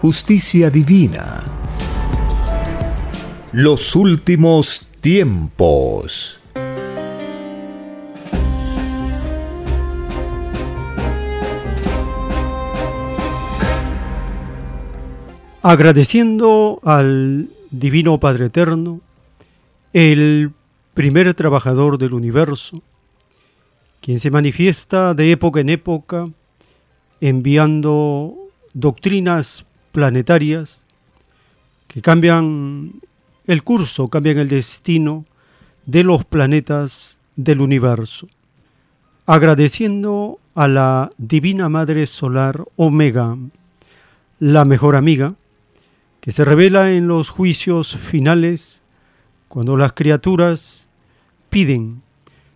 justicia 0.00 0.70
divina. 0.70 1.44
Los 3.52 3.94
últimos 3.94 4.88
tiempos. 5.02 6.40
Agradeciendo 15.60 16.80
al 16.82 17.50
Divino 17.70 18.18
Padre 18.18 18.46
Eterno, 18.46 19.02
el 19.92 20.50
primer 20.94 21.34
trabajador 21.34 21.98
del 21.98 22.14
universo, 22.14 22.80
quien 24.00 24.18
se 24.18 24.30
manifiesta 24.30 25.12
de 25.12 25.32
época 25.32 25.60
en 25.60 25.68
época, 25.68 26.30
enviando 27.20 28.34
doctrinas 28.72 29.66
planetarias 29.92 30.84
que 31.86 32.02
cambian 32.02 33.00
el 33.46 33.62
curso, 33.64 34.08
cambian 34.08 34.38
el 34.38 34.48
destino 34.48 35.24
de 35.86 36.04
los 36.04 36.24
planetas 36.24 37.20
del 37.36 37.60
universo. 37.60 38.28
Agradeciendo 39.26 40.38
a 40.54 40.68
la 40.68 41.10
Divina 41.18 41.68
Madre 41.68 42.06
Solar 42.06 42.64
Omega, 42.76 43.36
la 44.38 44.64
mejor 44.64 44.96
amiga, 44.96 45.34
que 46.20 46.32
se 46.32 46.44
revela 46.44 46.92
en 46.92 47.08
los 47.08 47.30
juicios 47.30 47.96
finales 47.96 48.82
cuando 49.48 49.76
las 49.76 49.94
criaturas 49.94 50.88
piden 51.48 52.02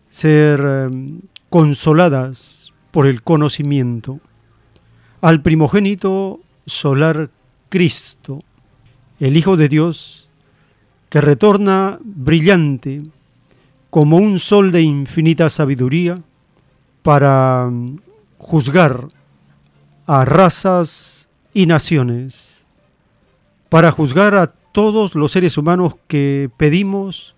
ser 0.09 0.61
em, 0.61 1.23
consoladas 1.51 2.73
por 2.91 3.07
el 3.07 3.23
conocimiento. 3.23 4.21
Al 5.21 5.43
primogénito 5.43 6.41
solar 6.67 7.31
Cristo, 7.69 8.43
el 9.21 9.37
Hijo 9.37 9.57
de 9.57 9.69
Dios, 9.69 10.29
que 11.09 11.21
retorna 11.21 11.99
brillante 12.03 13.03
como 13.91 14.17
un 14.17 14.39
sol 14.39 14.73
de 14.73 14.83
infinita 14.83 15.49
sabiduría 15.49 16.21
para 17.03 17.69
mm, 17.71 17.99
juzgar 18.39 19.09
a 20.07 20.25
razas 20.25 21.29
y 21.53 21.67
naciones, 21.67 22.65
para 23.69 23.93
juzgar 23.93 24.35
a 24.35 24.49
todos 24.49 25.15
los 25.15 25.31
seres 25.31 25.57
humanos 25.57 25.95
que 26.09 26.51
pedimos, 26.57 27.37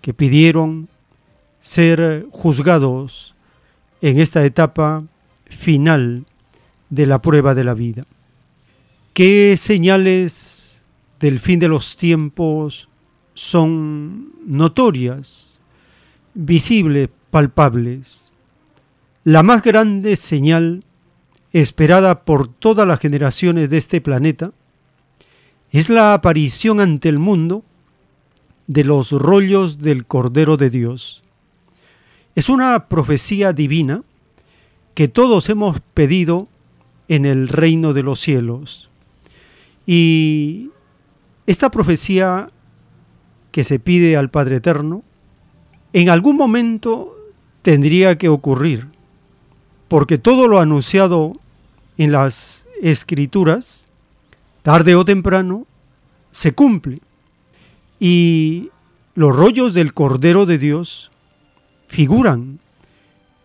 que 0.00 0.14
pidieron 0.14 0.88
ser 1.58 2.26
juzgados 2.30 3.34
en 4.00 4.20
esta 4.20 4.44
etapa 4.44 5.02
final 5.46 6.24
de 6.90 7.06
la 7.06 7.20
prueba 7.20 7.54
de 7.54 7.64
la 7.64 7.74
vida. 7.74 8.02
¿Qué 9.14 9.56
señales 9.58 10.84
del 11.20 11.38
fin 11.38 11.58
de 11.58 11.68
los 11.68 11.98
tiempos 11.98 12.88
son 13.34 14.32
notorias, 14.46 15.60
visibles, 16.32 17.10
palpables? 17.30 18.32
La 19.24 19.42
más 19.42 19.60
grande 19.60 20.16
señal 20.16 20.84
esperada 21.52 22.24
por 22.24 22.48
todas 22.48 22.88
las 22.88 23.00
generaciones 23.00 23.68
de 23.68 23.76
este 23.76 24.00
planeta 24.00 24.52
es 25.72 25.90
la 25.90 26.14
aparición 26.14 26.80
ante 26.80 27.10
el 27.10 27.18
mundo 27.18 27.64
de 28.66 28.84
los 28.84 29.12
rollos 29.12 29.76
del 29.80 30.06
Cordero 30.06 30.56
de 30.56 30.70
Dios. 30.70 31.22
Es 32.34 32.48
una 32.48 32.88
profecía 32.88 33.52
divina 33.52 34.04
que 34.94 35.08
todos 35.08 35.50
hemos 35.50 35.80
pedido 35.92 36.48
en 37.08 37.26
el 37.26 37.48
reino 37.48 37.92
de 37.92 38.02
los 38.04 38.18
cielos. 38.18 38.88
Y 39.86 40.70
esta 41.46 41.70
profecía 41.70 42.50
que 43.50 43.64
se 43.64 43.78
pide 43.78 44.16
al 44.16 44.30
Padre 44.30 44.56
Eterno, 44.56 45.02
en 45.92 46.08
algún 46.08 46.36
momento 46.36 47.16
tendría 47.62 48.16
que 48.16 48.28
ocurrir, 48.28 48.88
porque 49.88 50.18
todo 50.18 50.48
lo 50.48 50.60
anunciado 50.60 51.38
en 51.98 52.12
las 52.12 52.66
escrituras, 52.80 53.86
tarde 54.62 54.94
o 54.94 55.04
temprano, 55.04 55.66
se 56.30 56.52
cumple. 56.52 57.00
Y 58.00 58.70
los 59.14 59.36
rollos 59.36 59.74
del 59.74 59.94
Cordero 59.94 60.46
de 60.46 60.58
Dios 60.58 61.10
figuran 61.86 62.58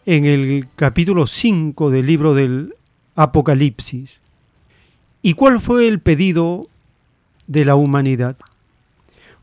en 0.05 0.23
el 0.25 0.69
capítulo 0.75 1.27
5 1.27 1.91
del 1.91 2.05
libro 2.05 2.33
del 2.33 2.73
Apocalipsis. 3.15 4.21
¿Y 5.27 5.33
cuál 5.33 5.59
fue 5.59 5.89
el 5.89 5.99
pedido 5.99 6.69
de 7.47 7.65
la 7.65 7.75
humanidad? 7.75 8.38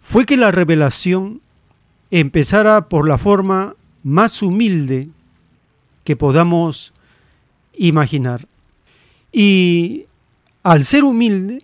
Fue 0.01 0.25
que 0.25 0.39
la 0.39 0.51
revelación 0.51 1.43
empezara 2.11 2.89
por 2.89 3.07
la 3.07 3.19
forma 3.19 3.77
más 4.03 4.41
humilde 4.41 5.11
que 6.05 6.17
podamos 6.17 6.95
imaginar. 7.75 8.49
Y 9.31 10.07
al 10.63 10.85
ser 10.85 11.05
humilde, 11.05 11.63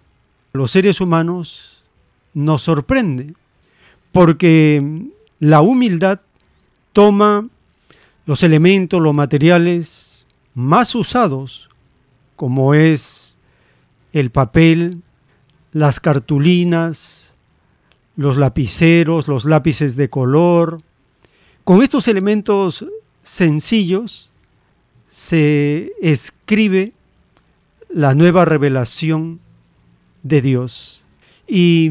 los 0.53 0.71
seres 0.71 1.01
humanos 1.01 1.83
nos 2.35 2.61
sorprende, 2.61 3.33
porque 4.13 5.09
la 5.39 5.63
humildad 5.63 6.21
toma 6.93 7.49
los 8.27 8.43
elementos, 8.43 9.01
los 9.01 9.15
materiales 9.15 10.27
más 10.53 10.95
usados, 10.95 11.71
como 12.37 12.75
es 12.75 13.39
el 14.13 14.31
papel, 14.31 15.03
las 15.73 16.01
cartulinas, 16.01 17.35
los 18.17 18.37
lapiceros, 18.37 19.29
los 19.29 19.45
lápices 19.45 19.97
de 19.97 20.11
color. 20.11 20.83
Con 21.65 21.83
estos 21.83 22.09
elementos 22.09 22.85
sencillos 23.23 24.31
se 25.09 25.93
escribe 26.01 26.93
la 27.89 28.15
nueva 28.15 28.45
revelación 28.45 29.41
de 30.23 30.43
Dios. 30.43 31.05
Y 31.47 31.91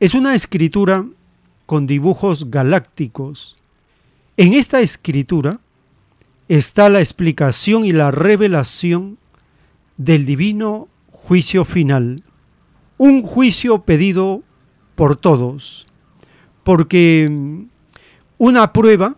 es 0.00 0.14
una 0.14 0.34
escritura 0.34 1.06
con 1.66 1.86
dibujos 1.86 2.50
galácticos. 2.50 3.56
En 4.36 4.52
esta 4.52 4.80
escritura 4.80 5.60
está 6.48 6.88
la 6.88 7.00
explicación 7.00 7.84
y 7.84 7.92
la 7.92 8.10
revelación 8.10 9.18
del 9.96 10.26
divino 10.26 10.88
juicio 11.24 11.64
final, 11.64 12.22
un 12.98 13.22
juicio 13.22 13.82
pedido 13.82 14.42
por 14.94 15.16
todos, 15.16 15.86
porque 16.62 17.28
mm, 17.30 17.64
una 18.38 18.72
prueba 18.72 19.16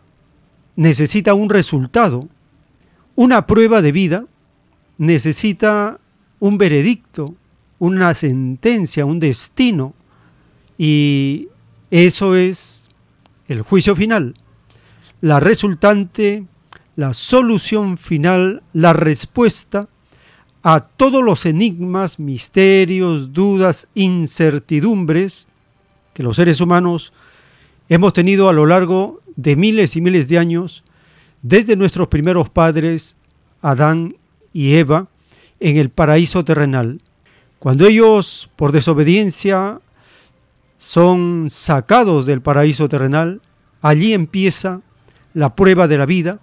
necesita 0.77 1.35
un 1.35 1.51
resultado, 1.51 2.29
una 3.15 3.47
prueba 3.47 3.83
de 3.83 3.93
vida 3.93 4.27
necesita 4.99 5.99
un 6.41 6.59
veredicto, 6.59 7.35
una 7.79 8.15
sentencia, 8.15 9.05
un 9.05 9.19
destino, 9.19 9.95
y 10.79 11.49
eso 11.91 12.37
es 12.37 12.89
el 13.49 13.63
juicio 13.63 13.97
final, 13.97 14.35
la 15.21 15.41
resultante, 15.41 16.47
la 16.97 17.15
solución 17.15 17.99
final, 17.99 18.63
la 18.73 18.93
respuesta 18.93 19.89
a 20.67 20.81
todos 20.81 21.23
los 21.23 21.45
enigmas, 21.45 22.19
misterios, 22.19 23.35
dudas, 23.35 23.87
incertidumbres 23.95 25.47
que 26.15 26.23
los 26.23 26.37
seres 26.37 26.59
humanos 26.63 27.13
hemos 27.91 28.15
tenido 28.15 28.49
a 28.49 28.55
lo 28.55 28.65
largo 28.65 29.21
de 29.37 29.57
miles 29.57 29.95
y 29.95 30.01
miles 30.01 30.27
de 30.27 30.39
años, 30.39 30.83
desde 31.43 31.77
nuestros 31.77 32.09
primeros 32.09 32.49
padres, 32.49 33.19
Adán 33.61 34.17
y 34.55 34.77
Eva, 34.77 35.09
en 35.61 35.77
el 35.77 35.91
paraíso 35.91 36.47
terrenal. 36.47 36.99
Cuando 37.59 37.87
ellos, 37.87 38.49
por 38.57 38.73
desobediencia, 38.73 39.83
son 40.79 41.49
sacados 41.51 42.25
del 42.25 42.41
paraíso 42.41 42.89
terrenal, 42.89 43.43
allí 43.83 44.15
empieza 44.15 44.81
la 45.35 45.55
prueba 45.55 45.89
de 45.89 45.99
la 45.99 46.07
vida 46.07 46.41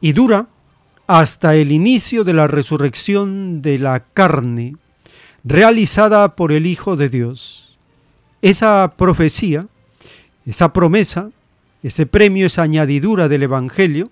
y 0.00 0.12
dura 0.12 0.48
hasta 1.08 1.56
el 1.56 1.72
inicio 1.72 2.22
de 2.22 2.34
la 2.34 2.46
resurrección 2.46 3.62
de 3.62 3.78
la 3.78 4.00
carne, 4.00 4.76
realizada 5.42 6.36
por 6.36 6.52
el 6.52 6.66
Hijo 6.66 6.96
de 6.96 7.08
Dios. 7.08 7.78
Esa 8.42 8.92
profecía, 8.94 9.66
esa 10.44 10.72
promesa, 10.74 11.30
ese 11.82 12.04
premio, 12.04 12.46
esa 12.46 12.62
añadidura 12.62 13.28
del 13.28 13.44
Evangelio, 13.44 14.10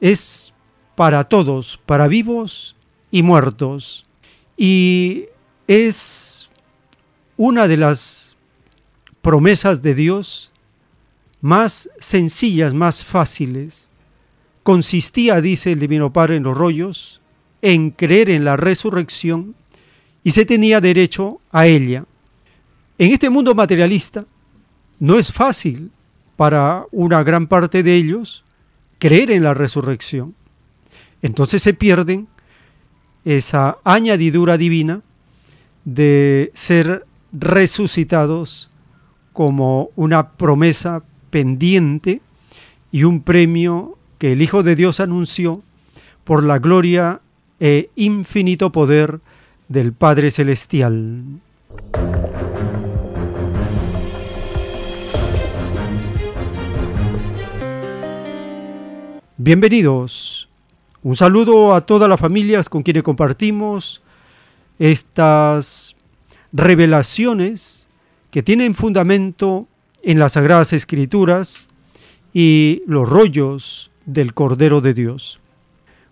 es 0.00 0.54
para 0.94 1.24
todos, 1.24 1.80
para 1.84 2.06
vivos 2.06 2.76
y 3.10 3.24
muertos. 3.24 4.06
Y 4.56 5.26
es 5.66 6.48
una 7.36 7.66
de 7.66 7.76
las 7.76 8.36
promesas 9.20 9.82
de 9.82 9.96
Dios 9.96 10.52
más 11.40 11.90
sencillas, 11.98 12.72
más 12.72 13.04
fáciles. 13.04 13.87
Consistía, 14.68 15.40
dice 15.40 15.72
el 15.72 15.78
Divino 15.78 16.12
Padre 16.12 16.36
en 16.36 16.42
los 16.42 16.54
rollos, 16.54 17.22
en 17.62 17.90
creer 17.90 18.28
en 18.28 18.44
la 18.44 18.58
resurrección 18.58 19.54
y 20.22 20.32
se 20.32 20.44
tenía 20.44 20.82
derecho 20.82 21.40
a 21.50 21.66
ella. 21.66 22.04
En 22.98 23.10
este 23.10 23.30
mundo 23.30 23.54
materialista 23.54 24.26
no 24.98 25.18
es 25.18 25.32
fácil 25.32 25.90
para 26.36 26.84
una 26.90 27.22
gran 27.22 27.46
parte 27.46 27.82
de 27.82 27.94
ellos 27.94 28.44
creer 28.98 29.30
en 29.30 29.42
la 29.42 29.54
resurrección. 29.54 30.34
Entonces 31.22 31.62
se 31.62 31.72
pierden 31.72 32.28
esa 33.24 33.78
añadidura 33.84 34.58
divina 34.58 35.00
de 35.86 36.50
ser 36.52 37.06
resucitados 37.32 38.68
como 39.32 39.88
una 39.96 40.32
promesa 40.32 41.02
pendiente 41.30 42.20
y 42.92 43.04
un 43.04 43.22
premio 43.22 43.97
que 44.18 44.32
el 44.32 44.42
Hijo 44.42 44.62
de 44.62 44.76
Dios 44.76 45.00
anunció 45.00 45.62
por 46.24 46.42
la 46.42 46.58
gloria 46.58 47.20
e 47.60 47.90
infinito 47.96 48.70
poder 48.70 49.20
del 49.68 49.92
Padre 49.92 50.30
Celestial. 50.30 51.24
Bienvenidos. 59.36 60.48
Un 61.02 61.14
saludo 61.14 61.74
a 61.74 61.86
todas 61.86 62.08
las 62.08 62.18
familias 62.18 62.68
con 62.68 62.82
quienes 62.82 63.04
compartimos 63.04 64.02
estas 64.80 65.94
revelaciones 66.52 67.86
que 68.32 68.42
tienen 68.42 68.74
fundamento 68.74 69.68
en 70.02 70.18
las 70.18 70.32
Sagradas 70.32 70.72
Escrituras 70.72 71.68
y 72.32 72.82
los 72.86 73.08
rollos 73.08 73.87
del 74.08 74.32
Cordero 74.32 74.80
de 74.80 74.94
Dios. 74.94 75.38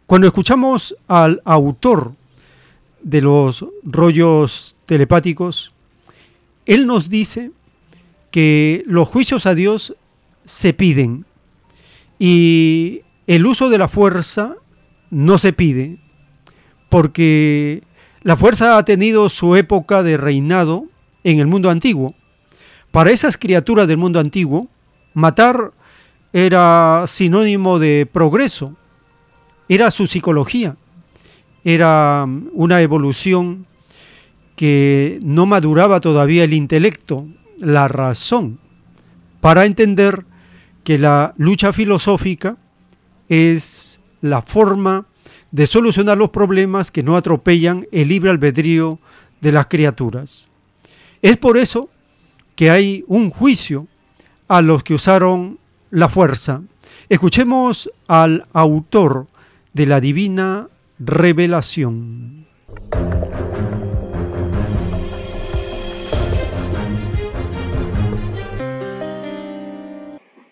Cuando 0.06 0.28
escuchamos 0.28 0.94
al 1.08 1.40
autor 1.44 2.12
de 3.02 3.22
los 3.22 3.64
rollos 3.82 4.76
telepáticos, 4.84 5.72
él 6.66 6.86
nos 6.86 7.08
dice 7.08 7.50
que 8.30 8.84
los 8.86 9.08
juicios 9.08 9.46
a 9.46 9.54
Dios 9.54 9.96
se 10.44 10.74
piden 10.74 11.24
y 12.18 13.00
el 13.26 13.46
uso 13.46 13.70
de 13.70 13.78
la 13.78 13.88
fuerza 13.88 14.56
no 15.10 15.38
se 15.38 15.52
pide, 15.52 15.98
porque 16.90 17.82
la 18.22 18.36
fuerza 18.36 18.76
ha 18.76 18.84
tenido 18.84 19.28
su 19.30 19.56
época 19.56 20.02
de 20.02 20.18
reinado 20.18 20.84
en 21.24 21.40
el 21.40 21.46
mundo 21.46 21.70
antiguo. 21.70 22.14
Para 22.90 23.10
esas 23.10 23.38
criaturas 23.38 23.88
del 23.88 23.96
mundo 23.96 24.20
antiguo, 24.20 24.68
matar 25.14 25.72
era 26.38 27.04
sinónimo 27.06 27.78
de 27.78 28.04
progreso, 28.04 28.76
era 29.70 29.90
su 29.90 30.06
psicología, 30.06 30.76
era 31.64 32.26
una 32.52 32.82
evolución 32.82 33.66
que 34.54 35.18
no 35.22 35.46
maduraba 35.46 35.98
todavía 36.00 36.44
el 36.44 36.52
intelecto, 36.52 37.26
la 37.56 37.88
razón, 37.88 38.58
para 39.40 39.64
entender 39.64 40.26
que 40.84 40.98
la 40.98 41.32
lucha 41.38 41.72
filosófica 41.72 42.58
es 43.30 44.02
la 44.20 44.42
forma 44.42 45.06
de 45.52 45.66
solucionar 45.66 46.18
los 46.18 46.28
problemas 46.28 46.90
que 46.90 47.02
no 47.02 47.16
atropellan 47.16 47.88
el 47.92 48.08
libre 48.08 48.28
albedrío 48.28 48.98
de 49.40 49.52
las 49.52 49.68
criaturas. 49.68 50.48
Es 51.22 51.38
por 51.38 51.56
eso 51.56 51.88
que 52.56 52.68
hay 52.68 53.04
un 53.06 53.30
juicio 53.30 53.86
a 54.48 54.60
los 54.60 54.82
que 54.82 54.92
usaron 54.92 55.58
la 55.96 56.10
fuerza. 56.10 56.60
Escuchemos 57.08 57.90
al 58.06 58.44
autor 58.52 59.28
de 59.72 59.86
la 59.86 59.98
divina 59.98 60.68
revelación. 60.98 62.44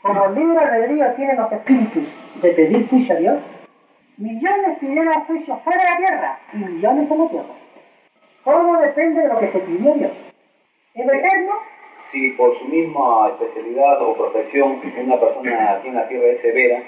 Como 0.00 0.25
el 0.25 0.35
libre 0.35 0.58
albedrío 0.58 1.12
tiene 1.14 1.37
los 1.37 1.52
espíritus 1.52 2.05
de 2.41 2.51
pedir 2.53 2.89
juicio 2.89 3.15
a 3.15 3.19
Dios, 3.19 3.39
millones 4.17 4.79
pidieron 4.81 5.13
juicio 5.27 5.60
fuera 5.63 5.84
de 5.84 5.91
la 5.91 5.96
tierra 5.98 6.39
y 6.55 6.56
millones 6.56 7.10
en 7.10 7.19
la 7.19 7.29
tierra. 7.29 7.55
Todo 8.44 8.81
depende 8.81 9.20
de 9.20 9.29
lo 9.29 9.41
que 9.41 9.53
se 9.53 9.58
pidió 9.58 9.93
Dios. 9.93 10.13
En 10.94 11.10
eterno, 11.10 11.53
si 12.11 12.31
por 12.31 12.58
su 12.58 12.65
misma 12.67 13.29
especialidad 13.31 14.03
o 14.03 14.15
profesión 14.15 14.81
una 15.05 15.20
persona 15.20 15.81
en 15.84 15.94
la 15.94 16.08
tierra 16.08 16.27
es 16.29 16.41
severa, 16.43 16.82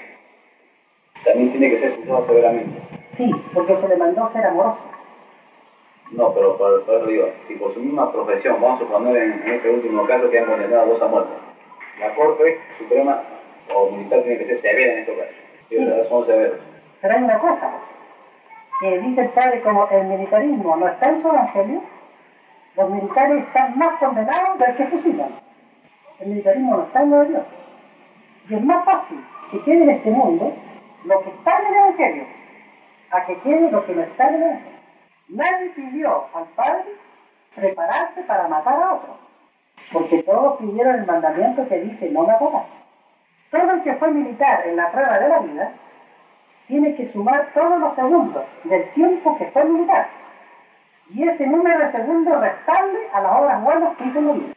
también 1.23 1.51
tiene 1.51 1.69
que 1.69 1.79
ser 1.79 1.95
juzgado 1.97 2.25
severamente. 2.27 2.79
Sí, 3.17 3.31
porque 3.53 3.75
se 3.75 3.87
le 3.87 3.97
mandó 3.97 4.31
ser 4.31 4.45
amoroso. 4.45 4.77
No, 6.11 6.33
pero 6.33 6.57
por, 6.57 6.81
eso 6.81 7.05
digo, 7.05 7.29
si 7.47 7.55
por 7.55 7.73
su 7.73 7.81
misma 7.81 8.11
profesión, 8.11 8.61
vamos 8.61 8.81
a 8.81 8.85
suponer 8.85 9.17
en, 9.17 9.43
en 9.45 9.53
este 9.55 9.69
último 9.69 10.05
caso 10.05 10.29
que 10.29 10.39
han 10.39 10.45
condenado 10.45 10.83
a 10.83 10.85
dos 10.85 11.01
a 11.01 11.07
muerte, 11.07 11.33
la 11.99 12.15
Corte 12.15 12.59
Suprema 12.77 13.23
o 13.75 13.91
militar 13.91 14.21
tiene 14.23 14.37
que 14.37 14.45
ser 14.45 14.61
severa 14.61 14.93
en 14.93 14.99
estos 14.99 15.15
casos. 15.17 15.35
Sí. 15.69 15.77
Son 16.09 16.25
severos. 16.25 16.59
Pero 17.01 17.13
hay 17.13 17.23
una 17.23 17.39
cosa, 17.39 17.71
que 18.79 18.99
dice 18.99 19.21
el 19.21 19.29
padre, 19.29 19.61
como 19.61 19.87
el 19.89 20.07
militarismo 20.07 20.77
no 20.77 20.87
está 20.87 21.09
en 21.09 21.21
su 21.21 21.27
evangelio, 21.27 21.81
los 22.77 22.89
militares 22.91 23.43
están 23.43 23.77
más 23.77 23.97
condenados 23.99 24.59
del 24.59 24.75
que 24.75 24.85
fusilan. 24.85 25.29
El 26.19 26.29
militarismo 26.29 26.77
no 26.77 26.83
está 26.83 27.01
en 27.01 27.09
lo 27.09 27.19
de 27.19 27.29
Dios. 27.29 27.43
Y 28.49 28.53
es 28.53 28.63
más 28.63 28.85
fácil 28.85 29.25
que 29.51 29.61
quede 29.63 29.83
en 29.83 29.89
este 29.89 30.11
mundo 30.11 30.53
lo 31.05 31.21
que 31.23 31.29
está 31.29 31.59
en 31.59 31.67
el 31.67 31.73
evangelio, 31.73 32.23
a 33.11 33.25
que 33.25 33.37
quede 33.39 33.71
lo 33.71 33.83
que 33.85 33.95
no 33.95 34.03
está 34.03 34.29
en 34.29 34.35
el 34.35 34.43
evangelio. 34.43 34.77
Nadie 35.29 35.69
pidió 35.71 36.25
al 36.33 36.45
padre 36.55 36.85
prepararse 37.55 38.21
para 38.21 38.47
matar 38.47 38.79
a 38.79 38.93
otro, 38.93 39.17
porque 39.91 40.21
todos 40.23 40.57
pidieron 40.57 40.95
el 40.95 41.05
mandamiento 41.05 41.67
que 41.67 41.81
dice 41.81 42.09
no 42.11 42.23
matarás. 42.23 42.67
Todo 43.49 43.71
el 43.71 43.81
que 43.81 43.95
fue 43.95 44.11
militar 44.11 44.67
en 44.67 44.75
la 44.75 44.91
prueba 44.91 45.19
de 45.19 45.29
la 45.29 45.39
vida 45.39 45.71
tiene 46.67 46.95
que 46.95 47.11
sumar 47.11 47.47
todos 47.53 47.79
los 47.79 47.95
segundos 47.95 48.43
del 48.65 48.87
tiempo 48.91 49.35
que 49.37 49.45
fue 49.47 49.65
militar. 49.65 50.07
Y 51.09 51.27
ese 51.27 51.47
número 51.47 51.79
de 51.79 51.91
segundos 51.91 52.41
restarle 52.41 52.99
a 53.13 53.21
las 53.21 53.31
obras 53.39 53.63
buenas 53.63 53.97
que 53.97 54.05
hizo 54.05 54.21
vida. 54.21 54.53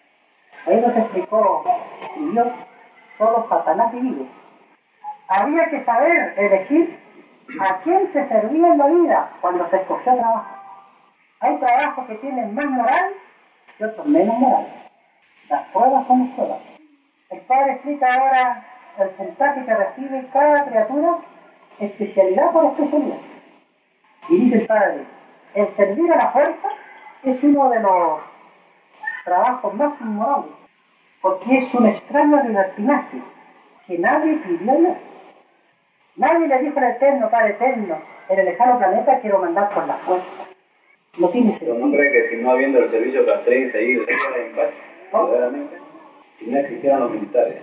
Ahí 0.66 0.80
nos 0.80 0.96
explicó 0.96 1.64
Dios, 2.16 2.48
todos 3.18 3.48
Satanás 3.48 3.94
y 3.94 4.28
Había 5.28 5.70
que 5.70 5.84
saber 5.84 6.34
elegir 6.36 6.98
a 7.60 7.78
quién 7.78 8.12
se 8.12 8.28
servía 8.28 8.68
en 8.68 8.78
la 8.78 8.86
vida 8.86 9.30
cuando 9.40 9.68
se 9.70 9.76
escogió 9.76 10.14
trabajo. 10.14 10.60
Hay 11.40 11.56
trabajos 11.56 12.06
que 12.06 12.14
tienen 12.16 12.54
más 12.54 12.66
moral 12.66 13.14
y 13.78 13.84
otros 13.84 14.06
menos 14.06 14.38
moral. 14.38 14.66
Las 15.48 15.62
pruebas 15.68 16.06
son 16.06 16.28
pruebas. 16.34 16.60
El 17.30 17.40
Padre 17.42 17.72
explica 17.72 18.14
ahora 18.14 18.64
el 18.98 19.08
porcentaje 19.08 19.64
que 19.64 19.74
recibe 19.74 20.28
cada 20.32 20.64
criatura, 20.66 21.18
especialidad 21.78 22.50
por 22.52 22.64
especialidad. 22.66 23.18
Y 24.28 24.36
dice 24.36 24.58
el 24.58 24.66
Padre, 24.66 25.04
el 25.54 25.76
servir 25.76 26.12
a 26.12 26.16
la 26.16 26.30
fuerza 26.32 26.68
es 27.24 27.42
uno 27.42 27.70
de 27.70 27.80
los 27.80 28.20
trabajos 29.24 29.74
más 29.74 30.00
inmorales, 30.00 30.50
porque 31.20 31.58
es 31.58 31.74
un 31.74 31.86
extraño 31.86 32.42
libertinaje 32.42 33.18
que 33.86 33.98
nadie 33.98 34.34
pidió 34.36 34.96
Nadie 36.16 36.48
le 36.48 36.58
dijo 36.58 36.78
al 36.78 36.84
Eterno, 36.84 37.30
Padre 37.30 37.50
Eterno, 37.50 37.98
en 38.28 38.38
el 38.38 38.44
lejano 38.44 38.78
planeta 38.78 39.20
quiero 39.20 39.38
mandar 39.38 39.70
por 39.72 39.86
la 39.86 39.94
fuerza. 39.98 40.26
No 41.18 41.28
tiene 41.30 41.56
Pero 41.58 41.72
sentido. 41.74 41.86
no 41.86 41.96
cree 41.96 42.12
que 42.12 42.28
si 42.36 42.42
no 42.42 42.50
habiendo 42.50 42.78
el 42.80 42.90
servicio 42.90 43.26
castrense 43.26 43.78
ahí, 43.78 43.92
en 43.92 44.56
paz, 44.56 44.70
¿No? 45.12 45.26
verdaderamente. 45.26 45.76
Si 46.38 46.46
no 46.46 46.58
existieran 46.58 47.00
los 47.00 47.10
militares, 47.10 47.62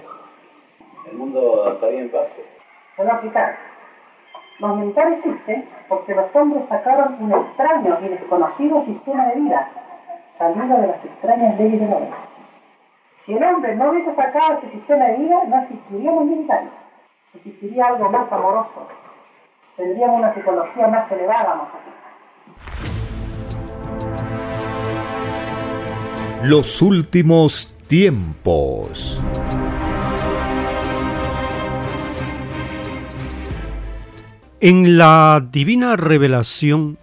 el 1.11 1.17
mundo 1.17 1.71
estaría 1.73 2.01
en 2.01 2.09
paz. 2.09 2.27
Se 2.95 3.01
voy 3.01 3.11
a 3.11 3.13
explicar. 3.13 3.57
Los 4.59 4.75
militares 4.75 5.19
existen 5.19 5.69
porque 5.87 6.15
los 6.15 6.35
hombres 6.35 6.63
sacaron 6.67 7.17
un 7.19 7.31
extraño 7.31 7.99
y 8.01 8.07
desconocido 8.07 8.85
sistema 8.85 9.27
de 9.27 9.41
vida, 9.41 9.69
salido 10.39 10.81
de 10.81 10.87
las 10.87 11.05
extrañas 11.05 11.59
leyes 11.59 11.79
del 11.79 11.93
hombre. 11.93 12.17
Si 13.25 13.33
el 13.33 13.43
hombre 13.43 13.75
no 13.75 13.91
hubiese 13.91 14.15
sacado 14.15 14.57
ese 14.57 14.71
sistema 14.71 15.05
de 15.05 15.17
vida, 15.17 15.43
no 15.47 15.61
existirían 15.61 16.15
los 16.15 16.25
militares. 16.25 16.69
Existiría 17.35 17.85
algo 17.85 18.09
más 18.09 18.31
amoroso. 18.31 18.87
Tendríamos 19.75 20.19
una 20.19 20.33
psicología 20.33 20.87
más 20.87 21.11
elevada, 21.11 21.55
más. 21.55 21.67
Los 26.41 26.81
últimos 26.81 27.77
tiempos. 27.87 29.21
En 34.59 34.97
la 34.97 35.47
divina 35.51 35.95
revelación 35.97 36.97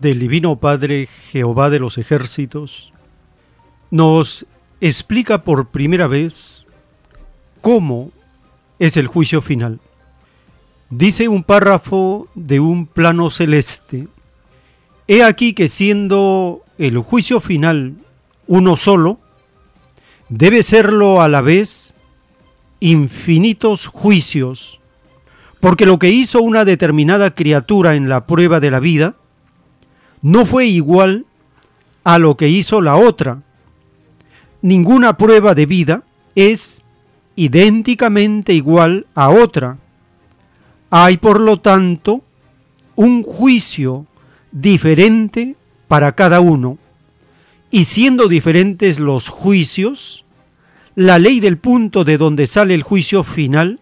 del 0.00 0.18
Divino 0.18 0.56
Padre 0.56 1.06
Jehová 1.06 1.68
de 1.68 1.78
los 1.78 1.98
ejércitos, 1.98 2.94
nos 3.90 4.46
explica 4.80 5.44
por 5.44 5.68
primera 5.68 6.06
vez 6.06 6.64
cómo 7.60 8.12
es 8.78 8.96
el 8.96 9.08
juicio 9.08 9.42
final. 9.42 9.78
Dice 10.88 11.28
un 11.28 11.44
párrafo 11.44 12.28
de 12.34 12.60
un 12.60 12.86
plano 12.86 13.30
celeste, 13.30 14.08
He 15.06 15.22
aquí 15.22 15.52
que 15.52 15.68
siendo 15.68 16.62
el 16.78 16.98
juicio 16.98 17.42
final 17.42 17.96
uno 18.46 18.78
solo, 18.78 19.20
debe 20.30 20.62
serlo 20.62 21.20
a 21.20 21.28
la 21.28 21.42
vez 21.42 21.94
infinitos 22.80 23.86
juicios, 23.86 24.80
porque 25.66 25.84
lo 25.84 25.98
que 25.98 26.10
hizo 26.10 26.42
una 26.42 26.64
determinada 26.64 27.34
criatura 27.34 27.96
en 27.96 28.08
la 28.08 28.24
prueba 28.28 28.60
de 28.60 28.70
la 28.70 28.78
vida 28.78 29.16
no 30.22 30.46
fue 30.46 30.66
igual 30.66 31.26
a 32.04 32.20
lo 32.20 32.36
que 32.36 32.46
hizo 32.46 32.80
la 32.80 32.94
otra. 32.94 33.42
Ninguna 34.62 35.16
prueba 35.16 35.56
de 35.56 35.66
vida 35.66 36.04
es 36.36 36.84
idénticamente 37.34 38.54
igual 38.54 39.08
a 39.16 39.30
otra. 39.30 39.78
Hay, 40.90 41.16
por 41.16 41.40
lo 41.40 41.58
tanto, 41.58 42.22
un 42.94 43.24
juicio 43.24 44.06
diferente 44.52 45.56
para 45.88 46.12
cada 46.12 46.38
uno. 46.38 46.78
Y 47.72 47.86
siendo 47.86 48.28
diferentes 48.28 49.00
los 49.00 49.28
juicios, 49.28 50.24
la 50.94 51.18
ley 51.18 51.40
del 51.40 51.58
punto 51.58 52.04
de 52.04 52.18
donde 52.18 52.46
sale 52.46 52.72
el 52.72 52.84
juicio 52.84 53.24
final 53.24 53.80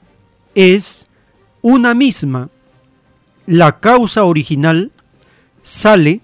es 0.55 1.11
una 1.65 1.95
misma. 1.95 2.51
La 3.47 3.81
causa 3.81 4.25
original 4.25 4.93
sale 5.63 6.21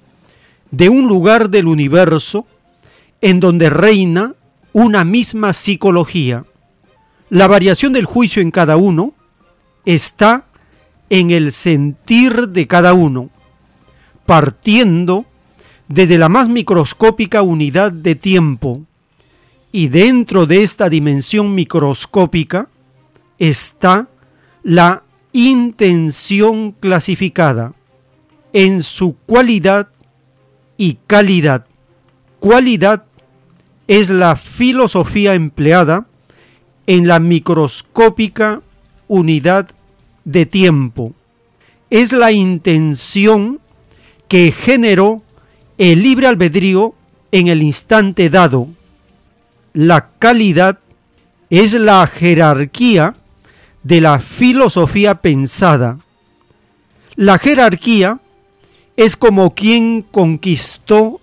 de 0.70 0.90
un 0.90 1.08
lugar 1.08 1.48
del 1.48 1.66
universo 1.66 2.46
en 3.22 3.40
donde 3.40 3.70
reina 3.70 4.34
una 4.74 5.02
misma 5.02 5.54
psicología. 5.54 6.44
La 7.30 7.46
variación 7.46 7.94
del 7.94 8.04
juicio 8.04 8.42
en 8.42 8.50
cada 8.50 8.76
uno 8.76 9.14
está 9.86 10.44
en 11.08 11.30
el 11.30 11.52
sentir 11.52 12.50
de 12.50 12.66
cada 12.66 12.92
uno, 12.92 13.30
partiendo 14.26 15.24
desde 15.88 16.18
la 16.18 16.28
más 16.28 16.50
microscópica 16.50 17.40
unidad 17.40 17.92
de 17.92 18.14
tiempo. 18.14 18.82
Y 19.72 19.88
dentro 19.88 20.44
de 20.44 20.62
esta 20.62 20.90
dimensión 20.90 21.54
microscópica 21.54 22.68
está 23.38 24.08
la 24.62 25.04
intención 25.32 26.72
clasificada 26.72 27.72
en 28.52 28.82
su 28.82 29.14
cualidad 29.26 29.88
y 30.76 30.98
calidad. 31.06 31.66
Cualidad 32.38 33.04
es 33.86 34.10
la 34.10 34.36
filosofía 34.36 35.34
empleada 35.34 36.06
en 36.86 37.06
la 37.06 37.20
microscópica 37.20 38.62
unidad 39.08 39.68
de 40.24 40.46
tiempo. 40.46 41.12
Es 41.90 42.12
la 42.12 42.32
intención 42.32 43.60
que 44.28 44.52
generó 44.52 45.22
el 45.76 46.02
libre 46.02 46.26
albedrío 46.26 46.94
en 47.32 47.48
el 47.48 47.62
instante 47.62 48.30
dado. 48.30 48.68
La 49.72 50.10
calidad 50.18 50.78
es 51.48 51.74
la 51.74 52.06
jerarquía 52.06 53.14
de 53.82 54.00
la 54.00 54.18
filosofía 54.18 55.16
pensada. 55.16 55.98
La 57.16 57.38
jerarquía 57.38 58.20
es 58.96 59.16
como 59.16 59.54
quien 59.54 60.02
conquistó 60.02 61.20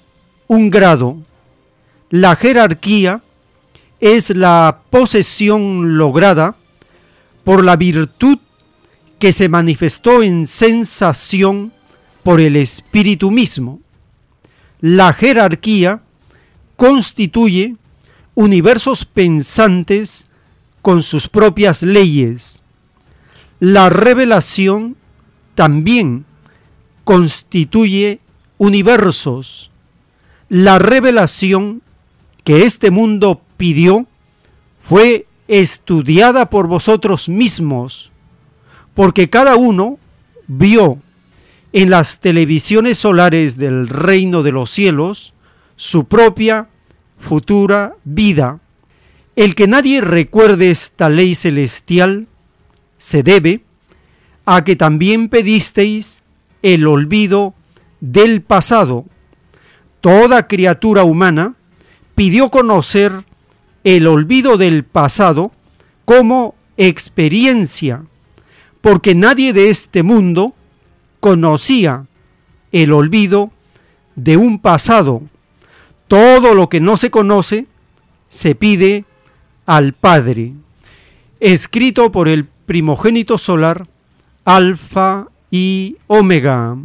un 0.48 0.70
grado. 0.70 1.18
La 2.10 2.36
jerarquía 2.36 3.22
es 4.00 4.36
la 4.36 4.82
posesión 4.90 5.98
lograda 5.98 6.56
por 7.44 7.64
la 7.64 7.76
virtud 7.76 8.40
que 9.20 9.32
se 9.32 9.50
manifestó 9.50 10.22
en 10.22 10.46
sensación 10.48 11.74
por 12.24 12.40
el 12.40 12.56
espíritu 12.56 13.32
mismo. 13.32 13.80
La 14.80 15.14
jerarquía 15.14 16.02
constituye 16.76 17.76
universos 18.36 19.06
pensantes 19.06 20.28
con 20.88 21.03
sus 21.03 21.27
propias 21.27 21.84
leyes. 21.84 22.63
La 23.60 23.89
revelación 23.89 24.96
también 25.53 26.24
constituye 27.03 28.22
universos. 28.58 29.70
La 30.48 30.79
revelación 30.79 31.82
que 32.46 32.63
este 32.63 32.89
mundo 32.89 33.41
pidió 33.58 34.08
fue 34.79 35.27
estudiada 35.50 36.50
por 36.50 36.67
vosotros 36.67 37.27
mismos, 37.27 38.13
porque 38.94 39.29
cada 39.29 39.58
uno 39.58 40.00
vio 40.48 41.01
en 41.74 41.89
las 41.89 42.22
televisiones 42.22 42.98
solares 42.98 43.58
del 43.58 43.89
reino 43.89 44.41
de 44.41 44.53
los 44.53 44.72
cielos 44.72 45.34
su 45.75 46.06
propia 46.06 46.70
futura 47.20 47.98
vida. 48.06 48.62
El 49.38 49.53
que 49.53 49.67
nadie 49.67 50.01
recuerde 50.01 50.72
esta 50.72 51.10
ley 51.10 51.36
celestial 51.36 52.25
se 52.98 53.22
debe 53.22 53.62
a 54.48 54.63
que 54.63 54.75
también 54.75 55.29
pedisteis 55.29 56.24
el 56.63 56.88
olvido 56.88 57.53
del 58.00 58.41
pasado. 58.41 59.06
Toda 60.01 60.48
criatura 60.48 61.03
humana 61.03 61.53
pidió 62.15 62.50
conocer 62.50 63.25
el 63.84 64.08
olvido 64.08 64.58
del 64.58 64.84
pasado 64.84 65.51
como 66.03 66.56
experiencia, 66.75 68.06
porque 68.82 69.13
nadie 69.13 69.53
de 69.53 69.70
este 69.70 70.01
mundo 70.01 70.56
conocía 71.20 72.08
el 72.72 72.91
olvido 72.91 73.51
de 74.15 74.36
un 74.36 74.58
pasado. 74.58 75.22
Todo 76.08 76.56
lo 76.56 76.70
que 76.70 76.79
no 76.79 76.98
se 76.98 77.12
conoce 77.12 77.67
se 78.29 78.56
pide 78.56 79.06
al 79.68 79.94
Padre. 79.94 80.54
Escrito 81.40 82.12
por 82.12 82.28
el 82.28 82.46
primogénito 82.46 83.38
solar, 83.38 83.86
Alfa 84.46 85.28
y 85.52 85.98
Omega. 86.08 86.76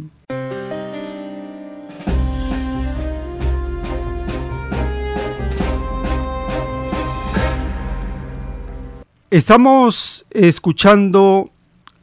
Estamos 9.31 10.25
escuchando 10.29 11.49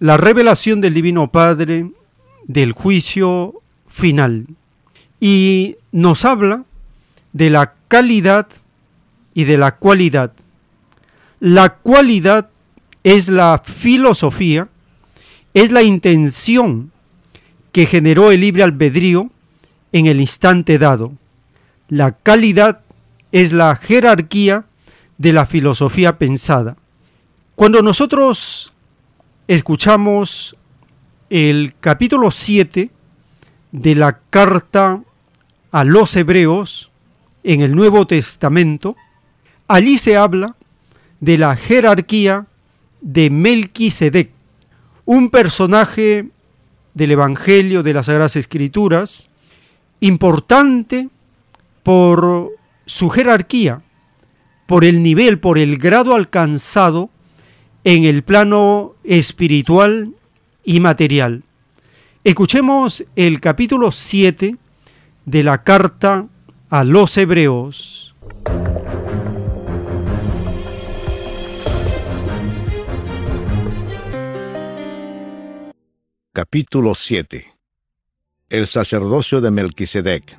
la 0.01 0.17
revelación 0.17 0.81
del 0.81 0.95
Divino 0.95 1.31
Padre 1.31 1.89
del 2.49 2.73
juicio 2.73 3.55
final 3.87 4.47
y 5.21 5.77
nos 5.93 6.25
habla 6.25 6.65
de 7.33 7.51
la 7.51 7.75
calidad 7.87 8.49
y 9.35 9.45
de 9.45 9.59
la 9.59 9.77
cualidad. 9.77 10.33
La 11.41 11.71
cualidad 11.71 12.51
es 13.03 13.31
la 13.31 13.63
filosofía, 13.65 14.69
es 15.55 15.73
la 15.73 15.83
intención 15.83 16.93
que 17.73 17.87
generó 17.87 18.31
el 18.31 18.41
libre 18.41 18.63
albedrío 18.63 19.31
en 19.93 20.05
el 20.05 20.21
instante 20.21 20.79
dado. 20.79 21.13
La 21.89 22.13
calidad 22.13 22.83
es 23.33 23.55
la 23.55 23.75
jerarquía 23.75 24.67
de 25.17 25.33
la 25.33 25.47
filosofía 25.47 26.19
pensada. 26.19 26.77
Cuando 27.57 27.81
nosotros 27.81 28.75
escuchamos 29.49 30.57
el 31.31 31.75
capítulo 31.81 32.31
7 32.31 32.91
de 33.73 33.95
la 33.95 34.19
carta 34.29 35.03
a 35.73 35.85
los 35.85 36.15
hebreos 36.17 36.91
en 37.45 37.63
el 37.63 37.75
Nuevo 37.75 38.07
Testamento, 38.07 38.95
allí 39.69 39.97
se 39.97 40.19
habla 40.19 40.57
de 41.21 41.39
la 41.39 41.57
jerarquía 41.57 42.47
de 43.01 43.31
Melquisedec, 43.31 44.31
un 45.05 45.31
personaje 45.31 46.29
del 46.95 47.13
Evangelio 47.13 47.83
de 47.83 47.95
las 47.95 48.07
Sagradas 48.07 48.37
Escrituras, 48.37 49.31
importante 50.01 51.09
por 51.83 52.51
su 52.87 53.11
jerarquía, 53.11 53.83
por 54.67 54.85
el 54.85 55.03
nivel, 55.03 55.39
por 55.39 55.59
el 55.59 55.79
grado 55.79 56.15
alcanzado 56.15 57.11
en 57.85 58.05
el 58.05 58.23
plano 58.23 58.95
espiritual 59.05 60.15
y 60.65 60.81
material. 60.81 61.43
Escuchemos 62.25 63.05
el 63.17 63.41
capítulo 63.41 63.93
7 63.93 64.57
de 65.25 65.43
la 65.43 65.63
carta 65.63 66.27
a 66.69 66.85
los 66.85 67.17
hebreos. 67.17 68.15
Capítulo 76.33 76.95
7 76.95 77.45
El 78.51 78.69
sacerdocio 78.69 79.41
de 79.41 79.51
Melquisedec. 79.51 80.39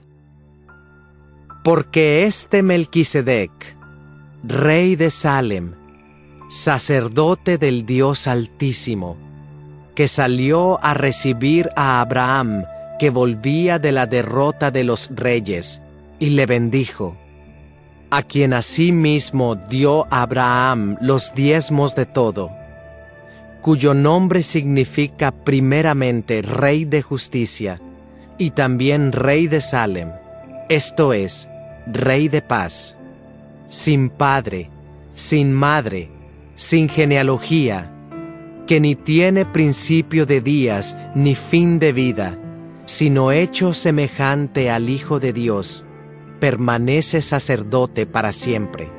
Porque 1.65 2.23
este 2.23 2.63
Melquisedec, 2.63 3.51
rey 4.41 4.95
de 4.95 5.11
Salem, 5.11 5.73
sacerdote 6.49 7.57
del 7.57 7.85
Dios 7.85 8.27
Altísimo, 8.27 9.17
que 9.93 10.07
salió 10.07 10.81
a 10.81 10.93
recibir 10.93 11.69
a 11.75 11.99
Abraham, 11.99 12.63
que 12.97 13.09
volvía 13.09 13.77
de 13.77 13.91
la 13.91 14.05
derrota 14.05 14.71
de 14.71 14.85
los 14.85 15.09
reyes, 15.13 15.81
y 16.19 16.29
le 16.29 16.45
bendijo, 16.45 17.17
a 18.11 18.23
quien 18.23 18.53
asimismo 18.53 19.55
dio 19.55 20.07
Abraham 20.09 20.95
los 21.01 21.33
diezmos 21.35 21.95
de 21.95 22.05
todo 22.05 22.60
cuyo 23.61 23.93
nombre 23.93 24.43
significa 24.43 25.31
primeramente 25.31 26.41
Rey 26.41 26.85
de 26.85 27.01
Justicia 27.01 27.79
y 28.37 28.51
también 28.51 29.11
Rey 29.11 29.47
de 29.47 29.61
Salem, 29.61 30.11
esto 30.67 31.13
es, 31.13 31.47
Rey 31.85 32.27
de 32.27 32.41
Paz, 32.41 32.97
sin 33.67 34.09
padre, 34.09 34.69
sin 35.13 35.53
madre, 35.53 36.09
sin 36.55 36.89
genealogía, 36.89 37.91
que 38.65 38.79
ni 38.79 38.95
tiene 38.95 39.45
principio 39.45 40.25
de 40.25 40.41
días 40.41 40.97
ni 41.13 41.35
fin 41.35 41.77
de 41.77 41.93
vida, 41.93 42.39
sino 42.85 43.31
hecho 43.31 43.73
semejante 43.73 44.71
al 44.71 44.89
Hijo 44.89 45.19
de 45.19 45.33
Dios, 45.33 45.85
permanece 46.39 47.21
sacerdote 47.21 48.07
para 48.07 48.33
siempre. 48.33 48.89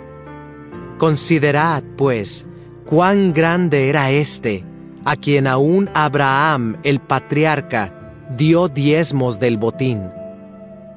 Considerad, 0.99 1.83
pues, 1.97 2.47
cuán 2.85 3.33
grande 3.33 3.89
era 3.89 4.11
éste, 4.11 4.65
a 5.05 5.17
quien 5.17 5.47
aún 5.47 5.91
Abraham 5.95 6.77
el 6.83 7.01
patriarca 7.01 8.15
dio 8.37 8.69
diezmos 8.69 9.41
del 9.41 9.57
botín. 9.57 10.11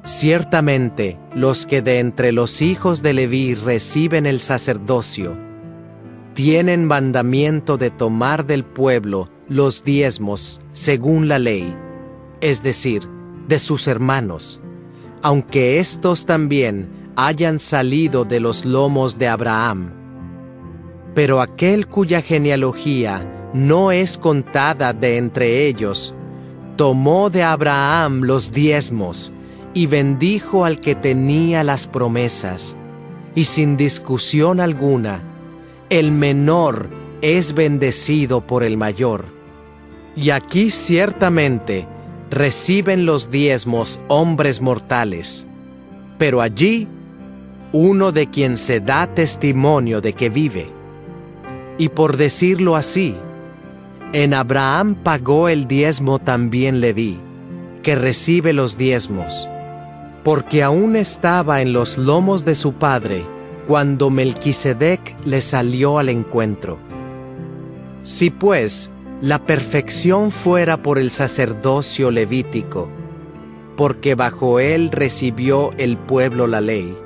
Ciertamente, 0.04 1.18
los 1.34 1.66
que 1.66 1.82
de 1.82 1.98
entre 1.98 2.32
los 2.32 2.62
hijos 2.62 3.02
de 3.02 3.12
Leví 3.12 3.54
reciben 3.54 4.26
el 4.26 4.40
sacerdocio, 4.40 5.36
tienen 6.34 6.84
mandamiento 6.84 7.76
de 7.76 7.90
tomar 7.90 8.46
del 8.46 8.64
pueblo 8.64 9.30
los 9.48 9.82
diezmos 9.82 10.60
según 10.72 11.28
la 11.28 11.38
ley, 11.38 11.74
es 12.40 12.62
decir, 12.62 13.08
de 13.48 13.58
sus 13.58 13.88
hermanos, 13.88 14.60
aunque 15.22 15.78
éstos 15.78 16.26
también 16.26 17.10
hayan 17.16 17.58
salido 17.58 18.24
de 18.24 18.38
los 18.38 18.64
lomos 18.64 19.18
de 19.18 19.28
Abraham 19.28 19.95
pero 21.16 21.40
aquel 21.40 21.86
cuya 21.86 22.20
genealogía 22.20 23.26
no 23.54 23.90
es 23.90 24.18
contada 24.18 24.92
de 24.92 25.16
entre 25.16 25.66
ellos, 25.66 26.14
tomó 26.76 27.30
de 27.30 27.42
Abraham 27.42 28.20
los 28.20 28.52
diezmos 28.52 29.32
y 29.72 29.86
bendijo 29.86 30.66
al 30.66 30.78
que 30.78 30.94
tenía 30.94 31.64
las 31.64 31.86
promesas, 31.86 32.76
y 33.34 33.46
sin 33.46 33.78
discusión 33.78 34.60
alguna, 34.60 35.22
el 35.88 36.12
menor 36.12 36.90
es 37.22 37.54
bendecido 37.54 38.46
por 38.46 38.62
el 38.62 38.76
mayor. 38.76 39.24
Y 40.16 40.28
aquí 40.28 40.68
ciertamente 40.68 41.88
reciben 42.28 43.06
los 43.06 43.30
diezmos 43.30 44.00
hombres 44.08 44.60
mortales, 44.60 45.46
pero 46.18 46.42
allí 46.42 46.86
uno 47.72 48.12
de 48.12 48.28
quien 48.28 48.58
se 48.58 48.80
da 48.80 49.06
testimonio 49.14 50.02
de 50.02 50.12
que 50.12 50.28
vive. 50.28 50.75
Y 51.78 51.90
por 51.90 52.16
decirlo 52.16 52.76
así, 52.76 53.16
en 54.12 54.34
Abraham 54.34 54.94
pagó 54.94 55.48
el 55.48 55.66
diezmo 55.66 56.18
también 56.18 56.80
Leví, 56.80 57.18
que 57.82 57.96
recibe 57.96 58.52
los 58.52 58.78
diezmos, 58.78 59.48
porque 60.24 60.62
aún 60.62 60.96
estaba 60.96 61.60
en 61.60 61.72
los 61.72 61.98
lomos 61.98 62.44
de 62.44 62.54
su 62.54 62.72
padre 62.72 63.26
cuando 63.66 64.10
Melquisedec 64.10 65.16
le 65.24 65.42
salió 65.42 65.98
al 65.98 66.08
encuentro. 66.08 66.78
Si 68.04 68.30
pues 68.30 68.90
la 69.20 69.44
perfección 69.44 70.30
fuera 70.30 70.82
por 70.82 70.98
el 70.98 71.10
sacerdocio 71.10 72.10
levítico, 72.10 72.88
porque 73.76 74.14
bajo 74.14 74.60
él 74.60 74.90
recibió 74.92 75.70
el 75.78 75.98
pueblo 75.98 76.46
la 76.46 76.60
ley, 76.60 76.96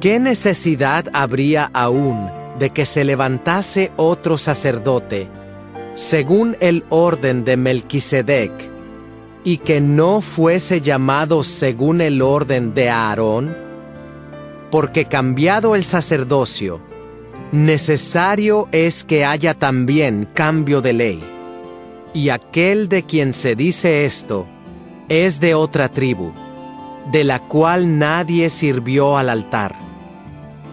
¿qué 0.00 0.18
necesidad 0.18 1.06
habría 1.12 1.70
aún 1.74 2.30
de 2.62 2.70
que 2.70 2.86
se 2.86 3.02
levantase 3.02 3.90
otro 3.96 4.38
sacerdote, 4.38 5.28
según 5.94 6.56
el 6.60 6.84
orden 6.90 7.42
de 7.42 7.56
Melquisedec, 7.56 8.52
y 9.42 9.58
que 9.58 9.80
no 9.80 10.20
fuese 10.20 10.80
llamado 10.80 11.42
según 11.42 12.00
el 12.00 12.22
orden 12.22 12.72
de 12.72 12.88
Aarón? 12.88 13.56
Porque 14.70 15.06
cambiado 15.06 15.74
el 15.74 15.82
sacerdocio, 15.82 16.80
necesario 17.50 18.68
es 18.70 19.02
que 19.02 19.24
haya 19.24 19.54
también 19.54 20.28
cambio 20.32 20.80
de 20.80 20.92
ley. 20.92 21.24
Y 22.14 22.28
aquel 22.28 22.88
de 22.88 23.02
quien 23.02 23.34
se 23.34 23.56
dice 23.56 24.04
esto 24.04 24.46
es 25.08 25.40
de 25.40 25.56
otra 25.56 25.88
tribu, 25.88 26.32
de 27.10 27.24
la 27.24 27.40
cual 27.40 27.98
nadie 27.98 28.50
sirvió 28.50 29.18
al 29.18 29.30
altar 29.30 29.81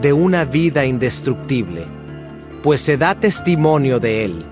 de 0.00 0.12
una 0.12 0.44
vida 0.44 0.84
indestructible, 0.84 1.86
pues 2.62 2.80
se 2.80 2.96
da 2.96 3.14
testimonio 3.14 4.00
de 4.00 4.24
él. 4.24 4.44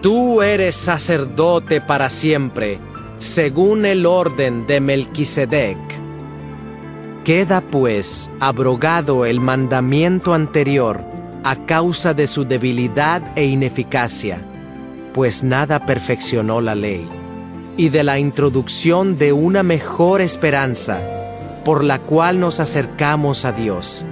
Tú 0.00 0.42
eres 0.42 0.76
sacerdote 0.76 1.80
para 1.80 2.08
siempre, 2.08 2.78
según 3.18 3.84
el 3.84 4.06
orden 4.06 4.66
de 4.66 4.80
Melquisedec. 4.80 5.78
Queda 7.24 7.60
pues 7.60 8.30
abrogado 8.40 9.26
el 9.26 9.40
mandamiento 9.40 10.32
anterior 10.32 11.02
a 11.44 11.56
causa 11.66 12.14
de 12.14 12.26
su 12.26 12.44
debilidad 12.44 13.22
e 13.36 13.44
ineficacia, 13.44 14.40
pues 15.12 15.42
nada 15.42 15.84
perfeccionó 15.84 16.60
la 16.60 16.74
ley, 16.74 17.08
y 17.76 17.88
de 17.90 18.04
la 18.04 18.18
introducción 18.18 19.18
de 19.18 19.32
una 19.32 19.62
mejor 19.62 20.20
esperanza, 20.20 21.00
por 21.64 21.84
la 21.84 21.98
cual 21.98 22.40
nos 22.40 22.58
acercamos 22.58 23.44
a 23.44 23.52
Dios 23.52 24.06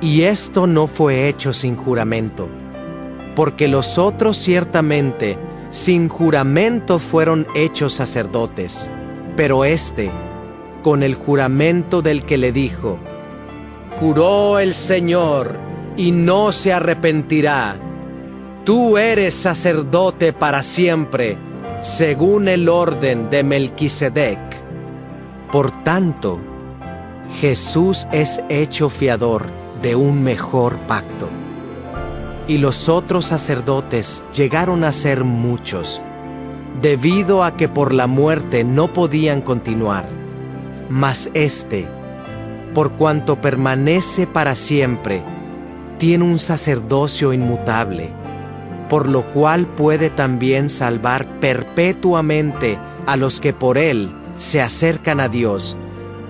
y 0.00 0.22
esto 0.22 0.66
no 0.66 0.86
fue 0.86 1.28
hecho 1.28 1.52
sin 1.52 1.76
juramento, 1.76 2.48
porque 3.34 3.66
los 3.68 3.98
otros 3.98 4.36
ciertamente 4.36 5.38
sin 5.70 6.08
juramento 6.08 6.98
fueron 6.98 7.46
hechos 7.54 7.94
sacerdotes, 7.94 8.90
pero 9.36 9.64
éste, 9.64 10.10
con 10.82 11.02
el 11.02 11.14
juramento 11.14 12.00
del 12.00 12.24
que 12.24 12.38
le 12.38 12.52
dijo, 12.52 12.98
Juró 13.98 14.60
el 14.60 14.74
Señor 14.74 15.56
y 15.96 16.12
no 16.12 16.52
se 16.52 16.72
arrepentirá, 16.72 17.76
tú 18.64 18.96
eres 18.96 19.34
sacerdote 19.34 20.32
para 20.32 20.62
siempre 20.62 21.36
según 21.82 22.48
el 22.48 22.68
orden 22.68 23.30
de 23.30 23.42
Melquisedec. 23.42 24.38
Por 25.50 25.82
tanto, 25.84 26.38
Jesús 27.40 28.06
es 28.12 28.40
hecho 28.48 28.88
fiador 28.88 29.46
de 29.82 29.96
un 29.96 30.22
mejor 30.22 30.76
pacto. 30.86 31.28
Y 32.46 32.58
los 32.58 32.88
otros 32.88 33.26
sacerdotes 33.26 34.24
llegaron 34.34 34.84
a 34.84 34.92
ser 34.92 35.24
muchos, 35.24 36.00
debido 36.80 37.44
a 37.44 37.56
que 37.56 37.68
por 37.68 37.92
la 37.92 38.06
muerte 38.06 38.64
no 38.64 38.92
podían 38.92 39.42
continuar. 39.42 40.08
Mas 40.88 41.30
éste, 41.34 41.86
por 42.74 42.92
cuanto 42.92 43.40
permanece 43.40 44.26
para 44.26 44.54
siempre, 44.54 45.22
tiene 45.98 46.24
un 46.24 46.38
sacerdocio 46.38 47.32
inmutable, 47.32 48.10
por 48.88 49.08
lo 49.08 49.30
cual 49.32 49.66
puede 49.66 50.10
también 50.10 50.70
salvar 50.70 51.26
perpetuamente 51.40 52.78
a 53.06 53.16
los 53.16 53.40
que 53.40 53.52
por 53.52 53.76
él 53.76 54.10
se 54.36 54.62
acercan 54.62 55.20
a 55.20 55.28
Dios, 55.28 55.76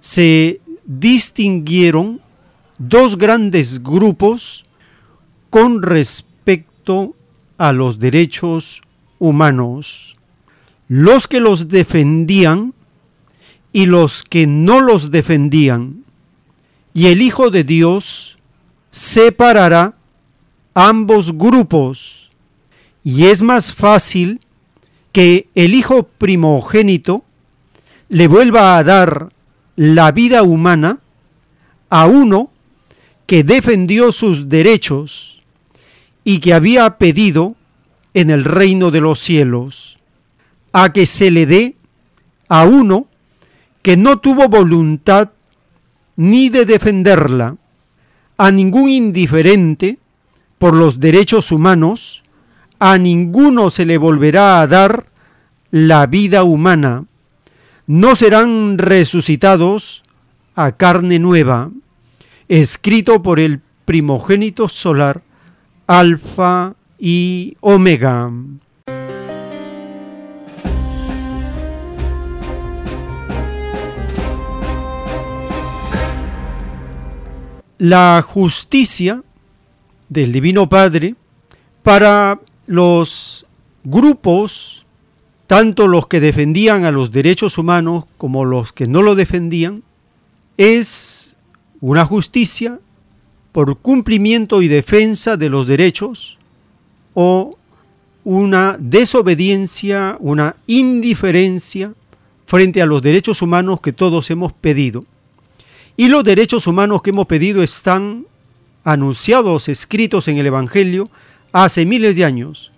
se 0.00 0.60
distinguieron 0.84 2.20
dos 2.76 3.16
grandes 3.16 3.84
grupos 3.84 4.66
con 5.48 5.80
respecto 5.80 7.14
a 7.56 7.72
los 7.72 8.00
derechos 8.00 8.82
humanos, 9.22 10.16
los 10.88 11.28
que 11.28 11.38
los 11.38 11.68
defendían 11.68 12.74
y 13.72 13.86
los 13.86 14.24
que 14.24 14.48
no 14.48 14.80
los 14.80 15.12
defendían. 15.12 16.04
Y 16.92 17.06
el 17.06 17.22
Hijo 17.22 17.50
de 17.50 17.62
Dios 17.62 18.36
separará 18.90 19.94
ambos 20.74 21.38
grupos. 21.38 22.32
Y 23.04 23.26
es 23.26 23.42
más 23.42 23.72
fácil 23.72 24.40
que 25.12 25.48
el 25.54 25.74
Hijo 25.74 26.02
primogénito 26.02 27.24
le 28.08 28.26
vuelva 28.26 28.76
a 28.76 28.82
dar 28.82 29.28
la 29.76 30.10
vida 30.10 30.42
humana 30.42 30.98
a 31.90 32.06
uno 32.06 32.50
que 33.26 33.44
defendió 33.44 34.10
sus 34.10 34.48
derechos 34.48 35.42
y 36.24 36.40
que 36.40 36.54
había 36.54 36.98
pedido 36.98 37.54
en 38.14 38.30
el 38.30 38.44
reino 38.44 38.90
de 38.90 39.00
los 39.00 39.20
cielos, 39.20 39.98
a 40.72 40.92
que 40.92 41.06
se 41.06 41.30
le 41.30 41.46
dé 41.46 41.76
a 42.48 42.64
uno 42.64 43.06
que 43.82 43.96
no 43.96 44.18
tuvo 44.18 44.48
voluntad 44.48 45.30
ni 46.16 46.48
de 46.48 46.64
defenderla, 46.64 47.56
a 48.36 48.50
ningún 48.50 48.90
indiferente 48.90 49.98
por 50.58 50.74
los 50.74 51.00
derechos 51.00 51.52
humanos, 51.52 52.22
a 52.78 52.98
ninguno 52.98 53.70
se 53.70 53.86
le 53.86 53.98
volverá 53.98 54.60
a 54.60 54.66
dar 54.66 55.06
la 55.70 56.06
vida 56.06 56.44
humana, 56.44 57.04
no 57.86 58.14
serán 58.14 58.78
resucitados 58.78 60.04
a 60.54 60.72
carne 60.72 61.18
nueva, 61.18 61.70
escrito 62.48 63.22
por 63.22 63.40
el 63.40 63.60
primogénito 63.84 64.68
solar, 64.68 65.22
Alfa 65.86 66.74
y 67.04 67.56
Omega. 67.60 68.30
la 77.78 78.22
justicia 78.24 79.24
del 80.08 80.30
Divino 80.30 80.68
Padre 80.68 81.16
para 81.82 82.40
los 82.66 83.44
grupos, 83.82 84.86
tanto 85.48 85.88
los 85.88 86.06
que 86.06 86.20
defendían 86.20 86.84
a 86.84 86.92
los 86.92 87.10
derechos 87.10 87.58
humanos 87.58 88.04
como 88.18 88.44
los 88.44 88.72
que 88.72 88.86
no 88.86 89.02
lo 89.02 89.16
defendían, 89.16 89.82
es 90.56 91.36
una 91.80 92.06
justicia 92.06 92.78
por 93.50 93.78
cumplimiento 93.78 94.62
y 94.62 94.68
defensa 94.68 95.36
de 95.36 95.48
los 95.48 95.66
derechos 95.66 96.38
o 97.14 97.58
una 98.24 98.76
desobediencia, 98.78 100.16
una 100.20 100.56
indiferencia 100.66 101.92
frente 102.46 102.82
a 102.82 102.86
los 102.86 103.02
derechos 103.02 103.42
humanos 103.42 103.80
que 103.80 103.92
todos 103.92 104.30
hemos 104.30 104.52
pedido. 104.52 105.04
Y 105.96 106.08
los 106.08 106.24
derechos 106.24 106.66
humanos 106.66 107.02
que 107.02 107.10
hemos 107.10 107.26
pedido 107.26 107.62
están 107.62 108.26
anunciados, 108.84 109.68
escritos 109.68 110.28
en 110.28 110.38
el 110.38 110.46
Evangelio 110.46 111.10
hace 111.52 111.86
miles 111.86 112.16
de 112.16 112.24
años, 112.24 112.72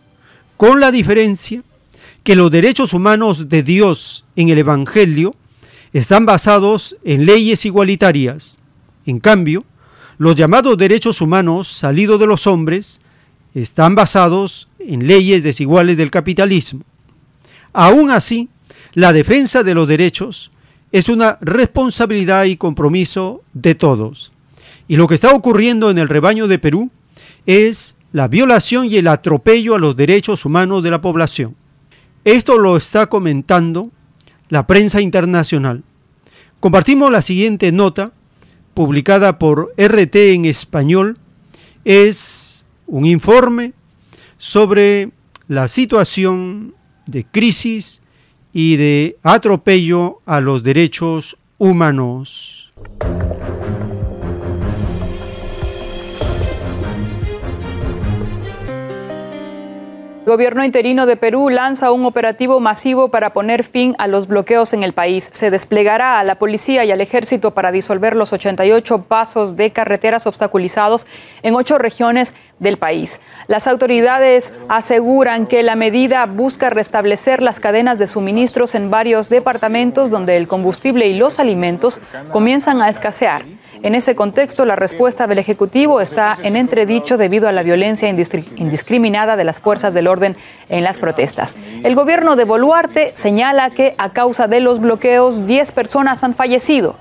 con 0.57 0.81
la 0.81 0.91
diferencia 0.91 1.63
que 2.23 2.37
los 2.37 2.51
derechos 2.51 2.93
humanos 2.93 3.49
de 3.49 3.63
Dios 3.63 4.25
en 4.35 4.49
el 4.49 4.59
Evangelio 4.59 5.35
están 5.93 6.27
basados 6.27 6.97
en 7.05 7.27
leyes 7.27 7.65
igualitarias. 7.65 8.59
En 9.07 9.21
cambio, 9.21 9.65
los 10.19 10.35
llamados 10.35 10.79
derechos 10.79 11.21
humanos 11.21 11.69
salidos 11.69 12.19
de 12.19 12.27
los 12.27 12.47
hombres 12.47 13.01
están 13.55 13.95
basados 13.95 14.69
en 14.79 15.07
leyes 15.07 15.43
desiguales 15.43 15.97
del 15.97 16.11
capitalismo. 16.11 16.83
Aún 17.73 18.11
así, 18.11 18.49
la 18.93 19.13
defensa 19.13 19.63
de 19.63 19.75
los 19.75 19.89
derechos 19.89 20.51
es 20.93 21.09
una 21.09 21.39
responsabilidad 21.41 22.45
y 22.45 22.57
compromiso 22.57 23.43
de 23.53 23.75
todos. 23.75 24.33
Y 24.87 24.97
lo 24.97 25.09
que 25.09 25.17
está 25.17 25.33
ocurriendo 25.33 25.91
en 25.91 25.99
el 25.99 26.09
rebaño 26.09 26.47
de 26.47 26.59
Perú 26.59 26.91
es 27.47 27.97
la 28.13 28.29
violación 28.29 28.87
y 28.87 28.97
el 28.97 29.09
atropello 29.09 29.75
a 29.75 29.81
los 29.81 29.97
derechos 29.97 30.45
humanos 30.45 30.85
de 30.85 30.91
la 30.91 31.01
población. 31.01 31.57
Esto 32.25 32.59
lo 32.59 32.77
está 32.77 33.07
comentando 33.07 33.91
la 34.49 34.67
prensa 34.67 35.01
internacional. 35.01 35.83
Compartimos 36.61 37.11
la 37.11 37.23
siguiente 37.23 37.73
nota 37.73 38.13
publicada 38.73 39.39
por 39.39 39.75
RT 39.77 40.15
en 40.15 40.45
español. 40.45 41.19
Es 41.85 42.54
un 42.87 43.07
informe 43.07 43.73
sobre 44.39 45.11
la 45.49 45.69
situación 45.69 46.75
de 47.07 47.25
crisis 47.25 48.03
y 48.53 48.77
de 48.77 49.19
atropello 49.23 50.21
a 50.27 50.41
los 50.41 50.63
derechos 50.63 51.37
humanos. 51.59 52.71
El 60.25 60.31
gobierno 60.31 60.65
interino 60.65 61.05
de 61.05 61.19
Perú 61.19 61.51
lanza 61.51 61.93
un 61.93 62.07
operativo 62.07 62.59
masivo 62.59 63.09
para 63.09 63.35
poner 63.35 63.63
fin 63.63 63.95
a 63.99 64.07
los 64.07 64.27
bloqueos 64.27 64.73
en 64.73 64.83
el 64.83 64.95
país. 64.95 65.29
Se 65.35 65.51
desplegará 65.51 66.19
a 66.19 66.25
la 66.25 66.37
policía 66.37 66.83
y 66.87 66.91
al 66.91 67.03
ejército 67.03 67.51
para 67.51 67.73
disolver 67.73 68.17
los 68.17 68.33
88 68.33 69.03
pasos 69.03 69.55
de 69.55 69.71
carreteras 69.73 70.27
obstaculizados 70.27 71.07
en 71.43 71.55
ocho 71.55 71.77
regiones 71.77 72.35
del 72.59 72.77
país. 72.77 73.21
Las 73.47 73.67
autoridades 73.67 74.53
aseguran 74.69 75.47
que 75.47 75.63
la 75.63 75.75
medida 75.75 76.27
busca 76.27 76.71
restablecer 76.71 77.43
las 77.43 77.61
cadenas 77.61 77.99
de 77.99 78.07
suministros 78.07 78.75
en 78.75 78.91
varios 78.91 79.29
departamentos 79.29 80.11
donde 80.11 80.37
el 80.37 80.49
combustible 80.49 81.09
y 81.09 81.15
los 81.15 81.41
alimentos 81.41 81.99
comienzan 82.33 82.81
a 82.83 82.89
escasear. 82.89 83.45
En 83.83 83.95
ese 83.95 84.15
contexto, 84.15 84.65
la 84.65 84.77
respuesta 84.77 85.27
del 85.27 85.39
Ejecutivo 85.39 86.01
está 86.01 86.39
en 86.43 86.57
entredicho 86.57 87.19
debido 87.19 87.49
a 87.49 87.53
la 87.53 87.63
violencia 87.63 88.09
indiscriminada 88.09 89.37
de 89.37 89.45
las 89.45 89.61
fuerzas 89.61 89.93
del 89.93 90.07
orden 90.07 90.37
en 90.71 90.85
las 90.85 90.99
protestas. 90.99 91.55
El 91.83 91.95
gobierno 91.95 92.35
de 92.35 92.45
Boluarte 92.45 93.13
señala 93.15 93.69
que 93.69 93.95
a 93.99 94.15
causa 94.15 94.47
de 94.47 94.61
los 94.61 94.81
bloqueos 94.81 95.47
10 95.47 95.73
personas 95.73 96.25
han 96.25 96.35
fallecido, 96.35 96.97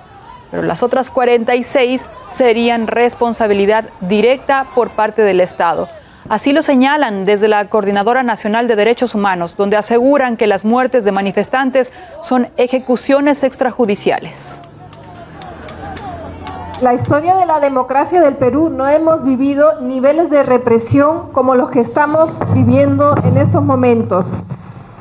pero 0.53 0.67
las 0.67 0.83
otras 0.83 1.09
46 1.09 2.07
serían 2.27 2.85
responsabilidad 2.85 3.85
directa 4.01 4.67
por 4.75 4.91
parte 4.91 5.23
del 5.23 5.41
Estado. 5.41 5.89
Así 6.29 6.53
lo 6.53 6.61
señalan 6.61 7.25
desde 7.25 7.47
la 7.47 7.65
Coordinadora 7.65 8.21
Nacional 8.21 8.67
de 8.67 8.75
Derechos 8.75 9.15
Humanos, 9.15 9.55
donde 9.55 9.77
aseguran 9.77 10.37
que 10.37 10.45
las 10.45 10.63
muertes 10.63 11.05
de 11.05 11.11
manifestantes 11.11 11.91
son 12.21 12.49
ejecuciones 12.57 13.43
extrajudiciales 13.43 14.59
la 16.83 16.93
historia 16.93 17.35
de 17.37 17.45
la 17.45 17.61
democracia 17.61 18.19
del 18.19 18.35
Perú 18.35 18.69
no 18.69 18.89
hemos 18.89 19.23
vivido 19.23 19.79
niveles 19.79 20.29
de 20.29 20.43
represión 20.43 21.31
como 21.31 21.55
los 21.55 21.69
que 21.69 21.79
estamos 21.79 22.37
viviendo 22.53 23.15
en 23.23 23.37
estos 23.37 23.63
momentos. 23.63 24.25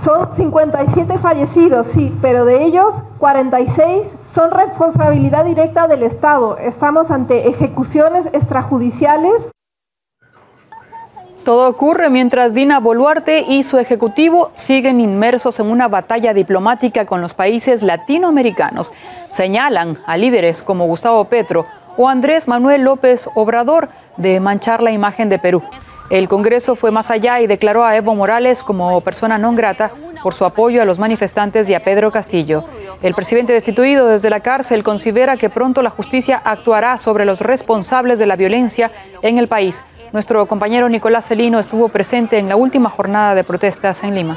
Son 0.02 0.34
57 0.34 1.16
fallecidos, 1.18 1.86
sí, 1.86 2.12
pero 2.20 2.44
de 2.44 2.64
ellos 2.64 2.92
46 3.18 4.08
son 4.34 4.50
responsabilidad 4.50 5.44
directa 5.44 5.86
del 5.86 6.02
Estado. 6.02 6.58
Estamos 6.58 7.12
ante 7.12 7.48
ejecuciones 7.48 8.26
extrajudiciales. 8.32 9.46
Todo 11.44 11.68
ocurre 11.68 12.10
mientras 12.10 12.52
Dina 12.52 12.80
Boluarte 12.80 13.44
y 13.46 13.62
su 13.62 13.78
ejecutivo 13.78 14.50
siguen 14.54 15.00
inmersos 15.00 15.60
en 15.60 15.70
una 15.70 15.86
batalla 15.86 16.34
diplomática 16.34 17.06
con 17.06 17.20
los 17.20 17.32
países 17.32 17.82
latinoamericanos. 17.82 18.92
Señalan 19.28 19.98
a 20.04 20.16
líderes 20.16 20.64
como 20.64 20.86
Gustavo 20.86 21.26
Petro 21.26 21.64
o 21.96 22.08
Andrés 22.08 22.48
Manuel 22.48 22.82
López 22.82 23.28
Obrador 23.36 23.88
de 24.16 24.40
manchar 24.40 24.82
la 24.82 24.90
imagen 24.90 25.28
de 25.28 25.38
Perú. 25.38 25.62
El 26.12 26.28
Congreso 26.28 26.76
fue 26.76 26.90
más 26.90 27.10
allá 27.10 27.40
y 27.40 27.46
declaró 27.46 27.86
a 27.86 27.96
Evo 27.96 28.14
Morales 28.14 28.62
como 28.62 29.00
persona 29.00 29.38
non 29.38 29.56
grata 29.56 29.96
por 30.22 30.36
su 30.36 30.44
apoyo 30.44 30.82
a 30.82 30.84
los 30.84 31.00
manifestantes 31.00 31.70
y 31.70 31.74
a 31.74 31.80
Pedro 31.80 32.12
Castillo. 32.12 32.68
El 33.00 33.14
presidente 33.14 33.54
destituido 33.54 34.06
desde 34.06 34.28
la 34.28 34.40
cárcel 34.40 34.84
considera 34.84 35.38
que 35.38 35.48
pronto 35.48 35.80
la 35.80 35.88
justicia 35.88 36.36
actuará 36.36 36.98
sobre 36.98 37.24
los 37.24 37.40
responsables 37.40 38.18
de 38.18 38.26
la 38.26 38.36
violencia 38.36 38.92
en 39.22 39.38
el 39.38 39.48
país. 39.48 39.84
Nuestro 40.12 40.44
compañero 40.44 40.90
Nicolás 40.90 41.28
Celino 41.28 41.58
estuvo 41.58 41.88
presente 41.88 42.36
en 42.36 42.46
la 42.46 42.56
última 42.56 42.90
jornada 42.90 43.34
de 43.34 43.44
protestas 43.44 44.04
en 44.04 44.14
Lima. 44.14 44.36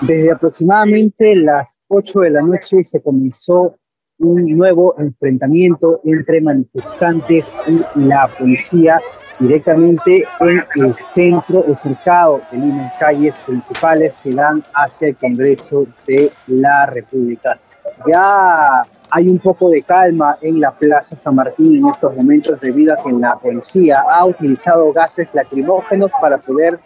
Desde 0.00 0.32
aproximadamente 0.32 1.36
las 1.36 1.78
8 1.86 2.18
de 2.18 2.30
la 2.30 2.42
noche 2.42 2.84
se 2.84 3.00
comenzó 3.00 3.78
un 4.18 4.46
nuevo 4.56 4.94
enfrentamiento 4.98 6.00
entre 6.04 6.40
manifestantes 6.40 7.54
y 7.66 8.00
la 8.00 8.28
policía 8.38 9.00
directamente 9.38 10.24
en 10.40 10.64
el 10.76 10.96
centro 11.14 11.64
o 11.68 11.76
cercado 11.76 12.40
de 12.50 12.58
Lima, 12.58 12.90
calles 12.98 13.34
principales 13.46 14.12
que 14.22 14.32
dan 14.32 14.62
hacia 14.74 15.08
el 15.08 15.16
Congreso 15.16 15.86
de 16.06 16.32
la 16.48 16.86
República. 16.86 17.58
Ya 18.06 18.82
hay 19.10 19.28
un 19.28 19.38
poco 19.38 19.70
de 19.70 19.82
calma 19.82 20.36
en 20.42 20.60
la 20.60 20.72
Plaza 20.72 21.16
San 21.16 21.36
Martín 21.36 21.76
en 21.76 21.88
estos 21.88 22.14
momentos 22.16 22.60
debido 22.60 22.94
a 22.94 22.96
que 22.96 23.12
la 23.12 23.36
policía 23.36 24.02
ha 24.10 24.26
utilizado 24.26 24.92
gases 24.92 25.32
lacrimógenos 25.32 26.10
para 26.20 26.38
poder 26.38 26.80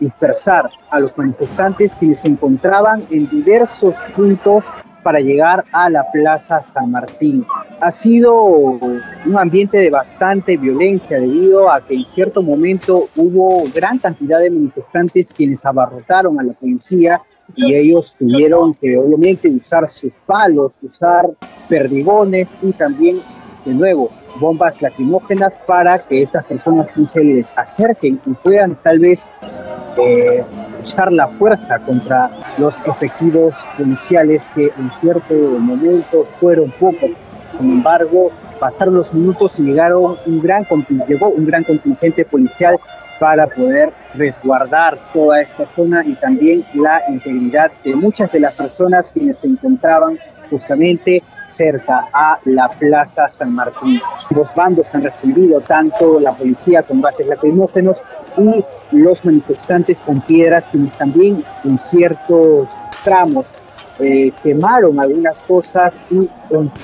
dispersar 0.00 0.68
a 0.90 0.98
los 0.98 1.16
manifestantes 1.16 1.94
que 1.94 2.16
se 2.16 2.26
encontraban 2.26 3.02
en 3.10 3.24
diversos 3.28 3.94
puntos 4.16 4.64
para 5.02 5.20
llegar 5.20 5.64
a 5.72 5.90
la 5.90 6.10
Plaza 6.10 6.62
San 6.64 6.90
Martín. 6.90 7.44
Ha 7.80 7.90
sido 7.90 8.34
un 8.42 9.36
ambiente 9.36 9.78
de 9.78 9.90
bastante 9.90 10.56
violencia 10.56 11.18
debido 11.18 11.70
a 11.70 11.80
que 11.80 11.94
en 11.94 12.06
cierto 12.06 12.42
momento 12.42 13.08
hubo 13.16 13.64
gran 13.74 13.98
cantidad 13.98 14.38
de 14.40 14.50
manifestantes 14.50 15.32
quienes 15.32 15.64
abarrotaron 15.64 16.38
a 16.38 16.42
la 16.42 16.52
policía 16.52 17.20
y 17.54 17.74
ellos 17.74 18.14
tuvieron 18.18 18.74
que 18.74 18.96
obviamente 18.96 19.48
usar 19.48 19.88
sus 19.88 20.12
palos, 20.26 20.72
usar 20.80 21.28
perdigones 21.68 22.48
y 22.62 22.72
también 22.72 23.18
de 23.64 23.74
nuevo 23.74 24.10
bombas 24.40 24.80
lacrimógenas 24.80 25.52
para 25.66 25.98
que 25.98 26.22
estas 26.22 26.44
personas 26.46 26.86
se 27.12 27.22
les 27.22 27.52
acerquen 27.56 28.20
y 28.26 28.30
puedan 28.32 28.76
tal 28.82 28.98
vez 28.98 29.30
eh, 29.98 30.42
usar 30.82 31.12
la 31.12 31.28
fuerza 31.28 31.78
contra 31.80 32.30
los 32.58 32.78
efectivos 32.86 33.68
policiales 33.76 34.42
que 34.54 34.72
en 34.78 34.90
cierto 34.90 35.34
momento 35.34 36.26
fueron 36.40 36.70
pocos. 36.72 37.10
Sin 37.58 37.70
embargo, 37.70 38.30
pasaron 38.58 38.94
los 38.94 39.12
minutos 39.12 39.58
y 39.58 39.62
llegaron 39.62 40.16
un 40.26 40.40
gran, 40.40 40.64
llegó 41.06 41.28
un 41.28 41.44
gran 41.44 41.64
contingente 41.64 42.24
policial 42.24 42.78
para 43.18 43.46
poder 43.46 43.92
resguardar 44.14 44.98
toda 45.12 45.42
esta 45.42 45.68
zona 45.68 46.04
y 46.04 46.14
también 46.14 46.64
la 46.74 47.02
integridad 47.08 47.70
de 47.84 47.94
muchas 47.94 48.32
de 48.32 48.40
las 48.40 48.54
personas 48.54 49.10
quienes 49.12 49.38
se 49.38 49.46
encontraban 49.46 50.18
justamente 50.50 51.22
cerca 51.52 52.08
a 52.12 52.38
la 52.44 52.68
Plaza 52.68 53.28
San 53.28 53.54
Martín. 53.54 54.00
Los 54.30 54.54
bandos 54.54 54.94
han 54.94 55.02
respondido, 55.02 55.60
tanto 55.60 56.18
la 56.20 56.32
policía 56.32 56.82
con 56.82 57.00
gases 57.00 57.26
lacrimógenos 57.26 58.02
y 58.38 58.64
los 58.96 59.24
manifestantes 59.24 60.00
con 60.00 60.20
piedras, 60.22 60.68
quienes 60.70 60.96
también 60.96 61.44
en 61.64 61.78
ciertos 61.78 62.68
tramos 63.04 63.52
eh, 63.98 64.32
quemaron 64.42 64.98
algunas 64.98 65.38
cosas 65.40 66.00
y 66.10 66.28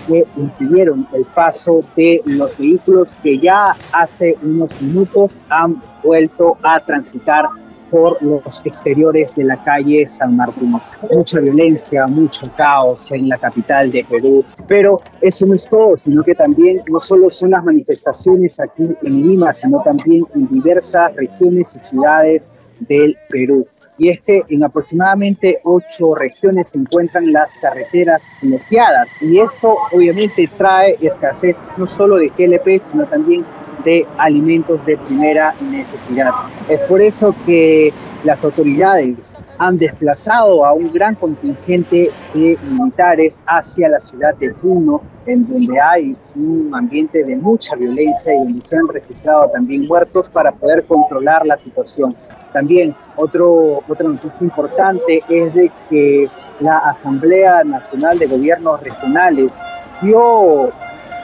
que 0.06 0.26
impidieron 0.36 1.08
el 1.12 1.24
paso 1.24 1.80
de 1.96 2.22
los 2.26 2.56
vehículos 2.58 3.16
que 3.22 3.38
ya 3.38 3.74
hace 3.92 4.36
unos 4.42 4.80
minutos 4.80 5.32
han 5.48 5.82
vuelto 6.02 6.58
a 6.62 6.80
transitar 6.80 7.48
por 7.90 8.22
los 8.22 8.62
exteriores 8.64 9.34
de 9.34 9.44
la 9.44 9.62
calle 9.64 10.06
San 10.06 10.36
Martín. 10.36 10.74
Mucha 11.10 11.40
violencia, 11.40 12.06
mucho 12.06 12.50
caos 12.56 13.10
en 13.12 13.28
la 13.28 13.38
capital 13.38 13.90
de 13.90 14.04
Perú. 14.04 14.44
Pero 14.66 15.00
eso 15.20 15.46
no 15.46 15.54
es 15.54 15.68
todo, 15.68 15.96
sino 15.96 16.22
que 16.22 16.34
también 16.34 16.82
no 16.90 17.00
solo 17.00 17.30
son 17.30 17.50
las 17.50 17.64
manifestaciones 17.64 18.58
aquí 18.60 18.88
en 19.02 19.22
Lima, 19.22 19.52
sino 19.52 19.82
también 19.82 20.24
en 20.34 20.48
diversas 20.48 21.14
regiones 21.16 21.76
y 21.76 21.80
ciudades 21.80 22.50
del 22.80 23.16
Perú. 23.28 23.66
Y 23.98 24.10
es 24.10 24.20
que 24.20 24.42
en 24.48 24.62
aproximadamente 24.62 25.58
ocho 25.64 26.14
regiones 26.14 26.70
se 26.70 26.78
encuentran 26.78 27.32
las 27.32 27.56
carreteras 27.56 28.22
bloqueadas. 28.40 29.08
Y 29.20 29.40
esto 29.40 29.76
obviamente 29.92 30.48
trae 30.56 30.96
escasez 31.00 31.56
no 31.76 31.86
solo 31.86 32.16
de 32.16 32.28
GLP, 32.28 32.80
sino 32.80 33.04
también 33.06 33.44
de 33.84 34.06
alimentos 34.18 34.84
de 34.86 34.96
primera 34.96 35.54
necesidad. 35.70 36.30
Es 36.68 36.80
por 36.82 37.00
eso 37.00 37.34
que 37.46 37.92
las 38.24 38.44
autoridades 38.44 39.36
han 39.58 39.76
desplazado 39.76 40.64
a 40.64 40.72
un 40.72 40.92
gran 40.92 41.14
contingente 41.14 42.10
de 42.34 42.58
militares 42.70 43.40
hacia 43.46 43.88
la 43.88 44.00
ciudad 44.00 44.34
de 44.36 44.50
Puno, 44.54 45.02
en 45.26 45.46
donde 45.46 45.80
hay 45.80 46.16
un 46.34 46.70
ambiente 46.74 47.24
de 47.24 47.36
mucha 47.36 47.76
violencia 47.76 48.34
y 48.34 48.38
donde 48.38 48.62
se 48.62 48.76
han 48.76 48.88
registrado 48.88 49.48
también 49.50 49.86
muertos 49.86 50.28
para 50.28 50.52
poder 50.52 50.84
controlar 50.84 51.46
la 51.46 51.58
situación. 51.58 52.14
También 52.52 52.94
otro, 53.16 53.82
otra 53.88 54.08
noticia 54.08 54.38
importante 54.40 55.22
es 55.28 55.54
de 55.54 55.70
que 55.90 56.28
la 56.60 56.78
Asamblea 56.78 57.62
Nacional 57.64 58.18
de 58.18 58.26
Gobiernos 58.26 58.80
Regionales 58.82 59.58
dio 60.00 60.70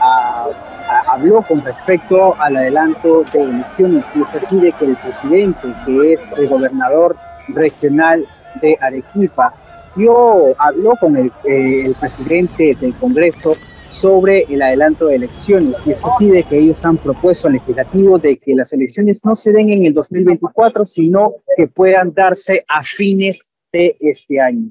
a 0.01 0.49
habló 0.89 1.43
con 1.43 1.65
respecto 1.65 2.35
al 2.41 2.57
adelanto 2.57 3.25
de 3.33 3.43
elecciones 3.43 4.05
y 4.15 4.23
es 4.23 4.35
así 4.35 4.61
de 4.61 4.73
que 4.73 4.85
el 4.87 4.97
presidente, 4.97 5.75
que 5.87 6.13
es 6.13 6.33
el 6.37 6.49
gobernador 6.49 7.17
regional 7.49 8.27
de 8.61 8.77
Arequipa, 8.81 9.55
dio, 9.97 10.55
habló 10.61 10.93
con 11.01 11.17
el, 11.17 11.33
eh, 11.45 11.87
el 11.87 11.95
presidente 11.95 12.77
del 12.81 12.95
Congreso 12.95 13.57
sobre 13.91 14.43
el 14.53 14.61
adelanto 14.61 15.07
de 15.07 15.17
elecciones 15.17 15.87
y 15.87 15.93
es 15.93 16.05
así 16.05 16.29
de 16.29 16.43
que 16.43 16.59
ellos 16.59 16.85
han 16.85 16.97
propuesto 16.97 17.47
al 17.47 17.55
legislativo 17.55 18.19
de 18.19 18.37
que 18.39 18.55
las 18.55 18.73
elecciones 18.73 19.21
no 19.25 19.37
se 19.37 19.53
den 19.53 19.71
en 19.71 19.87
el 19.87 19.95
2024, 19.95 20.85
sino 20.85 21.35
que 21.57 21.69
puedan 21.69 22.13
darse 22.13 22.65
a 22.69 22.83
fines 22.83 23.41
de 23.73 23.97
este 24.01 24.41
año. 24.41 24.71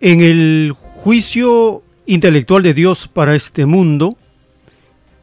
En 0.00 0.20
el 0.20 0.72
juicio 0.76 1.82
intelectual 2.06 2.62
de 2.62 2.72
Dios 2.72 3.08
para 3.08 3.34
este 3.34 3.66
mundo, 3.66 4.16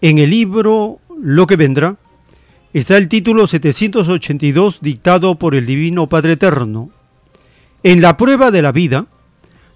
en 0.02 0.18
el 0.18 0.32
libro 0.32 1.00
Lo 1.18 1.48
que 1.48 1.56
vendrá, 1.56 1.96
está 2.74 2.98
el 2.98 3.08
título 3.08 3.48
782 3.48 4.80
dictado 4.82 5.36
por 5.36 5.56
el 5.56 5.66
Divino 5.66 6.08
Padre 6.10 6.34
Eterno. 6.34 6.90
En 7.84 8.02
la 8.02 8.18
prueba 8.18 8.52
de 8.52 8.62
la 8.62 8.74
vida, 8.74 9.08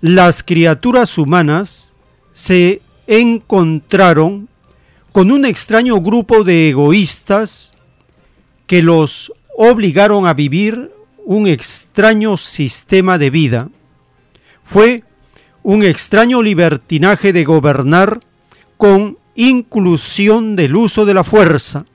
las 0.02 0.44
criaturas 0.44 1.18
humanas 1.18 1.94
se 2.34 2.82
encontraron 3.08 4.50
con 5.14 5.32
un 5.32 5.46
extraño 5.46 6.02
grupo 6.02 6.44
de 6.44 6.72
egoístas 6.72 7.74
que 8.68 8.84
los 8.84 9.32
obligaron 9.56 10.28
a 10.28 10.34
vivir 10.34 10.92
un 11.24 11.48
extraño 11.48 12.36
sistema 12.36 13.18
de 13.18 13.30
vida 13.30 13.70
fue 14.70 15.04
un 15.64 15.82
extraño 15.82 16.44
libertinaje 16.44 17.34
de 17.34 17.44
gobernar 17.44 18.20
con 18.78 19.18
inclusión 19.34 20.56
del 20.56 20.76
uso 20.76 21.06
de 21.06 21.16
la 21.16 21.24
fuerza. 21.24 21.88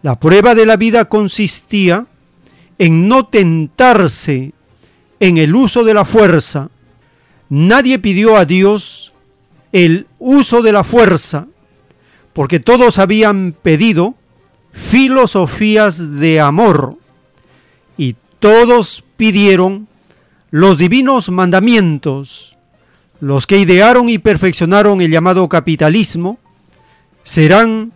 La 0.00 0.20
prueba 0.20 0.54
de 0.54 0.66
la 0.66 0.76
vida 0.76 1.06
consistía 1.06 2.06
en 2.78 3.08
no 3.08 3.26
tentarse 3.26 4.52
en 5.18 5.36
el 5.36 5.52
uso 5.56 5.82
de 5.82 5.94
la 5.94 6.04
fuerza. 6.04 6.70
Nadie 7.48 7.98
pidió 7.98 8.36
a 8.36 8.44
Dios 8.44 9.12
el 9.72 10.06
uso 10.20 10.62
de 10.62 10.70
la 10.70 10.84
fuerza, 10.84 11.48
porque 12.32 12.60
todos 12.60 13.00
habían 13.00 13.52
pedido 13.60 14.14
filosofías 14.70 16.20
de 16.20 16.38
amor 16.38 16.98
y 17.98 18.14
todos 18.38 19.02
pidieron 19.16 19.89
los 20.50 20.78
divinos 20.78 21.30
mandamientos, 21.30 22.56
los 23.20 23.46
que 23.46 23.58
idearon 23.58 24.08
y 24.08 24.18
perfeccionaron 24.18 25.00
el 25.00 25.10
llamado 25.10 25.48
capitalismo, 25.48 26.38
serán 27.22 27.92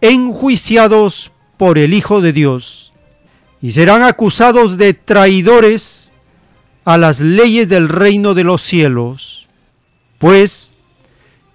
enjuiciados 0.00 1.32
por 1.56 1.78
el 1.78 1.94
Hijo 1.94 2.20
de 2.20 2.32
Dios 2.32 2.92
y 3.60 3.72
serán 3.72 4.02
acusados 4.02 4.78
de 4.78 4.94
traidores 4.94 6.12
a 6.84 6.98
las 6.98 7.20
leyes 7.20 7.68
del 7.68 7.88
reino 7.88 8.34
de 8.34 8.44
los 8.44 8.62
cielos, 8.62 9.48
pues 10.18 10.74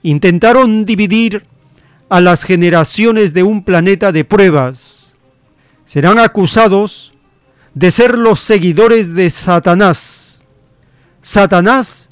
intentaron 0.03 0.85
dividir 0.85 1.45
a 2.09 2.21
las 2.21 2.43
generaciones 2.43 3.33
de 3.33 3.43
un 3.43 3.63
planeta 3.63 4.11
de 4.11 4.23
pruebas. 4.23 5.17
Serán 5.83 6.19
acusados 6.19 7.13
de 7.73 7.91
ser 7.91 8.17
los 8.17 8.39
seguidores 8.39 9.13
de 9.13 9.29
Satanás. 9.29 10.45
Satanás 11.21 12.09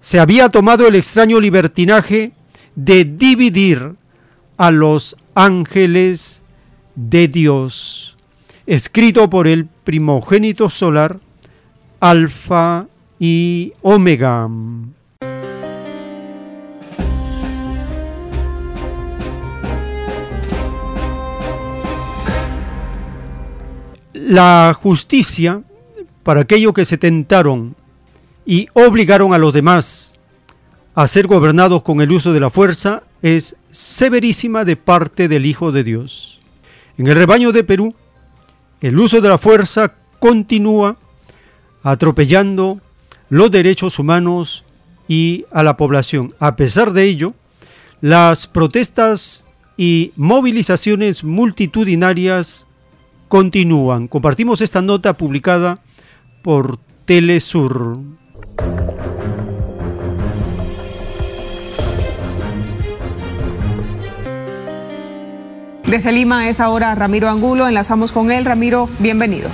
se 0.00 0.18
había 0.18 0.48
tomado 0.48 0.86
el 0.86 0.94
extraño 0.94 1.40
libertinaje 1.40 2.32
de 2.74 3.04
dividir 3.04 3.96
a 4.56 4.70
los 4.70 5.16
ángeles 5.34 6.42
de 6.94 7.28
Dios, 7.28 8.16
escrito 8.66 9.28
por 9.28 9.46
el 9.46 9.66
primogénito 9.66 10.70
solar, 10.70 11.18
Alfa 12.00 12.86
y 13.18 13.72
Omega. 13.82 14.48
La 24.28 24.74
justicia 24.74 25.62
para 26.24 26.40
aquellos 26.40 26.72
que 26.72 26.84
se 26.84 26.98
tentaron 26.98 27.76
y 28.44 28.66
obligaron 28.72 29.32
a 29.32 29.38
los 29.38 29.54
demás 29.54 30.16
a 30.96 31.06
ser 31.06 31.28
gobernados 31.28 31.84
con 31.84 32.00
el 32.00 32.10
uso 32.10 32.32
de 32.32 32.40
la 32.40 32.50
fuerza 32.50 33.04
es 33.22 33.54
severísima 33.70 34.64
de 34.64 34.74
parte 34.74 35.28
del 35.28 35.46
Hijo 35.46 35.70
de 35.70 35.84
Dios. 35.84 36.40
En 36.98 37.06
el 37.06 37.14
rebaño 37.14 37.52
de 37.52 37.62
Perú, 37.62 37.94
el 38.80 38.98
uso 38.98 39.20
de 39.20 39.28
la 39.28 39.38
fuerza 39.38 39.94
continúa 40.18 40.96
atropellando 41.84 42.80
los 43.28 43.52
derechos 43.52 44.00
humanos 44.00 44.64
y 45.06 45.44
a 45.52 45.62
la 45.62 45.76
población. 45.76 46.34
A 46.40 46.56
pesar 46.56 46.92
de 46.92 47.04
ello, 47.04 47.32
las 48.00 48.48
protestas 48.48 49.44
y 49.76 50.10
movilizaciones 50.16 51.22
multitudinarias 51.22 52.65
continúan. 53.28 54.08
Compartimos 54.08 54.60
esta 54.60 54.82
nota 54.82 55.14
publicada 55.14 55.80
por 56.42 56.78
Telesur. 57.04 57.98
Desde 65.86 66.10
Lima 66.10 66.48
es 66.48 66.58
ahora 66.58 66.94
Ramiro 66.96 67.28
Angulo, 67.28 67.68
enlazamos 67.68 68.10
con 68.12 68.32
él. 68.32 68.44
Ramiro, 68.44 68.88
bienvenido. 68.98 69.50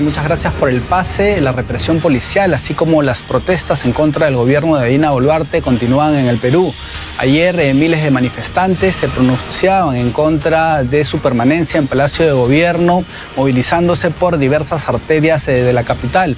Muchas 0.00 0.24
gracias 0.24 0.54
por 0.54 0.70
el 0.70 0.80
pase. 0.80 1.40
La 1.40 1.52
represión 1.52 2.00
policial, 2.00 2.54
así 2.54 2.72
como 2.72 3.02
las 3.02 3.20
protestas 3.20 3.84
en 3.84 3.92
contra 3.92 4.26
del 4.26 4.36
gobierno 4.36 4.76
de 4.76 4.88
Dina 4.88 5.10
Boluarte, 5.10 5.60
continúan 5.60 6.14
en 6.14 6.26
el 6.26 6.38
Perú. 6.38 6.72
Ayer 7.18 7.58
eh, 7.60 7.74
miles 7.74 8.02
de 8.02 8.10
manifestantes 8.10 8.96
se 8.96 9.08
pronunciaban 9.08 9.96
en 9.96 10.12
contra 10.12 10.82
de 10.82 11.04
su 11.04 11.18
permanencia 11.18 11.78
en 11.78 11.88
Palacio 11.88 12.24
de 12.24 12.32
Gobierno, 12.32 13.04
movilizándose 13.36 14.10
por 14.10 14.38
diversas 14.38 14.88
arterias 14.88 15.46
eh, 15.48 15.62
de 15.62 15.72
la 15.72 15.84
capital 15.84 16.36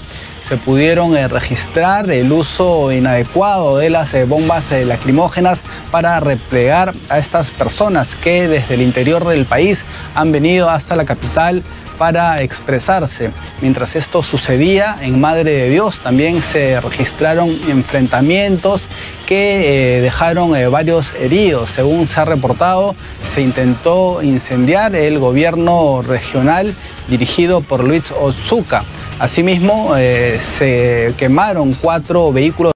se 0.49 0.57
pudieron 0.57 1.15
eh, 1.15 1.29
registrar 1.29 2.11
el 2.11 2.33
uso 2.33 2.91
inadecuado 2.91 3.77
de 3.77 3.91
las 3.91 4.15
bombas 4.27 4.71
lacrimógenas 4.71 5.63
para 5.91 6.19
replegar 6.21 6.95
a 7.11 7.19
estas 7.19 7.51
personas 7.51 8.15
que 8.15 8.49
desde 8.49 8.75
el 8.75 8.81
interior 8.81 9.27
del 9.27 9.45
país 9.45 9.85
han 10.15 10.33
venido 10.33 10.71
hasta 10.71 10.97
la 10.97 11.05
capital 11.05 11.63
para 11.99 12.41
expresarse. 12.43 13.31
Mientras 13.61 13.97
esto 13.97 14.23
sucedía 14.23 14.97
en 15.03 15.21
Madre 15.21 15.51
de 15.51 15.69
Dios 15.69 15.99
también 15.99 16.41
se 16.41 16.81
registraron 16.81 17.51
enfrentamientos 17.69 18.87
que 19.27 19.97
eh, 19.97 20.01
dejaron 20.01 20.57
eh, 20.57 20.69
varios 20.69 21.13
heridos. 21.15 21.71
Según 21.71 22.07
se 22.07 22.21
ha 22.21 22.25
reportado, 22.25 22.95
se 23.35 23.43
intentó 23.43 24.23
incendiar 24.23 24.95
el 24.95 25.19
gobierno 25.19 26.03
regional 26.03 26.75
dirigido 27.09 27.61
por 27.61 27.85
Luis 27.85 28.11
Ozuka. 28.13 28.85
Asimismo, 29.19 29.95
eh, 29.97 30.39
se 30.41 31.13
quemaron 31.19 31.75
cuatro 31.75 32.33
vehículos 32.33 32.73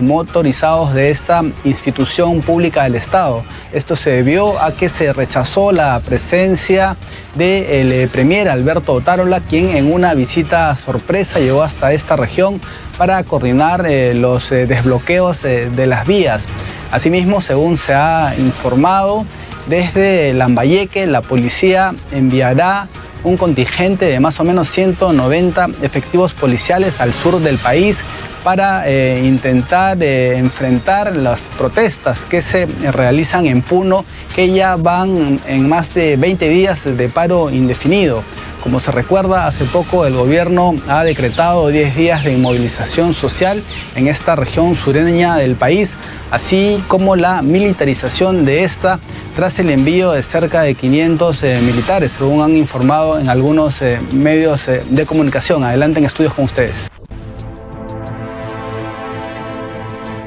motorizados 0.00 0.94
de 0.94 1.10
esta 1.10 1.42
institución 1.64 2.40
pública 2.40 2.84
del 2.84 2.94
Estado. 2.94 3.44
Esto 3.72 3.96
se 3.96 4.10
debió 4.10 4.60
a 4.60 4.72
que 4.72 4.88
se 4.88 5.12
rechazó 5.12 5.72
la 5.72 6.00
presencia 6.00 6.96
del 7.34 7.92
eh, 7.92 8.08
premier 8.10 8.48
Alberto 8.48 8.92
Otárola, 8.92 9.40
quien 9.40 9.76
en 9.76 9.92
una 9.92 10.14
visita 10.14 10.74
sorpresa 10.76 11.38
llegó 11.38 11.62
hasta 11.62 11.92
esta 11.92 12.16
región 12.16 12.60
para 12.98 13.22
coordinar 13.24 13.86
eh, 13.86 14.14
los 14.14 14.52
eh, 14.52 14.66
desbloqueos 14.66 15.42
de 15.42 15.86
las 15.86 16.06
vías. 16.06 16.46
Asimismo, 16.90 17.40
según 17.40 17.78
se 17.78 17.94
ha 17.94 18.34
informado, 18.38 19.24
desde 19.66 20.32
Lambayeque 20.34 21.06
la 21.06 21.22
policía 21.22 21.94
enviará 22.12 22.88
un 23.24 23.36
contingente 23.36 24.06
de 24.06 24.20
más 24.20 24.40
o 24.40 24.44
menos 24.44 24.68
190 24.70 25.68
efectivos 25.82 26.34
policiales 26.34 27.00
al 27.00 27.12
sur 27.12 27.40
del 27.40 27.58
país 27.58 28.02
para 28.42 28.88
eh, 28.88 29.22
intentar 29.24 30.02
eh, 30.02 30.36
enfrentar 30.36 31.14
las 31.16 31.40
protestas 31.56 32.24
que 32.24 32.42
se 32.42 32.66
realizan 32.66 33.46
en 33.46 33.62
Puno, 33.62 34.04
que 34.34 34.50
ya 34.50 34.76
van 34.76 35.40
en 35.46 35.68
más 35.68 35.94
de 35.94 36.16
20 36.16 36.48
días 36.48 36.84
de 36.84 37.08
paro 37.08 37.50
indefinido. 37.50 38.22
Como 38.62 38.78
se 38.78 38.92
recuerda, 38.92 39.48
hace 39.48 39.64
poco 39.64 40.06
el 40.06 40.14
gobierno 40.14 40.76
ha 40.88 41.02
decretado 41.02 41.66
10 41.68 41.96
días 41.96 42.22
de 42.22 42.34
inmovilización 42.34 43.12
social 43.12 43.60
en 43.96 44.06
esta 44.06 44.36
región 44.36 44.76
sureña 44.76 45.36
del 45.36 45.56
país, 45.56 45.94
así 46.30 46.82
como 46.86 47.16
la 47.16 47.42
militarización 47.42 48.44
de 48.44 48.62
esta 48.62 49.00
tras 49.34 49.58
el 49.58 49.70
envío 49.70 50.12
de 50.12 50.22
cerca 50.22 50.62
de 50.62 50.76
500 50.76 51.42
eh, 51.42 51.60
militares, 51.62 52.12
según 52.12 52.42
han 52.42 52.56
informado 52.56 53.18
en 53.18 53.28
algunos 53.28 53.80
medios 54.12 54.66
de 54.66 55.06
comunicación. 55.06 55.64
Adelante 55.64 55.98
en 55.98 56.06
estudios 56.06 56.32
con 56.32 56.44
ustedes. 56.44 56.91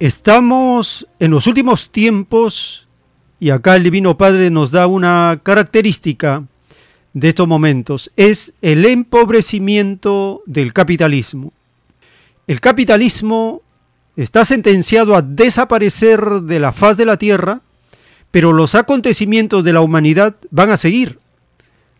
Estamos 0.00 1.08
en 1.18 1.32
los 1.32 1.48
últimos 1.48 1.90
tiempos 1.90 2.86
y 3.40 3.50
acá 3.50 3.74
el 3.74 3.82
Divino 3.82 4.16
Padre 4.16 4.48
nos 4.50 4.70
da 4.70 4.86
una 4.86 5.40
característica 5.42 6.44
de 7.14 7.28
estos 7.30 7.48
momentos, 7.48 8.12
es 8.16 8.54
el 8.62 8.84
empobrecimiento 8.84 10.42
del 10.46 10.72
capitalismo. 10.72 11.52
El 12.48 12.62
capitalismo 12.62 13.60
está 14.16 14.42
sentenciado 14.46 15.14
a 15.14 15.20
desaparecer 15.20 16.40
de 16.40 16.58
la 16.58 16.72
faz 16.72 16.96
de 16.96 17.04
la 17.04 17.18
tierra, 17.18 17.60
pero 18.30 18.54
los 18.54 18.74
acontecimientos 18.74 19.62
de 19.64 19.74
la 19.74 19.82
humanidad 19.82 20.34
van 20.50 20.70
a 20.70 20.78
seguir. 20.78 21.18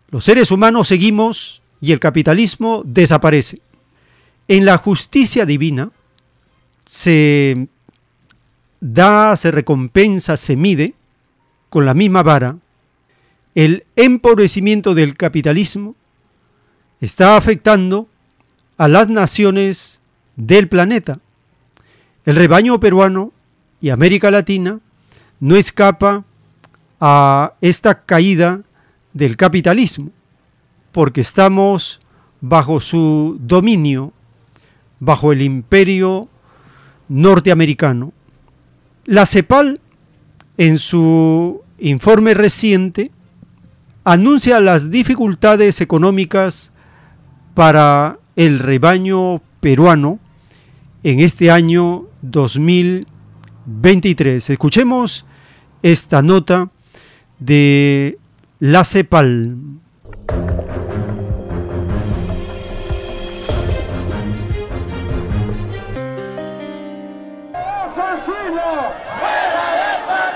Los 0.09 0.25
seres 0.25 0.49
humanos 0.49 0.87
seguimos 0.87 1.61
y 1.79 1.91
el 1.91 1.99
capitalismo 1.99 2.81
desaparece. 2.83 3.61
En 4.47 4.65
la 4.65 4.77
justicia 4.77 5.45
divina 5.45 5.91
se 6.83 7.67
da, 8.79 9.37
se 9.37 9.51
recompensa, 9.51 10.35
se 10.35 10.55
mide 10.55 10.95
con 11.69 11.85
la 11.85 11.93
misma 11.93 12.23
vara. 12.23 12.57
El 13.53 13.85
empobrecimiento 13.95 14.95
del 14.95 15.15
capitalismo 15.15 15.95
está 17.01 17.37
afectando 17.37 18.07
a 18.77 18.87
las 18.87 19.09
naciones 19.09 19.98
del 20.39 20.69
planeta. 20.69 21.19
El 22.25 22.37
rebaño 22.37 22.79
peruano 22.79 23.33
y 23.81 23.89
América 23.89 24.31
Latina 24.31 24.79
no 25.39 25.55
escapa 25.55 26.23
a 26.99 27.53
esta 27.61 28.03
caída 28.05 28.61
del 29.13 29.35
capitalismo, 29.37 30.11
porque 30.91 31.21
estamos 31.21 31.99
bajo 32.41 32.79
su 32.79 33.37
dominio, 33.41 34.13
bajo 34.99 35.33
el 35.33 35.41
imperio 35.41 36.29
norteamericano. 37.09 38.13
La 39.05 39.25
CEPAL, 39.25 39.81
en 40.57 40.79
su 40.79 41.61
informe 41.79 42.33
reciente, 42.33 43.11
anuncia 44.05 44.59
las 44.61 44.89
dificultades 44.89 45.81
económicas 45.81 46.71
para 47.55 48.19
el 48.35 48.59
rebaño 48.59 49.41
peruano 49.59 50.19
en 51.03 51.19
este 51.19 51.51
año 51.51 52.05
2023. 52.21 54.49
Escuchemos 54.49 55.25
esta 55.81 56.21
nota 56.21 56.69
de 57.39 58.17
la 58.59 58.83
CEPAL. 58.83 59.55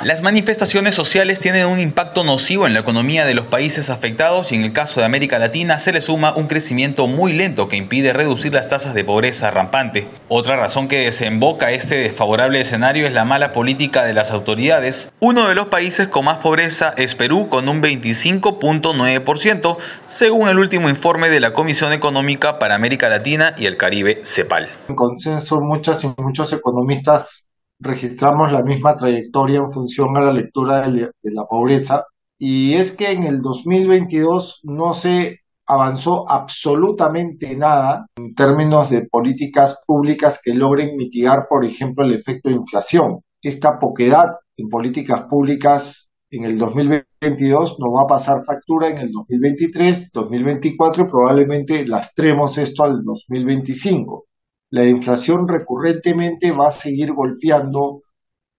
Las 0.03 0.21
manifestaciones 0.21 0.95
sociales 0.95 1.39
tienen 1.39 1.65
un 1.65 1.79
impacto 1.79 2.25
nocivo 2.25 2.67
en 2.67 2.73
la 2.73 2.81
economía 2.81 3.25
de 3.25 3.33
los 3.33 3.45
países 3.45 3.89
afectados 3.89 4.51
y 4.51 4.55
en 4.55 4.63
el 4.63 4.73
caso 4.73 4.99
de 4.99 5.05
América 5.05 5.39
Latina 5.39 5.77
se 5.77 5.93
le 5.93 6.01
suma 6.01 6.35
un 6.35 6.47
crecimiento 6.47 7.07
muy 7.07 7.31
lento 7.31 7.69
que 7.69 7.77
impide 7.77 8.11
reducir 8.11 8.53
las 8.53 8.67
tasas 8.67 8.93
de 8.93 9.05
pobreza 9.05 9.49
rampante. 9.49 10.09
Otra 10.27 10.57
razón 10.57 10.89
que 10.89 11.05
desemboca 11.05 11.71
este 11.71 11.95
desfavorable 11.95 12.59
escenario 12.59 13.07
es 13.07 13.13
la 13.13 13.23
mala 13.23 13.53
política 13.53 14.03
de 14.03 14.13
las 14.13 14.31
autoridades. 14.31 15.09
Uno 15.21 15.47
de 15.47 15.55
los 15.55 15.67
países 15.67 16.09
con 16.09 16.25
más 16.25 16.39
pobreza 16.39 16.93
es 16.97 17.15
Perú 17.15 17.47
con 17.47 17.69
un 17.69 17.81
25.9% 17.81 19.77
según 20.09 20.49
el 20.49 20.59
último 20.59 20.89
informe 20.89 21.29
de 21.29 21.39
la 21.39 21.53
Comisión 21.53 21.93
Económica 21.93 22.59
para 22.59 22.75
América 22.75 23.07
Latina 23.07 23.55
y 23.57 23.67
el 23.67 23.77
Caribe, 23.77 24.19
CEPAL. 24.25 24.67
En 24.89 24.95
consenso, 24.95 25.61
muchas 25.61 26.03
y 26.03 26.13
muchos 26.17 26.51
economistas 26.51 27.47
registramos 27.83 28.51
la 28.51 28.63
misma 28.63 28.95
trayectoria 28.95 29.59
en 29.59 29.69
función 29.71 30.17
a 30.17 30.21
la 30.23 30.33
lectura 30.33 30.87
de, 30.87 31.09
la 31.23 31.45
pobreza. 31.45 32.05
Y 32.39 32.73
es 32.73 32.95
que 32.95 33.11
en 33.11 33.23
el 33.23 33.41
2022 33.41 34.61
no 34.63 34.93
se 34.93 35.39
avanzó 35.65 36.29
absolutamente 36.29 37.55
nada 37.55 38.05
en 38.15 38.33
términos 38.33 38.89
de 38.89 39.07
políticas 39.09 39.81
públicas 39.85 40.39
que 40.43 40.53
logren 40.53 40.97
mitigar, 40.97 41.45
por 41.49 41.65
ejemplo, 41.65 42.05
el 42.05 42.13
efecto 42.13 42.49
de 42.49 42.55
inflación. 42.55 43.19
Esta 43.41 43.77
poquedad 43.79 44.25
en 44.57 44.67
políticas 44.69 45.23
públicas 45.29 46.09
en 46.31 46.45
el 46.45 46.57
2022 46.57 47.77
nos 47.79 47.93
va 47.93 48.01
a 48.05 48.17
pasar 48.17 48.43
factura 48.45 48.87
en 48.89 48.97
el 48.97 49.11
2023, 49.11 50.11
2024 50.11 51.05
y 51.05 51.09
probablemente 51.09 51.87
lastremos 51.87 52.57
esto 52.57 52.83
al 52.83 53.03
2025. 53.03 54.25
La 54.73 54.85
inflación 54.85 55.47
recurrentemente 55.47 56.51
va 56.51 56.69
a 56.69 56.71
seguir 56.71 57.13
golpeando 57.13 58.01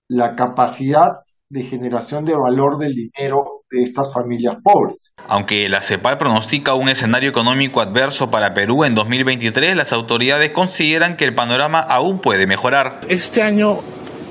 la 0.08 0.36
capacidad 0.36 1.08
de 1.48 1.64
generación 1.64 2.24
de 2.24 2.36
valor 2.36 2.78
del 2.78 2.94
dinero 2.94 3.64
de 3.68 3.82
estas 3.82 4.14
familias 4.14 4.58
pobres. 4.62 5.12
Aunque 5.26 5.68
la 5.68 5.82
CEPAL 5.82 6.16
pronostica 6.16 6.74
un 6.74 6.88
escenario 6.88 7.30
económico 7.30 7.80
adverso 7.80 8.30
para 8.30 8.54
Perú 8.54 8.84
en 8.84 8.94
2023, 8.94 9.74
las 9.74 9.92
autoridades 9.92 10.52
consideran 10.52 11.16
que 11.16 11.24
el 11.24 11.34
panorama 11.34 11.80
aún 11.80 12.20
puede 12.20 12.46
mejorar. 12.46 13.00
Este 13.08 13.42
año 13.42 13.78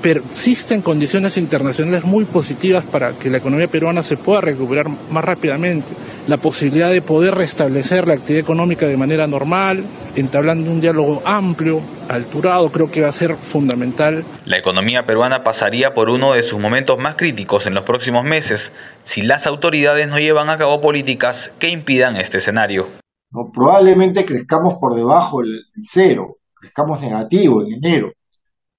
persisten 0.04 0.82
condiciones 0.82 1.38
internacionales 1.38 2.04
muy 2.04 2.26
positivas 2.26 2.84
para 2.84 3.12
que 3.12 3.30
la 3.30 3.38
economía 3.38 3.68
peruana 3.68 4.02
se 4.02 4.18
pueda 4.18 4.42
recuperar 4.42 4.84
más 5.10 5.24
rápidamente. 5.24 5.94
La 6.28 6.36
posibilidad 6.36 6.90
de 6.90 7.00
poder 7.00 7.34
restablecer 7.34 8.06
la 8.06 8.12
actividad 8.12 8.42
económica 8.42 8.84
de 8.84 8.98
manera 8.98 9.26
normal, 9.26 9.82
entablando 10.14 10.70
un 10.70 10.82
diálogo 10.82 11.22
amplio, 11.24 11.80
alturado, 12.10 12.70
creo 12.70 12.90
que 12.90 13.00
va 13.00 13.08
a 13.08 13.12
ser 13.12 13.34
fundamental. 13.34 14.24
La 14.44 14.58
economía 14.58 15.04
peruana 15.06 15.42
pasaría 15.42 15.94
por 15.94 16.10
uno 16.10 16.34
de 16.34 16.42
sus 16.42 16.60
momentos 16.60 16.98
más 16.98 17.16
críticos 17.16 17.66
en 17.66 17.72
los 17.72 17.84
próximos 17.84 18.24
meses 18.24 18.74
si 19.04 19.22
las 19.22 19.46
autoridades 19.46 20.06
no 20.06 20.18
llevan 20.18 20.50
a 20.50 20.58
cabo 20.58 20.82
políticas 20.82 21.50
que 21.58 21.70
impidan 21.70 22.18
este 22.18 22.36
escenario. 22.38 22.88
No, 23.30 23.50
probablemente 23.54 24.26
crezcamos 24.26 24.74
por 24.78 24.96
debajo 24.96 25.38
del 25.40 25.62
cero, 25.80 26.36
crezcamos 26.60 27.00
negativo 27.00 27.62
en 27.62 27.82
enero 27.82 28.12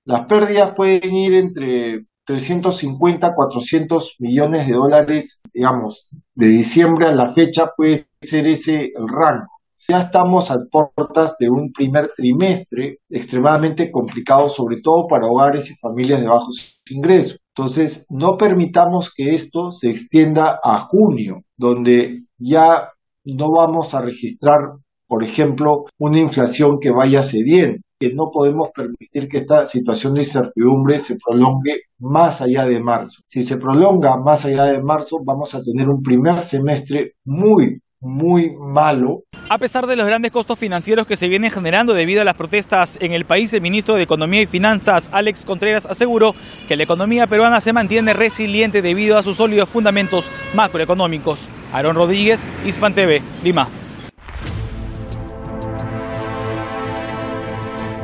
las 0.06 0.26
pérdidas 0.28 0.76
pueden 0.76 1.16
ir 1.16 1.34
entre 1.34 2.06
350 2.26 3.34
400 3.36 4.16
millones 4.20 4.68
de 4.68 4.74
dólares, 4.74 5.42
digamos, 5.54 6.06
de 6.36 6.48
diciembre 6.48 7.08
a 7.08 7.16
la 7.16 7.30
fecha 7.30 7.72
puede 7.76 8.06
ser 8.22 8.48
ese 8.48 8.92
el 8.96 9.08
rango. 9.08 9.48
Ya 9.88 10.00
estamos 10.00 10.50
a 10.50 10.58
puertas 10.72 11.38
de 11.40 11.50
un 11.50 11.72
primer 11.72 12.12
trimestre 12.16 13.00
extremadamente 13.10 13.92
complicado, 13.92 14.48
sobre 14.48 14.82
todo 14.82 15.08
para 15.08 15.28
hogares 15.28 15.70
y 15.70 15.76
familias 15.76 16.22
de 16.22 16.28
bajos 16.28 16.80
ingresos. 16.90 17.40
Entonces, 17.56 18.08
no 18.10 18.38
permitamos 18.38 19.14
que 19.14 19.36
esto 19.36 19.72
se 19.72 19.90
extienda 19.90 20.60
a 20.64 20.80
junio, 20.80 21.42
donde 21.56 22.24
ya 22.38 22.90
no 23.24 23.52
vamos 23.52 23.94
a 23.94 24.02
registrar, 24.02 24.60
por 25.08 25.24
ejemplo, 25.24 25.86
una 26.00 26.20
inflación 26.20 26.80
que 26.80 26.92
vaya 26.92 27.24
cediendo 27.24 27.80
no 28.14 28.30
podemos 28.32 28.70
permitir 28.74 29.28
que 29.28 29.38
esta 29.38 29.66
situación 29.66 30.14
de 30.14 30.22
incertidumbre 30.22 31.00
se 31.00 31.18
prolongue 31.24 31.82
más 32.00 32.42
allá 32.42 32.66
de 32.66 32.80
marzo. 32.80 33.22
Si 33.26 33.44
se 33.44 33.58
prolonga 33.58 34.18
más 34.18 34.46
allá 34.46 34.66
de 34.66 34.82
marzo, 34.82 35.20
vamos 35.24 35.56
a 35.56 35.64
tener 35.64 35.90
un 35.90 36.02
primer 36.02 36.40
semestre 36.40 37.14
muy, 37.24 37.82
muy 38.00 38.54
malo. 38.56 39.24
A 39.50 39.58
pesar 39.58 39.86
de 39.88 39.96
los 39.96 40.08
grandes 40.08 40.32
costos 40.32 40.58
financieros 40.58 41.06
que 41.08 41.18
se 41.18 41.28
vienen 41.28 41.52
generando 41.52 41.94
debido 41.94 42.22
a 42.22 42.26
las 42.26 42.36
protestas 42.36 42.98
en 43.02 43.12
el 43.12 43.26
país, 43.26 43.54
el 43.54 43.62
ministro 43.62 43.96
de 43.96 44.04
Economía 44.04 44.42
y 44.42 44.48
Finanzas, 44.48 45.10
Alex 45.12 45.46
Contreras, 45.46 45.86
aseguró 45.86 46.34
que 46.68 46.76
la 46.76 46.84
economía 46.84 47.28
peruana 47.28 47.62
se 47.62 47.74
mantiene 47.74 48.14
resiliente 48.14 48.82
debido 48.82 49.18
a 49.18 49.24
sus 49.24 49.38
sólidos 49.38 49.70
fundamentos 49.70 50.32
macroeconómicos. 50.56 51.48
Aaron 51.74 51.96
Rodríguez, 51.96 52.40
Hispan 52.66 52.94
TV, 52.94 53.22
Lima. 53.44 53.68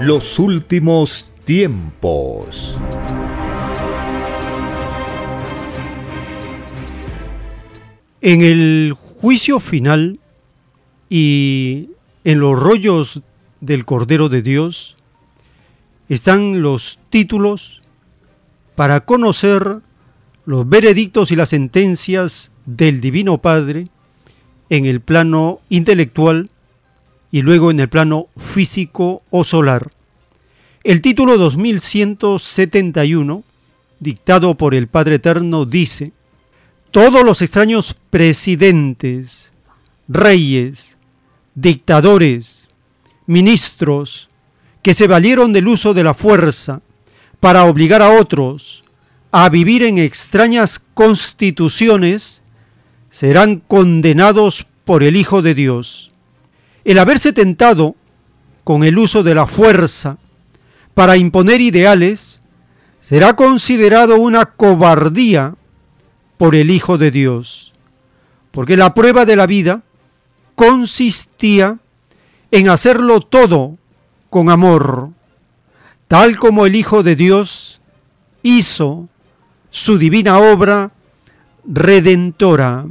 Los 0.03 0.39
últimos 0.39 1.29
tiempos. 1.45 2.75
En 8.19 8.41
el 8.41 8.95
juicio 8.97 9.59
final 9.59 10.19
y 11.07 11.89
en 12.23 12.39
los 12.39 12.59
rollos 12.59 13.21
del 13.59 13.85
Cordero 13.85 14.27
de 14.27 14.41
Dios 14.41 14.97
están 16.09 16.63
los 16.63 16.97
títulos 17.11 17.83
para 18.75 19.01
conocer 19.01 19.81
los 20.45 20.67
veredictos 20.67 21.31
y 21.31 21.35
las 21.35 21.49
sentencias 21.49 22.51
del 22.65 23.01
Divino 23.01 23.37
Padre 23.37 23.89
en 24.71 24.87
el 24.87 24.99
plano 24.99 25.61
intelectual 25.69 26.49
y 27.32 27.41
luego 27.41 27.71
en 27.71 27.79
el 27.79 27.89
plano 27.89 28.27
físico 28.38 29.23
o 29.29 29.43
solar. 29.43 29.91
El 30.84 31.01
título 31.01 31.38
2171, 31.38 33.43
dictado 33.99 34.55
por 34.55 34.75
el 34.75 34.88
Padre 34.88 35.15
Eterno, 35.15 35.65
dice, 35.65 36.11
todos 36.91 37.23
los 37.23 37.41
extraños 37.41 37.95
presidentes, 38.09 39.53
reyes, 40.09 40.97
dictadores, 41.55 42.67
ministros, 43.27 44.27
que 44.82 44.93
se 44.93 45.07
valieron 45.07 45.53
del 45.53 45.67
uso 45.67 45.93
de 45.93 46.03
la 46.03 46.13
fuerza 46.13 46.82
para 47.39 47.63
obligar 47.63 48.01
a 48.01 48.19
otros 48.19 48.84
a 49.32 49.47
vivir 49.47 49.84
en 49.84 49.97
extrañas 49.97 50.82
constituciones, 50.93 52.43
serán 53.09 53.59
condenados 53.59 54.67
por 54.84 55.03
el 55.03 55.15
Hijo 55.15 55.41
de 55.41 55.55
Dios 55.55 56.11
el 56.84 56.99
haberse 56.99 57.34
tentado 57.34 57.95
con 58.63 58.84
el 58.84 58.97
uso 58.97 59.23
de 59.23 59.36
la 59.36 59.47
fuerza 59.47 60.17
para 60.93 61.17
imponer 61.17 61.61
ideales 61.61 62.41
será 62.99 63.36
considerado 63.36 64.17
una 64.17 64.45
cobardía 64.45 65.55
por 66.38 66.55
el 66.55 66.71
Hijo 66.71 66.97
de 66.97 67.11
Dios, 67.11 67.73
porque 68.51 68.77
la 68.77 68.93
prueba 68.93 69.25
de 69.25 69.36
la 69.36 69.47
vida 69.47 69.84
consistía 70.55 71.79
en 72.51 72.69
hacerlo 72.69 73.21
todo 73.21 73.77
con 74.29 74.49
amor, 74.49 75.09
tal 76.07 76.38
como 76.38 76.65
el 76.65 76.75
Hijo 76.75 77.03
de 77.03 77.15
Dios 77.15 77.82
hizo 78.43 79.07
su 79.69 79.97
divina 79.97 80.38
obra 80.38 80.91
redentora, 81.65 82.86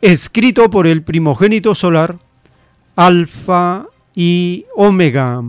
escrito 0.00 0.70
por 0.70 0.86
el 0.86 1.02
primogénito 1.02 1.74
solar, 1.74 2.18
alfa 3.00 3.86
y 4.14 4.66
omega. 4.76 5.42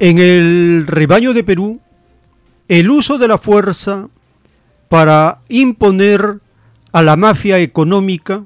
En 0.00 0.18
el 0.18 0.88
rebaño 0.88 1.32
de 1.32 1.44
Perú, 1.44 1.78
el 2.66 2.90
uso 2.90 3.16
de 3.16 3.28
la 3.28 3.38
fuerza 3.38 4.08
para 4.88 5.38
imponer 5.48 6.40
a 6.90 7.02
la 7.02 7.14
mafia 7.14 7.60
económica 7.60 8.42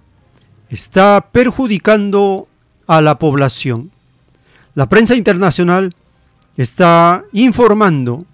está 0.69 1.29
perjudicando 1.33 2.49
a 2.87 3.01
la 3.01 3.19
población. 3.19 3.93
La 4.75 4.91
prensa 4.91 5.15
internacional 5.15 5.95
está 6.59 7.25
informando 7.33 8.27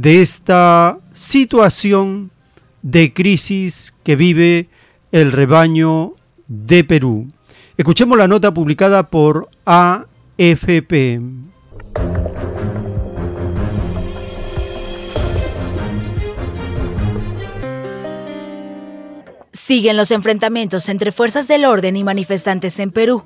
de 0.00 0.22
esta 0.22 0.98
situación 1.12 2.30
de 2.80 3.12
crisis 3.12 3.92
que 4.02 4.16
vive 4.16 4.70
el 5.12 5.30
rebaño 5.30 6.14
de 6.48 6.84
Perú. 6.84 7.30
Escuchemos 7.76 8.16
la 8.16 8.26
nota 8.26 8.54
publicada 8.54 9.10
por 9.10 9.50
AFP. 9.66 11.20
Siguen 19.52 19.98
los 19.98 20.10
enfrentamientos 20.12 20.88
entre 20.88 21.12
fuerzas 21.12 21.46
del 21.46 21.66
orden 21.66 21.96
y 21.96 22.04
manifestantes 22.04 22.78
en 22.78 22.90
Perú. 22.90 23.22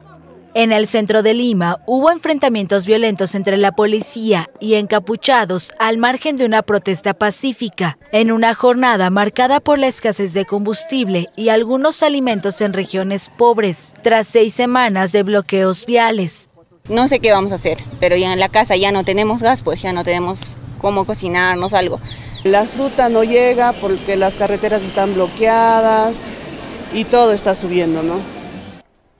En 0.57 0.73
el 0.73 0.87
centro 0.87 1.25
de 1.25 1.35
Lima 1.35 1.81
hubo 1.85 2.13
enfrentamientos 2.13 2.87
violentos 2.87 3.35
entre 3.35 3.57
la 3.57 3.73
policía 3.73 4.49
y 4.61 4.75
encapuchados 4.75 5.73
al 5.81 5.99
margen 5.99 6.37
de 6.37 6.47
una 6.47 6.63
protesta 6.63 7.13
pacífica, 7.13 7.99
en 8.13 8.31
una 8.31 8.55
jornada 8.55 9.11
marcada 9.11 9.59
por 9.59 9.81
la 9.81 9.89
escasez 9.89 10.33
de 10.33 10.45
combustible 10.45 11.29
y 11.35 11.49
algunos 11.49 12.05
alimentos 12.05 12.61
en 12.61 12.73
regiones 12.73 13.33
pobres, 13.37 13.95
tras 14.03 14.29
seis 14.29 14.55
semanas 14.55 15.11
de 15.11 15.25
bloqueos 15.25 15.87
viales. 15.87 16.51
No 16.89 17.09
sé 17.09 17.19
qué 17.19 17.33
vamos 17.33 17.51
a 17.51 17.57
hacer, 17.57 17.79
pero 17.99 18.15
ya 18.15 18.33
en 18.33 18.39
la 18.39 18.49
casa 18.49 18.77
ya 18.77 18.93
no 18.93 19.03
tenemos 19.03 19.43
gas, 19.43 19.61
pues 19.61 19.83
ya 19.83 19.93
no 19.93 20.05
tenemos 20.05 20.39
cómo 20.81 21.05
cocinarnos 21.05 21.75
algo. 21.75 21.99
La 22.45 22.63
fruta 22.63 23.09
no 23.09 23.25
llega 23.25 23.73
porque 23.73 24.15
las 24.15 24.37
carreteras 24.37 24.85
están 24.85 25.15
bloqueadas 25.15 26.15
y 26.93 27.03
todo 27.03 27.33
está 27.33 27.57
subiendo, 27.57 28.05
¿no? 28.05 28.44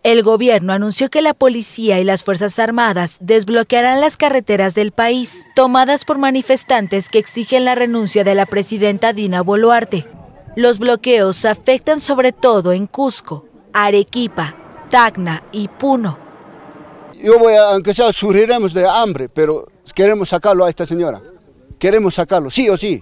El 0.05 0.23
gobierno 0.23 0.75
anunció 0.75 1.09
que 1.09 1.23
la 1.23 1.33
policía 1.33 1.99
y 1.99 2.05
las 2.05 2.25
Fuerzas 2.25 2.59
Armadas 2.59 3.17
desbloquearán 3.21 4.03
las 4.03 4.19
carreteras 4.19 4.75
del 4.75 4.93
país, 4.93 5.47
tomadas 5.57 6.05
por 6.05 6.19
manifestantes 6.19 7.09
que 7.09 7.19
exigen 7.19 7.65
la 7.65 7.75
renuncia 7.75 8.23
de 8.23 8.35
la 8.35 8.45
presidenta 8.45 9.15
Dina 9.15 9.41
Boluarte. 9.41 10.05
Los 10.57 10.79
bloqueos 10.79 11.47
afectan 11.47 12.03
sobre 12.03 12.33
todo 12.33 12.75
en 12.75 12.87
Cusco, 12.87 13.47
Arequipa, 13.73 14.55
Tacna 14.91 15.43
y 15.53 15.69
Puno. 15.69 16.19
Yo 17.15 17.39
voy 17.39 17.55
a, 17.55 17.71
aunque 17.71 17.95
sea, 17.95 18.13
sufriremos 18.13 18.75
de 18.75 18.87
hambre, 18.87 19.31
pero 19.31 19.69
queremos 19.95 20.29
sacarlo 20.29 20.67
a 20.67 20.69
esta 20.69 20.85
señora. 20.85 21.23
Queremos 21.79 22.17
sacarlo, 22.17 22.51
sí 22.51 22.69
o 22.69 22.77
sí. 22.77 23.01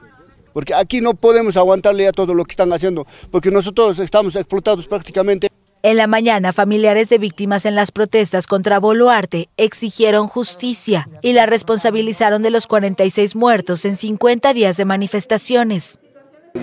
Porque 0.53 0.73
aquí 0.73 1.01
no 1.01 1.15
podemos 1.15 1.57
aguantarle 1.57 2.07
a 2.07 2.13
todo 2.13 2.33
lo 2.33 2.45
que 2.45 2.53
están 2.53 2.73
haciendo, 2.73 3.09
porque 3.33 3.51
nosotros 3.51 3.99
estamos 3.99 4.37
explotados 4.37 4.87
prácticamente. 4.87 5.49
En 5.85 5.97
la 5.97 6.07
mañana, 6.07 6.53
familiares 6.53 7.09
de 7.09 7.19
víctimas 7.19 7.67
en 7.67 7.75
las 7.75 7.91
protestas 7.91 8.47
contra 8.47 8.79
Boluarte 8.79 9.49
exigieron 9.57 10.29
justicia 10.29 11.09
y 11.23 11.33
la 11.33 11.47
responsabilizaron 11.47 12.41
de 12.43 12.51
los 12.51 12.69
46 12.69 13.35
muertos 13.35 13.85
en 13.85 13.97
50 13.97 14.55
días 14.55 14.77
de 14.77 14.85
manifestaciones. 14.85 15.99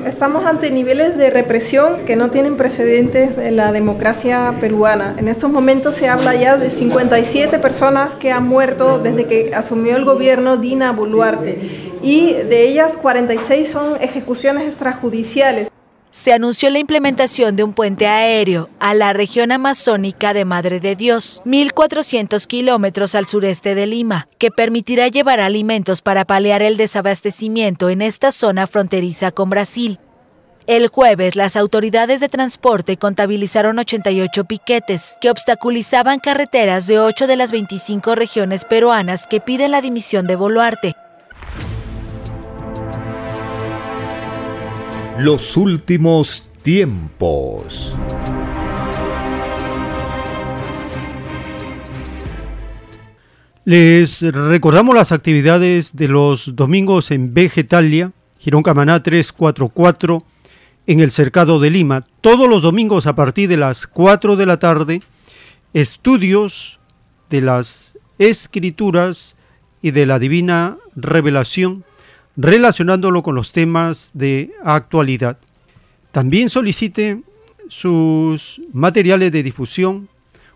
Estamos 0.05 0.45
ante 0.45 0.71
niveles 0.71 1.17
de 1.17 1.31
represión 1.31 2.05
que 2.05 2.15
no 2.15 2.29
tienen 2.29 2.55
precedentes 2.55 3.37
en 3.37 3.57
la 3.57 3.73
democracia 3.73 4.55
peruana. 4.61 5.15
En 5.17 5.27
estos 5.27 5.51
momentos 5.51 5.95
se 5.95 6.07
habla 6.07 6.33
ya 6.35 6.55
de 6.55 6.69
57 6.69 7.59
personas 7.59 8.13
que 8.15 8.31
han 8.31 8.47
muerto 8.47 8.99
desde 8.99 9.25
que 9.25 9.53
asumió 9.53 9.97
el 9.97 10.05
gobierno 10.05 10.55
Dina 10.55 10.93
Boluarte 10.93 11.59
y 12.01 12.31
de 12.31 12.69
ellas 12.69 12.95
46 12.95 13.69
son 13.69 14.01
ejecuciones 14.01 14.65
extrajudiciales 14.65 15.69
se 16.19 16.33
anunció 16.33 16.69
la 16.69 16.79
implementación 16.79 17.55
de 17.55 17.63
un 17.63 17.71
puente 17.71 18.05
aéreo 18.05 18.69
a 18.81 18.93
la 18.93 19.13
región 19.13 19.53
amazónica 19.53 20.33
de 20.33 20.43
Madre 20.43 20.81
de 20.81 20.97
Dios, 20.97 21.41
1.400 21.45 22.45
kilómetros 22.45 23.15
al 23.15 23.25
sureste 23.25 23.73
de 23.73 23.87
Lima, 23.87 24.27
que 24.37 24.51
permitirá 24.51 25.07
llevar 25.07 25.39
alimentos 25.39 26.01
para 26.01 26.25
paliar 26.25 26.61
el 26.61 26.75
desabastecimiento 26.75 27.89
en 27.89 28.01
esta 28.01 28.33
zona 28.33 28.67
fronteriza 28.67 29.31
con 29.31 29.49
Brasil. 29.49 29.97
El 30.67 30.89
jueves, 30.89 31.37
las 31.37 31.55
autoridades 31.55 32.19
de 32.19 32.27
transporte 32.27 32.97
contabilizaron 32.97 33.79
88 33.79 34.43
piquetes 34.43 35.15
que 35.21 35.31
obstaculizaban 35.31 36.19
carreteras 36.19 36.85
de 36.85 36.99
8 36.99 37.27
de 37.27 37.37
las 37.37 37.53
25 37.53 38.15
regiones 38.15 38.65
peruanas 38.65 39.25
que 39.25 39.39
piden 39.39 39.71
la 39.71 39.79
dimisión 39.79 40.27
de 40.27 40.35
Boluarte, 40.35 40.95
Los 45.21 45.57
últimos 45.57 46.49
tiempos. 46.61 47.93
Les 53.65 54.21
recordamos 54.21 54.95
las 54.95 55.11
actividades 55.11 55.93
de 55.97 56.07
los 56.07 56.55
domingos 56.55 57.11
en 57.11 57.33
Vegetalia, 57.33 58.13
Girón 58.37 58.63
Camaná 58.63 59.03
344, 59.03 60.23
en 60.87 61.01
el 61.01 61.11
Cercado 61.11 61.59
de 61.59 61.69
Lima. 61.69 61.99
Todos 62.21 62.47
los 62.47 62.61
domingos 62.61 63.05
a 63.05 63.15
partir 63.15 63.49
de 63.49 63.57
las 63.57 63.87
4 63.87 64.37
de 64.37 64.45
la 64.45 64.57
tarde, 64.57 65.01
estudios 65.73 66.79
de 67.29 67.41
las 67.41 67.97
escrituras 68.19 69.35
y 69.81 69.91
de 69.91 70.05
la 70.05 70.17
divina 70.17 70.77
revelación 70.95 71.83
relacionándolo 72.41 73.21
con 73.21 73.35
los 73.35 73.51
temas 73.51 74.11
de 74.13 74.53
actualidad. 74.63 75.37
También 76.13 76.49
solicite 76.49 77.21
sus 77.67 78.61
materiales 78.71 79.33
de 79.33 79.43
difusión, 79.43 80.07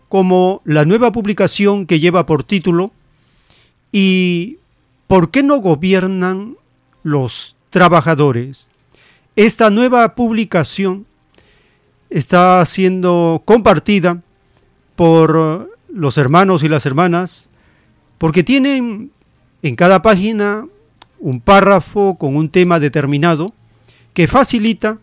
como 0.07 0.61
la 0.63 0.85
nueva 0.85 1.11
publicación 1.11 1.85
que 1.85 1.99
lleva 1.99 2.25
por 2.25 2.43
título 2.43 2.93
¿Y 3.91 4.59
por 5.07 5.29
qué 5.29 5.43
no 5.43 5.57
gobiernan 5.57 6.55
los 7.03 7.57
trabajadores? 7.69 8.69
Esta 9.35 9.69
nueva 9.69 10.15
publicación 10.15 11.05
está 12.09 12.65
siendo 12.65 13.41
compartida 13.43 14.23
por 14.95 15.69
los 15.89 16.17
hermanos 16.17 16.63
y 16.63 16.69
las 16.69 16.85
hermanas 16.85 17.49
porque 18.17 18.43
tienen 18.43 19.11
en 19.61 19.75
cada 19.75 20.01
página 20.01 20.65
un 21.23 21.39
párrafo 21.39 22.17
con 22.19 22.35
un 22.35 22.49
tema 22.49 22.81
determinado 22.81 23.53
que 24.13 24.27
facilita 24.27 24.99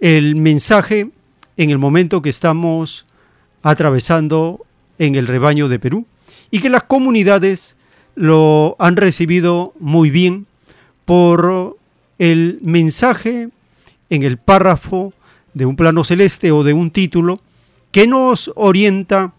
el 0.00 0.34
mensaje 0.34 1.10
en 1.58 1.70
el 1.70 1.76
momento 1.76 2.22
que 2.22 2.30
estamos 2.30 3.04
atravesando 3.62 4.64
en 4.98 5.14
el 5.14 5.26
rebaño 5.26 5.68
de 5.68 5.78
Perú 5.78 6.06
y 6.50 6.60
que 6.60 6.70
las 6.70 6.84
comunidades 6.84 7.76
lo 8.14 8.76
han 8.78 8.96
recibido 8.96 9.74
muy 9.78 10.08
bien 10.08 10.46
por 11.04 11.76
el 12.18 12.58
mensaje 12.62 13.50
en 14.08 14.22
el 14.22 14.38
párrafo 14.38 15.12
de 15.52 15.66
un 15.66 15.76
plano 15.76 16.02
celeste 16.02 16.50
o 16.50 16.64
de 16.64 16.72
un 16.72 16.90
título 16.90 17.40
que 17.92 18.06
nos 18.06 18.50
orienta 18.54 19.34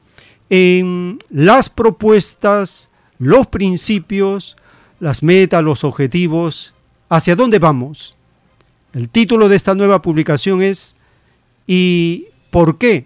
en 0.52 1.18
las 1.32 1.72
propuestas, 1.72 2.92
los 3.18 3.48
principios, 3.48 4.58
las 5.00 5.24
metas, 5.24 5.64
los 5.64 5.84
objetivos, 5.84 6.74
hacia 7.10 7.36
dónde 7.36 7.60
vamos. 7.60 8.16
El 8.94 9.10
título 9.10 9.50
de 9.50 9.56
esta 9.56 9.76
nueva 9.76 10.02
publicación 10.02 10.62
es 10.62 10.96
¿Y 11.68 12.28
por 12.50 12.78
qué 12.78 13.06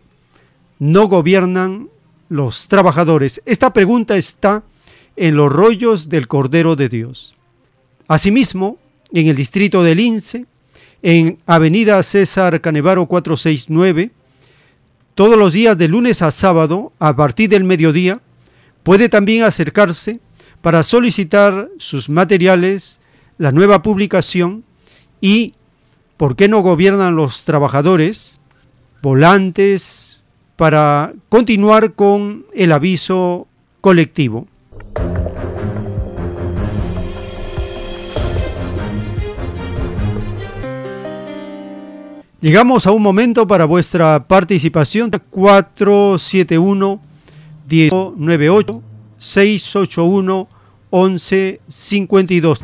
no 0.79 1.07
gobiernan 1.07 1.89
los 2.29 2.67
trabajadores? 2.67 3.41
Esta 3.45 3.73
pregunta 3.73 4.15
está 4.17 4.63
en 5.15 5.35
los 5.35 5.51
rollos 5.51 6.09
del 6.09 6.27
Cordero 6.27 6.75
de 6.75 6.89
Dios. 6.89 7.35
Asimismo, 8.07 8.77
en 9.11 9.27
el 9.27 9.35
distrito 9.35 9.83
del 9.83 9.97
Lince, 9.97 10.45
en 11.01 11.39
Avenida 11.45 12.01
César 12.03 12.61
Canevaro 12.61 13.05
469, 13.07 14.11
todos 15.15 15.37
los 15.37 15.53
días 15.53 15.77
de 15.77 15.87
lunes 15.87 16.21
a 16.21 16.31
sábado, 16.31 16.93
a 16.99 17.15
partir 17.15 17.49
del 17.49 17.63
mediodía, 17.63 18.21
puede 18.83 19.09
también 19.09 19.43
acercarse 19.43 20.19
para 20.61 20.83
solicitar 20.83 21.69
sus 21.77 22.09
materiales, 22.09 22.99
la 23.37 23.51
nueva 23.51 23.81
publicación 23.81 24.63
y 25.19 25.55
¿por 26.17 26.35
qué 26.35 26.47
no 26.47 26.61
gobiernan 26.61 27.15
los 27.15 27.43
trabajadores? 27.43 28.39
Volantes 29.01 30.21
para 30.55 31.13
continuar 31.29 31.93
con 31.93 32.45
el 32.53 32.71
aviso 32.71 33.47
colectivo. 33.81 34.47
Llegamos 42.41 42.87
a 42.87 42.91
un 42.91 43.03
momento 43.03 43.45
para 43.45 43.65
vuestra 43.65 44.27
participación 44.27 45.11
471 45.29 46.99
1098 47.69 48.90
681 49.21 50.47
1152. 50.91 52.59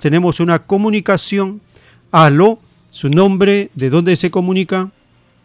Tenemos 0.00 0.40
una 0.40 0.58
comunicación. 0.58 1.60
Aló, 2.10 2.58
su 2.88 3.10
nombre, 3.10 3.68
¿de 3.74 3.90
dónde 3.90 4.16
se 4.16 4.30
comunica? 4.30 4.88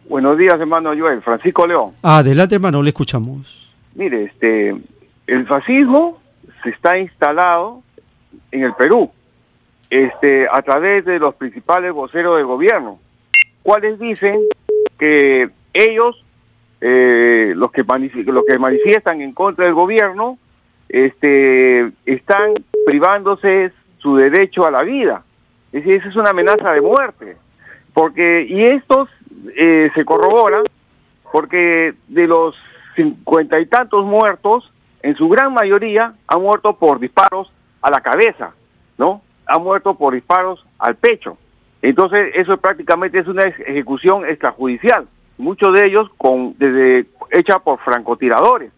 Buenos 0.08 0.38
días, 0.38 0.54
hermano 0.58 0.92
Joel, 0.98 1.20
Francisco 1.20 1.66
León. 1.66 1.92
Adelante, 2.02 2.54
hermano, 2.54 2.82
le 2.82 2.88
escuchamos. 2.88 3.70
Mire, 3.94 4.24
este, 4.24 4.74
el 5.26 5.46
fascismo 5.46 6.20
se 6.62 6.70
está 6.70 6.98
instalado 6.98 7.82
en 8.50 8.62
el 8.62 8.72
Perú, 8.74 9.10
este, 9.90 10.48
a 10.50 10.62
través 10.62 11.04
de 11.04 11.18
los 11.18 11.34
principales 11.34 11.92
voceros 11.92 12.38
del 12.38 12.46
gobierno, 12.46 12.98
cuales 13.62 13.98
dicen 13.98 14.40
que 14.98 15.50
ellos 15.74 16.24
eh, 16.80 17.52
los, 17.56 17.72
que 17.72 17.84
los 17.84 18.44
que 18.46 18.58
manifiestan 18.58 19.20
en 19.20 19.32
contra 19.32 19.64
del 19.64 19.74
gobierno 19.74 20.38
este, 20.88 21.90
están 22.04 22.54
privándose 22.84 23.72
su 23.98 24.16
derecho 24.16 24.66
a 24.66 24.70
la 24.70 24.82
vida. 24.82 25.22
Es 25.72 25.86
esa 25.86 26.08
es 26.08 26.16
una 26.16 26.30
amenaza 26.30 26.72
de 26.72 26.80
muerte. 26.80 27.36
Porque, 27.92 28.46
y 28.48 28.62
estos 28.62 29.08
eh, 29.56 29.90
se 29.94 30.04
corroboran 30.04 30.64
porque 31.32 31.94
de 32.08 32.26
los 32.26 32.54
cincuenta 32.94 33.58
y 33.58 33.66
tantos 33.66 34.04
muertos, 34.04 34.70
en 35.02 35.16
su 35.16 35.28
gran 35.28 35.52
mayoría 35.52 36.14
han 36.26 36.42
muerto 36.42 36.76
por 36.76 36.98
disparos 36.98 37.52
a 37.82 37.90
la 37.90 38.00
cabeza, 38.00 38.52
¿no? 38.96 39.22
Han 39.46 39.62
muerto 39.62 39.94
por 39.94 40.14
disparos 40.14 40.64
al 40.78 40.96
pecho. 40.96 41.36
Entonces, 41.82 42.32
eso 42.34 42.56
prácticamente 42.56 43.18
es 43.18 43.26
una 43.26 43.44
ejecución 43.44 44.24
extrajudicial 44.26 45.06
muchos 45.38 45.72
de 45.74 45.86
ellos 45.86 46.08
con 46.16 46.54
desde 46.58 47.06
hecha 47.30 47.58
por 47.58 47.78
francotiradores. 47.80 48.72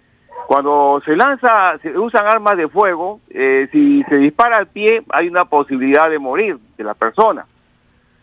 Cuando 0.46 1.02
se 1.04 1.14
lanza, 1.14 1.78
se 1.82 1.96
usan 1.98 2.26
armas 2.26 2.56
de 2.56 2.68
fuego, 2.68 3.20
eh, 3.28 3.68
si 3.70 4.02
se 4.04 4.16
dispara 4.16 4.56
al 4.56 4.68
pie 4.68 5.02
hay 5.11 5.28
una 5.28 5.44
posibilidad 5.44 6.09
de 6.09 6.18
morir 6.18 6.56
de 6.76 6.84
la 6.84 6.94
persona. 6.94 7.44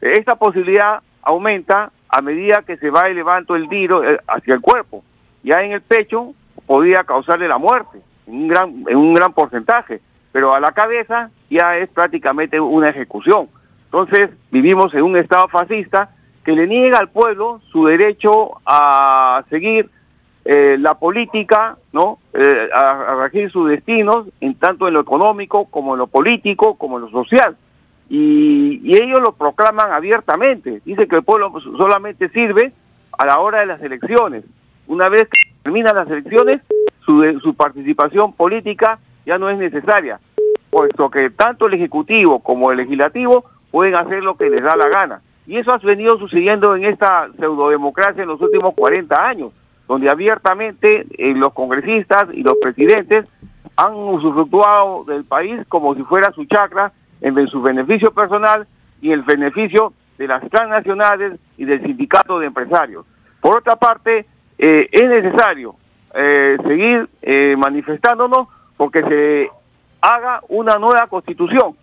Esta 0.01 0.36
posibilidad 0.36 1.01
aumenta 1.21 1.91
a 2.09 2.21
medida 2.21 2.63
que 2.63 2.77
se 2.77 2.89
va 2.89 3.09
elevando 3.09 3.55
el 3.55 3.69
tiro 3.69 4.03
eh, 4.03 4.19
hacia 4.27 4.55
el 4.55 4.61
cuerpo. 4.61 5.03
Ya 5.43 5.61
en 5.61 5.73
el 5.73 5.81
pecho 5.81 6.33
podría 6.65 7.03
causarle 7.03 7.47
la 7.47 7.57
muerte, 7.57 7.99
en 8.25 8.33
un 8.33 8.47
gran, 8.47 8.83
en 8.88 8.97
un 8.97 9.13
gran 9.13 9.33
porcentaje, 9.33 10.01
pero 10.31 10.55
a 10.55 10.59
la 10.59 10.71
cabeza 10.71 11.29
ya 11.49 11.77
es 11.77 11.89
prácticamente 11.89 12.59
una 12.59 12.89
ejecución. 12.89 13.49
Entonces 13.86 14.31
vivimos 14.51 14.93
en 14.93 15.03
un 15.03 15.17
estado 15.17 15.47
fascista 15.47 16.09
que 16.45 16.51
le 16.51 16.67
niega 16.67 16.99
al 16.99 17.09
pueblo 17.09 17.59
su 17.71 17.85
derecho 17.85 18.61
a 18.65 19.43
seguir 19.49 19.89
eh, 20.45 20.77
la 20.79 20.93
política, 20.93 21.75
¿no? 21.91 22.19
Eh, 22.33 22.69
a, 22.71 23.15
regir 23.15 23.49
sus 23.49 23.67
destinos, 23.67 24.27
en 24.39 24.53
tanto 24.53 24.87
en 24.87 24.93
lo 24.93 24.99
económico 24.99 25.65
como 25.65 25.95
en 25.95 25.99
lo 25.99 26.07
político, 26.07 26.75
como 26.75 26.97
en 26.97 27.05
lo 27.05 27.09
social. 27.09 27.57
Y, 28.09 28.95
ellos 28.95 29.19
lo 29.21 29.31
proclaman 29.33 29.91
abiertamente. 29.91 30.81
Dicen 30.85 31.09
que 31.09 31.15
el 31.15 31.23
pueblo 31.23 31.51
solamente 31.59 32.29
sirve 32.29 32.71
a 33.17 33.25
la 33.25 33.39
hora 33.39 33.61
de 33.61 33.65
las 33.65 33.81
elecciones. 33.81 34.43
Una 34.85 35.09
vez 35.09 35.23
que 35.23 35.39
terminan 35.63 35.95
las 35.95 36.07
elecciones, 36.07 36.61
su, 37.03 37.39
su 37.41 37.55
participación 37.55 38.33
política 38.33 38.99
ya 39.25 39.39
no 39.39 39.49
es 39.49 39.57
necesaria, 39.57 40.19
puesto 40.69 41.09
que 41.09 41.31
tanto 41.31 41.65
el 41.65 41.73
Ejecutivo 41.73 42.39
como 42.39 42.71
el 42.71 42.77
Legislativo 42.77 43.45
pueden 43.71 43.95
hacer 43.95 44.23
lo 44.23 44.37
que 44.37 44.51
les 44.51 44.63
da 44.63 44.75
la 44.75 44.87
gana. 44.87 45.21
Y 45.47 45.57
eso 45.57 45.73
ha 45.73 45.77
venido 45.77 46.17
sucediendo 46.17 46.75
en 46.75 46.85
esta 46.85 47.29
pseudodemocracia 47.37 48.23
en 48.23 48.29
los 48.29 48.41
últimos 48.41 48.73
40 48.73 49.27
años, 49.27 49.51
donde 49.87 50.09
abiertamente 50.09 51.05
eh, 51.17 51.33
los 51.35 51.53
congresistas 51.53 52.25
y 52.33 52.41
los 52.41 52.55
presidentes 52.61 53.25
han 53.75 53.93
usufructuado 53.93 55.03
del 55.03 55.25
país 55.25 55.59
como 55.67 55.93
si 55.95 56.03
fuera 56.03 56.31
su 56.31 56.45
chacra, 56.45 56.91
en 57.21 57.47
su 57.47 57.61
beneficio 57.61 58.11
personal 58.11 58.67
y 59.01 59.11
el 59.11 59.21
beneficio 59.21 59.93
de 60.17 60.27
las 60.27 60.47
transnacionales 60.49 61.39
y 61.57 61.65
del 61.65 61.81
sindicato 61.81 62.39
de 62.39 62.47
empresarios. 62.47 63.05
Por 63.41 63.57
otra 63.57 63.75
parte, 63.75 64.25
eh, 64.57 64.89
es 64.91 65.09
necesario 65.09 65.75
eh, 66.13 66.57
seguir 66.65 67.09
manifestándonos 67.57 68.47
porque 68.77 69.01
se 69.03 69.49
haga 70.01 70.41
una 70.49 70.75
nueva 70.75 71.07
constitución 71.07 71.75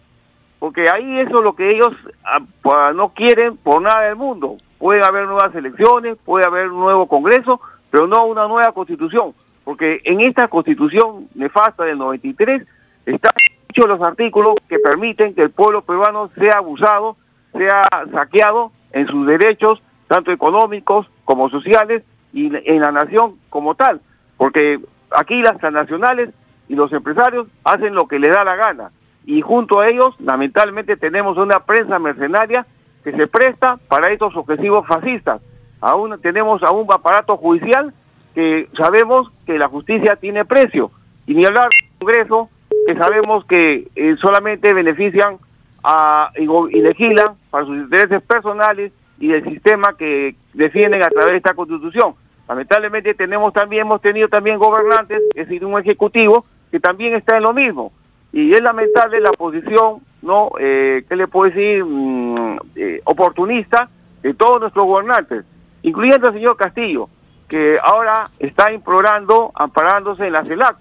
porque 0.62 0.88
ahí 0.88 1.18
eso 1.18 1.38
es 1.38 1.42
lo 1.42 1.56
que 1.56 1.72
ellos 1.72 1.92
ah, 2.22 2.92
no 2.94 3.08
quieren 3.08 3.56
por 3.56 3.82
nada 3.82 4.02
del 4.02 4.14
mundo. 4.14 4.58
Pueden 4.78 5.02
haber 5.02 5.26
nuevas 5.26 5.52
elecciones, 5.56 6.16
puede 6.24 6.46
haber 6.46 6.68
un 6.68 6.78
nuevo 6.78 7.08
Congreso, 7.08 7.60
pero 7.90 8.06
no 8.06 8.26
una 8.26 8.46
nueva 8.46 8.70
constitución, 8.70 9.34
porque 9.64 10.00
en 10.04 10.20
esta 10.20 10.46
constitución 10.46 11.26
nefasta 11.34 11.82
del 11.82 11.98
93 11.98 12.62
están 13.06 13.32
muchos 13.68 13.88
los 13.88 14.08
artículos 14.08 14.54
que 14.68 14.78
permiten 14.78 15.34
que 15.34 15.42
el 15.42 15.50
pueblo 15.50 15.82
peruano 15.82 16.30
sea 16.38 16.58
abusado, 16.58 17.16
sea 17.58 17.82
saqueado 18.12 18.70
en 18.92 19.08
sus 19.08 19.26
derechos, 19.26 19.82
tanto 20.06 20.30
económicos 20.30 21.08
como 21.24 21.50
sociales, 21.50 22.04
y 22.32 22.52
en 22.54 22.80
la 22.80 22.92
nación 22.92 23.34
como 23.50 23.74
tal, 23.74 24.00
porque 24.36 24.78
aquí 25.10 25.42
las 25.42 25.58
transnacionales 25.58 26.30
y 26.68 26.76
los 26.76 26.92
empresarios 26.92 27.48
hacen 27.64 27.96
lo 27.96 28.06
que 28.06 28.20
les 28.20 28.30
da 28.30 28.44
la 28.44 28.54
gana 28.54 28.92
y 29.24 29.40
junto 29.40 29.80
a 29.80 29.88
ellos, 29.88 30.14
lamentablemente, 30.18 30.96
tenemos 30.96 31.36
una 31.38 31.60
prensa 31.60 31.98
mercenaria 31.98 32.66
que 33.04 33.12
se 33.12 33.26
presta 33.26 33.78
para 33.88 34.10
estos 34.10 34.36
objetivos 34.36 34.86
fascistas. 34.86 35.40
Aún 35.80 36.20
tenemos 36.20 36.62
a 36.62 36.70
un 36.70 36.86
aparato 36.92 37.36
judicial 37.36 37.92
que 38.34 38.68
sabemos 38.76 39.30
que 39.46 39.58
la 39.58 39.68
justicia 39.68 40.16
tiene 40.16 40.44
precio. 40.44 40.90
Y 41.26 41.34
ni 41.34 41.44
hablar 41.44 41.68
del 41.68 41.88
Congreso, 41.98 42.50
que 42.86 42.96
sabemos 42.96 43.44
que 43.44 43.88
eh, 43.94 44.16
solamente 44.20 44.72
benefician 44.72 45.38
a, 45.84 46.30
y, 46.36 46.80
legislan 46.80 47.34
para 47.50 47.66
sus 47.66 47.76
intereses 47.76 48.22
personales 48.22 48.92
y 49.18 49.28
del 49.28 49.44
sistema 49.44 49.96
que 49.96 50.34
defienden 50.52 51.02
a 51.02 51.08
través 51.08 51.32
de 51.32 51.36
esta 51.36 51.54
constitución. 51.54 52.14
Lamentablemente 52.48 53.14
tenemos 53.14 53.52
también, 53.52 53.82
hemos 53.82 54.00
tenido 54.00 54.28
también 54.28 54.58
gobernantes, 54.58 55.20
es 55.34 55.48
decir, 55.48 55.64
un 55.64 55.78
ejecutivo 55.78 56.44
que 56.70 56.80
también 56.80 57.14
está 57.14 57.36
en 57.36 57.44
lo 57.44 57.52
mismo 57.52 57.92
y 58.32 58.52
es 58.52 58.62
lamentable 58.62 59.20
la 59.20 59.32
posición, 59.32 59.98
¿no? 60.22 60.50
Eh, 60.58 61.04
¿Qué 61.08 61.16
le 61.16 61.28
puedo 61.28 61.50
decir? 61.50 61.84
Mm, 61.84 62.56
eh, 62.76 63.00
oportunista 63.04 63.88
de 64.22 64.34
todos 64.34 64.60
nuestros 64.60 64.84
gobernantes, 64.84 65.44
incluyendo 65.82 66.28
el 66.28 66.34
señor 66.34 66.56
Castillo, 66.56 67.08
que 67.48 67.78
ahora 67.82 68.30
está 68.38 68.72
implorando, 68.72 69.52
amparándose 69.54 70.26
en 70.26 70.32
la 70.32 70.44
CELAC, 70.44 70.76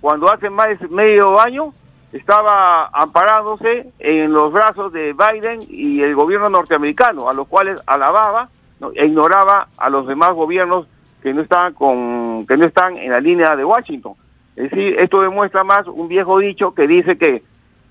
cuando 0.00 0.30
hace 0.30 0.50
más 0.50 0.66
de 0.78 0.88
medio 0.88 1.40
año 1.40 1.72
estaba 2.12 2.88
amparándose 2.92 3.92
en 3.98 4.32
los 4.32 4.52
brazos 4.52 4.92
de 4.92 5.14
Biden 5.14 5.60
y 5.68 6.02
el 6.02 6.14
gobierno 6.14 6.48
norteamericano, 6.48 7.30
a 7.30 7.34
los 7.34 7.46
cuales 7.46 7.80
alababa 7.86 8.48
e 8.94 9.06
ignoraba 9.06 9.68
a 9.76 9.90
los 9.90 10.06
demás 10.06 10.32
gobiernos 10.32 10.86
que 11.22 11.32
no 11.32 11.42
estaban 11.42 11.74
con 11.74 12.46
que 12.46 12.56
no 12.56 12.66
están 12.66 12.96
en 12.96 13.10
la 13.10 13.20
línea 13.20 13.54
de 13.54 13.64
Washington. 13.64 14.14
Es 14.56 14.70
decir, 14.70 14.98
esto 14.98 15.22
demuestra 15.22 15.64
más 15.64 15.86
un 15.86 16.08
viejo 16.08 16.38
dicho 16.38 16.74
que 16.74 16.86
dice 16.86 17.16
que 17.16 17.42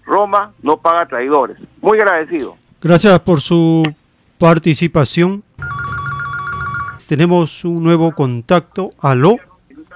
Roma 0.05 0.53
no 0.61 0.77
paga 0.77 1.05
traidores. 1.07 1.57
Muy 1.81 1.99
agradecido. 1.99 2.57
Gracias 2.81 3.19
por 3.19 3.41
su 3.41 3.83
participación. 4.37 5.43
Tenemos 7.07 7.65
un 7.65 7.83
nuevo 7.83 8.11
contacto. 8.11 8.91
Aló. 8.99 9.37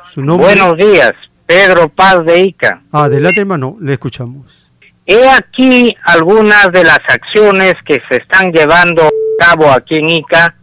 Su 0.06 0.22
nombre. 0.22 0.48
Buenos 0.48 0.78
días, 0.78 1.14
Pedro 1.46 1.88
Paz 1.90 2.26
de 2.26 2.40
Ica. 2.42 2.82
Adelante, 2.92 3.42
hermano, 3.42 3.78
le 3.80 3.94
escuchamos. 3.94 4.64
He 5.06 5.30
aquí 5.30 5.96
algunas 6.06 6.72
de 6.72 6.84
las 6.84 7.00
acciones 7.08 7.76
que 7.86 8.02
se 8.10 8.18
están 8.18 8.52
llevando 8.52 9.04
a 9.04 9.10
cabo 9.38 9.70
aquí 9.70 9.98
en 9.98 10.10
Ica 10.10 10.56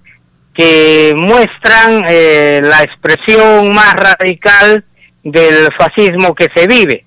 que 0.54 1.14
muestran 1.16 2.02
eh, 2.08 2.60
la 2.62 2.82
expresión 2.82 3.72
más 3.72 3.94
radical 3.94 4.84
del 5.22 5.68
fascismo 5.78 6.34
que 6.34 6.48
se 6.54 6.66
vive. 6.66 7.04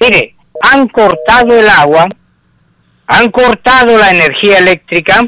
Mire, 0.00 0.34
han 0.62 0.88
cortado 0.88 1.58
el 1.58 1.68
agua, 1.68 2.06
han 3.06 3.30
cortado 3.30 3.98
la 3.98 4.10
energía 4.10 4.58
eléctrica 4.58 5.22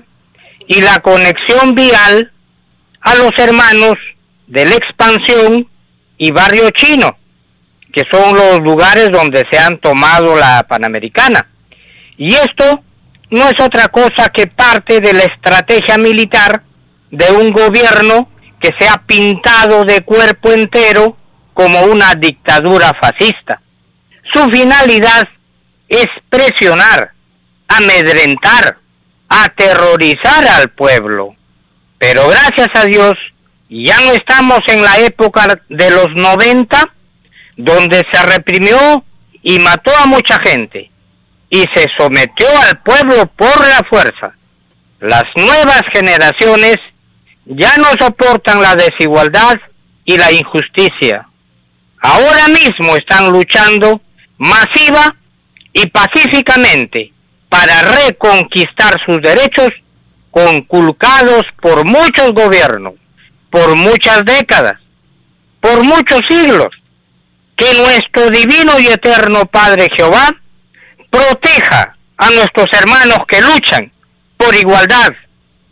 y 0.66 0.80
la 0.80 1.01
conexión 1.01 1.74
vial 1.74 2.30
a 3.01 3.14
los 3.16 3.30
hermanos 3.39 3.97
de 4.47 4.64
la 4.64 4.74
expansión 4.74 5.66
y 6.18 6.30
barrio 6.30 6.70
chino, 6.70 7.16
que 7.93 8.03
son 8.11 8.37
los 8.37 8.61
lugares 8.61 9.11
donde 9.12 9.45
se 9.51 9.59
han 9.59 9.78
tomado 9.78 10.37
la 10.37 10.64
Panamericana. 10.68 11.49
Y 12.16 12.35
esto 12.35 12.83
no 13.30 13.49
es 13.49 13.55
otra 13.61 13.89
cosa 13.89 14.30
que 14.33 14.47
parte 14.47 15.01
de 15.01 15.12
la 15.14 15.24
estrategia 15.24 15.99
militar 15.99 16.62
de 17.11 17.30
un 17.33 17.51
gobierno 17.51 18.28
que 18.61 18.70
se 18.78 18.89
ha 18.89 19.03
pintado 19.07 19.85
de 19.85 20.03
cuerpo 20.03 20.53
entero 20.53 21.16
como 21.55 21.85
una 21.85 22.15
dictadura 22.15 22.93
fascista. 23.01 23.61
Su 24.33 24.49
finalidad 24.49 25.29
es 25.89 26.07
presionar, 26.29 27.13
amedrentar, 27.69 28.79
aterrorizar 29.29 30.47
al 30.49 30.71
pueblo. 30.71 31.35
Pero 31.99 32.29
gracias 32.29 32.69
a 32.75 32.85
Dios, 32.87 33.15
ya 33.69 34.01
no 34.01 34.13
estamos 34.13 34.61
en 34.69 34.83
la 34.83 34.99
época 34.99 35.61
de 35.69 35.91
los 35.91 36.09
90, 36.15 36.79
donde 37.57 38.03
se 38.11 38.23
reprimió 38.23 39.05
y 39.43 39.59
mató 39.59 39.93
a 39.97 40.07
mucha 40.07 40.39
gente 40.45 40.91
y 41.51 41.61
se 41.75 41.87
sometió 41.99 42.49
al 42.67 42.81
pueblo 42.81 43.27
por 43.37 43.61
la 43.69 43.81
fuerza. 43.89 44.35
Las 45.01 45.25
nuevas 45.37 45.83
generaciones 45.93 46.77
ya 47.45 47.77
no 47.77 47.89
soportan 48.01 48.63
la 48.63 48.75
desigualdad 48.75 49.57
y 50.05 50.17
la 50.17 50.33
injusticia 50.33 51.29
ahora 52.03 52.49
mismo 52.49 52.97
están 52.97 53.31
luchando 53.31 54.01
masiva 54.37 55.15
y 55.73 55.87
pacíficamente 55.87 57.13
para 57.49 57.83
reconquistar 57.83 58.97
sus 59.07 59.23
derechos 59.23 59.71
conculcados 60.31 61.43
por 61.61 61.87
muchos 61.87 62.33
gobiernos, 62.33 62.95
por 63.51 63.77
muchas 63.77 64.25
décadas, 64.25 64.75
por 65.61 65.85
muchos 65.85 66.21
siglos. 66.29 66.69
Que 67.57 67.75
nuestro 67.75 68.31
divino 68.31 68.81
y 68.81 68.87
eterno 68.89 69.45
Padre 69.47 69.89
Jehová 69.97 70.35
proteja 71.11 71.95
a 72.17 72.31
nuestros 72.31 72.67
hermanos 72.73 73.19
que 73.29 73.41
luchan 73.41 73.93
por 74.37 74.55
igualdad, 74.55 75.11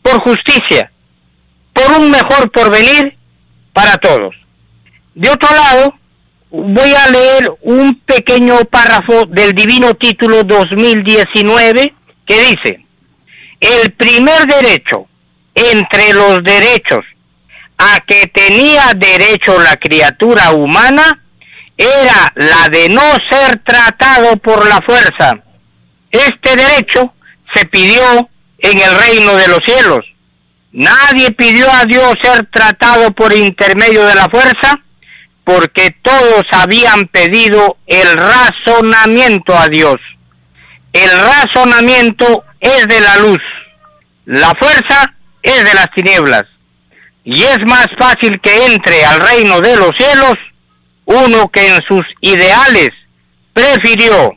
por 0.03 0.21
justicia, 0.23 0.93
por 1.73 1.91
un 1.99 2.11
mejor 2.11 2.51
porvenir 2.53 3.17
para 3.73 3.97
todos. 3.97 4.35
De 5.15 5.29
otro 5.31 5.49
lado, 5.57 5.95
voy 6.51 6.95
a 6.95 7.11
leer 7.11 7.53
un 7.63 8.01
pequeño 8.01 8.65
párrafo 8.65 9.25
del 9.27 9.53
Divino 9.55 9.95
Título 9.95 10.43
2019 10.45 11.95
que 12.27 12.41
dice, 12.41 12.85
el 13.61 13.93
primer 13.93 14.47
derecho 14.47 15.07
entre 15.55 16.13
los 16.13 16.43
derechos 16.43 17.05
a 17.79 18.01
que 18.07 18.27
tenía 18.29 18.93
derecho 18.97 19.59
la 19.59 19.77
criatura 19.77 20.53
humana 20.53 21.23
era 21.77 22.33
la 22.35 22.69
de 22.69 22.89
no 22.91 23.03
ser 23.31 23.61
tratado 23.65 24.37
por 24.37 24.69
la 24.69 24.81
fuerza. 24.87 25.43
Este 26.11 26.57
derecho 26.57 27.15
se 27.55 27.65
pidió 27.67 28.29
en 28.59 28.79
el 28.79 28.95
reino 28.97 29.35
de 29.37 29.49
los 29.49 29.61
cielos, 29.67 30.05
Nadie 30.73 31.33
pidió 31.33 31.67
a 31.69 31.85
Dios 31.85 32.15
ser 32.23 32.47
tratado 32.47 33.11
por 33.13 33.33
intermedio 33.33 34.07
de 34.07 34.15
la 34.15 34.29
fuerza, 34.29 34.81
porque 35.45 35.95
todos 36.03 36.43
habían 36.53 37.07
pedido 37.07 37.77
el 37.87 38.17
razonamiento 38.17 39.57
a 39.57 39.69
Dios. 39.69 39.97
El 40.93 41.11
razonamiento 41.11 42.45
es 42.61 42.87
de 42.89 43.01
la 43.01 43.17
luz, 43.19 43.39
la 44.27 44.53
fuerza 44.61 45.15
es 45.43 45.65
de 45.65 45.75
las 45.75 45.91
tinieblas. 45.95 46.45
Y 47.25 47.43
es 47.43 47.59
más 47.67 47.87
fácil 47.99 48.41
que 48.41 48.67
entre 48.67 49.05
al 49.05 49.21
reino 49.21 49.61
de 49.61 49.77
los 49.77 49.91
cielos 49.99 50.35
uno 51.05 51.49
que 51.49 51.67
en 51.67 51.79
sus 51.89 52.03
ideales 52.21 52.91
prefirió 53.53 54.33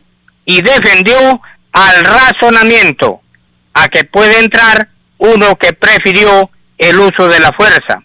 y 0.45 0.61
defendió 0.61 1.41
al 1.71 2.03
razonamiento, 2.03 3.21
a 3.73 3.87
que 3.87 4.03
puede 4.05 4.39
entrar 4.39 4.89
uno 5.17 5.55
que 5.55 5.73
prefirió 5.73 6.49
el 6.77 6.99
uso 6.99 7.27
de 7.27 7.39
la 7.39 7.51
fuerza. 7.51 8.03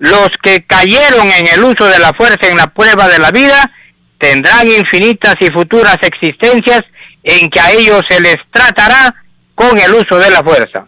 Los 0.00 0.30
que 0.42 0.64
cayeron 0.64 1.30
en 1.30 1.46
el 1.46 1.62
uso 1.62 1.84
de 1.84 1.98
la 1.98 2.12
fuerza 2.14 2.48
en 2.48 2.56
la 2.56 2.68
prueba 2.68 3.06
de 3.06 3.18
la 3.18 3.30
vida 3.30 3.70
tendrán 4.18 4.66
infinitas 4.66 5.34
y 5.40 5.52
futuras 5.52 5.98
existencias 6.02 6.80
en 7.22 7.50
que 7.50 7.60
a 7.60 7.70
ellos 7.72 8.00
se 8.08 8.18
les 8.18 8.36
tratará 8.50 9.14
con 9.54 9.78
el 9.78 9.92
uso 9.92 10.18
de 10.18 10.30
la 10.30 10.42
fuerza. 10.42 10.86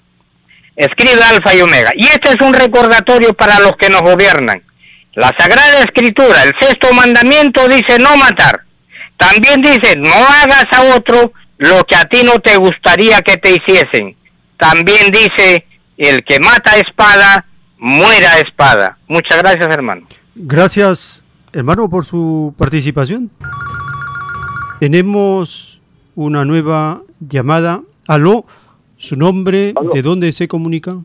Escribe 0.77 1.23
Alfa 1.23 1.55
y 1.55 1.61
Omega. 1.61 1.91
Y 1.95 2.07
este 2.07 2.31
es 2.31 2.37
un 2.41 2.55
recordatorio 2.55 3.35
para 3.35 3.59
los 3.59 3.73
que 3.79 3.91
nos 3.91 4.01
gobiernan. 4.01 4.63
La 5.13 5.31
Sagrada 5.39 5.81
Escritura, 5.81 6.43
el 6.45 6.55
sexto 6.59 6.91
mandamiento 6.95 7.69
dice 7.69 7.99
no 7.99 8.17
matar. 8.17 8.63
También 9.19 9.61
dice 9.61 9.95
no 9.99 10.15
hagas 10.15 10.65
a 10.73 10.97
otro 10.97 11.35
lo 11.59 11.85
que 11.85 11.97
a 11.97 12.05
ti 12.07 12.23
no 12.25 12.39
te 12.39 12.57
gustaría 12.57 13.21
que 13.21 13.37
te 13.37 13.51
hiciesen. 13.51 14.17
También 14.57 15.11
dice 15.11 15.67
el 15.99 16.25
que 16.25 16.41
mata 16.41 16.77
espada, 16.77 17.45
muera 17.83 18.39
espada. 18.39 18.97
Muchas 19.09 19.43
gracias 19.43 19.69
hermano. 19.69 20.03
Gracias 20.37 21.25
hermano 21.53 21.91
por 21.91 22.05
su 22.05 22.55
participación. 22.57 23.29
Tenemos 24.79 25.81
una 26.15 26.45
nueva 26.45 27.03
llamada. 27.19 27.83
Aló, 28.07 28.45
su 28.97 29.17
nombre, 29.17 29.75
¿de 29.93 30.03
dónde 30.03 30.31
se 30.33 30.47
comunica? 30.47 30.97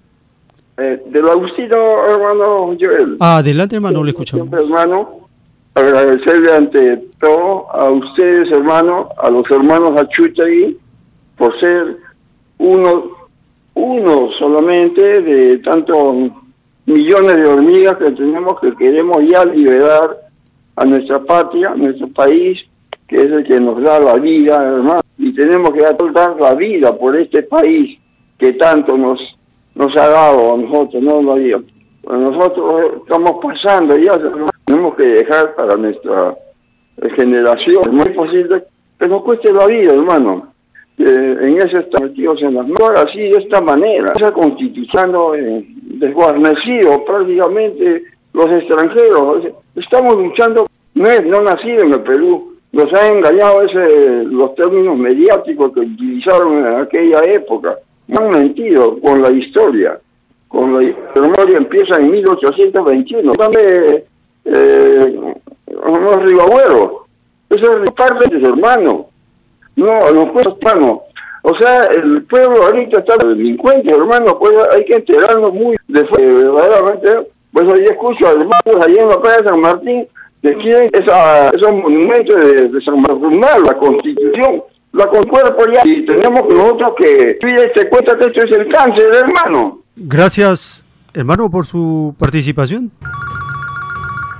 Eh, 0.78 1.02
del 1.08 1.28
Agustino, 1.28 2.06
hermano 2.06 2.78
Joel. 2.80 3.18
Ah, 3.20 3.38
adelante, 3.38 3.76
hermano, 3.76 4.04
le 4.04 4.12
escuchamos. 4.12 4.52
hermano, 4.54 5.28
agradecerle 5.74 6.56
ante 6.56 6.98
todo 7.20 7.72
a 7.72 7.90
ustedes, 7.90 8.52
hermano, 8.52 9.10
a 9.18 9.32
los 9.32 9.50
hermanos 9.50 10.00
Achutagui, 10.00 10.78
por 11.38 11.60
ser 11.60 11.98
uno, 12.60 13.06
uno 13.74 14.30
solamente 14.38 15.22
de 15.22 15.58
tantos 15.60 16.32
millones 16.88 17.36
de 17.36 17.48
hormigas 17.48 17.98
que 17.98 18.12
tenemos 18.12 18.60
que 18.60 18.74
queremos 18.76 19.18
ya 19.30 19.46
liberar 19.46 20.18
a 20.76 20.86
nuestra 20.86 21.20
patria, 21.20 21.76
nuestro 21.76 22.08
país, 22.08 22.60
que 23.08 23.18
es 23.18 23.26
el 23.26 23.44
que 23.44 23.60
nos 23.60 23.82
da 23.82 24.00
la 24.00 24.16
vida, 24.16 24.56
hermano, 24.56 25.02
y 25.18 25.34
tenemos 25.34 25.72
que 25.72 25.82
dar 25.82 26.36
la 26.40 26.56
vida 26.56 26.98
por 26.98 27.16
este 27.16 27.44
país 27.44 28.00
que 28.40 28.54
tanto 28.54 28.98
nos 28.98 29.20
nos 29.78 29.96
ha 29.96 30.08
dado 30.08 30.56
a 30.56 30.58
nosotros, 30.58 31.04
no 31.04 31.22
lo 31.22 31.36
digo. 31.36 31.62
Nosotros 32.10 33.02
estamos 33.04 33.34
pasando 33.44 33.96
ya, 33.98 34.18
tenemos 34.66 34.96
que 34.96 35.06
dejar 35.06 35.54
para 35.56 35.76
nuestra 35.76 36.36
generación, 37.16 37.82
es 37.86 37.92
muy 37.92 38.10
posible 38.16 38.64
que 38.98 39.08
nos 39.08 39.24
cueste 39.24 39.54
la 39.54 39.68
vida, 39.68 39.94
hermano. 39.94 40.48
en 40.98 41.58
ese 41.58 41.80
estamos 41.80 42.10
metidos 42.10 42.42
en 42.42 42.56
las 42.56 42.68
manos, 42.68 43.06
así 43.06 43.20
de 43.20 43.38
esta 43.38 43.62
manera, 43.62 44.12
esa 44.16 44.32
constitución 44.32 45.14
eh, 45.36 45.68
desguarnecido 45.88 47.04
prácticamente 47.06 48.04
los 48.34 48.46
extranjeros. 48.46 49.48
Estamos 49.76 50.16
luchando, 50.16 50.66
no 50.94 51.10
es 51.10 51.26
no 51.26 51.42
nacido 51.42 51.84
en 51.84 51.94
el 51.94 52.02
Perú, 52.02 52.58
nos 52.72 52.94
han 52.94 53.18
engañado 53.18 53.62
ese, 53.64 54.24
los 54.26 54.54
términos 54.56 54.98
mediáticos 54.98 55.74
que 55.74 55.80
utilizaron 55.80 56.60
en 56.60 56.82
aquella 56.82 57.20
época. 57.26 57.78
han 58.16 58.30
mentido 58.30 59.00
con 59.00 59.22
la 59.22 59.32
historia. 59.32 60.00
Con 60.48 60.74
la, 60.74 60.80
memoria 61.20 61.58
empieza 61.58 61.98
en 61.98 62.12
1821. 62.12 63.34
Dame 63.38 64.04
eh, 64.46 65.20
unos 65.66 66.30
ribagüeros. 66.30 66.92
Eso 67.50 67.84
es 67.84 67.92
parte 67.92 68.36
de 68.36 68.42
su 68.42 68.48
hermano. 68.48 69.08
No, 69.76 70.12
no 70.14 70.34
fue 70.34 70.42
hermano. 70.42 71.04
O 71.50 71.58
sea, 71.58 71.86
el 71.86 72.24
pueblo 72.24 72.62
ahorita 72.62 73.00
está 73.00 73.16
delincuente, 73.26 73.95
hermano, 73.95 74.38
pues 74.38 74.52
hay 74.76 74.84
que 74.84 74.95
enterarnos 74.95 75.54
muy 75.54 75.78
de 75.88 76.04
verdaderamente. 76.04 77.32
Pues 77.54 77.66
hoy 77.72 77.86
escucho 77.86 78.28
a 78.28 78.32
hermanos 78.32 78.86
allá 78.86 79.02
en 79.02 79.08
la 79.08 79.22
playa 79.22 79.38
de 79.38 79.48
San 79.48 79.62
Martín 79.62 80.08
que 80.41 80.54
quieren 80.56 80.89
esa, 80.91 81.48
esos 81.48 81.72
monumentos 81.72 82.36
de, 82.36 82.68
de 82.68 82.82
San 82.82 83.00
Martín, 83.00 83.39
la 83.66 83.78
constitución, 83.78 84.62
la 84.91 85.06
con 85.06 85.24
cuerpo 85.24 85.64
ya. 85.74 85.82
Y 85.86 86.06
tenemos 86.06 86.41
nosotros 86.50 86.95
que 87.00 87.38
se 87.41 87.89
cuenta 87.89 88.18
que 88.18 88.26
esto 88.26 88.41
es 88.43 88.58
el 88.58 88.68
cáncer, 88.68 89.10
hermano. 89.14 89.80
Gracias, 89.95 90.86
hermano, 91.14 91.50
por 91.50 91.66
su 91.66 92.14
participación. 92.20 92.91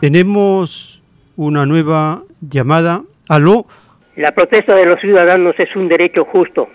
Tenemos 0.02 1.02
una 1.38 1.66
nueva 1.66 2.24
llamada. 2.42 3.04
Aló. 3.30 3.66
La 4.18 4.32
protesta 4.34 4.76
de 4.76 4.86
los 4.86 5.00
ciudadanos 5.00 5.56
es 5.58 5.74
un 5.76 5.88
derecho 5.88 6.26
justo, 6.26 6.68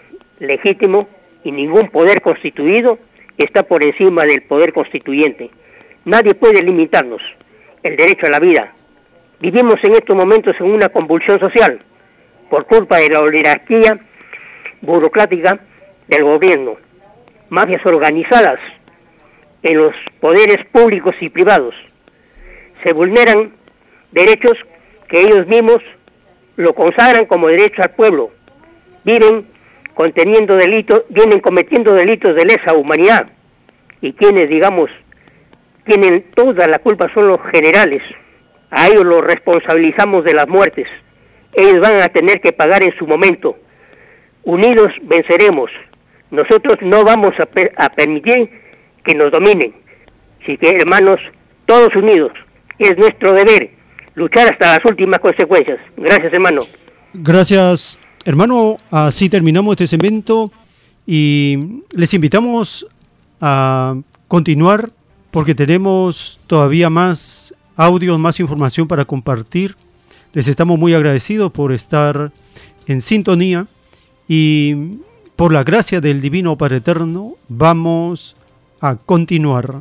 legítimo 0.43 1.09
y 1.45 1.53
ningún 1.53 1.89
poder 1.89 2.21
constituido 2.21 2.99
está 3.39 3.63
por 3.63 3.85
encima 3.85 4.23
del 4.23 4.43
poder 4.43 4.73
constituyente. 4.73 5.51
Nadie 6.05 6.35
puede 6.35 6.63
limitarnos 6.63 7.23
el 7.83 7.97
derecho 7.97 8.27
a 8.27 8.31
la 8.31 8.41
vida. 8.41 8.73
Vivimos 9.41 9.77
en 9.83 9.93
estos 9.95 10.15
momentos 10.15 10.55
en 10.61 10.67
una 10.67 10.89
convulsión 10.89 11.39
social 11.39 11.81
por 12.51 12.67
culpa 12.67 12.99
de 12.99 13.09
la 13.09 13.21
oligarquía 13.21 13.99
burocrática 14.83 15.61
del 16.09 16.25
gobierno, 16.25 16.77
mafias 17.49 17.85
organizadas 17.87 18.59
en 19.63 19.79
los 19.79 19.95
poderes 20.21 20.65
públicos 20.73 21.15
y 21.21 21.29
privados. 21.29 21.75
Se 22.85 22.93
vulneran 22.93 23.53
derechos 24.11 24.55
que 25.09 25.21
ellos 25.21 25.47
mismos 25.47 25.79
lo 26.57 26.75
consagran 26.75 27.27
como 27.27 27.49
derecho 27.49 27.81
al 27.83 27.93
pueblo. 27.93 28.31
Viven 29.05 29.47
conteniendo 30.03 30.57
delitos, 30.57 31.03
vienen 31.11 31.39
cometiendo 31.39 31.95
delitos 31.95 32.35
de 32.35 32.45
lesa 32.45 32.75
humanidad 32.77 33.29
y 34.01 34.13
quienes, 34.15 34.51
digamos, 34.51 34.91
tienen 35.85 36.25
toda 36.35 36.67
la 36.67 36.81
culpa 36.81 37.07
son 37.15 37.29
los 37.29 37.41
generales. 37.53 38.03
A 38.73 38.89
ellos 38.89 39.05
los 39.05 39.21
responsabilizamos 39.21 40.25
de 40.25 40.35
las 40.35 40.49
muertes. 40.49 40.89
Ellos 41.53 41.79
van 41.81 42.03
a 42.03 42.09
tener 42.09 42.41
que 42.41 42.53
pagar 42.53 42.83
en 42.83 42.93
su 42.99 43.07
momento. 43.07 43.57
Unidos 44.43 44.89
venceremos. 45.03 45.71
Nosotros 46.33 46.79
no 46.81 47.05
vamos 47.05 47.35
a, 47.39 47.47
a 47.77 47.89
permitir 47.91 48.51
que 49.05 49.15
nos 49.15 49.31
dominen. 49.31 49.73
Así 50.43 50.57
que, 50.57 50.79
hermanos, 50.79 51.21
todos 51.67 51.95
unidos, 51.95 52.33
es 52.81 52.99
nuestro 52.99 53.35
deber 53.35 53.71
luchar 54.17 54.53
hasta 54.53 54.79
las 54.79 54.85
últimas 54.85 55.21
consecuencias. 55.21 55.79
Gracias, 55.97 56.33
hermano. 56.33 56.63
Gracias, 57.13 58.01
hermano. 58.25 58.79
Así 58.91 59.29
terminamos 59.29 59.73
este 59.73 59.87
segmento 59.87 60.53
y 61.07 61.81
les 61.93 62.15
invitamos 62.15 62.87
a 63.41 63.97
continuar 64.29 64.91
porque 65.31 65.55
tenemos 65.55 66.41
todavía 66.47 66.91
más 66.91 67.55
audios, 67.77 68.19
más 68.19 68.39
información 68.41 68.87
para 68.87 69.05
compartir. 69.05 69.77
Les 70.33 70.49
estamos 70.49 70.79
muy 70.79 70.95
agradecidos 70.95 71.53
por 71.53 71.73
estar 71.73 72.33
en 72.87 73.01
sintonía 73.01 73.67
y 74.29 74.99
por 75.37 75.53
la 75.53 75.65
gracia 75.65 76.01
del 76.01 76.21
Divino 76.21 76.57
Padre 76.57 76.77
Eterno 76.79 77.35
vamos 77.49 78.37
a 78.81 78.97
continuar. 78.97 79.81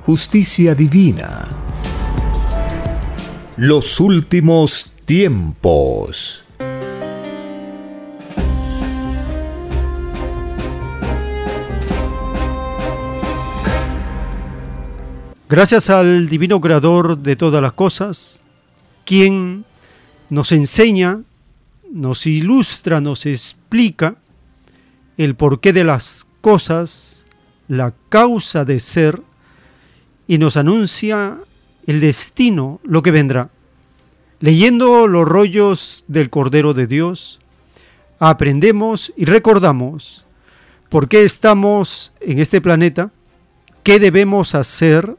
justicia 0.00 0.74
divina. 0.74 1.46
Los 3.56 4.00
últimos 4.00 4.92
tiempos. 5.04 6.42
Gracias 15.48 15.90
al 15.90 16.28
divino 16.28 16.60
creador 16.60 17.18
de 17.18 17.34
todas 17.34 17.60
las 17.60 17.72
cosas, 17.72 18.40
quien 19.04 19.64
nos 20.30 20.52
enseña, 20.52 21.22
nos 21.90 22.24
ilustra, 22.26 23.00
nos 23.00 23.26
explica 23.26 24.16
el 25.16 25.34
porqué 25.34 25.72
de 25.72 25.84
las 25.84 26.26
cosas, 26.40 27.26
la 27.68 27.92
causa 28.08 28.64
de 28.64 28.80
ser, 28.80 29.20
y 30.30 30.38
nos 30.38 30.56
anuncia 30.56 31.38
el 31.88 31.98
destino, 31.98 32.78
lo 32.84 33.02
que 33.02 33.10
vendrá. 33.10 33.50
Leyendo 34.38 35.08
los 35.08 35.26
rollos 35.26 36.04
del 36.06 36.30
Cordero 36.30 36.72
de 36.72 36.86
Dios, 36.86 37.40
aprendemos 38.20 39.12
y 39.16 39.24
recordamos 39.24 40.24
por 40.88 41.08
qué 41.08 41.24
estamos 41.24 42.12
en 42.20 42.38
este 42.38 42.60
planeta, 42.60 43.10
qué 43.82 43.98
debemos 43.98 44.54
hacer 44.54 45.16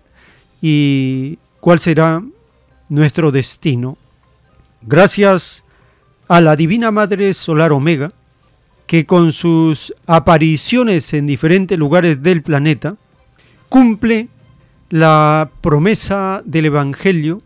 y 0.62 1.39
cuál 1.59 1.80
será 1.80 2.24
nuestro 2.88 3.34
destino. 3.34 3.97
Gracias 4.82 5.66
a 6.30 6.39
la 6.39 6.55
Divina 6.55 6.89
Madre 6.89 7.34
Solar 7.34 7.74
Omega, 7.74 8.14
que 8.88 9.05
con 9.05 9.34
sus 9.34 9.93
apariciones 10.05 11.14
en 11.14 11.28
diferentes 11.28 11.78
lugares 11.78 12.24
del 12.24 12.43
planeta, 12.43 12.95
cumple 13.68 14.30
la 14.91 15.49
promesa 15.61 16.43
del 16.45 16.65
Evangelio 16.65 17.41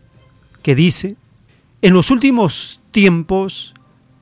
que 0.62 0.74
dice, 0.74 1.16
en 1.80 1.94
los 1.94 2.10
últimos 2.10 2.80
tiempos 2.90 3.72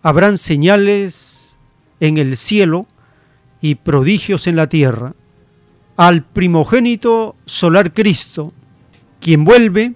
habrán 0.02 0.36
señales 0.36 1.58
en 2.00 2.18
el 2.18 2.36
cielo 2.36 2.86
y 3.62 3.76
prodigios 3.76 4.46
en 4.46 4.56
la 4.56 4.68
tierra, 4.68 5.14
al 5.96 6.22
primogénito 6.22 7.34
solar 7.46 7.94
Cristo, 7.94 8.52
quien 9.20 9.44
vuelve 9.44 9.94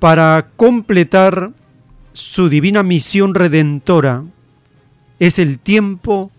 para 0.00 0.50
completar 0.56 1.52
su 2.12 2.48
divina 2.48 2.82
misión 2.82 3.36
redentora. 3.36 4.24
Es 5.20 5.38
el 5.38 5.60
tiempo 5.60 6.32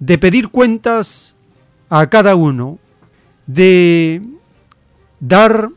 de 0.00 0.18
pedir 0.18 0.48
cuentas 0.48 1.36
a 1.88 2.08
cada 2.08 2.34
uno, 2.34 2.80
de 3.46 4.20
dar 5.22 5.70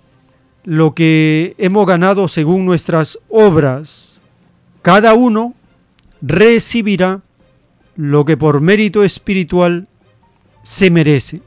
lo 0.63 0.95
que 0.95 1.55
hemos 1.59 1.85
ganado 1.85 2.27
según 2.27 2.65
nuestras 2.65 3.19
obras. 3.29 4.21
Cada 4.81 5.13
uno 5.13 5.53
recibirá 6.21 7.21
lo 7.95 8.25
que 8.25 8.35
por 8.35 8.59
mérito 8.59 9.03
espiritual 9.03 9.87
se 10.63 10.89
merece. 10.89 11.41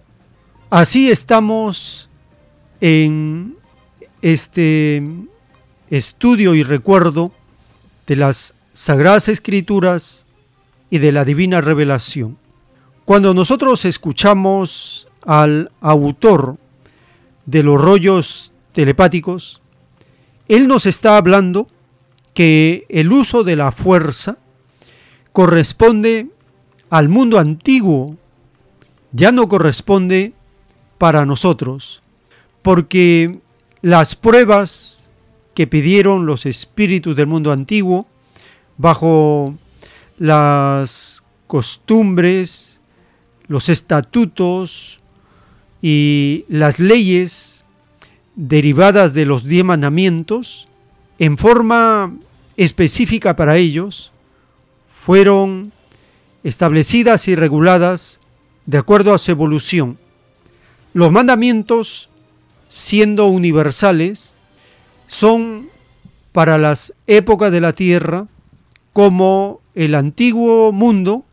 Así 0.70 1.11
estamos 1.11 2.09
en 2.80 3.57
este 4.22 5.03
estudio 5.90 6.55
y 6.55 6.62
recuerdo 6.62 7.32
de 8.07 8.16
las 8.16 8.55
Sagradas 8.74 9.28
Escrituras 9.28 10.24
y 10.88 10.99
de 10.99 11.11
la 11.11 11.24
Divina 11.24 11.61
Revelación. 11.61 12.38
Cuando 13.05 13.34
nosotros 13.34 13.84
escuchamos 13.84 15.09
al 15.22 15.72
autor 15.80 16.59
de 17.49 17.62
los 17.62 17.80
rollos 17.80 18.53
telepáticos, 18.72 19.62
él 20.49 20.68
nos 20.68 20.84
está 20.84 21.16
hablando 21.16 21.66
que 22.34 22.84
el 22.90 23.11
uso 23.11 23.42
de 23.42 23.57
la 23.57 23.72
fuerza 23.72 24.36
corresponde 25.32 26.28
al 26.90 27.09
mundo 27.09 27.38
antiguo, 27.38 28.18
ya 29.12 29.32
no 29.32 29.49
corresponde 29.49 30.34
para 30.99 31.24
nosotros, 31.24 32.03
porque 32.61 33.40
las 33.80 34.14
pruebas 34.14 35.11
que 35.55 35.66
pidieron 35.66 36.26
los 36.26 36.44
espíritus 36.44 37.16
del 37.16 37.28
mundo 37.28 37.51
antiguo, 37.51 38.07
bajo 38.76 39.55
las 40.18 41.24
costumbres, 41.46 42.82
los 43.46 43.70
estatutos 43.70 44.97
y 45.83 46.45
las 46.49 46.79
leyes 46.81 47.64
derivadas 48.35 49.14
de 49.14 49.26
los 49.26 49.45
diez 49.45 49.64
mandamientos, 49.64 50.68
en 51.18 51.39
forma 51.39 52.14
específica 52.57 53.37
para 53.37 53.57
ellos, 53.57 54.12
fueron 55.05 55.72
establecidas 56.45 57.29
y 57.29 57.35
reguladas 57.35 58.20
de 58.66 58.79
acuerdo 58.79 59.14
a 59.14 59.18
su 59.18 59.31
evolución. 59.31 59.99
Los 60.93 61.11
mandamientos, 61.11 62.09
siendo 62.68 63.26
universales, 63.26 64.35
son 65.07 65.68
para 66.33 66.59
las 66.59 66.95
épocas 67.07 67.51
de 67.51 67.61
la 67.61 67.72
tierra 67.72 68.26
como 68.93 69.61
el 69.74 69.95
antiguo 69.95 70.72
mundo 70.72 71.24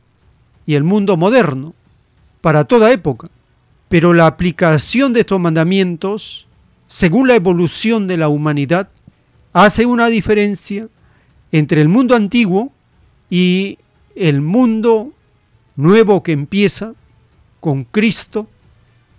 y 0.65 0.75
el 0.75 0.83
mundo 0.83 1.17
moderno, 1.17 1.73
para 2.41 2.63
toda 2.63 2.91
época. 2.91 3.29
Pero 3.89 4.13
la 4.13 4.27
aplicación 4.27 5.13
de 5.13 5.21
estos 5.21 5.39
mandamientos, 5.39 6.47
según 6.87 7.27
la 7.27 7.35
evolución 7.35 8.07
de 8.07 8.17
la 8.17 8.29
humanidad, 8.29 8.89
hace 9.53 9.85
una 9.85 10.07
diferencia 10.07 10.87
entre 11.51 11.81
el 11.81 11.87
mundo 11.87 12.15
antiguo 12.15 12.71
y 13.29 13.77
el 14.15 14.41
mundo 14.41 15.13
nuevo 15.75 16.23
que 16.23 16.31
empieza 16.31 16.93
con 17.59 17.83
Cristo 17.83 18.47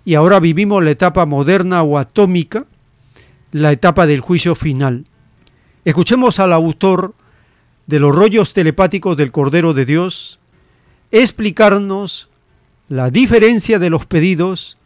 y 0.04 0.14
ahora 0.14 0.38
vivimos 0.40 0.82
la 0.84 0.92
etapa 0.92 1.26
moderna 1.26 1.82
o 1.82 1.98
atómica, 1.98 2.66
la 3.50 3.72
etapa 3.72 4.06
del 4.06 4.20
juicio 4.20 4.54
final. 4.54 5.04
Escuchemos 5.84 6.38
al 6.38 6.52
autor 6.52 7.14
de 7.86 8.00
los 8.00 8.14
rollos 8.14 8.52
telepáticos 8.52 9.16
del 9.16 9.32
Cordero 9.32 9.74
de 9.74 9.84
Dios 9.84 10.38
explicarnos 11.10 12.28
la 12.88 13.10
diferencia 13.10 13.80
de 13.80 13.90
los 13.90 14.06
pedidos 14.06 14.78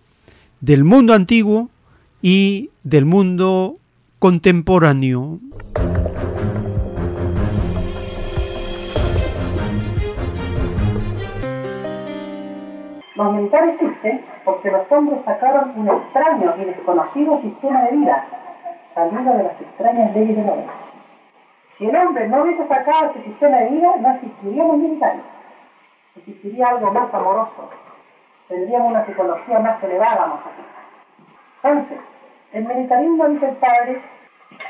del 0.61 0.85
mundo 0.85 1.13
antiguo 1.13 1.69
y 2.23 2.71
del 2.83 3.05
mundo 3.05 3.75
contemporáneo. 4.19 5.39
Los 13.17 13.35
militares 13.35 13.75
existen 13.75 14.25
porque 14.47 14.71
los 14.71 14.91
hombres 14.91 15.21
sacaron 15.27 15.73
un 15.77 15.89
extraño 15.89 16.55
y 16.59 16.65
desconocido 16.65 17.43
sistema 17.43 17.83
de 17.83 17.97
vida, 17.99 18.27
salido 18.95 19.37
de 19.37 19.43
las 19.43 19.61
extrañas 19.61 20.15
leyes 20.15 20.37
del 20.39 20.49
hombre. 20.49 20.73
Si 21.77 21.85
el 21.85 21.97
hombre 21.97 22.29
no 22.29 22.45
hubiese 22.45 22.67
sacado 22.67 23.11
ese 23.11 23.25
sistema 23.25 23.59
de 23.59 23.69
vida, 23.69 23.95
no 23.99 24.15
existirían 24.15 24.69
los 24.69 24.79
militares. 24.79 25.23
Existiría 26.17 26.69
algo 26.69 26.91
más 26.93 27.13
amoroso. 27.13 27.69
Tendríamos 28.51 28.91
una 28.91 29.07
psicología 29.07 29.61
más 29.61 29.81
elevada, 29.81 30.27
más 30.27 30.41
aquí. 30.41 30.63
Entonces, 31.63 31.99
el 32.53 32.65
militarismo, 32.65 33.29
dice 33.29 33.49
el 33.49 33.57
padre, 33.59 34.03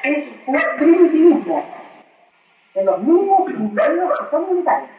es 0.02 0.28
un 0.46 0.56
primitivismo 0.76 1.64
de 2.74 2.84
los 2.84 2.98
mismos 3.02 3.48
individuos 3.48 4.20
que 4.20 4.30
son 4.30 4.50
militares. 4.50 4.90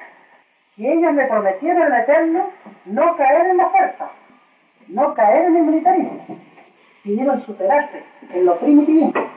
Y 0.78 0.88
ellos 0.88 1.14
le 1.14 1.28
prometieron 1.28 1.94
al 1.94 2.02
Eterno 2.02 2.50
no 2.86 3.16
caer 3.18 3.52
en 3.52 3.58
la 3.58 3.70
fuerza, 3.70 4.10
no 4.88 5.14
caer 5.14 5.46
en 5.46 5.58
el 5.58 5.64
militarismo. 5.64 6.26
Pidieron 7.04 7.46
superarse 7.46 8.04
en 8.34 8.46
lo 8.48 8.58
primitivismo. 8.58 9.30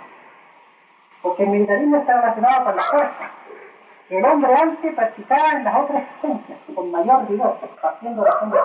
Porque 1.21 1.43
el 1.43 1.51
militarismo 1.51 1.99
está 1.99 2.19
relacionado 2.19 2.65
con 2.65 2.77
la 2.77 2.83
fuerza. 2.83 3.31
El 4.09 4.25
hombre 4.25 4.55
antes 4.55 4.95
practicaba 4.95 5.53
en 5.53 5.65
las 5.65 5.77
otras 5.77 6.03
esencias, 6.17 6.59
con 6.75 6.91
mayor 6.91 7.29
rigor, 7.29 7.59
razón 7.83 8.17
de 8.51 8.59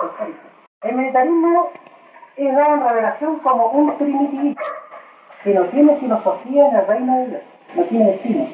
El 0.82 0.96
militarismo 0.96 1.68
es 2.36 2.56
dado 2.56 2.74
en 2.74 2.88
revelación 2.88 3.38
como 3.40 3.66
un 3.66 3.98
primitivismo 3.98 4.62
que 5.44 5.52
no 5.52 5.64
tiene 5.66 5.94
filosofía 5.96 6.68
en 6.68 6.74
el 6.74 6.86
reino 6.86 7.16
de 7.18 7.26
Dios, 7.26 7.42
no 7.74 7.82
tiene 7.84 8.12
destino. 8.12 8.48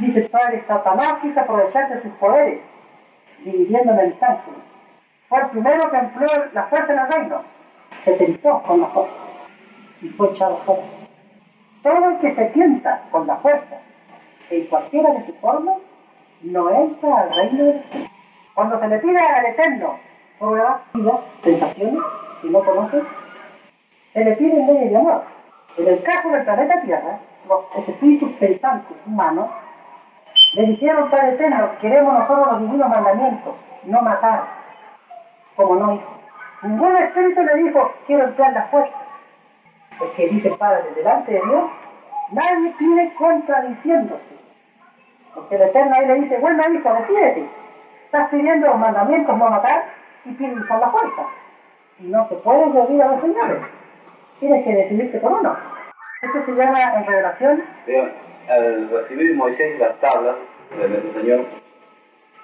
Dice 0.00 0.28
padre, 0.28 0.62
Satanás 0.68 1.14
quiso 1.22 1.40
aprovecharse 1.40 1.94
de 1.94 2.02
sus 2.02 2.12
poderes, 2.16 2.60
dividiendo 3.38 3.94
en 3.94 4.00
el 4.00 4.06
instante. 4.08 4.50
Fue 5.30 5.40
el 5.40 5.46
primero 5.46 5.90
que 5.90 5.96
empleó 5.96 6.28
la 6.52 6.64
fuerza 6.64 6.92
en 6.92 6.98
el 6.98 7.08
reino. 7.08 7.42
Se 8.04 8.12
tentó 8.12 8.62
con 8.64 8.80
la 8.82 8.88
fuerza 8.88 9.14
y 10.02 10.08
fue 10.10 10.28
echado 10.32 10.58
fuera. 10.66 10.82
Todo 11.82 12.10
el 12.10 12.18
que 12.18 12.34
se 12.34 12.44
tienta 12.50 13.02
con 13.10 13.26
la 13.26 13.36
fuerza, 13.36 13.78
en 14.50 14.66
cualquiera 14.66 15.10
de 15.14 15.24
sus 15.24 15.36
formas, 15.36 15.78
no 16.42 16.68
entra 16.68 17.16
al 17.18 17.34
reino 17.34 17.64
de 17.64 17.72
Dios. 17.72 18.10
Cuando 18.52 18.78
se 18.78 18.88
le 18.88 18.98
pide 18.98 19.18
al 19.18 19.46
Eterno 19.46 20.09
pruebas, 20.40 20.80
tentaciones, 21.42 22.02
si 22.40 22.48
no 22.48 22.64
conoces, 22.64 23.04
se 24.14 24.24
le 24.24 24.32
pide 24.32 24.66
leyes 24.66 24.90
de 24.90 24.96
amor. 24.96 25.22
En 25.76 25.86
el 25.86 26.02
caso 26.02 26.30
del 26.30 26.44
planeta 26.44 26.82
Tierra, 26.82 27.20
los 27.48 27.88
espíritus 27.88 28.32
pensantes 28.32 28.96
humanos 29.06 29.50
le 30.54 30.66
dijeron, 30.66 31.10
Padre 31.10 31.34
Eterno, 31.34 31.70
queremos 31.80 32.12
nosotros 32.12 32.46
los 32.52 32.60
divinos 32.62 32.88
mandamientos, 32.88 33.54
no 33.84 34.02
matar, 34.02 34.44
como 35.54 35.76
no 35.76 35.94
hijo. 35.94 36.10
Ningún 36.62 36.96
espíritu 36.96 37.42
le 37.42 37.54
dijo, 37.62 37.92
quiero 38.06 38.24
emplear 38.24 38.52
la 38.52 38.62
fuerza. 38.64 38.96
Porque 39.98 40.28
dice 40.28 40.48
el 40.48 40.56
Padre, 40.56 40.84
delante 40.96 41.32
de 41.32 41.40
Dios, 41.40 41.70
nadie 42.32 42.74
pide 42.78 43.14
contradiciéndose. 43.14 44.40
Porque 45.34 45.54
el 45.56 45.62
Eterno 45.62 45.94
ahí 45.94 46.06
le 46.06 46.14
dice, 46.20 46.38
bueno 46.38 46.62
hijo, 46.72 46.92
decídete. 46.94 47.48
Estás 48.06 48.28
pidiendo 48.30 48.66
los 48.66 48.78
mandamientos, 48.78 49.36
no 49.38 49.48
matar, 49.48 49.84
y 50.24 50.32
pides 50.32 50.58
usar 50.58 50.80
la 50.80 50.90
fuerza. 50.90 51.26
Y 51.98 52.04
no 52.04 52.26
te 52.28 52.34
puedes 52.36 52.72
servir 52.72 53.02
a 53.02 53.12
los 53.12 53.20
señores. 53.20 53.58
Tienes 54.38 54.64
que 54.64 54.74
decidirte 54.74 55.18
por 55.18 55.32
uno. 55.32 55.56
Esto 56.22 56.44
se 56.46 56.52
llama 56.52 56.78
en 56.96 57.06
revelación 57.06 57.62
al 58.50 58.90
recibir 58.90 59.36
Moisés 59.36 59.78
las 59.78 59.98
tablas 60.00 60.36
de 60.76 60.88
nuestro 60.88 61.12
Señor, 61.20 61.44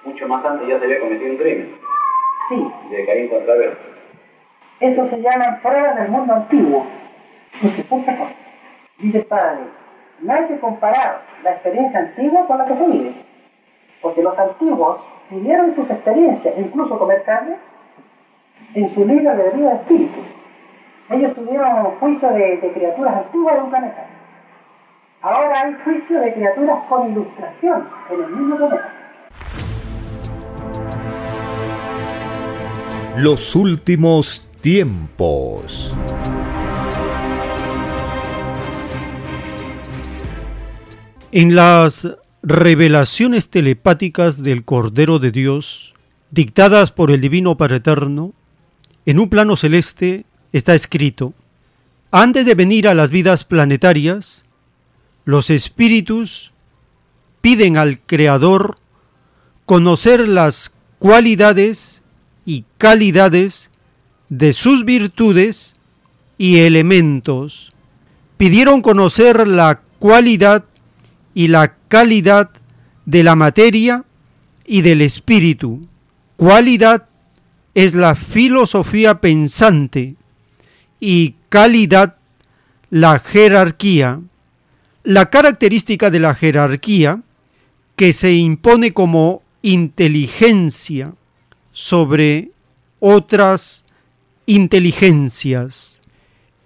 mucho 0.05 0.27
más 0.27 0.45
antes 0.45 0.67
ya 0.67 0.79
se 0.79 0.85
había 0.85 0.99
cometido 0.99 1.31
un 1.31 1.37
crimen. 1.37 1.75
Sí. 2.49 2.71
De 2.89 3.05
Caín 3.05 3.27
contra 3.27 3.53
Abel. 3.53 3.77
Eso 4.79 5.09
se 5.09 5.21
llama 5.21 5.59
pruebas 5.61 5.95
del 5.97 6.09
mundo 6.09 6.33
antiguo. 6.33 6.85
Dice 8.99 9.19
Padre, 9.23 9.63
no 10.21 10.33
hay 10.33 10.45
que 10.45 10.59
comparar 10.59 11.21
la 11.43 11.51
experiencia 11.51 11.99
antigua 11.99 12.47
con 12.47 12.57
la 12.57 12.65
que 12.65 12.75
se 12.75 12.85
vive. 12.85 13.13
Porque 14.01 14.23
los 14.23 14.37
antiguos 14.37 15.01
vivieron 15.29 15.75
sus 15.75 15.89
experiencias, 15.89 16.53
incluso 16.57 16.97
comer 16.97 17.23
carne, 17.23 17.55
en 18.73 18.93
su 18.93 19.05
libro 19.05 19.35
de 19.35 19.49
vida 19.51 19.69
de 19.69 19.75
espíritu. 19.75 20.19
Ellos 21.09 21.35
tuvieron 21.35 21.85
un 21.85 21.91
juicio 21.99 22.29
de, 22.29 22.57
de 22.57 22.71
criaturas 22.73 23.15
antiguas 23.15 23.55
de 23.55 23.61
un 23.61 23.69
planeta 23.69 24.07
Ahora 25.21 25.61
hay 25.61 25.73
juicio 25.83 26.21
de 26.21 26.31
criaturas 26.31 26.83
con 26.87 27.11
ilustración 27.11 27.89
en 28.11 28.23
el 28.23 28.29
mismo 28.29 28.55
planeta. 28.55 28.93
Los 33.17 33.55
últimos 33.55 34.47
tiempos. 34.61 35.97
En 41.31 41.55
las 41.55 42.05
revelaciones 42.47 43.49
telepáticas 43.49 44.41
del 44.41 44.63
Cordero 44.63 45.19
de 45.19 45.31
Dios, 45.31 45.93
dictadas 46.31 46.93
por 46.93 47.11
el 47.11 47.19
Divino 47.19 47.57
Padre 47.57 47.77
Eterno, 47.77 48.33
en 49.05 49.19
un 49.19 49.29
plano 49.29 49.57
celeste 49.57 50.25
está 50.53 50.73
escrito, 50.73 51.33
antes 52.09 52.45
de 52.45 52.55
venir 52.55 52.87
a 52.87 52.93
las 52.93 53.09
vidas 53.09 53.43
planetarias, 53.43 54.45
los 55.25 55.49
espíritus 55.49 56.53
piden 57.41 57.75
al 57.75 57.99
Creador 57.99 58.77
conocer 59.65 60.25
las 60.25 60.71
cualidades 60.99 62.01
y 62.45 62.63
calidades 62.77 63.71
de 64.29 64.53
sus 64.53 64.85
virtudes 64.85 65.75
y 66.37 66.59
elementos. 66.59 67.73
Pidieron 68.37 68.81
conocer 68.81 69.45
la 69.49 69.81
cualidad 69.99 70.63
y 71.33 71.49
la 71.49 71.76
calidad 71.87 72.49
de 73.05 73.23
la 73.23 73.35
materia 73.35 74.05
y 74.65 74.81
del 74.81 75.01
espíritu. 75.01 75.87
Cualidad 76.35 77.07
es 77.73 77.95
la 77.95 78.15
filosofía 78.15 79.21
pensante 79.21 80.15
y 80.99 81.35
calidad 81.49 82.17
la 82.89 83.19
jerarquía. 83.19 84.21
La 85.03 85.29
característica 85.29 86.09
de 86.09 86.19
la 86.19 86.35
jerarquía 86.35 87.21
que 87.95 88.13
se 88.13 88.33
impone 88.33 88.93
como 88.93 89.41
inteligencia 89.61 91.13
sobre 91.71 92.51
otras 92.99 93.85
inteligencias. 94.45 96.01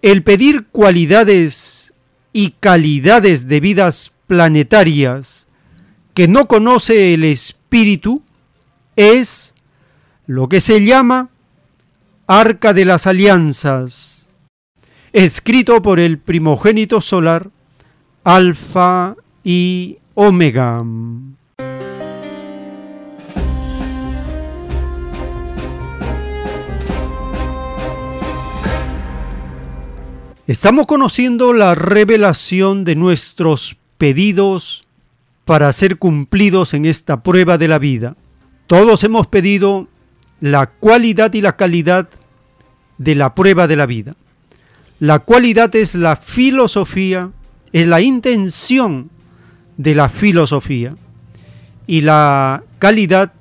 El 0.02 0.24
pedir 0.24 0.68
cualidades 0.68 1.94
y 2.34 2.52
calidades 2.60 3.48
de 3.48 3.60
vidas 3.60 4.12
planetarias 4.32 5.46
que 6.14 6.30
no 6.30 6.48
conoce 6.48 7.14
el 7.14 7.26
espíritu 7.26 8.24
es 8.96 9.54
lo 10.26 10.48
que 10.48 10.62
se 10.62 10.86
llama 10.86 11.32
Arca 12.28 12.72
de 12.72 12.86
las 12.86 13.08
Alianzas, 13.08 14.30
escrito 15.12 15.82
por 15.82 16.00
el 16.00 16.18
primogénito 16.18 17.02
solar 17.02 17.50
Alfa 18.24 19.18
y 19.44 19.98
Omega. 20.14 20.82
Estamos 30.48 30.86
conociendo 30.86 31.52
la 31.52 31.76
revelación 31.76 32.86
de 32.86 32.96
nuestros 32.96 33.76
pedidos 34.02 34.88
para 35.46 35.72
ser 35.74 36.00
cumplidos 36.00 36.74
en 36.74 36.86
esta 36.86 37.22
prueba 37.22 37.60
de 37.60 37.68
la 37.68 37.78
vida. 37.78 38.16
Todos 38.66 39.04
hemos 39.04 39.28
pedido 39.28 39.88
la 40.40 40.66
cualidad 40.66 41.32
y 41.36 41.42
la 41.42 41.56
calidad 41.56 42.10
de 42.98 43.14
la 43.14 43.36
prueba 43.36 43.68
de 43.68 43.76
la 43.76 43.86
vida. 43.86 44.16
La 44.98 45.20
cualidad 45.20 45.76
es 45.76 45.94
la 45.94 46.16
filosofía, 46.16 47.30
es 47.74 47.86
la 47.86 48.02
intención 48.02 49.12
de 49.78 49.94
la 49.94 50.10
filosofía. 50.10 50.96
Y 51.86 52.02
la 52.02 52.64
calidad 52.80 53.34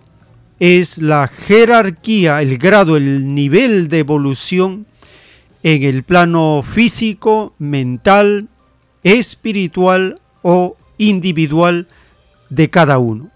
es 0.59 0.99
la 0.99 1.27
jerarquía, 1.27 2.43
el 2.43 2.59
grado, 2.59 2.99
el 2.99 3.35
nivel 3.35 3.89
de 3.89 4.01
evolución 4.01 4.85
en 5.63 5.85
el 5.85 6.03
plano 6.03 6.63
físico, 6.71 7.55
mental, 7.59 8.49
espiritual 9.03 10.20
o 10.43 10.77
individual 10.99 11.89
de 12.49 12.71
cada 12.71 12.99
uno. 12.99 13.31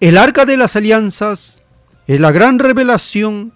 El 0.00 0.18
arca 0.18 0.44
de 0.44 0.56
las 0.56 0.76
alianzas 0.76 1.62
es 2.06 2.20
la 2.20 2.32
gran 2.32 2.58
revelación 2.58 3.52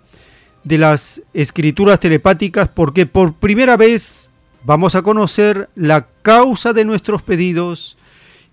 de 0.65 0.79
las 0.79 1.23
escrituras 1.35 2.01
telepáticas 2.01 2.69
porque 2.69 3.07
por 3.07 3.35
primera 3.35 3.77
vez 3.77 4.31
vamos 4.65 4.95
a 4.95 5.03
conocer 5.03 5.70
la 5.75 6.09
causa 6.23 6.73
de 6.73 6.85
nuestros 6.85 7.23
pedidos 7.23 7.97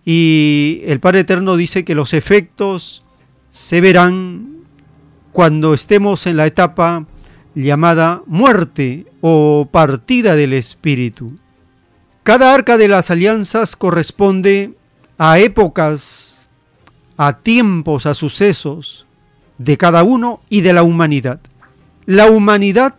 y 0.05 0.81
el 0.85 0.99
Padre 0.99 1.22
Eterno 1.22 1.57
dice 1.57 1.84
que 1.84 1.95
los 1.95 2.13
efectos 2.13 3.03
se 3.49 3.81
verán 3.81 4.63
cuando 5.31 5.73
estemos 5.73 6.27
en 6.27 6.38
la 6.38 6.45
etapa 6.45 7.05
llamada 7.55 8.22
muerte 8.27 9.07
o 9.22 9.67
partida 9.72 10.35
del 10.35 10.53
espíritu. 10.53 11.38
Cada 12.26 12.56
arca 12.56 12.77
de 12.77 12.88
las 12.88 13.11
alianzas 13.11 13.76
corresponde 13.76 14.73
a 15.19 15.38
épocas, 15.38 16.47
a 17.18 17.38
tiempos, 17.38 18.07
a 18.07 18.15
sucesos 18.15 19.06
de 19.60 19.77
cada 19.77 20.02
uno 20.02 20.41
y 20.49 20.61
de 20.61 20.73
la 20.73 20.81
humanidad. 20.81 21.39
La 22.07 22.31
humanidad 22.31 22.95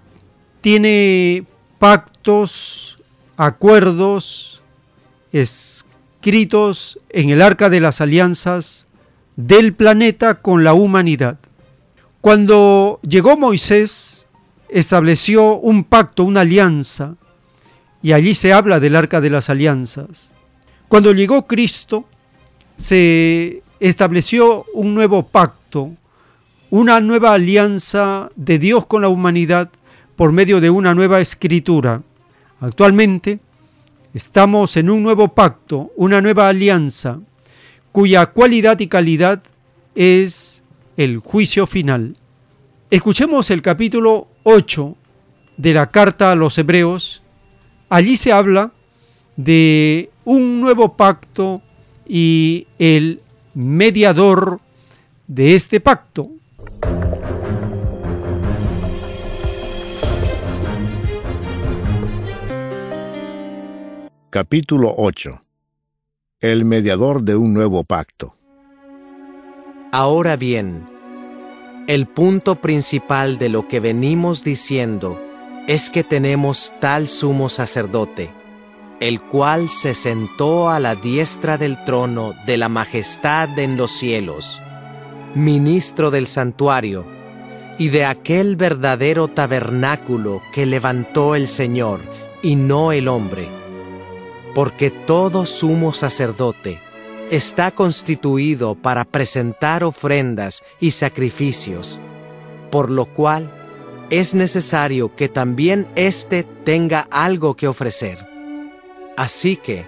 tiene 0.60 1.44
pactos, 1.80 3.00
acuerdos 3.36 4.62
escritos 5.32 7.00
en 7.08 7.30
el 7.30 7.42
arca 7.42 7.68
de 7.68 7.80
las 7.80 8.00
alianzas 8.00 8.86
del 9.34 9.74
planeta 9.74 10.36
con 10.36 10.62
la 10.62 10.72
humanidad. 10.72 11.40
Cuando 12.20 13.00
llegó 13.02 13.36
Moisés 13.36 14.28
estableció 14.68 15.56
un 15.56 15.82
pacto, 15.82 16.22
una 16.22 16.42
alianza, 16.42 17.16
y 18.06 18.12
allí 18.12 18.36
se 18.36 18.52
habla 18.52 18.78
del 18.78 18.94
arca 18.94 19.20
de 19.20 19.30
las 19.30 19.50
alianzas. 19.50 20.32
Cuando 20.86 21.10
llegó 21.10 21.48
Cristo, 21.48 22.04
se 22.76 23.64
estableció 23.80 24.64
un 24.74 24.94
nuevo 24.94 25.24
pacto, 25.24 25.90
una 26.70 27.00
nueva 27.00 27.32
alianza 27.32 28.30
de 28.36 28.60
Dios 28.60 28.86
con 28.86 29.02
la 29.02 29.08
humanidad 29.08 29.70
por 30.14 30.30
medio 30.30 30.60
de 30.60 30.70
una 30.70 30.94
nueva 30.94 31.20
escritura. 31.20 32.00
Actualmente 32.60 33.40
estamos 34.14 34.76
en 34.76 34.88
un 34.88 35.02
nuevo 35.02 35.34
pacto, 35.34 35.90
una 35.96 36.20
nueva 36.20 36.48
alianza, 36.48 37.18
cuya 37.90 38.26
cualidad 38.26 38.78
y 38.78 38.86
calidad 38.86 39.42
es 39.96 40.62
el 40.96 41.18
juicio 41.18 41.66
final. 41.66 42.16
Escuchemos 42.88 43.50
el 43.50 43.62
capítulo 43.62 44.28
8 44.44 44.96
de 45.56 45.74
la 45.74 45.90
carta 45.90 46.30
a 46.30 46.36
los 46.36 46.56
hebreos. 46.56 47.24
Allí 47.88 48.16
se 48.16 48.32
habla 48.32 48.72
de 49.36 50.10
un 50.24 50.60
nuevo 50.60 50.96
pacto 50.96 51.62
y 52.04 52.66
el 52.78 53.20
mediador 53.54 54.60
de 55.28 55.54
este 55.54 55.78
pacto. 55.80 56.30
Capítulo 64.30 64.92
8 64.98 65.42
El 66.40 66.64
mediador 66.64 67.22
de 67.22 67.36
un 67.36 67.54
nuevo 67.54 67.84
pacto 67.84 68.34
Ahora 69.92 70.36
bien, 70.36 70.86
el 71.86 72.06
punto 72.06 72.56
principal 72.56 73.38
de 73.38 73.48
lo 73.48 73.66
que 73.66 73.80
venimos 73.80 74.44
diciendo 74.44 75.25
es 75.66 75.90
que 75.90 76.04
tenemos 76.04 76.72
tal 76.80 77.08
sumo 77.08 77.48
sacerdote, 77.48 78.30
el 79.00 79.20
cual 79.20 79.68
se 79.68 79.94
sentó 79.94 80.70
a 80.70 80.78
la 80.78 80.94
diestra 80.94 81.58
del 81.58 81.82
trono 81.84 82.34
de 82.46 82.56
la 82.56 82.68
majestad 82.68 83.58
en 83.58 83.76
los 83.76 83.90
cielos, 83.90 84.62
ministro 85.34 86.10
del 86.10 86.28
santuario 86.28 87.04
y 87.78 87.88
de 87.88 88.04
aquel 88.04 88.56
verdadero 88.56 89.26
tabernáculo 89.28 90.40
que 90.52 90.66
levantó 90.66 91.34
el 91.34 91.48
Señor 91.48 92.04
y 92.42 92.54
no 92.54 92.92
el 92.92 93.08
hombre, 93.08 93.48
porque 94.54 94.90
todo 94.90 95.46
sumo 95.46 95.92
sacerdote 95.92 96.80
está 97.30 97.72
constituido 97.72 98.76
para 98.76 99.04
presentar 99.04 99.82
ofrendas 99.82 100.62
y 100.78 100.92
sacrificios, 100.92 102.00
por 102.70 102.88
lo 102.88 103.06
cual 103.06 103.55
es 104.10 104.34
necesario 104.34 105.14
que 105.14 105.28
también 105.28 105.88
éste 105.96 106.44
tenga 106.64 107.06
algo 107.10 107.54
que 107.54 107.68
ofrecer. 107.68 108.18
Así 109.16 109.56
que, 109.56 109.86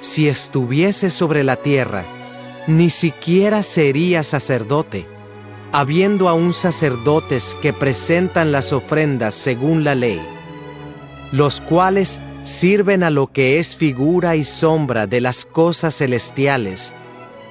si 0.00 0.28
estuviese 0.28 1.10
sobre 1.10 1.44
la 1.44 1.56
tierra, 1.56 2.06
ni 2.66 2.90
siquiera 2.90 3.62
sería 3.62 4.22
sacerdote, 4.22 5.06
habiendo 5.72 6.28
aún 6.28 6.54
sacerdotes 6.54 7.56
que 7.60 7.72
presentan 7.72 8.52
las 8.52 8.72
ofrendas 8.72 9.34
según 9.34 9.84
la 9.84 9.94
ley, 9.94 10.20
los 11.32 11.60
cuales 11.60 12.20
sirven 12.44 13.02
a 13.02 13.10
lo 13.10 13.32
que 13.32 13.58
es 13.58 13.76
figura 13.76 14.36
y 14.36 14.44
sombra 14.44 15.06
de 15.06 15.20
las 15.20 15.44
cosas 15.44 15.96
celestiales, 15.96 16.94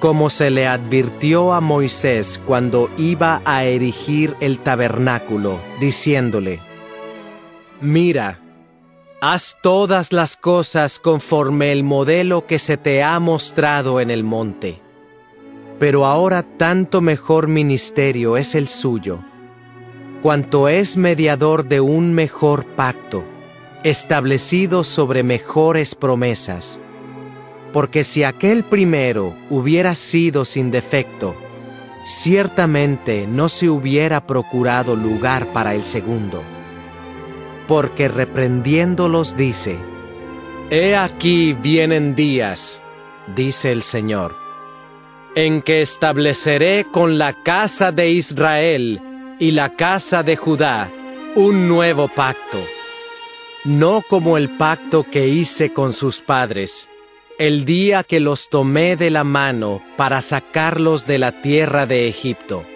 como 0.00 0.30
se 0.30 0.50
le 0.50 0.66
advirtió 0.66 1.52
a 1.52 1.60
Moisés 1.60 2.42
cuando 2.46 2.90
iba 2.96 3.42
a 3.44 3.64
erigir 3.64 4.34
el 4.40 4.58
tabernáculo, 4.58 5.60
diciéndole, 5.78 6.60
Mira, 7.82 8.40
haz 9.20 9.58
todas 9.62 10.12
las 10.12 10.36
cosas 10.36 10.98
conforme 10.98 11.70
el 11.70 11.84
modelo 11.84 12.46
que 12.46 12.58
se 12.58 12.78
te 12.78 13.02
ha 13.02 13.18
mostrado 13.20 14.00
en 14.00 14.10
el 14.10 14.24
monte. 14.24 14.80
Pero 15.78 16.06
ahora 16.06 16.42
tanto 16.42 17.02
mejor 17.02 17.48
ministerio 17.48 18.38
es 18.38 18.54
el 18.54 18.68
suyo, 18.68 19.20
cuanto 20.22 20.68
es 20.68 20.96
mediador 20.96 21.68
de 21.68 21.80
un 21.80 22.14
mejor 22.14 22.64
pacto 22.74 23.22
establecido 23.82 24.84
sobre 24.84 25.22
mejores 25.22 25.94
promesas. 25.94 26.79
Porque 27.72 28.04
si 28.04 28.24
aquel 28.24 28.64
primero 28.64 29.36
hubiera 29.48 29.94
sido 29.94 30.44
sin 30.44 30.70
defecto, 30.70 31.36
ciertamente 32.04 33.26
no 33.26 33.48
se 33.48 33.68
hubiera 33.68 34.26
procurado 34.26 34.96
lugar 34.96 35.52
para 35.52 35.74
el 35.74 35.84
segundo. 35.84 36.42
Porque 37.68 38.08
reprendiéndolos 38.08 39.36
dice, 39.36 39.78
He 40.70 40.96
aquí 40.96 41.52
vienen 41.52 42.14
días, 42.14 42.82
dice 43.34 43.72
el 43.72 43.82
Señor, 43.82 44.36
en 45.34 45.62
que 45.62 45.82
estableceré 45.82 46.86
con 46.90 47.18
la 47.18 47.42
casa 47.42 47.92
de 47.92 48.10
Israel 48.10 49.00
y 49.38 49.52
la 49.52 49.74
casa 49.76 50.22
de 50.22 50.36
Judá 50.36 50.90
un 51.34 51.68
nuevo 51.68 52.08
pacto, 52.08 52.58
no 53.64 54.02
como 54.08 54.36
el 54.36 54.48
pacto 54.48 55.04
que 55.04 55.28
hice 55.28 55.72
con 55.72 55.92
sus 55.92 56.20
padres, 56.20 56.88
el 57.40 57.64
día 57.64 58.04
que 58.04 58.20
los 58.20 58.50
tomé 58.50 58.96
de 58.96 59.08
la 59.08 59.24
mano 59.24 59.80
para 59.96 60.20
sacarlos 60.20 61.06
de 61.06 61.16
la 61.16 61.40
tierra 61.40 61.86
de 61.86 62.06
Egipto, 62.06 62.66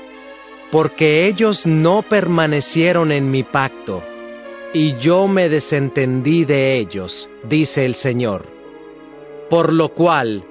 porque 0.70 1.27
ellos 1.27 1.66
no 1.66 2.01
permanecieron 2.01 3.12
en 3.12 3.31
mi 3.31 3.43
pacto, 3.43 4.03
y 4.73 4.97
yo 4.97 5.28
me 5.28 5.51
desentendí 5.51 6.47
de 6.47 6.78
ellos, 6.78 7.28
dice 7.43 7.85
el 7.85 7.95
Señor. 7.95 8.47
Por 9.51 9.70
lo 9.70 9.91
cual, 9.91 10.47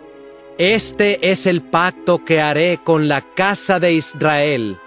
este 0.60 1.31
es 1.31 1.48
el 1.48 1.64
pacto 1.64 2.23
que 2.23 2.40
haré 2.40 2.81
con 2.84 3.07
la 3.07 3.34
casa 3.34 3.80
de 3.80 3.94
Israel. 3.94 4.77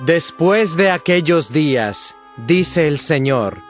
Después 0.00 0.76
de 0.76 0.90
aquellos 0.90 1.54
días, 1.54 2.16
dice 2.46 2.86
el 2.86 2.98
Señor, 2.98 3.62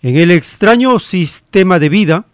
en 0.03 0.17
el 0.19 0.31
extraño 0.31 0.99
sistema 0.99 1.79
de 1.79 1.89
vida, 1.89 2.27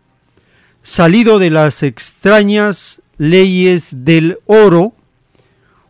salido 0.82 1.38
de 1.38 1.50
las 1.50 1.84
extrañas 1.84 3.02
leyes 3.18 4.04
del 4.04 4.36
oro, 4.46 4.94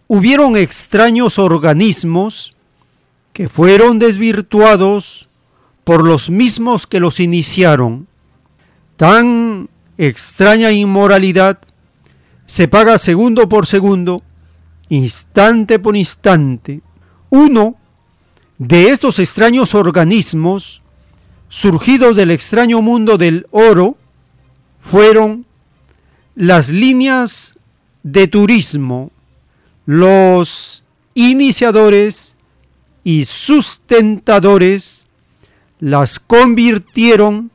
hubieron 0.06 0.58
extraños 0.58 1.38
organismos 1.38 2.52
que 3.32 3.48
fueron 3.48 3.98
desvirtuados 3.98 5.29
por 5.90 6.06
los 6.06 6.30
mismos 6.30 6.86
que 6.86 7.00
los 7.00 7.18
iniciaron. 7.18 8.06
Tan 8.96 9.68
extraña 9.98 10.70
inmoralidad 10.70 11.58
se 12.46 12.68
paga 12.68 12.96
segundo 12.96 13.48
por 13.48 13.66
segundo, 13.66 14.22
instante 14.88 15.80
por 15.80 15.96
instante. 15.96 16.80
Uno 17.28 17.74
de 18.56 18.90
estos 18.90 19.18
extraños 19.18 19.74
organismos, 19.74 20.80
surgidos 21.48 22.14
del 22.14 22.30
extraño 22.30 22.82
mundo 22.82 23.18
del 23.18 23.48
oro, 23.50 23.96
fueron 24.80 25.44
las 26.36 26.68
líneas 26.68 27.56
de 28.04 28.28
turismo, 28.28 29.10
los 29.86 30.84
iniciadores 31.14 32.36
y 33.02 33.24
sustentadores 33.24 35.09
las 35.80 36.20
convirtieron 36.20 37.50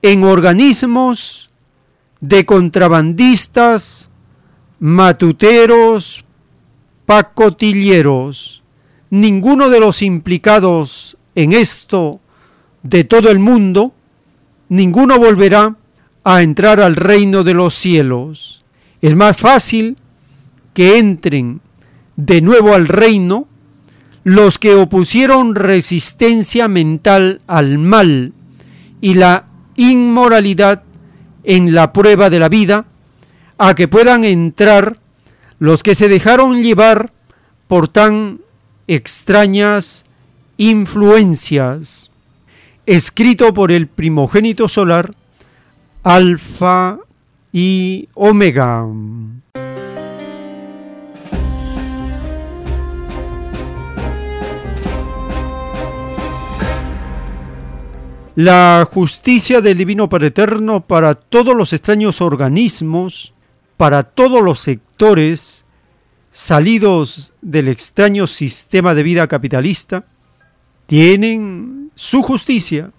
en 0.00 0.24
organismos 0.24 1.50
de 2.20 2.44
contrabandistas, 2.44 4.10
matuteros, 4.80 6.24
pacotilleros. 7.06 8.62
Ninguno 9.10 9.68
de 9.68 9.80
los 9.80 10.02
implicados 10.02 11.16
en 11.34 11.52
esto 11.52 12.20
de 12.82 13.04
todo 13.04 13.30
el 13.30 13.38
mundo, 13.38 13.92
ninguno 14.68 15.18
volverá 15.18 15.76
a 16.24 16.42
entrar 16.42 16.80
al 16.80 16.96
reino 16.96 17.44
de 17.44 17.54
los 17.54 17.74
cielos. 17.74 18.64
Es 19.02 19.14
más 19.14 19.36
fácil 19.36 19.98
que 20.72 20.98
entren 20.98 21.60
de 22.16 22.40
nuevo 22.40 22.74
al 22.74 22.88
reino 22.88 23.46
los 24.24 24.58
que 24.58 24.74
opusieron 24.74 25.54
resistencia 25.54 26.68
mental 26.68 27.40
al 27.46 27.78
mal 27.78 28.32
y 29.00 29.14
la 29.14 29.46
inmoralidad 29.76 30.82
en 31.44 31.74
la 31.74 31.92
prueba 31.92 32.30
de 32.30 32.38
la 32.38 32.48
vida, 32.48 32.84
a 33.58 33.74
que 33.74 33.88
puedan 33.88 34.24
entrar 34.24 34.98
los 35.58 35.82
que 35.82 35.94
se 35.94 36.08
dejaron 36.08 36.62
llevar 36.62 37.12
por 37.68 37.88
tan 37.88 38.40
extrañas 38.86 40.04
influencias. 40.56 42.10
Escrito 42.86 43.54
por 43.54 43.70
el 43.72 43.86
primogénito 43.86 44.68
solar, 44.68 45.14
Alfa 46.02 46.98
y 47.52 48.08
Omega. 48.14 48.86
La 58.34 58.88
justicia 58.90 59.60
del 59.60 59.78
Divino 59.78 60.08
Padre 60.08 60.28
Eterno 60.28 60.86
para 60.86 61.14
todos 61.14 61.54
los 61.54 61.72
extraños 61.72 62.20
organismos, 62.20 63.34
para 63.76 64.02
todos 64.02 64.42
los 64.42 64.60
sectores 64.60 65.64
salidos 66.30 67.34
del 67.42 67.68
extraño 67.68 68.26
sistema 68.26 68.94
de 68.94 69.02
vida 69.02 69.26
capitalista, 69.26 70.06
tienen 70.86 71.90
su 71.94 72.22
justicia 72.22 72.90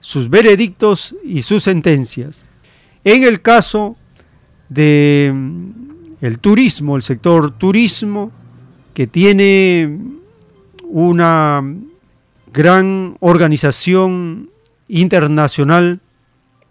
sus 0.00 0.30
veredictos 0.30 1.14
y 1.22 1.42
sus 1.42 1.62
sentencias. 1.62 2.44
En 3.04 3.22
el 3.22 3.42
caso 3.42 3.96
de 4.68 5.30
mm, 5.32 5.70
el 6.22 6.38
turismo, 6.38 6.96
el 6.96 7.02
sector 7.02 7.52
turismo, 7.52 8.32
que 8.94 9.06
tiene 9.06 9.98
una 10.88 11.62
gran 12.52 13.16
organización 13.20 14.50
internacional, 14.90 16.00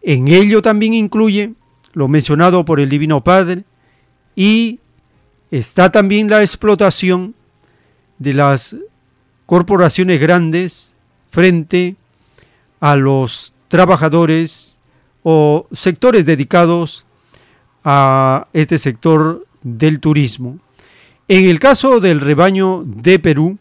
en 0.01 0.27
ello 0.27 0.61
también 0.61 0.93
incluye 0.93 1.53
lo 1.93 2.07
mencionado 2.07 2.65
por 2.65 2.79
el 2.79 2.89
Divino 2.89 3.23
Padre 3.23 3.63
y 4.35 4.79
está 5.51 5.91
también 5.91 6.29
la 6.29 6.41
explotación 6.41 7.35
de 8.17 8.33
las 8.33 8.75
corporaciones 9.45 10.19
grandes 10.19 10.93
frente 11.31 11.95
a 12.79 12.95
los 12.95 13.53
trabajadores 13.67 14.79
o 15.23 15.67
sectores 15.71 16.25
dedicados 16.25 17.05
a 17.83 18.47
este 18.53 18.77
sector 18.77 19.45
del 19.63 19.99
turismo. 19.99 20.59
En 21.27 21.45
el 21.45 21.59
caso 21.59 21.99
del 21.99 22.21
rebaño 22.21 22.83
de 22.85 23.19
Perú, 23.19 23.57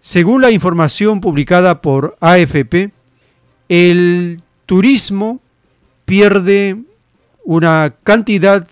según 0.00 0.42
la 0.42 0.50
información 0.50 1.20
publicada 1.20 1.80
por 1.80 2.16
AFP, 2.20 2.92
el 3.68 4.40
turismo 4.66 5.40
pierde 6.04 6.76
una 7.44 7.94
cantidad 8.02 8.66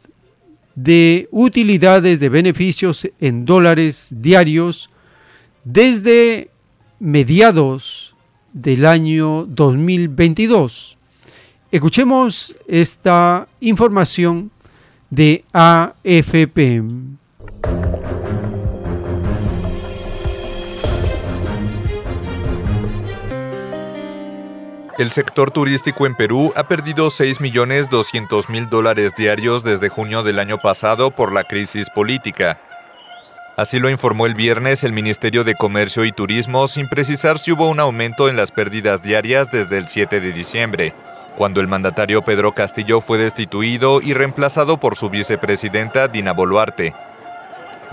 de 0.75 1.29
utilidades, 1.31 2.21
de 2.21 2.29
beneficios 2.29 3.09
en 3.21 3.45
dólares 3.45 4.09
diarios 4.11 4.89
desde 5.65 6.51
mediados 6.99 8.15
del 8.53 8.87
año 8.87 9.45
2022. 9.47 10.99
Escuchemos 11.71 12.55
esta 12.67 13.49
información 13.61 14.51
de 15.11 15.45
AFP. 15.53 16.83
El 25.03 25.11
sector 25.11 25.51
turístico 25.51 26.07
en 26.07 26.15
Perú 26.15 26.53
ha 26.55 26.69
perdido 26.69 27.09
6.200.000 27.09 28.69
dólares 28.69 29.11
diarios 29.17 29.65
desde 29.65 29.89
junio 29.89 30.23
del 30.23 30.39
año 30.39 30.59
pasado 30.59 31.11
por 31.11 31.33
la 31.33 31.43
crisis 31.43 31.91
política. 31.91 32.61
Así 33.57 33.81
lo 33.81 33.91
informó 33.91 34.27
el 34.27 34.35
viernes 34.35 34.85
el 34.85 34.93
Ministerio 34.93 35.43
de 35.43 35.57
Comercio 35.57 36.05
y 36.05 36.13
Turismo 36.13 36.69
sin 36.69 36.89
precisar 36.89 37.41
si 37.41 37.51
hubo 37.51 37.69
un 37.69 37.81
aumento 37.81 38.29
en 38.29 38.37
las 38.37 38.53
pérdidas 38.53 39.03
diarias 39.03 39.51
desde 39.51 39.79
el 39.79 39.89
7 39.89 40.21
de 40.21 40.31
diciembre, 40.31 40.95
cuando 41.37 41.61
el 41.61 41.67
mandatario 41.67 42.23
Pedro 42.23 42.53
Castillo 42.53 43.01
fue 43.01 43.19
destituido 43.19 44.01
y 44.01 44.15
reemplazado 44.15 44.79
por 44.79 44.95
su 44.95 45.11
vicepresidenta 45.11 46.07
Dina 46.07 46.33
Boluarte. 46.33 46.95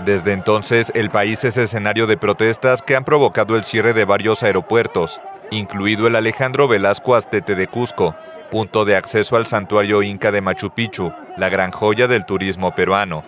Desde 0.04 0.30
entonces, 0.30 0.92
el 0.94 1.10
país 1.10 1.42
es 1.42 1.56
escenario 1.56 2.06
de 2.06 2.16
protestas 2.16 2.82
que 2.82 2.94
han 2.94 3.04
provocado 3.04 3.56
el 3.56 3.64
cierre 3.64 3.94
de 3.94 4.04
varios 4.04 4.44
aeropuertos, 4.44 5.20
incluido 5.50 6.06
el 6.06 6.16
Alejandro 6.16 6.68
Velasco 6.68 7.14
Astete 7.14 7.54
de 7.54 7.66
Cusco, 7.66 8.14
punto 8.50 8.84
de 8.84 8.96
acceso 8.96 9.36
al 9.36 9.46
santuario 9.46 10.02
inca 10.02 10.30
de 10.30 10.40
Machu 10.40 10.70
Picchu, 10.70 11.12
la 11.36 11.48
gran 11.48 11.70
joya 11.70 12.06
del 12.06 12.26
turismo 12.26 12.74
peruano. 12.74 13.22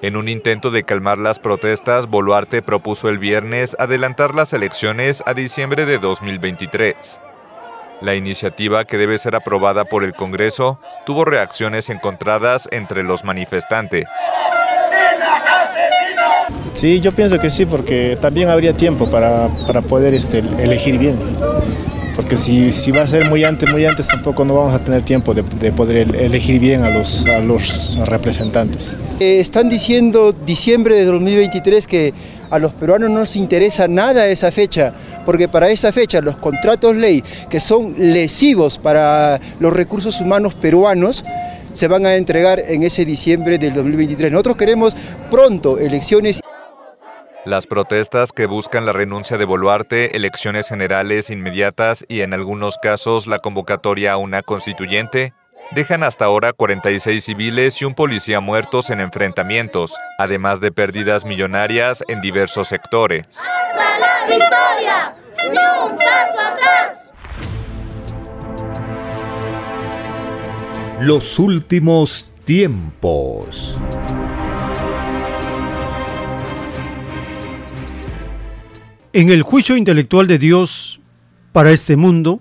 En 0.00 0.16
un 0.16 0.28
intento 0.28 0.70
de 0.70 0.84
calmar 0.84 1.18
las 1.18 1.40
protestas, 1.40 2.06
Boluarte 2.06 2.62
propuso 2.62 3.08
el 3.08 3.18
viernes 3.18 3.76
adelantar 3.80 4.34
las 4.34 4.52
elecciones 4.52 5.22
a 5.26 5.34
diciembre 5.34 5.86
de 5.86 5.98
2023. 5.98 7.20
La 8.00 8.14
iniciativa, 8.14 8.84
que 8.84 8.96
debe 8.96 9.18
ser 9.18 9.34
aprobada 9.34 9.84
por 9.84 10.04
el 10.04 10.14
Congreso, 10.14 10.78
tuvo 11.04 11.24
reacciones 11.24 11.90
encontradas 11.90 12.68
entre 12.70 13.02
los 13.02 13.24
manifestantes. 13.24 14.06
Sí, 16.78 17.00
yo 17.00 17.10
pienso 17.10 17.40
que 17.40 17.50
sí, 17.50 17.66
porque 17.66 18.16
también 18.20 18.48
habría 18.48 18.72
tiempo 18.72 19.10
para, 19.10 19.48
para 19.66 19.82
poder 19.82 20.14
este, 20.14 20.38
elegir 20.38 20.96
bien. 20.96 21.16
Porque 22.14 22.36
si, 22.36 22.70
si, 22.70 22.92
va 22.92 23.02
a 23.02 23.08
ser 23.08 23.28
muy 23.28 23.42
antes, 23.42 23.68
muy 23.68 23.84
antes, 23.84 24.06
tampoco 24.06 24.44
no 24.44 24.54
vamos 24.54 24.72
a 24.72 24.78
tener 24.78 25.02
tiempo 25.02 25.34
de, 25.34 25.42
de 25.42 25.72
poder 25.72 26.14
elegir 26.14 26.60
bien 26.60 26.84
a 26.84 26.90
los, 26.90 27.26
a 27.26 27.40
los 27.40 27.98
representantes. 28.06 28.96
Eh, 29.18 29.40
están 29.40 29.68
diciendo 29.68 30.30
diciembre 30.30 30.94
de 30.94 31.04
2023 31.06 31.84
que 31.88 32.14
a 32.48 32.60
los 32.60 32.72
peruanos 32.74 33.10
no 33.10 33.18
nos 33.18 33.34
interesa 33.34 33.88
nada 33.88 34.28
esa 34.28 34.52
fecha, 34.52 34.94
porque 35.26 35.48
para 35.48 35.70
esa 35.70 35.90
fecha 35.90 36.20
los 36.20 36.38
contratos 36.38 36.94
ley 36.94 37.24
que 37.50 37.58
son 37.58 37.96
lesivos 37.98 38.78
para 38.78 39.40
los 39.58 39.72
recursos 39.72 40.20
humanos 40.20 40.54
peruanos, 40.54 41.24
se 41.72 41.88
van 41.88 42.06
a 42.06 42.14
entregar 42.14 42.62
en 42.68 42.84
ese 42.84 43.04
diciembre 43.04 43.58
del 43.58 43.74
2023. 43.74 44.30
Nosotros 44.30 44.56
queremos 44.56 44.96
pronto 45.28 45.76
elecciones. 45.76 46.40
Las 47.48 47.66
protestas 47.66 48.30
que 48.32 48.44
buscan 48.44 48.84
la 48.84 48.92
renuncia 48.92 49.38
de 49.38 49.46
Boluarte, 49.46 50.14
elecciones 50.14 50.68
generales 50.68 51.30
inmediatas 51.30 52.04
y 52.06 52.20
en 52.20 52.34
algunos 52.34 52.76
casos 52.76 53.26
la 53.26 53.38
convocatoria 53.38 54.12
a 54.12 54.16
una 54.18 54.42
constituyente, 54.42 55.32
dejan 55.70 56.02
hasta 56.02 56.26
ahora 56.26 56.52
46 56.52 57.24
civiles 57.24 57.80
y 57.80 57.86
un 57.86 57.94
policía 57.94 58.40
muertos 58.40 58.90
en 58.90 59.00
enfrentamientos, 59.00 59.96
además 60.18 60.60
de 60.60 60.72
pérdidas 60.72 61.24
millonarias 61.24 62.04
en 62.08 62.20
diversos 62.20 62.68
sectores. 62.68 63.24
la 63.74 64.26
victoria! 64.26 65.16
¡Ni 65.50 65.90
un 65.90 65.96
paso 65.96 66.40
atrás! 66.52 67.12
Los 71.00 71.38
últimos 71.38 72.30
tiempos. 72.44 73.78
En 79.18 79.30
el 79.30 79.42
juicio 79.42 79.76
intelectual 79.76 80.28
de 80.28 80.38
Dios 80.38 81.00
para 81.50 81.72
este 81.72 81.96
mundo, 81.96 82.40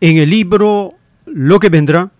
en 0.00 0.16
el 0.16 0.30
libro 0.30 0.94
Lo 1.26 1.60
que 1.60 1.68
vendrá, 1.68 2.10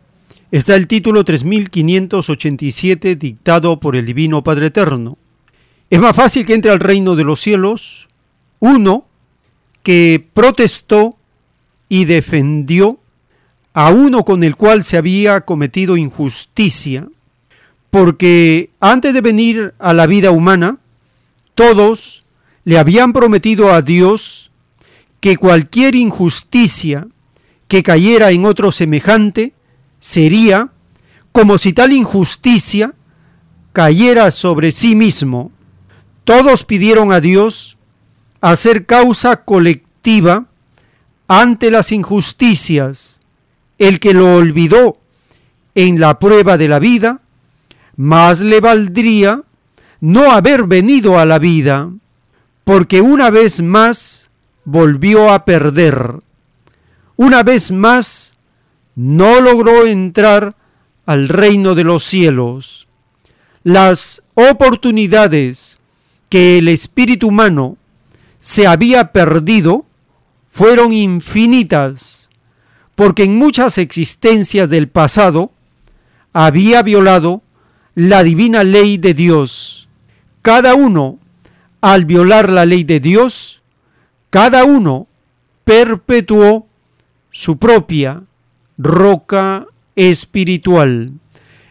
está 0.52 0.76
el 0.76 0.86
título 0.86 1.24
3587 1.24 3.16
dictado 3.16 3.80
por 3.80 3.96
el 3.96 4.06
Divino 4.06 4.44
Padre 4.44 4.66
Eterno. 4.66 5.18
Es 5.90 5.98
más 5.98 6.14
fácil 6.14 6.46
que 6.46 6.54
entre 6.54 6.70
al 6.70 6.78
reino 6.78 7.16
de 7.16 7.24
los 7.24 7.40
cielos 7.40 8.08
uno 8.60 9.08
que 9.82 10.24
protestó 10.32 11.18
y 11.88 12.04
defendió 12.04 13.00
a 13.72 13.90
uno 13.90 14.22
con 14.22 14.44
el 14.44 14.54
cual 14.54 14.84
se 14.84 14.96
había 14.96 15.40
cometido 15.40 15.96
injusticia, 15.96 17.08
porque 17.90 18.70
antes 18.78 19.12
de 19.12 19.22
venir 19.22 19.74
a 19.80 19.92
la 19.92 20.06
vida 20.06 20.30
humana, 20.30 20.78
todos 21.56 22.25
le 22.66 22.78
habían 22.78 23.12
prometido 23.12 23.72
a 23.72 23.80
Dios 23.80 24.50
que 25.20 25.36
cualquier 25.36 25.94
injusticia 25.94 27.06
que 27.68 27.84
cayera 27.84 28.32
en 28.32 28.44
otro 28.44 28.72
semejante 28.72 29.54
sería 30.00 30.72
como 31.30 31.58
si 31.58 31.72
tal 31.72 31.92
injusticia 31.92 32.92
cayera 33.72 34.32
sobre 34.32 34.72
sí 34.72 34.96
mismo. 34.96 35.52
Todos 36.24 36.64
pidieron 36.64 37.12
a 37.12 37.20
Dios 37.20 37.78
hacer 38.40 38.84
causa 38.84 39.44
colectiva 39.44 40.46
ante 41.28 41.70
las 41.70 41.92
injusticias. 41.92 43.20
El 43.78 44.00
que 44.00 44.12
lo 44.12 44.34
olvidó 44.34 44.98
en 45.76 46.00
la 46.00 46.18
prueba 46.18 46.56
de 46.56 46.66
la 46.66 46.80
vida, 46.80 47.20
más 47.94 48.40
le 48.40 48.58
valdría 48.58 49.42
no 50.00 50.32
haber 50.32 50.64
venido 50.64 51.16
a 51.20 51.26
la 51.26 51.38
vida 51.38 51.92
porque 52.66 53.00
una 53.00 53.30
vez 53.30 53.62
más 53.62 54.28
volvió 54.64 55.32
a 55.32 55.44
perder. 55.44 56.16
Una 57.14 57.44
vez 57.44 57.70
más 57.70 58.34
no 58.96 59.40
logró 59.40 59.86
entrar 59.86 60.56
al 61.06 61.28
reino 61.28 61.76
de 61.76 61.84
los 61.84 62.02
cielos. 62.02 62.88
Las 63.62 64.20
oportunidades 64.34 65.78
que 66.28 66.58
el 66.58 66.66
espíritu 66.66 67.28
humano 67.28 67.76
se 68.40 68.66
había 68.66 69.12
perdido 69.12 69.86
fueron 70.48 70.92
infinitas, 70.92 72.30
porque 72.96 73.22
en 73.22 73.38
muchas 73.38 73.78
existencias 73.78 74.68
del 74.68 74.88
pasado 74.88 75.52
había 76.32 76.82
violado 76.82 77.42
la 77.94 78.24
divina 78.24 78.64
ley 78.64 78.98
de 78.98 79.14
Dios. 79.14 79.88
Cada 80.42 80.74
uno 80.74 81.20
al 81.80 82.04
violar 82.04 82.50
la 82.50 82.64
ley 82.64 82.84
de 82.84 83.00
Dios, 83.00 83.62
cada 84.30 84.64
uno 84.64 85.06
perpetuó 85.64 86.66
su 87.30 87.58
propia 87.58 88.22
roca 88.78 89.66
espiritual, 89.94 91.12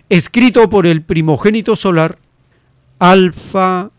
escrito 0.09 0.69
por 0.69 0.87
el 0.87 1.01
primogénito 1.01 1.75
solar, 1.75 2.17
Alfa 2.99 3.91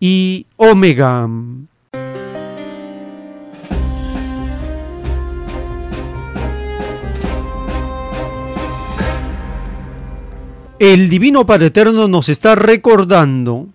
y 0.00 0.46
Omega. 0.56 1.28
El 10.78 11.08
Divino 11.08 11.46
Padre 11.46 11.68
Eterno 11.68 12.06
nos 12.06 12.28
está 12.28 12.54
recordando 12.54 13.68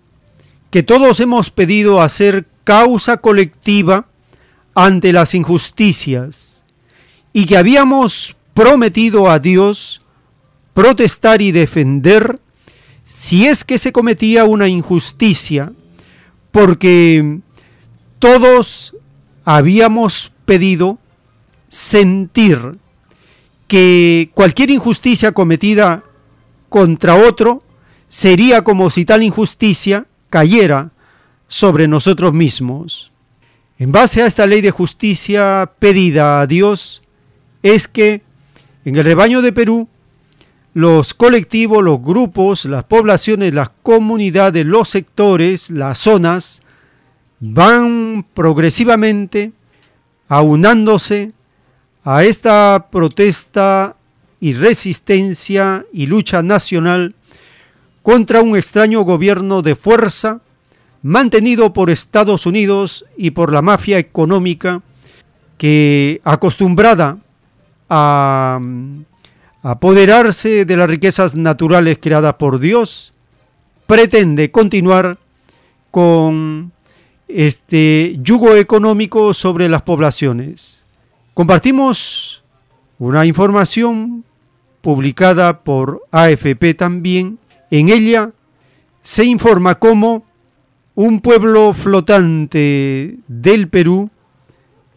que 0.72 0.82
todos 0.82 1.20
hemos 1.20 1.50
pedido 1.50 2.00
hacer 2.00 2.46
causa 2.64 3.18
colectiva 3.18 4.06
ante 4.74 5.12
las 5.12 5.34
injusticias 5.34 6.64
y 7.34 7.44
que 7.44 7.58
habíamos 7.58 8.36
prometido 8.54 9.30
a 9.30 9.38
Dios 9.38 10.00
protestar 10.72 11.42
y 11.42 11.52
defender 11.52 12.40
si 13.04 13.44
es 13.44 13.64
que 13.64 13.76
se 13.76 13.92
cometía 13.92 14.46
una 14.46 14.66
injusticia, 14.66 15.74
porque 16.50 17.40
todos 18.18 18.96
habíamos 19.44 20.32
pedido 20.46 20.98
sentir 21.68 22.78
que 23.68 24.30
cualquier 24.32 24.70
injusticia 24.70 25.32
cometida 25.32 26.02
contra 26.70 27.14
otro 27.14 27.62
sería 28.08 28.64
como 28.64 28.88
si 28.88 29.04
tal 29.04 29.22
injusticia 29.22 30.06
cayera 30.32 30.92
sobre 31.46 31.86
nosotros 31.86 32.32
mismos. 32.32 33.12
En 33.78 33.92
base 33.92 34.22
a 34.22 34.26
esta 34.26 34.46
ley 34.46 34.62
de 34.62 34.70
justicia 34.70 35.70
pedida 35.78 36.40
a 36.40 36.46
Dios, 36.46 37.02
es 37.62 37.86
que 37.86 38.22
en 38.86 38.96
el 38.96 39.04
rebaño 39.04 39.42
de 39.42 39.52
Perú, 39.52 39.88
los 40.72 41.12
colectivos, 41.12 41.84
los 41.84 42.00
grupos, 42.00 42.64
las 42.64 42.84
poblaciones, 42.84 43.52
las 43.52 43.68
comunidades, 43.82 44.64
los 44.64 44.88
sectores, 44.88 45.68
las 45.68 45.98
zonas, 45.98 46.62
van 47.38 48.24
progresivamente 48.32 49.52
aunándose 50.28 51.32
a 52.04 52.24
esta 52.24 52.88
protesta 52.90 53.96
y 54.40 54.54
resistencia 54.54 55.84
y 55.92 56.06
lucha 56.06 56.42
nacional 56.42 57.14
contra 58.02 58.42
un 58.42 58.56
extraño 58.56 59.02
gobierno 59.02 59.62
de 59.62 59.76
fuerza 59.76 60.40
mantenido 61.02 61.72
por 61.72 61.90
Estados 61.90 62.46
Unidos 62.46 63.04
y 63.16 63.32
por 63.32 63.52
la 63.52 63.62
mafia 63.62 63.98
económica 63.98 64.82
que 65.58 66.20
acostumbrada 66.24 67.18
a 67.88 68.60
apoderarse 69.62 70.64
de 70.64 70.76
las 70.76 70.88
riquezas 70.88 71.36
naturales 71.36 71.98
creadas 72.00 72.34
por 72.34 72.58
Dios, 72.58 73.12
pretende 73.86 74.50
continuar 74.50 75.18
con 75.90 76.72
este 77.28 78.16
yugo 78.20 78.56
económico 78.56 79.34
sobre 79.34 79.68
las 79.68 79.82
poblaciones. 79.82 80.84
Compartimos 81.34 82.44
una 82.98 83.24
información 83.24 84.24
publicada 84.80 85.62
por 85.62 86.02
AFP 86.10 86.74
también. 86.74 87.38
En 87.72 87.88
ella 87.88 88.32
se 89.00 89.24
informa 89.24 89.76
cómo 89.76 90.26
un 90.94 91.22
pueblo 91.22 91.72
flotante 91.72 93.16
del 93.26 93.70
Perú 93.70 94.10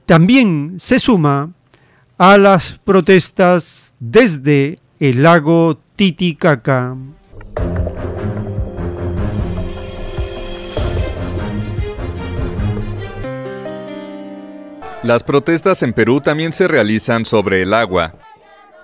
también 0.06 0.76
se 0.78 1.00
suma 1.00 1.54
a 2.18 2.38
las 2.38 2.78
protestas 2.84 3.96
desde 4.02 4.78
el 5.00 5.24
lago 5.24 5.80
Titicaca. 5.96 6.98
Las 15.02 15.24
protestas 15.24 15.82
en 15.82 15.94
Perú 15.94 16.20
también 16.20 16.52
se 16.52 16.68
realizan 16.68 17.24
sobre 17.24 17.62
el 17.62 17.74
agua. 17.74 18.25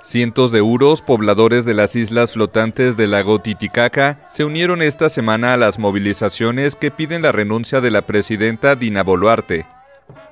Cientos 0.03 0.51
de 0.51 0.61
uros, 0.61 1.03
pobladores 1.03 1.63
de 1.63 1.75
las 1.75 1.95
islas 1.95 2.33
flotantes 2.33 2.97
del 2.97 3.11
lago 3.11 3.39
Titicaca, 3.39 4.27
se 4.29 4.43
unieron 4.43 4.81
esta 4.81 5.09
semana 5.09 5.53
a 5.53 5.57
las 5.57 5.77
movilizaciones 5.77 6.75
que 6.75 6.89
piden 6.89 7.21
la 7.21 7.31
renuncia 7.31 7.81
de 7.81 7.91
la 7.91 8.01
presidenta 8.01 8.75
Dina 8.75 9.03
Boluarte. 9.03 9.67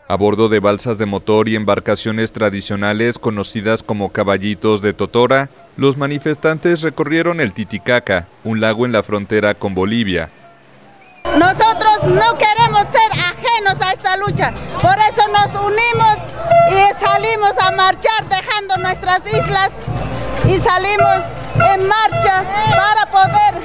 A 0.08 0.16
bordo 0.16 0.50
de 0.50 0.60
balsas 0.60 0.98
de 0.98 1.06
motor 1.06 1.48
y 1.48 1.56
embarcaciones 1.56 2.32
tradicionales 2.32 3.20
conocidas 3.20 3.84
como 3.84 4.10
caballitos 4.12 4.82
de 4.82 4.94
Totora, 4.94 5.52
los 5.78 5.98
manifestantes 5.98 6.82
recorrieron 6.82 7.40
el 7.40 7.54
Titicaca, 7.54 8.28
un 8.44 8.60
lago 8.60 8.88
en 8.88 8.92
la 8.92 9.04
frontera 9.04 9.54
con 9.54 9.76
Bolivia. 9.76 10.32
Nosotros 11.38 12.06
no 12.06 12.38
queremos 12.40 12.88
ser 12.92 13.09
ajenos 13.60 13.82
a 13.82 13.92
esta 13.92 14.18
lucha, 14.18 14.54
por 14.82 14.96
eso 14.98 15.28
nos 15.32 15.62
unimos 15.62 16.18
y 16.72 17.04
salimos 17.04 17.54
a 17.60 17.72
marchar 17.72 18.28
dejando 18.30 18.78
nuestras 18.78 19.22
islas 19.26 19.72
y 20.46 20.58
salimos 20.58 21.24
en 21.74 21.88
marcha 21.88 22.44
para 22.72 23.06
poder 23.12 23.64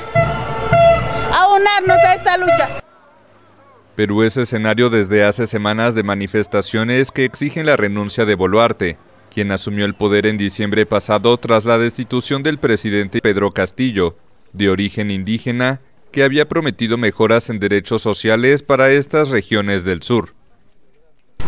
aunarnos 1.32 1.98
a 1.98 2.14
esta 2.14 2.36
lucha. 2.36 2.82
Perú 3.94 4.22
es 4.22 4.36
escenario 4.36 4.90
desde 4.90 5.24
hace 5.24 5.46
semanas 5.46 5.94
de 5.94 6.02
manifestaciones 6.02 7.10
que 7.12 7.24
exigen 7.24 7.66
la 7.66 7.76
renuncia 7.76 8.24
de 8.24 8.34
Boluarte, 8.34 8.98
quien 9.32 9.52
asumió 9.52 9.84
el 9.84 9.94
poder 9.94 10.26
en 10.26 10.36
diciembre 10.36 10.86
pasado 10.86 11.36
tras 11.36 11.64
la 11.64 11.78
destitución 11.78 12.42
del 12.42 12.58
presidente 12.58 13.20
Pedro 13.20 13.50
Castillo, 13.50 14.16
de 14.52 14.70
origen 14.70 15.12
indígena, 15.12 15.80
que 16.14 16.22
había 16.22 16.46
prometido 16.46 16.96
mejoras 16.96 17.50
en 17.50 17.58
derechos 17.58 18.00
sociales 18.00 18.62
para 18.62 18.88
estas 18.90 19.30
regiones 19.30 19.84
del 19.84 20.00
sur. 20.00 20.32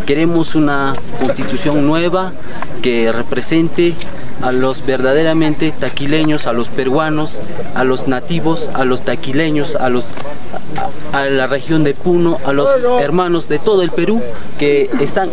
Queremos 0.07 0.57
una 0.57 0.93
constitución 1.21 1.87
nueva 1.87 2.33
que 2.83 3.13
represente 3.13 3.95
a 4.43 4.51
los 4.51 4.85
verdaderamente 4.85 5.71
taquileños, 5.71 6.49
a 6.49 6.53
los 6.53 6.69
peruanos, 6.69 7.41
a 7.77 7.85
los 7.85 8.09
nativos, 8.09 8.69
a 8.75 8.85
los 8.85 9.05
taquileños, 9.05 9.77
a 9.77 9.89
los 9.89 10.09
a, 11.13 11.27
la 11.27 11.47
región 11.47 11.85
de 11.85 11.95
Puno, 11.95 12.37
a 12.45 12.53
los 12.53 12.69
hermanos 13.01 13.49
de 13.49 13.61
todo 13.61 13.83
el 13.83 13.91
Perú 13.91 14.21
que 14.59 14.91
están, 15.01 15.31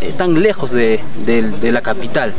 están 0.00 0.40
lejos 0.42 0.70
de, 0.70 1.00
de 1.26 1.70
la 1.70 1.82
capital. 1.82 2.32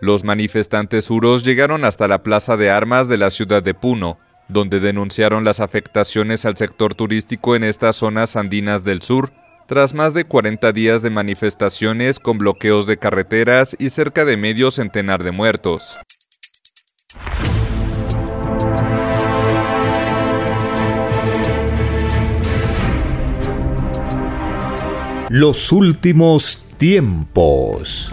Los 0.00 0.24
manifestantes 0.24 1.08
uros 1.10 1.44
llegaron 1.44 1.84
hasta 1.84 2.08
la 2.08 2.24
plaza 2.24 2.56
de 2.56 2.70
armas 2.70 3.06
de 3.06 3.18
la 3.18 3.30
ciudad 3.30 3.62
de 3.62 3.72
Puno, 3.72 4.18
donde 4.52 4.80
denunciaron 4.80 5.44
las 5.44 5.60
afectaciones 5.60 6.44
al 6.44 6.56
sector 6.56 6.94
turístico 6.94 7.56
en 7.56 7.64
estas 7.64 7.96
zonas 7.96 8.36
andinas 8.36 8.84
del 8.84 9.02
sur 9.02 9.32
tras 9.66 9.94
más 9.94 10.12
de 10.12 10.24
40 10.24 10.72
días 10.72 11.02
de 11.02 11.10
manifestaciones 11.10 12.18
con 12.18 12.38
bloqueos 12.38 12.86
de 12.86 12.98
carreteras 12.98 13.74
y 13.78 13.88
cerca 13.90 14.24
de 14.24 14.36
medio 14.36 14.70
centenar 14.70 15.22
de 15.22 15.30
muertos. 15.32 15.98
Los 25.30 25.72
últimos 25.72 26.62
tiempos. 26.76 28.12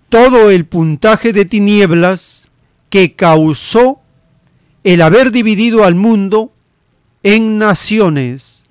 todo 0.10 0.52
el 0.52 0.66
puntaje 0.66 1.32
de 1.32 1.46
tinieblas 1.46 2.50
que 2.90 3.16
causó 3.16 4.01
el 4.84 5.02
haber 5.02 5.32
dividido 5.32 5.84
al 5.84 5.96
mundo 5.96 6.52
en 7.24 7.58
naciones. 7.58 8.66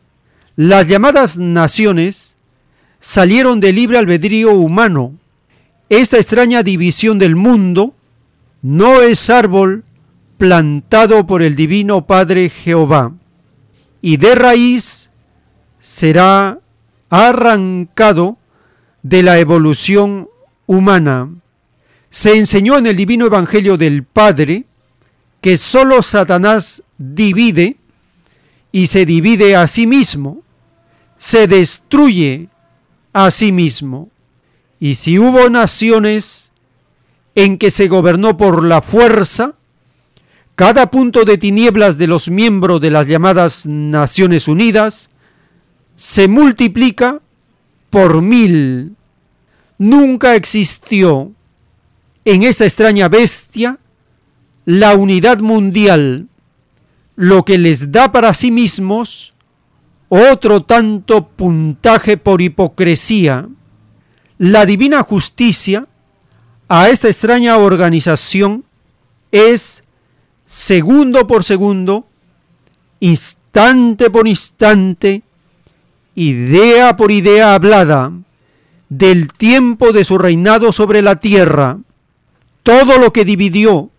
Las 0.57 0.89
llamadas 0.89 1.39
naciones 1.39 2.37
salieron 2.99 3.61
del 3.61 3.77
libre 3.77 3.99
albedrío 3.99 4.53
humano. 4.53 5.15
Esta 5.89 6.16
extraña 6.16 6.62
división 6.62 7.19
del 7.19 7.37
mundo 7.37 7.95
no 8.62 9.01
es 9.01 9.31
árbol 9.31 9.85
plantado 10.39 11.27
por 11.27 11.43
el 11.43 11.55
Divino 11.55 12.07
Padre 12.07 12.49
Jehová, 12.49 13.12
y 14.01 14.16
de 14.16 14.35
raíz 14.35 15.11
será 15.78 16.61
arrancado 17.11 18.39
de 19.03 19.23
la 19.23 19.39
evolución 19.39 20.28
humana. 20.66 21.28
Se 22.09 22.37
enseñó 22.37 22.78
en 22.78 22.87
el 22.87 22.97
Divino 22.97 23.27
Evangelio 23.27 23.77
del 23.77 24.05
Padre 24.05 24.65
que 25.41 25.57
sólo 25.59 26.03
Satanás 26.03 26.83
divide 26.99 27.77
y 28.73 28.87
se 28.87 29.07
divide 29.07 29.57
a 29.57 29.67
sí 29.69 29.87
mismo, 29.87 30.43
se 31.17 31.47
destruye 31.47 32.49
a 33.12 33.31
sí 33.31 33.53
mismo. 33.53 34.11
Y 34.79 34.95
si 34.95 35.19
hubo 35.19 35.51
naciones 35.51 36.53
en 37.35 37.59
que 37.59 37.71
se 37.71 37.89
gobernó 37.89 38.37
por 38.37 38.65
la 38.65 38.83
fuerza, 38.83 39.55
cada 40.55 40.91
punto 40.91 41.25
de 41.25 41.39
tinieblas 41.39 41.97
de 41.97 42.07
los 42.07 42.31
miembros 42.31 42.81
de 42.81 42.91
las 42.91 43.07
llamadas 43.07 43.67
Naciones 43.67 44.47
Unidas 44.47 45.11
se 45.95 46.29
multiplica 46.29 47.21
por 47.89 48.21
mil. 48.23 48.95
Nunca 49.79 50.35
existió 50.35 51.33
en 52.25 52.43
esa 52.43 52.65
extraña 52.65 53.09
bestia 53.09 53.79
la 54.65 54.95
unidad 54.95 55.39
mundial, 55.39 56.28
lo 57.16 57.45
que 57.45 57.59
les 57.59 57.93
da 57.93 58.12
para 58.12 58.35
sí 58.35 58.51
mismos 58.51 59.35
otro 60.09 60.62
tanto 60.62 61.28
puntaje 61.28 62.16
por 62.16 62.43
hipocresía. 62.43 63.49
La 64.39 64.66
divina 64.66 65.03
justicia 65.03 65.87
a 66.69 66.89
esta 66.89 67.09
extraña 67.09 67.57
organización 67.59 68.65
es 69.31 69.85
segundo 70.45 71.27
por 71.27 71.45
segundo, 71.45 72.07
instante 72.99 74.11
por 74.11 74.27
instante, 74.27 75.23
idea 76.15 76.97
por 76.97 77.12
idea 77.12 77.55
hablada 77.55 78.12
del 78.89 79.32
tiempo 79.32 79.93
de 79.93 80.05
su 80.05 80.19
reinado 80.19 80.73
sobre 80.73 81.03
la 81.03 81.16
tierra, 81.16 81.78
todo 82.65 82.99
lo 82.99 83.12
que 83.12 83.24
dividió 83.24 83.91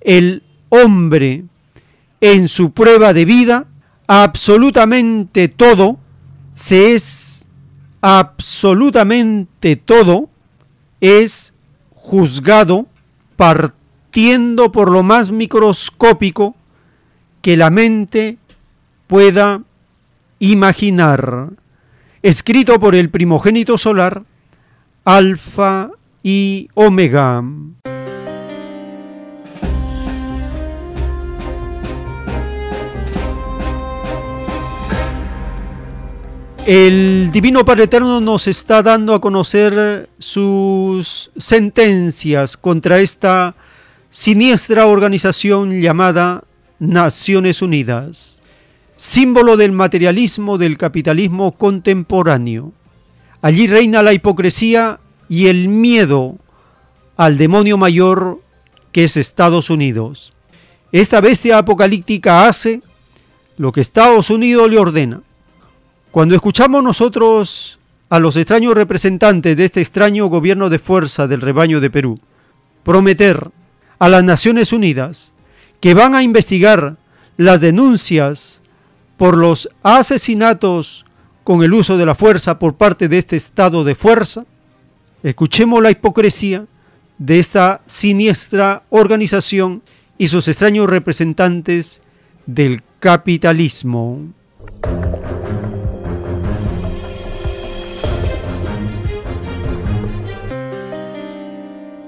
el 0.00 0.42
hombre 0.68 1.44
en 2.20 2.48
su 2.48 2.72
prueba 2.72 3.12
de 3.12 3.24
vida, 3.24 3.66
absolutamente 4.06 5.48
todo, 5.48 5.98
se 6.54 6.94
es 6.94 7.46
absolutamente 8.00 9.76
todo, 9.76 10.28
es 11.00 11.54
juzgado 11.94 12.86
partiendo 13.36 14.72
por 14.72 14.90
lo 14.90 15.02
más 15.02 15.30
microscópico 15.30 16.54
que 17.40 17.56
la 17.56 17.70
mente 17.70 18.38
pueda 19.06 19.62
imaginar. 20.38 21.50
Escrito 22.22 22.78
por 22.78 22.94
el 22.94 23.10
primogénito 23.10 23.78
solar, 23.78 24.24
Alfa 25.04 25.90
y 26.22 26.68
Omega. 26.74 27.42
El 36.72 37.32
Divino 37.32 37.64
Padre 37.64 37.82
Eterno 37.82 38.20
nos 38.20 38.46
está 38.46 38.80
dando 38.80 39.12
a 39.12 39.20
conocer 39.20 40.08
sus 40.20 41.32
sentencias 41.36 42.56
contra 42.56 43.00
esta 43.00 43.56
siniestra 44.08 44.86
organización 44.86 45.80
llamada 45.80 46.44
Naciones 46.78 47.60
Unidas, 47.60 48.40
símbolo 48.94 49.56
del 49.56 49.72
materialismo 49.72 50.58
del 50.58 50.78
capitalismo 50.78 51.50
contemporáneo. 51.58 52.72
Allí 53.42 53.66
reina 53.66 54.04
la 54.04 54.12
hipocresía 54.12 55.00
y 55.28 55.48
el 55.48 55.66
miedo 55.66 56.38
al 57.16 57.36
demonio 57.36 57.78
mayor 57.78 58.40
que 58.92 59.02
es 59.02 59.16
Estados 59.16 59.70
Unidos. 59.70 60.32
Esta 60.92 61.20
bestia 61.20 61.58
apocalíptica 61.58 62.46
hace 62.46 62.80
lo 63.56 63.72
que 63.72 63.80
Estados 63.80 64.30
Unidos 64.30 64.70
le 64.70 64.78
ordena 64.78 65.22
cuando 66.10 66.34
escuchamos 66.34 66.82
nosotros 66.82 67.78
a 68.08 68.18
los 68.18 68.36
extraños 68.36 68.74
representantes 68.74 69.56
de 69.56 69.64
este 69.64 69.80
extraño 69.80 70.26
gobierno 70.26 70.68
de 70.68 70.78
fuerza 70.78 71.28
del 71.28 71.40
rebaño 71.40 71.80
de 71.80 71.90
Perú 71.90 72.20
prometer 72.82 73.50
a 73.98 74.08
las 74.08 74.24
Naciones 74.24 74.72
Unidas 74.72 75.34
que 75.80 75.94
van 75.94 76.14
a 76.14 76.22
investigar 76.22 76.96
las 77.36 77.60
denuncias 77.60 78.62
por 79.16 79.36
los 79.36 79.68
asesinatos 79.82 81.04
con 81.44 81.62
el 81.62 81.72
uso 81.72 81.96
de 81.96 82.06
la 82.06 82.14
fuerza 82.14 82.58
por 82.58 82.74
parte 82.74 83.08
de 83.08 83.18
este 83.18 83.36
estado 83.36 83.84
de 83.84 83.94
fuerza, 83.94 84.44
escuchemos 85.22 85.82
la 85.82 85.90
hipocresía 85.90 86.66
de 87.18 87.38
esta 87.38 87.82
siniestra 87.86 88.82
organización 88.90 89.82
y 90.18 90.28
sus 90.28 90.48
extraños 90.48 90.88
representantes 90.88 92.02
del 92.46 92.82
capitalismo. 92.98 94.32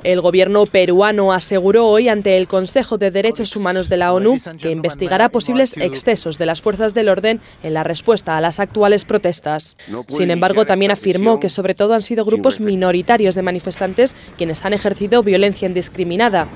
El 0.03 0.21
gobierno 0.21 0.67
peruano 0.67 1.33
aseguró 1.33 1.87
hoy 1.87 2.09
ante 2.09 2.37
el 2.37 2.49
Consejo 2.49 2.99
de 2.99 3.13
Derechos 3.13 3.55
Humanos 3.55 3.89
de 3.89 3.97
la 3.97 4.13
ONU 4.13 4.37
que 4.61 4.71
investigará 4.73 5.29
posibles 5.29 5.77
excesos 5.77 6.39
de 6.39 6.47
las 6.47 6.61
fuerzas 6.61 6.93
del 6.93 7.09
orden 7.09 7.41
en 7.63 7.75
la 7.75 7.85
respuesta 7.85 8.37
a 8.37 8.41
las 8.41 8.59
actuales 8.59 9.05
protestas. 9.05 9.77
Sin 10.09 10.33
embargo, 10.33 10.67
también 10.67 10.91
afirmó 10.91 11.39
que 11.39 11.49
sobre 11.49 11.75
todo 11.75 11.95
han 11.95 12.03
sido 12.03 12.25
grupos 12.25 12.59
minoritarios 12.59 13.37
de 13.37 13.43
manifestantes 13.43 14.17
quienes 14.37 14.65
han 14.65 14.73
ejercido 14.73 15.23
violencia 15.23 15.69
indiscriminada. 15.69 16.49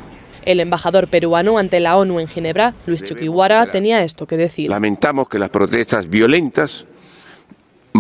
El 0.45 0.61
embajador 0.61 1.09
peruano 1.09 1.59
ante 1.59 1.81
la 1.81 1.97
ONU 1.97 2.21
en 2.21 2.29
Ginebra, 2.29 2.75
Luis 2.87 3.03
Chuquihuara, 3.03 3.71
tenía 3.71 4.03
esto 4.03 4.27
que 4.27 4.37
decir. 4.37 4.71
Lamentamos 4.71 5.29
que 5.29 5.39
las 5.39 5.51
protestas 5.51 6.09
violentas 6.09 6.87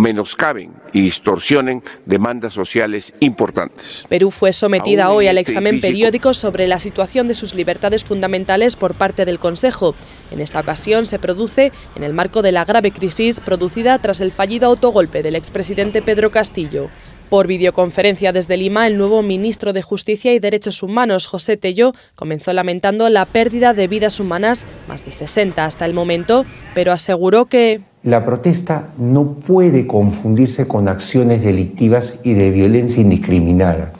menoscaben 0.07 0.73
y 0.93 1.01
distorsionen 1.01 1.83
demandas 2.05 2.53
sociales 2.53 3.13
importantes. 3.19 4.07
Perú 4.09 4.31
fue 4.31 4.53
sometida 4.53 5.11
hoy 5.11 5.27
al 5.27 5.37
examen 5.37 5.81
periódico 5.81 6.33
sobre 6.33 6.69
la 6.69 6.79
situación 6.79 7.27
de 7.27 7.35
sus 7.35 7.57
libertades 7.57 8.05
fundamentales 8.05 8.77
por 8.77 8.95
parte 8.95 9.25
del 9.25 9.41
Consejo. 9.41 9.97
En 10.31 10.41
esta 10.41 10.61
ocasión 10.61 11.07
se 11.09 11.19
produce 11.19 11.73
en 11.97 12.05
el 12.05 12.15
marco 12.15 12.41
de 12.43 12.53
la 12.53 12.65
grave 12.65 12.93
crisis 12.93 13.41
producida 13.41 13.99
tras 13.99 14.21
el 14.21 14.31
fallido 14.31 14.69
autogolpe 14.69 15.25
del 15.25 15.35
expresidente 15.35 16.03
Pedro 16.03 16.31
Castillo. 16.31 16.89
Por 17.29 17.49
videoconferencia 17.49 18.33
desde 18.33 18.57
Lima, 18.57 18.87
el 18.87 18.97
nuevo 18.97 19.21
ministro 19.23 19.73
de 19.73 19.83
Justicia 19.83 20.33
y 20.33 20.39
Derechos 20.39 20.83
Humanos, 20.83 21.27
José 21.27 21.57
Tello, 21.57 21.93
comenzó 22.15 22.53
lamentando 22.53 23.09
la 23.09 23.25
pérdida 23.25 23.75
de 23.75 23.89
vidas 23.89 24.21
humanas, 24.21 24.65
más 24.89 25.05
de 25.05 25.11
60 25.11 25.65
hasta 25.65 25.85
el 25.87 25.93
momento, 25.93 26.47
pero 26.75 26.93
aseguró 26.93 27.47
que 27.47 27.81
la 28.05 28.25
protesta 28.25 28.91
no 28.99 29.33
puede 29.35 29.89
confundirse 29.89 30.69
con 30.69 30.87
acciones 30.87 31.43
delictivas 31.43 32.21
y 32.23 32.35
de 32.35 32.53
violencia 32.53 33.01
indiscriminada. 33.03 33.93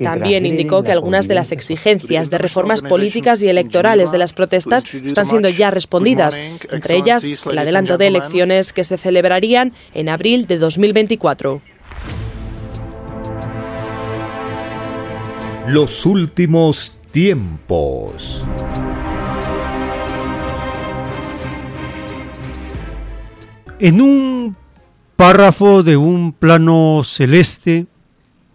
También 0.00 0.46
indicó 0.46 0.84
que 0.84 0.92
algunas 0.92 1.28
de 1.28 1.34
las 1.34 1.52
exigencias 1.52 2.30
de 2.30 2.38
reformas 2.38 2.82
políticas 2.82 3.42
y 3.42 3.48
electorales 3.48 4.10
de 4.12 4.18
las 4.18 4.32
protestas 4.32 4.94
están 4.94 5.26
siendo 5.26 5.48
ya 5.48 5.70
respondidas, 5.70 6.38
entre 6.70 6.96
ellas 6.96 7.28
el 7.46 7.58
adelanto 7.58 7.98
de 7.98 8.06
elecciones 8.06 8.72
que 8.72 8.84
se 8.84 8.96
celebrarían 8.96 9.72
en 9.92 10.08
abril 10.08 10.46
de 10.46 10.58
2024. 10.58 11.60
Los 15.68 16.06
últimos 16.06 16.98
tiempos. 17.12 18.44
En 23.78 24.00
un 24.00 24.56
párrafo 25.14 25.84
de 25.84 25.96
un 25.96 26.32
plano 26.32 27.02
celeste 27.04 27.86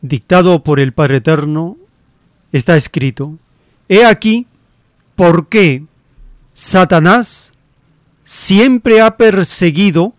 dictado 0.02 0.66
por 0.66 0.82
el 0.82 0.92
Padre 0.92 1.18
Eterno 1.18 1.78
está 2.52 2.76
escrito, 2.76 3.38
He 3.88 4.04
aquí 4.04 4.46
por 5.16 5.48
qué 5.48 5.86
Satanás 6.52 7.54
siempre 8.26 9.00
ha 9.00 9.16
perseguido 9.16 10.14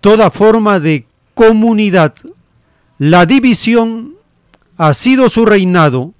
toda 0.00 0.30
forma 0.30 0.78
de 0.78 1.08
comunidad. 1.34 2.14
La 2.98 3.26
división 3.26 4.13
ha 4.76 4.94
sido 4.94 5.28
su 5.28 5.46
reinado. 5.46 6.14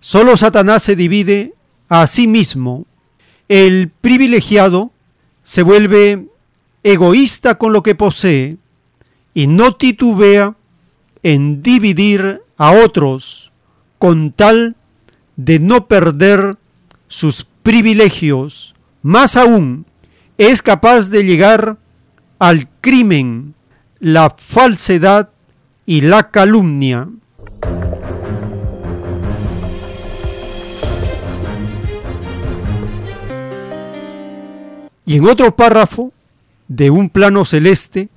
Solo 0.00 0.36
Satanás 0.36 0.82
se 0.82 0.96
divide 0.96 1.52
a 1.88 2.06
sí 2.06 2.26
mismo. 2.26 2.86
El 3.48 3.90
privilegiado 4.00 4.90
se 5.42 5.62
vuelve 5.62 6.28
egoísta 6.82 7.56
con 7.56 7.72
lo 7.72 7.82
que 7.82 7.94
posee 7.94 8.56
y 9.34 9.46
no 9.46 9.74
titubea 9.74 10.56
en 11.22 11.62
dividir 11.62 12.42
a 12.56 12.72
otros 12.72 13.52
con 13.98 14.32
tal 14.32 14.76
de 15.36 15.58
no 15.58 15.88
perder 15.88 16.56
sus 17.08 17.46
privilegios. 17.62 18.74
Más 19.02 19.36
aún, 19.36 19.86
es 20.38 20.62
capaz 20.62 21.08
de 21.10 21.24
llegar 21.24 21.78
al 22.38 22.68
crimen, 22.80 23.54
la 23.98 24.34
falsedad 24.36 25.30
y 25.86 26.02
la 26.02 26.30
calumnia. 26.30 27.08
Y 35.06 35.16
en 35.16 35.24
otro 35.24 35.54
párrafo 35.54 36.12
de 36.68 36.90
un 36.90 37.08
plano 37.08 37.44
celeste, 37.44 38.08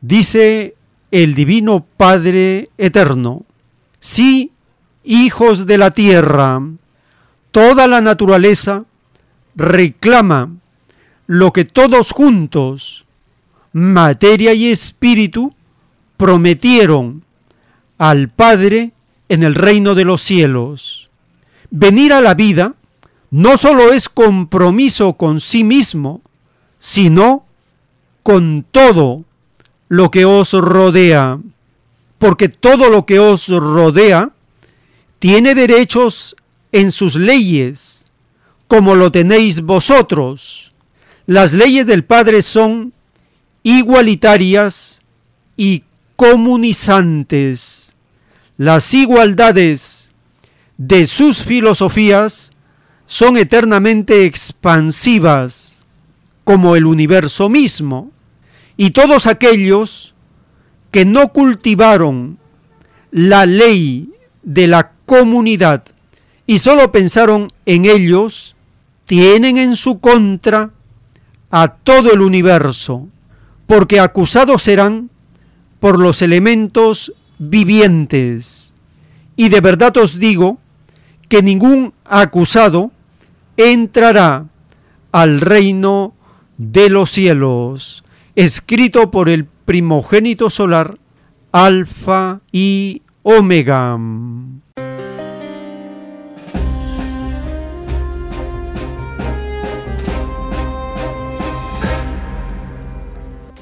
dice 0.00 0.76
el 1.10 1.34
Divino 1.34 1.84
Padre 1.96 2.70
Eterno, 2.78 3.44
sí, 3.98 4.52
hijos 5.04 5.66
de 5.66 5.78
la 5.78 5.90
tierra, 5.90 6.62
toda 7.50 7.88
la 7.88 8.00
naturaleza 8.00 8.84
reclama 9.56 10.50
lo 11.26 11.52
que 11.52 11.64
todos 11.64 12.12
juntos, 12.12 13.04
materia 13.72 14.54
y 14.54 14.68
espíritu, 14.70 15.54
prometieron 16.16 17.24
al 17.98 18.28
Padre 18.28 18.92
en 19.28 19.42
el 19.42 19.56
reino 19.56 19.96
de 19.96 20.04
los 20.04 20.22
cielos. 20.22 21.10
Venir 21.70 22.12
a 22.12 22.20
la 22.20 22.34
vida 22.34 22.74
no 23.32 23.56
solo 23.56 23.94
es 23.94 24.10
compromiso 24.10 25.14
con 25.14 25.40
sí 25.40 25.64
mismo, 25.64 26.20
sino 26.78 27.46
con 28.22 28.62
todo 28.70 29.24
lo 29.88 30.10
que 30.10 30.26
os 30.26 30.52
rodea, 30.52 31.40
porque 32.18 32.50
todo 32.50 32.90
lo 32.90 33.06
que 33.06 33.18
os 33.18 33.48
rodea 33.48 34.32
tiene 35.18 35.54
derechos 35.54 36.36
en 36.72 36.92
sus 36.92 37.14
leyes, 37.14 38.04
como 38.68 38.94
lo 38.96 39.10
tenéis 39.10 39.62
vosotros. 39.62 40.74
Las 41.24 41.54
leyes 41.54 41.86
del 41.86 42.04
Padre 42.04 42.42
son 42.42 42.92
igualitarias 43.62 45.00
y 45.56 45.84
comunizantes. 46.16 47.94
Las 48.58 48.92
igualdades 48.92 50.10
de 50.76 51.06
sus 51.06 51.42
filosofías 51.42 52.51
son 53.06 53.36
eternamente 53.36 54.24
expansivas 54.24 55.82
como 56.44 56.76
el 56.76 56.86
universo 56.86 57.48
mismo, 57.48 58.10
y 58.76 58.90
todos 58.90 59.26
aquellos 59.26 60.14
que 60.90 61.04
no 61.04 61.28
cultivaron 61.28 62.38
la 63.10 63.46
ley 63.46 64.10
de 64.42 64.66
la 64.66 64.92
comunidad 65.06 65.84
y 66.46 66.58
solo 66.58 66.90
pensaron 66.90 67.48
en 67.66 67.84
ellos, 67.84 68.56
tienen 69.04 69.56
en 69.56 69.76
su 69.76 70.00
contra 70.00 70.70
a 71.50 71.68
todo 71.68 72.12
el 72.12 72.20
universo, 72.20 73.08
porque 73.66 74.00
acusados 74.00 74.62
serán 74.62 75.10
por 75.80 75.98
los 75.98 76.22
elementos 76.22 77.12
vivientes. 77.38 78.74
Y 79.36 79.48
de 79.48 79.60
verdad 79.60 79.96
os 79.96 80.18
digo 80.18 80.58
que 81.32 81.42
ningún 81.42 81.94
acusado 82.04 82.92
entrará 83.56 84.48
al 85.12 85.40
reino 85.40 86.12
de 86.58 86.90
los 86.90 87.10
cielos, 87.10 88.04
escrito 88.36 89.10
por 89.10 89.30
el 89.30 89.46
primogénito 89.46 90.50
solar, 90.50 90.98
Alfa 91.50 92.42
y 92.52 93.00
Omega. 93.22 93.98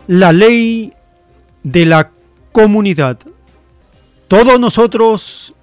La 0.09 0.33
ley 0.33 0.93
de 1.63 1.87
la 1.87 2.11
comunidad. 2.51 3.17
Todos 4.27 4.59
nosotros 4.59 5.55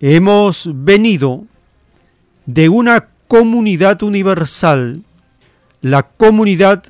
hemos 0.00 0.70
venido 0.72 1.44
de 2.46 2.68
una 2.68 3.08
comunidad 3.26 4.02
universal, 4.02 5.02
la 5.80 6.02
comunidad 6.02 6.82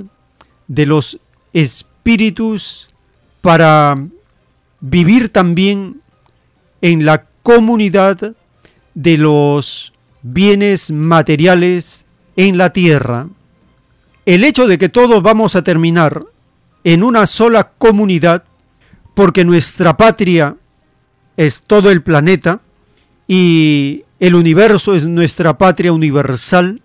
de 0.67 0.87
los 0.87 1.19
espíritus 1.53 2.91
para 3.41 3.99
vivir 4.81 5.31
también 5.31 6.01
en 6.81 7.05
la 7.05 7.27
comunidad 7.43 8.35
de 8.95 9.19
los 9.19 9.93
bienes 10.23 10.91
materiales 10.91 12.07
en 12.37 12.59
la 12.59 12.73
tierra. 12.73 13.29
El 14.27 14.45
hecho 14.45 14.67
de 14.67 14.79
que 14.79 14.89
todos 14.89 15.23
vamos 15.23 15.57
a 15.57 15.63
terminar 15.63 16.25
en 16.85 17.03
una 17.03 17.27
sola 17.27 17.73
comunidad, 17.79 18.45
porque 19.15 19.45
nuestra 19.45 19.97
patria 19.97 20.57
es 21.37 21.63
todo 21.63 21.91
el 21.91 22.03
planeta 22.03 22.61
y 23.29 24.05
el 24.19 24.35
universo 24.35 24.95
es 24.95 25.05
nuestra 25.05 25.59
patria 25.59 25.93
universal, 25.93 26.81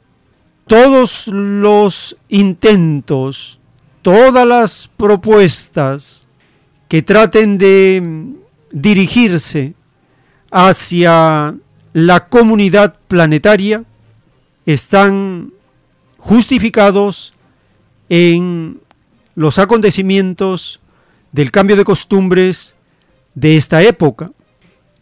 todos 0.68 1.28
los 1.28 2.18
intentos, 2.28 3.60
todas 4.02 4.46
las 4.46 4.90
propuestas 4.98 6.26
que 6.90 7.02
traten 7.02 7.58
de 7.58 8.34
dirigirse 8.72 9.74
hacia 10.52 11.56
la 11.94 12.28
comunidad 12.28 12.98
planetaria 13.08 13.84
están 14.66 15.54
justificados 16.18 17.34
en 18.10 18.80
los 19.36 19.60
acontecimientos 19.60 20.82
del 21.32 21.52
cambio 21.52 21.76
de 21.76 21.84
costumbres 21.84 22.76
de 23.34 23.58
esta 23.58 23.82
época. 23.82 24.32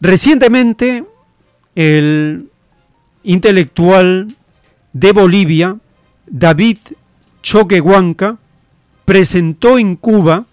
Recientemente 0.00 1.04
el 1.74 2.48
intelectual 3.22 4.34
de 4.92 5.12
Bolivia, 5.12 5.76
David 6.26 6.78
Choquehuanca, 7.42 8.38
presentó 9.04 9.78
en 9.78 9.96
Cuba 9.96 10.46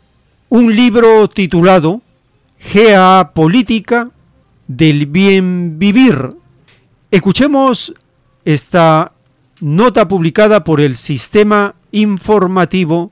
un 0.49 0.75
libro 0.75 1.29
titulado 1.29 2.01
Geopolítica 2.57 4.09
del 4.67 5.05
bien 5.05 5.79
vivir. 5.79 6.35
Escuchemos 7.11 7.93
esta 8.45 9.13
nota 9.61 10.07
publicada 10.07 10.63
por 10.63 10.81
el 10.81 10.95
Sistema 10.95 11.75
Informativo 11.91 13.11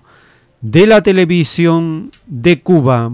de 0.62 0.88
la 0.88 1.02
Televisión 1.02 2.12
de 2.26 2.60
Cuba. 2.62 3.12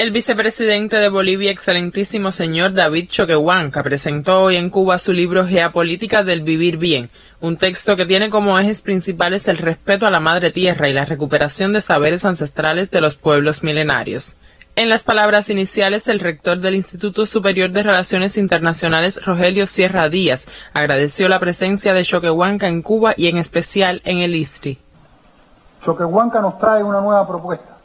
El 0.00 0.12
vicepresidente 0.12 0.96
de 0.96 1.10
Bolivia, 1.10 1.50
excelentísimo 1.50 2.32
señor 2.32 2.72
David 2.72 3.10
Choquehuanca, 3.10 3.82
presentó 3.82 4.44
hoy 4.44 4.56
en 4.56 4.70
Cuba 4.70 4.96
su 4.96 5.12
libro 5.12 5.46
Geopolítica 5.46 6.24
del 6.24 6.40
Vivir 6.40 6.78
Bien, 6.78 7.10
un 7.42 7.58
texto 7.58 7.96
que 7.96 8.06
tiene 8.06 8.30
como 8.30 8.58
ejes 8.58 8.80
principales 8.80 9.46
el 9.46 9.58
respeto 9.58 10.06
a 10.06 10.10
la 10.10 10.18
madre 10.18 10.52
tierra 10.52 10.88
y 10.88 10.94
la 10.94 11.04
recuperación 11.04 11.74
de 11.74 11.82
saberes 11.82 12.24
ancestrales 12.24 12.90
de 12.90 13.02
los 13.02 13.16
pueblos 13.16 13.62
milenarios. 13.62 14.38
En 14.74 14.88
las 14.88 15.04
palabras 15.04 15.50
iniciales, 15.50 16.08
el 16.08 16.20
rector 16.20 16.60
del 16.60 16.76
Instituto 16.76 17.26
Superior 17.26 17.70
de 17.70 17.82
Relaciones 17.82 18.38
Internacionales, 18.38 19.22
Rogelio 19.22 19.66
Sierra 19.66 20.08
Díaz, 20.08 20.48
agradeció 20.72 21.28
la 21.28 21.40
presencia 21.40 21.92
de 21.92 22.04
Choquehuanca 22.04 22.68
en 22.68 22.80
Cuba 22.80 23.12
y 23.18 23.26
en 23.26 23.36
especial 23.36 24.00
en 24.06 24.20
el 24.20 24.34
ISTRI. 24.34 24.78
Choquehuanca 25.84 26.40
nos 26.40 26.58
trae 26.58 26.82
una 26.82 27.02
nueva 27.02 27.28
propuesta 27.28 27.79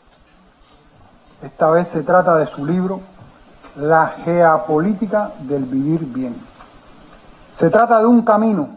esta 1.42 1.70
vez 1.70 1.88
se 1.88 2.04
trata 2.04 2.38
de 2.38 2.48
su 2.48 2.66
libro 2.66 3.02
La 3.76 4.16
geopolítica 4.24 5.32
del 5.40 5.66
vivir 5.66 6.06
bien. 6.06 6.36
Se 7.56 7.70
trata 7.70 8.00
de 8.00 8.06
un 8.06 8.24
camino 8.24 8.70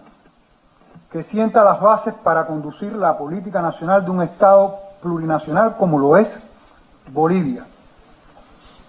que 1.10 1.22
sienta 1.22 1.64
las 1.64 1.80
bases 1.80 2.14
para 2.14 2.46
conducir 2.46 2.92
la 2.92 3.16
política 3.16 3.62
nacional 3.62 4.04
de 4.04 4.10
un 4.10 4.22
Estado 4.22 4.78
plurinacional 5.02 5.76
como 5.76 5.98
lo 5.98 6.16
es 6.16 6.36
Bolivia. 7.12 7.64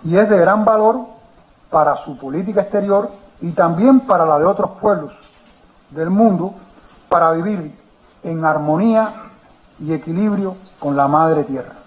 Y 0.03 0.17
es 0.17 0.29
de 0.29 0.37
gran 0.37 0.65
valor 0.65 1.01
para 1.69 1.95
su 1.97 2.17
política 2.17 2.61
exterior 2.61 3.09
y 3.41 3.51
también 3.51 4.01
para 4.01 4.25
la 4.25 4.39
de 4.39 4.45
otros 4.45 4.71
pueblos 4.81 5.13
del 5.91 6.09
mundo 6.09 6.53
para 7.07 7.31
vivir 7.31 7.75
en 8.23 8.43
armonía 8.43 9.13
y 9.79 9.93
equilibrio 9.93 10.55
con 10.79 10.95
la 10.95 11.07
madre 11.07 11.43
tierra. 11.43 11.78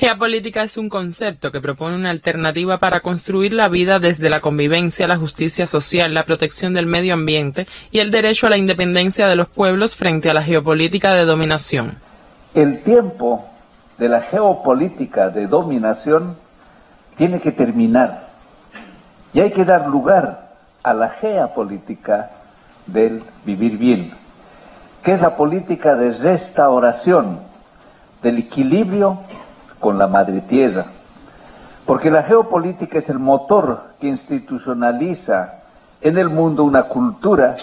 Geopolítica 0.00 0.62
es 0.62 0.78
un 0.78 0.88
concepto 0.88 1.52
que 1.52 1.60
propone 1.60 1.94
una 1.94 2.08
alternativa 2.08 2.78
para 2.78 3.00
construir 3.00 3.52
la 3.52 3.68
vida 3.68 3.98
desde 3.98 4.30
la 4.30 4.40
convivencia, 4.40 5.06
la 5.06 5.18
justicia 5.18 5.66
social, 5.66 6.14
la 6.14 6.24
protección 6.24 6.72
del 6.72 6.86
medio 6.86 7.12
ambiente 7.12 7.66
y 7.90 7.98
el 7.98 8.10
derecho 8.10 8.46
a 8.46 8.50
la 8.50 8.56
independencia 8.56 9.28
de 9.28 9.36
los 9.36 9.48
pueblos 9.48 9.96
frente 9.96 10.30
a 10.30 10.32
la 10.32 10.42
geopolítica 10.42 11.12
de 11.12 11.26
dominación. 11.26 11.98
El 12.54 12.80
tiempo 12.80 13.44
de 13.98 14.08
la 14.08 14.22
geopolítica 14.22 15.28
de 15.28 15.46
dominación 15.46 16.34
tiene 17.18 17.38
que 17.38 17.52
terminar 17.52 18.26
y 19.34 19.40
hay 19.40 19.50
que 19.50 19.66
dar 19.66 19.86
lugar 19.86 20.48
a 20.82 20.94
la 20.94 21.10
geopolítica 21.10 22.30
del 22.86 23.22
vivir 23.44 23.76
bien, 23.76 24.12
que 25.02 25.12
es 25.12 25.20
la 25.20 25.36
política 25.36 25.94
de 25.94 26.12
restauración 26.12 27.40
del 28.22 28.38
equilibrio 28.38 29.18
con 29.80 29.98
la 29.98 30.06
madre 30.06 30.42
tierra. 30.42 30.86
Porque 31.86 32.10
la 32.10 32.22
geopolítica 32.22 32.98
es 32.98 33.08
el 33.08 33.18
motor 33.18 33.94
que 34.00 34.06
institucionaliza 34.06 35.54
en 36.00 36.18
el 36.18 36.28
mundo 36.28 36.64
una 36.64 36.84
cultura 36.84 37.56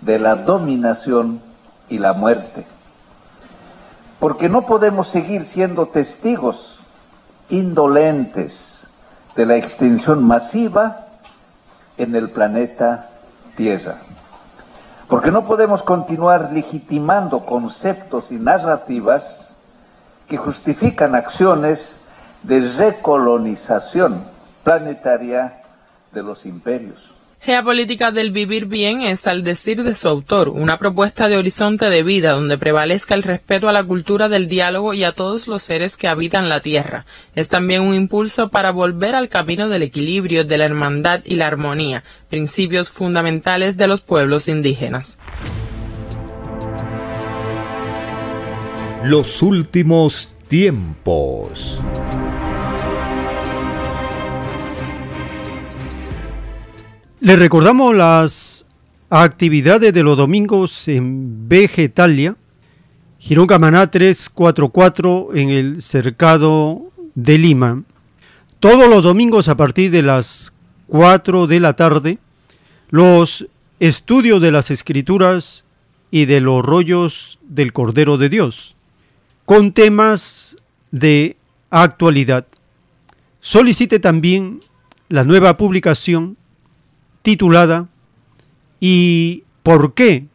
de 0.00 0.18
la 0.18 0.36
dominación 0.36 1.40
y 1.88 1.98
la 1.98 2.12
muerte. 2.12 2.66
Porque 4.18 4.48
no 4.48 4.66
podemos 4.66 5.08
seguir 5.08 5.46
siendo 5.46 5.86
testigos 5.86 6.78
indolentes 7.48 8.86
de 9.34 9.46
la 9.46 9.56
extensión 9.56 10.24
masiva 10.24 11.06
en 11.96 12.14
el 12.14 12.30
planeta 12.30 13.06
Tierra. 13.56 13.96
Porque 15.08 15.30
no 15.30 15.44
podemos 15.44 15.82
continuar 15.82 16.52
legitimando 16.52 17.44
conceptos 17.44 18.30
y 18.30 18.36
narrativas 18.36 19.39
que 20.30 20.36
justifican 20.36 21.16
acciones 21.16 21.96
de 22.44 22.60
recolonización 22.60 24.24
planetaria 24.62 25.60
de 26.12 26.22
los 26.22 26.46
imperios. 26.46 27.12
Geopolítica 27.42 28.12
del 28.12 28.32
vivir 28.32 28.66
bien 28.66 29.00
es, 29.00 29.26
al 29.26 29.42
decir 29.42 29.82
de 29.82 29.94
su 29.94 30.08
autor, 30.08 30.50
una 30.50 30.78
propuesta 30.78 31.26
de 31.26 31.38
horizonte 31.38 31.88
de 31.88 32.02
vida 32.02 32.32
donde 32.32 32.58
prevalezca 32.58 33.14
el 33.14 33.22
respeto 33.22 33.68
a 33.68 33.72
la 33.72 33.82
cultura 33.82 34.28
del 34.28 34.46
diálogo 34.46 34.92
y 34.92 35.04
a 35.04 35.12
todos 35.12 35.48
los 35.48 35.62
seres 35.62 35.96
que 35.96 36.06
habitan 36.06 36.50
la 36.50 36.60
Tierra. 36.60 37.06
Es 37.34 37.48
también 37.48 37.80
un 37.82 37.94
impulso 37.94 38.50
para 38.50 38.72
volver 38.72 39.14
al 39.14 39.28
camino 39.28 39.68
del 39.70 39.82
equilibrio, 39.82 40.44
de 40.44 40.58
la 40.58 40.66
hermandad 40.66 41.22
y 41.24 41.36
la 41.36 41.46
armonía, 41.46 42.04
principios 42.28 42.90
fundamentales 42.90 43.78
de 43.78 43.88
los 43.88 44.02
pueblos 44.02 44.46
indígenas. 44.46 45.18
Los 49.02 49.40
últimos 49.40 50.34
tiempos. 50.46 51.80
Le 57.20 57.36
recordamos 57.36 57.96
las 57.96 58.66
actividades 59.08 59.94
de 59.94 60.02
los 60.02 60.18
domingos 60.18 60.86
en 60.86 61.48
Vegetalia, 61.48 62.36
Girón 63.18 63.46
Camaná 63.46 63.90
344 63.90 65.28
en 65.34 65.48
el 65.48 65.80
Cercado 65.80 66.92
de 67.14 67.38
Lima. 67.38 67.82
Todos 68.58 68.90
los 68.90 69.02
domingos 69.02 69.48
a 69.48 69.56
partir 69.56 69.90
de 69.90 70.02
las 70.02 70.52
4 70.88 71.46
de 71.46 71.58
la 71.58 71.72
tarde, 71.72 72.18
los 72.90 73.46
estudios 73.78 74.42
de 74.42 74.52
las 74.52 74.70
escrituras 74.70 75.64
y 76.10 76.26
de 76.26 76.42
los 76.42 76.62
rollos 76.62 77.38
del 77.48 77.72
Cordero 77.72 78.18
de 78.18 78.28
Dios 78.28 78.76
con 79.50 79.72
temas 79.72 80.56
de 80.92 81.36
actualidad. 81.70 82.46
Solicite 83.40 83.98
también 83.98 84.60
la 85.08 85.24
nueva 85.24 85.56
publicación 85.56 86.36
titulada 87.22 87.88
¿Y 88.78 89.42
por 89.64 89.94
qué 89.94 90.28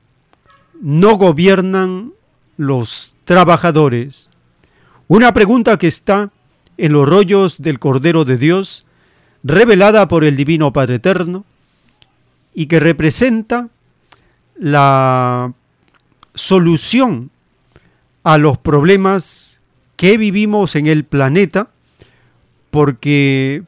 no 0.81 1.15
gobiernan 1.15 2.11
los 2.57 3.15
trabajadores? 3.23 4.29
Una 5.07 5.33
pregunta 5.33 5.77
que 5.77 5.87
está 5.87 6.29
en 6.75 6.91
los 6.91 7.07
rollos 7.07 7.61
del 7.61 7.79
Cordero 7.79 8.25
de 8.25 8.37
Dios, 8.37 8.83
revelada 9.45 10.09
por 10.09 10.25
el 10.25 10.35
Divino 10.35 10.73
Padre 10.73 10.95
Eterno, 10.95 11.45
y 12.53 12.65
que 12.65 12.81
representa 12.81 13.69
la 14.57 15.53
solución 16.33 17.31
a 18.25 18.39
los 18.39 18.57
problemas 18.57 19.61
que 19.95 20.17
vivimos 20.17 20.75
en 20.75 20.87
el 20.87 21.05
planeta, 21.05 21.69
porque 22.71 23.63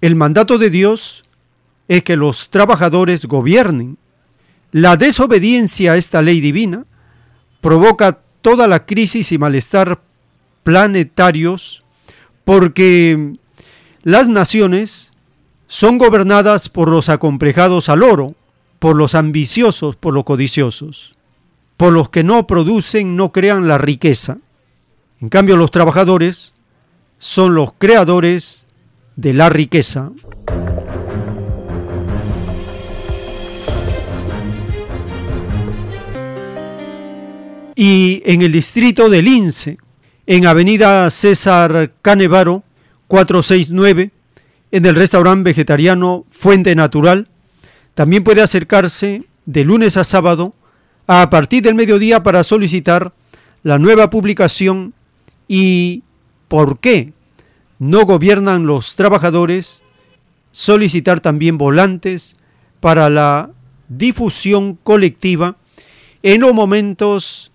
el 0.00 0.14
mandato 0.14 0.56
de 0.56 0.70
Dios 0.70 1.24
es 1.88 2.04
que 2.04 2.16
los 2.16 2.48
trabajadores 2.48 3.26
gobiernen. 3.26 3.98
La 4.70 4.96
desobediencia 4.96 5.92
a 5.92 5.96
esta 5.96 6.22
ley 6.22 6.40
divina 6.40 6.86
provoca 7.60 8.20
toda 8.40 8.68
la 8.68 8.86
crisis 8.86 9.32
y 9.32 9.38
malestar 9.38 10.00
planetarios 10.62 11.82
porque 12.44 13.34
las 14.04 14.28
naciones 14.28 15.12
son 15.66 15.98
gobernadas 15.98 16.68
por 16.68 16.88
los 16.88 17.08
acomplejados 17.08 17.88
al 17.88 18.04
oro, 18.04 18.36
por 18.78 18.94
los 18.94 19.16
ambiciosos, 19.16 19.96
por 19.96 20.14
los 20.14 20.22
codiciosos 20.22 21.17
por 21.78 21.92
los 21.92 22.08
que 22.08 22.24
no 22.24 22.46
producen, 22.46 23.14
no 23.14 23.30
crean 23.30 23.68
la 23.68 23.78
riqueza. 23.78 24.38
En 25.20 25.28
cambio, 25.28 25.56
los 25.56 25.70
trabajadores 25.70 26.56
son 27.18 27.54
los 27.54 27.70
creadores 27.78 28.66
de 29.14 29.32
la 29.32 29.48
riqueza. 29.48 30.10
Y 37.76 38.22
en 38.26 38.42
el 38.42 38.50
distrito 38.50 39.08
de 39.08 39.22
Lince, 39.22 39.78
en 40.26 40.46
Avenida 40.46 41.08
César 41.10 41.92
Canevaro, 42.02 42.64
469, 43.06 44.10
en 44.72 44.84
el 44.84 44.96
restaurante 44.96 45.50
vegetariano 45.50 46.24
Fuente 46.28 46.74
Natural, 46.74 47.28
también 47.94 48.24
puede 48.24 48.42
acercarse 48.42 49.22
de 49.46 49.64
lunes 49.64 49.96
a 49.96 50.02
sábado 50.02 50.54
a 51.08 51.30
partir 51.30 51.62
del 51.62 51.74
mediodía 51.74 52.22
para 52.22 52.44
solicitar 52.44 53.14
la 53.62 53.78
nueva 53.78 54.10
publicación 54.10 54.92
y 55.48 56.02
por 56.48 56.78
qué 56.78 57.14
no 57.78 58.04
gobiernan 58.04 58.66
los 58.66 58.94
trabajadores, 58.94 59.82
solicitar 60.52 61.20
también 61.20 61.56
volantes 61.56 62.36
para 62.80 63.08
la 63.08 63.50
difusión 63.88 64.78
colectiva 64.84 65.56
en 66.22 66.42
los 66.42 66.52
momentos 66.52 67.52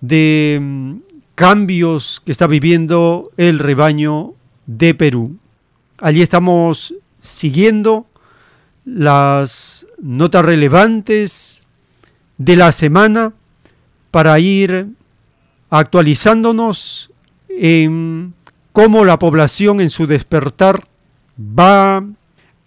de 0.00 0.58
mm, 0.60 0.94
cambios 1.34 2.22
que 2.24 2.32
está 2.32 2.46
viviendo 2.46 3.30
el 3.36 3.58
rebaño 3.58 4.32
de 4.66 4.94
Perú. 4.94 5.36
Allí 5.98 6.22
estamos 6.22 6.94
siguiendo 7.20 8.06
las 8.86 9.86
notas 10.00 10.44
relevantes 10.46 11.67
de 12.38 12.56
la 12.56 12.72
semana 12.72 13.32
para 14.10 14.38
ir 14.38 14.88
actualizándonos 15.70 17.10
en 17.48 18.34
cómo 18.72 19.04
la 19.04 19.18
población 19.18 19.80
en 19.80 19.90
su 19.90 20.06
despertar 20.06 20.86
va 21.38 22.04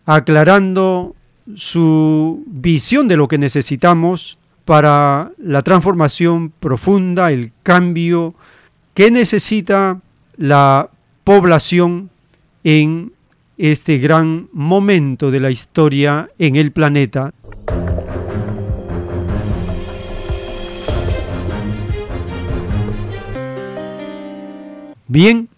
aclarando 0.06 1.15
su 1.56 2.43
visión 2.45 3.07
de 3.07 3.18
lo 3.18 3.27
que 3.27 3.38
necesitamos 3.38 4.38
para 4.65 5.31
la 5.38 5.61
transformación 5.64 6.52
profunda, 6.60 7.31
el 7.31 7.52
cambio 7.64 8.35
que 8.93 9.10
necesita 9.10 10.02
la 10.38 10.89
población 11.23 12.10
en 12.64 13.14
este 13.57 13.98
gran 13.98 14.49
momento 14.52 15.31
de 15.31 15.39
la 15.39 15.52
historia 15.52 16.30
en 16.38 16.56
el 16.56 16.72
planeta. 16.72 17.34
Bien, 25.14 25.50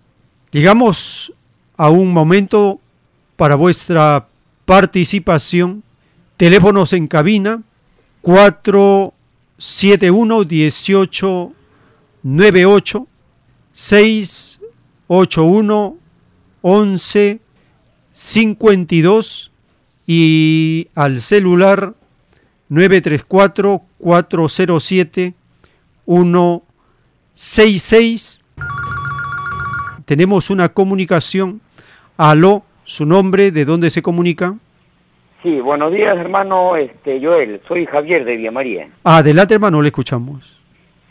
llegamos 0.50 1.32
a 1.78 1.92
un 1.92 2.12
momento 2.12 2.80
para 3.36 3.54
vuestra 3.54 4.28
participación. 4.66 5.84
Teléfonos 6.38 6.92
en 6.94 7.06
cabina 7.06 7.62
471 8.22 10.40
1898 10.40 13.08
681 13.74 15.98
11 16.64 17.40
52 18.10 19.52
y 20.08 20.88
al 20.96 21.22
celular 21.22 21.94
934 22.70 23.84
407 24.00 25.36
166 26.08 28.44
tenemos 30.06 30.50
una 30.50 30.70
comunicación. 30.70 31.62
Aló, 32.18 32.64
su 32.84 33.06
nombre, 33.06 33.52
de 33.52 33.66
dónde 33.66 33.90
se 33.90 34.02
comunica. 34.02 34.56
Sí, 35.42 35.60
buenos 35.60 35.92
días, 35.92 36.16
hermano 36.16 36.78
este, 36.78 37.20
Joel. 37.22 37.60
Soy 37.68 37.86
Javier 37.86 38.24
de 38.24 38.38
Villa 38.38 38.52
María. 38.52 38.88
Adelante, 39.04 39.54
hermano, 39.54 39.82
le 39.82 39.90
escuchamos. 39.90 40.60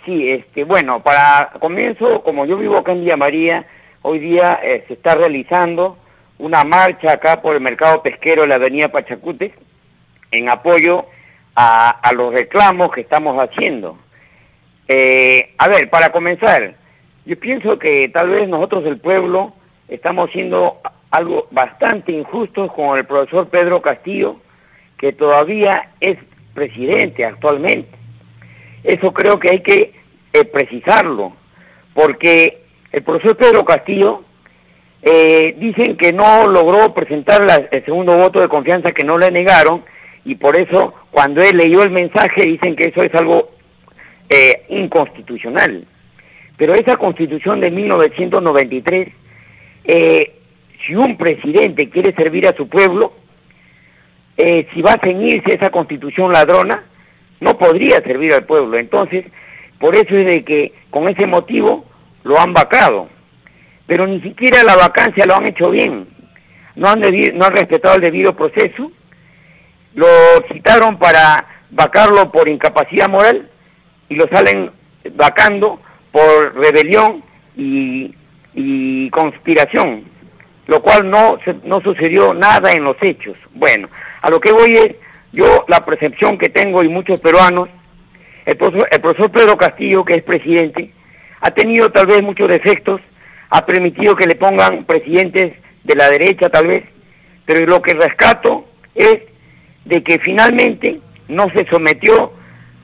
Sí, 0.04 0.30
este, 0.30 0.64
bueno, 0.64 1.02
para 1.02 1.52
comienzo, 1.60 2.22
como 2.22 2.46
yo 2.46 2.56
vivo 2.56 2.78
acá 2.78 2.92
en 2.92 3.00
Villa 3.00 3.16
María, 3.16 3.66
hoy 4.02 4.18
día 4.18 4.58
eh, 4.62 4.84
se 4.88 4.94
está 4.94 5.14
realizando 5.14 5.98
una 6.38 6.64
marcha 6.64 7.12
acá 7.12 7.40
por 7.42 7.54
el 7.54 7.60
mercado 7.60 8.02
pesquero 8.02 8.42
de 8.42 8.48
la 8.48 8.54
avenida 8.56 8.88
Pachacute 8.88 9.52
en 10.30 10.48
apoyo 10.48 11.06
a, 11.54 11.90
a 11.90 12.12
los 12.12 12.32
reclamos 12.32 12.90
que 12.90 13.02
estamos 13.02 13.38
haciendo. 13.38 13.98
Eh, 14.88 15.54
a 15.58 15.68
ver, 15.68 15.88
para 15.88 16.10
comenzar, 16.10 16.74
yo 17.24 17.38
pienso 17.38 17.78
que 17.78 18.08
tal 18.08 18.30
vez 18.30 18.48
nosotros 18.48 18.84
el 18.86 18.98
pueblo 18.98 19.52
estamos 19.88 20.30
siendo 20.30 20.78
algo 21.10 21.46
bastante 21.50 22.12
injustos 22.12 22.72
con 22.72 22.98
el 22.98 23.04
profesor 23.04 23.48
Pedro 23.48 23.80
Castillo, 23.82 24.36
que 24.96 25.12
todavía 25.12 25.90
es 26.00 26.18
presidente 26.54 27.24
actualmente. 27.24 27.90
Eso 28.84 29.12
creo 29.12 29.38
que 29.38 29.50
hay 29.52 29.60
que 29.60 29.92
eh, 30.32 30.44
precisarlo, 30.44 31.32
porque 31.94 32.62
el 32.90 33.02
profesor 33.02 33.36
Pedro 33.36 33.64
Castillo 33.64 34.22
eh, 35.02 35.54
dicen 35.58 35.96
que 35.96 36.12
no 36.12 36.46
logró 36.46 36.94
presentar 36.94 37.44
la- 37.44 37.68
el 37.70 37.84
segundo 37.84 38.16
voto 38.16 38.40
de 38.40 38.48
confianza 38.48 38.92
que 38.92 39.04
no 39.04 39.18
le 39.18 39.30
negaron 39.30 39.82
y 40.24 40.36
por 40.36 40.56
eso 40.58 40.94
cuando 41.10 41.42
él 41.42 41.56
leyó 41.56 41.82
el 41.82 41.90
mensaje 41.90 42.42
dicen 42.46 42.76
que 42.76 42.84
eso 42.88 43.02
es 43.02 43.14
algo 43.14 43.50
eh, 44.30 44.64
inconstitucional. 44.68 45.84
Pero 46.62 46.74
esa 46.76 46.96
constitución 46.96 47.60
de 47.60 47.72
1993, 47.72 49.08
eh, 49.82 50.32
si 50.86 50.94
un 50.94 51.16
presidente 51.16 51.90
quiere 51.90 52.14
servir 52.14 52.46
a 52.46 52.54
su 52.54 52.68
pueblo, 52.68 53.14
eh, 54.36 54.68
si 54.72 54.80
va 54.80 54.92
a 54.92 55.00
ceñirse 55.00 55.56
esa 55.56 55.70
constitución 55.70 56.30
ladrona, 56.32 56.84
no 57.40 57.58
podría 57.58 57.96
servir 58.02 58.32
al 58.32 58.44
pueblo. 58.44 58.78
Entonces, 58.78 59.24
por 59.80 59.96
eso 59.96 60.14
es 60.16 60.24
de 60.24 60.44
que 60.44 60.72
con 60.90 61.08
ese 61.08 61.26
motivo 61.26 61.84
lo 62.22 62.38
han 62.38 62.52
vacado. 62.52 63.08
Pero 63.88 64.06
ni 64.06 64.20
siquiera 64.20 64.62
la 64.62 64.76
vacancia 64.76 65.24
lo 65.26 65.34
han 65.34 65.48
hecho 65.48 65.68
bien. 65.68 66.06
No 66.76 66.90
han, 66.90 67.02
debi- 67.02 67.32
no 67.32 67.44
han 67.44 67.56
respetado 67.56 67.96
el 67.96 68.02
debido 68.02 68.36
proceso. 68.36 68.92
Lo 69.96 70.06
citaron 70.52 70.96
para 71.00 71.44
vacarlo 71.70 72.30
por 72.30 72.48
incapacidad 72.48 73.08
moral 73.08 73.48
y 74.08 74.14
lo 74.14 74.28
salen 74.28 74.70
vacando 75.16 75.80
por 76.12 76.54
rebelión 76.54 77.22
y, 77.56 78.14
conspiración, 79.10 80.04
lo 80.66 80.82
cual 80.82 81.10
no, 81.10 81.38
no 81.64 81.80
sucedió 81.80 82.34
nada 82.34 82.72
en 82.72 82.84
los 82.84 82.96
hechos. 83.00 83.36
Bueno, 83.54 83.88
a 84.20 84.30
lo 84.30 84.38
que 84.40 84.52
voy 84.52 84.72
es, 84.72 84.94
yo 85.32 85.64
la 85.68 85.84
percepción 85.84 86.38
que 86.38 86.50
tengo 86.50 86.82
y 86.82 86.88
muchos 86.88 87.18
peruanos, 87.20 87.68
el 88.44 88.56
profesor, 88.56 88.88
el 88.90 89.00
profesor 89.00 89.30
Pedro 89.30 89.56
Castillo, 89.56 90.04
que 90.04 90.14
es 90.14 90.22
presidente, 90.22 90.90
ha 91.40 91.50
tenido 91.50 91.90
tal 91.90 92.06
vez 92.06 92.22
muchos 92.22 92.48
defectos, 92.48 93.00
ha 93.50 93.64
permitido 93.64 94.14
que 94.14 94.26
le 94.26 94.34
pongan 94.34 94.84
presidentes 94.84 95.54
de 95.84 95.94
la 95.94 96.10
derecha 96.10 96.48
tal 96.50 96.66
vez, 96.66 96.84
pero 97.44 97.66
lo 97.66 97.82
que 97.82 97.94
rescato 97.94 98.66
es 98.94 99.18
de 99.84 100.02
que 100.02 100.18
finalmente 100.20 101.00
no 101.28 101.48
se 101.50 101.66
sometió 101.66 102.32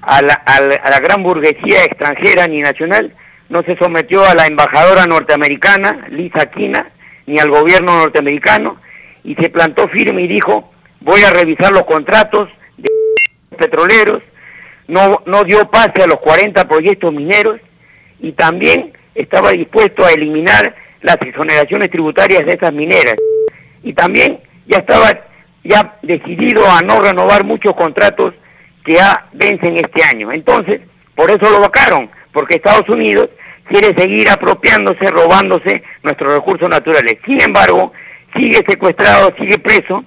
a 0.09 0.23
la, 0.23 0.33
a 0.35 0.61
la- 0.91 1.01
gran 1.01 1.23
burguesía 1.23 1.85
extranjera 1.85 2.47
ni 2.47 2.61
nacional, 2.61 3.13
no 3.51 3.63
se 3.63 3.77
sometió 3.77 4.25
a 4.25 4.35
la 4.35 4.47
embajadora 4.47 5.05
norteamericana, 5.07 6.07
Lisa 6.11 6.43
Aquina, 6.43 6.91
ni 7.27 7.39
al 7.39 7.51
gobierno 7.51 7.99
norteamericano, 7.99 8.81
y 9.25 9.35
se 9.35 9.51
plantó 9.51 9.87
firme 9.89 10.23
y 10.23 10.29
dijo, 10.29 10.73
voy 11.01 11.21
a 11.23 11.31
revisar 11.31 11.73
los 11.73 11.83
contratos 11.83 12.49
de 12.79 12.89
petroleros, 13.59 14.23
no, 14.87 15.23
no 15.27 15.45
dio 15.45 15.71
pase 15.71 16.03
a 16.03 16.07
los 16.07 16.21
40 16.21 16.67
proyectos 16.67 17.13
mineros 17.13 17.61
y 18.21 18.33
también 18.33 18.93
estaba 19.15 19.51
dispuesto 19.51 20.05
a 20.07 20.11
eliminar 20.13 20.75
las 21.03 21.17
exoneraciones 21.21 21.91
tributarias 21.91 22.47
de 22.47 22.53
esas 22.53 22.73
mineras. 22.73 23.17
Y 23.83 23.93
también 23.93 24.41
ya 24.67 24.79
estaba 24.79 25.11
ya 25.65 25.97
decidido 26.03 26.65
a 26.67 26.81
no 26.81 27.01
renovar 27.01 27.45
muchos 27.45 27.75
contratos 27.75 28.33
que 28.89 28.95
ya 28.95 29.27
vencen 29.33 29.77
este 29.77 30.03
año. 30.03 30.33
Entonces, 30.33 30.81
por 31.15 31.31
eso 31.31 31.51
lo 31.51 31.61
vacaron, 31.61 32.11
porque 32.33 32.57
Estados 32.57 32.89
Unidos 32.89 33.29
quiere 33.69 33.95
seguir 33.99 34.31
apropiándose, 34.31 35.05
robándose 35.11 35.83
nuestros 36.03 36.33
recursos 36.33 36.69
naturales. 36.71 37.19
Sin 37.27 37.41
embargo, 37.43 37.93
sigue 38.35 38.61
secuestrado, 38.67 39.35
sigue 39.39 39.59
preso, 39.59 40.05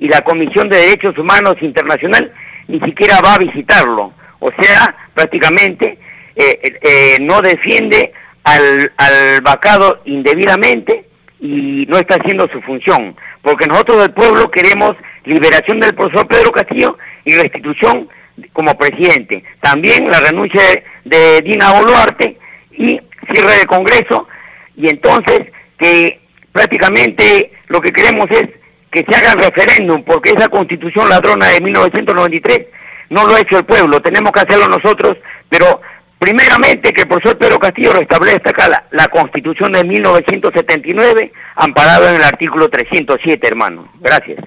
y 0.00 0.08
la 0.08 0.22
Comisión 0.22 0.68
de 0.68 0.78
Derechos 0.78 1.16
Humanos 1.16 1.54
Internacional 1.60 2.32
ni 2.66 2.80
siquiera 2.80 3.20
va 3.24 3.34
a 3.34 3.38
visitarlo. 3.38 4.12
O 4.40 4.50
sea, 4.60 4.96
prácticamente 5.14 5.98
eh, 6.34 6.60
eh, 6.82 7.18
no 7.20 7.40
defiende 7.40 8.12
al, 8.42 8.92
al 8.96 9.40
vacado 9.42 10.02
indebidamente 10.06 11.04
y 11.40 11.86
no 11.88 11.98
está 11.98 12.16
haciendo 12.16 12.48
su 12.48 12.60
función. 12.62 13.14
Porque 13.42 13.66
nosotros 13.66 13.98
del 13.98 14.12
pueblo 14.12 14.50
queremos 14.50 14.96
liberación 15.24 15.80
del 15.80 15.94
profesor 15.94 16.26
Pedro 16.26 16.52
Castillo 16.52 16.96
y 17.24 17.34
restitución 17.34 18.08
como 18.52 18.76
presidente. 18.76 19.44
También 19.60 20.10
la 20.10 20.20
renuncia 20.20 20.62
de, 21.04 21.40
Dina 21.42 21.72
Boluarte 21.72 22.38
y 22.72 23.00
cierre 23.32 23.58
del 23.58 23.66
Congreso 23.66 24.28
y 24.76 24.88
entonces 24.88 25.40
que 25.78 26.20
prácticamente 26.52 27.52
lo 27.68 27.80
que 27.80 27.92
queremos 27.92 28.26
es 28.30 28.48
que 28.90 29.04
se 29.08 29.16
haga 29.16 29.34
referéndum, 29.34 30.02
porque 30.04 30.30
esa 30.30 30.48
constitución 30.48 31.08
ladrona 31.08 31.48
de 31.48 31.60
1993 31.60 32.66
no 33.08 33.26
lo 33.26 33.34
ha 33.34 33.40
hecho 33.40 33.58
el 33.58 33.64
pueblo, 33.64 34.00
tenemos 34.00 34.32
que 34.32 34.40
hacerlo 34.40 34.66
nosotros, 34.66 35.16
pero 35.48 35.80
primeramente 36.22 36.92
que 36.92 37.02
el 37.02 37.08
profesor 37.08 37.36
Pedro 37.36 37.58
Castillo 37.58 37.94
restablezca 37.94 38.68
la, 38.68 38.86
la 38.92 39.08
constitución 39.08 39.72
de 39.72 39.82
1979, 39.82 41.32
amparado 41.56 42.08
en 42.08 42.14
el 42.14 42.22
artículo 42.22 42.68
307, 42.68 43.44
hermano. 43.44 43.88
Gracias. 43.98 44.38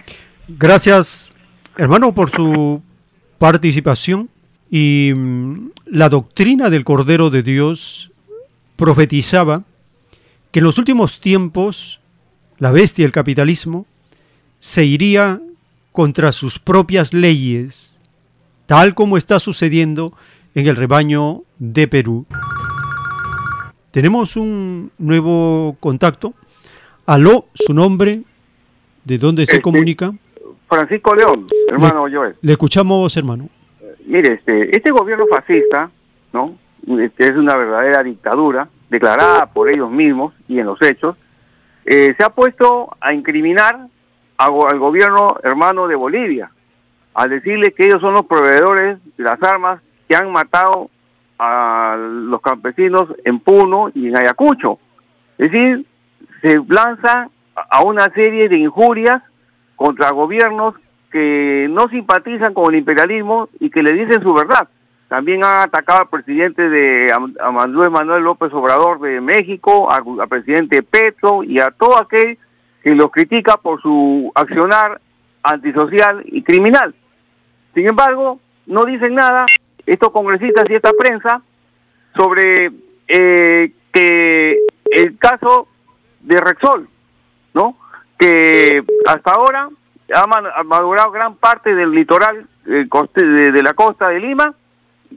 Gracias, 0.48 1.34
hermano, 1.78 2.16
por 2.16 2.30
su 2.30 2.82
participación. 3.40 4.30
Y 4.72 5.12
mm, 5.14 5.72
la 5.88 6.08
doctrina 6.08 6.70
del 6.70 6.86
Cordero 6.86 7.30
de 7.30 7.44
Dios 7.44 8.14
profetizaba 8.78 9.64
que 10.52 10.60
en 10.60 10.66
los 10.66 10.78
últimos 10.78 11.20
tiempos 11.20 12.00
la 12.58 12.72
bestia, 12.72 13.06
el 13.06 13.12
capitalismo, 13.12 13.86
se 14.62 14.86
iría 14.86 15.42
contra 15.92 16.32
sus 16.32 16.58
propias 16.58 17.14
leyes, 17.14 18.00
tal 18.66 18.96
como 18.96 19.18
está 19.18 19.42
sucediendo 19.42 20.14
en 20.14 20.35
el 20.56 20.76
rebaño 20.76 21.44
de 21.60 21.88
Perú. 21.88 22.26
Tenemos 23.92 24.36
un 24.38 24.92
nuevo 24.98 25.76
contacto. 25.80 26.34
Aló, 27.06 27.48
su 27.54 27.74
nombre, 27.74 28.24
de 29.04 29.18
dónde 29.18 29.46
se 29.46 29.54
Este, 29.58 29.62
comunica. 29.62 30.14
Francisco 30.68 31.14
León, 31.14 31.46
hermano 31.70 32.08
Joel. 32.12 32.36
Le 32.42 32.54
escuchamos, 32.54 33.16
hermano. 33.16 33.50
Mire, 34.06 34.34
este, 34.36 34.76
este 34.76 34.92
gobierno 34.92 35.26
fascista, 35.28 35.92
¿no? 36.34 36.58
Este, 37.00 37.26
es 37.26 37.32
una 37.32 37.56
verdadera 37.56 38.02
dictadura, 38.04 38.68
declarada 38.90 39.48
por 39.48 39.70
ellos 39.70 39.92
mismos 39.92 40.34
y 40.48 40.60
en 40.60 40.66
los 40.66 40.82
hechos, 40.82 41.16
eh, 41.86 42.16
se 42.18 42.24
ha 42.24 42.30
puesto 42.30 42.96
a 43.00 43.14
incriminar 43.14 43.88
a 44.38 44.46
al 44.46 44.80
gobierno 44.80 45.38
hermano 45.44 45.88
de 45.88 45.96
Bolivia, 45.96 46.52
al 47.14 47.30
decirle 47.30 47.74
que 47.74 47.86
ellos 47.86 48.02
son 48.02 48.14
los 48.14 48.26
proveedores 48.26 48.98
de 49.18 49.24
las 49.24 49.42
armas 49.44 49.82
que 50.08 50.16
han 50.16 50.32
matado 50.32 50.90
a 51.38 51.98
los 51.98 52.42
campesinos 52.42 53.04
en 53.24 53.40
Puno 53.40 53.90
y 53.94 54.08
en 54.08 54.18
Ayacucho. 54.18 54.80
Es 55.38 55.52
decir, 55.52 55.86
se 56.42 56.62
lanza 56.68 57.30
a 57.56 57.84
una 57.84 58.06
serie 58.14 58.50
de 58.50 58.58
injurias 58.58 59.22
contra 59.76 60.12
gobiernos 60.12 60.76
que 61.12 61.68
no 61.70 61.88
simpatizan 61.90 62.54
con 62.54 62.74
el 62.74 62.80
imperialismo 62.80 63.50
y 63.60 63.70
que 63.70 63.84
le 63.84 63.94
dicen 63.94 64.22
su 64.22 64.34
verdad. 64.34 64.68
También 65.08 65.46
han 65.46 65.62
atacado 65.62 66.02
al 66.02 66.10
presidente 66.10 66.68
de 66.68 67.12
a 67.12 67.52
Manuel 67.52 67.92
Manuel 67.92 68.24
López 68.24 68.52
Obrador 68.54 69.00
de 69.00 69.22
México, 69.22 69.90
al 69.92 70.04
presidente 70.28 70.82
Petro 70.82 71.44
y 71.44 71.60
a 71.60 71.72
todo 71.72 71.98
aquel 72.00 72.38
que 72.84 72.96
los 72.96 73.12
critica 73.12 73.58
por 73.58 73.82
su 73.82 74.32
accionar 74.36 75.00
antisocial 75.44 76.24
y 76.26 76.42
criminal. 76.42 76.96
Sin 77.74 77.88
embargo, 77.88 78.40
no 78.66 78.84
dicen 78.86 79.16
nada 79.16 79.46
estos 79.86 80.12
congresistas 80.12 80.66
y 80.70 80.74
esta 80.76 80.92
prensa 80.94 81.42
sobre 82.16 82.72
eh, 83.08 83.72
que 83.94 84.58
el 84.92 85.18
caso 85.18 85.68
de 86.22 86.40
Rexol, 86.42 86.88
¿no? 87.54 87.78
Que 88.18 88.84
hasta 89.08 89.32
ahora 89.32 89.70
ha 90.14 90.64
madurado 90.64 91.12
gran 91.12 91.36
parte 91.36 91.74
del 91.76 91.92
litoral 91.92 92.48
eh, 92.68 92.86
coste- 92.90 93.26
de, 93.26 93.52
de 93.52 93.64
la 93.64 93.74
costa 93.74 94.10
de 94.10 94.20
Lima 94.20 94.54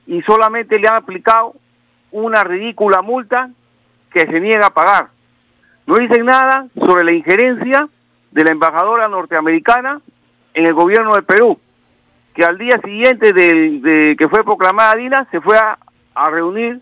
y 0.06 0.22
solamente 0.22 0.78
le 0.78 0.88
han 0.88 0.96
aplicado 0.96 1.54
una 2.10 2.42
ridícula 2.44 3.02
multa 3.02 3.50
que 4.12 4.20
se 4.20 4.40
niega 4.40 4.66
a 4.66 4.74
pagar. 4.74 5.08
no 5.86 5.96
dicen 5.96 6.24
nada 6.26 6.66
sobre 6.74 7.04
la 7.04 7.12
injerencia 7.12 7.88
de 8.30 8.44
la 8.44 8.50
embajadora 8.50 9.08
norteamericana 9.08 10.00
en 10.54 10.66
el 10.66 10.74
gobierno 10.74 11.14
de 11.14 11.22
Perú, 11.22 11.58
que 12.38 12.44
al 12.44 12.56
día 12.56 12.80
siguiente 12.84 13.32
de, 13.32 14.14
que 14.16 14.28
fue 14.28 14.44
proclamada 14.44 14.94
Dina 14.94 15.26
se 15.32 15.40
fue 15.40 15.58
a, 15.58 15.76
reunir 16.30 16.80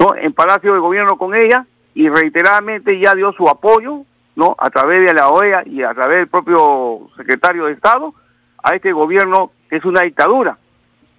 ¿no? 0.00 0.16
en 0.16 0.32
Palacio 0.32 0.74
de 0.74 0.80
Gobierno 0.80 1.16
con 1.16 1.32
ella 1.32 1.64
y 1.94 2.08
reiteradamente 2.08 2.98
ya 2.98 3.14
dio 3.14 3.32
su 3.34 3.48
apoyo 3.48 4.00
¿no? 4.34 4.56
a 4.58 4.68
través 4.68 5.06
de 5.06 5.14
la 5.14 5.28
OEA 5.28 5.62
y 5.64 5.84
a 5.84 5.94
través 5.94 6.18
del 6.18 6.26
propio 6.26 7.08
secretario 7.16 7.66
de 7.66 7.74
Estado 7.74 8.14
a 8.60 8.74
este 8.74 8.90
gobierno 8.90 9.52
que 9.70 9.76
es 9.76 9.84
una 9.84 10.02
dictadura. 10.02 10.58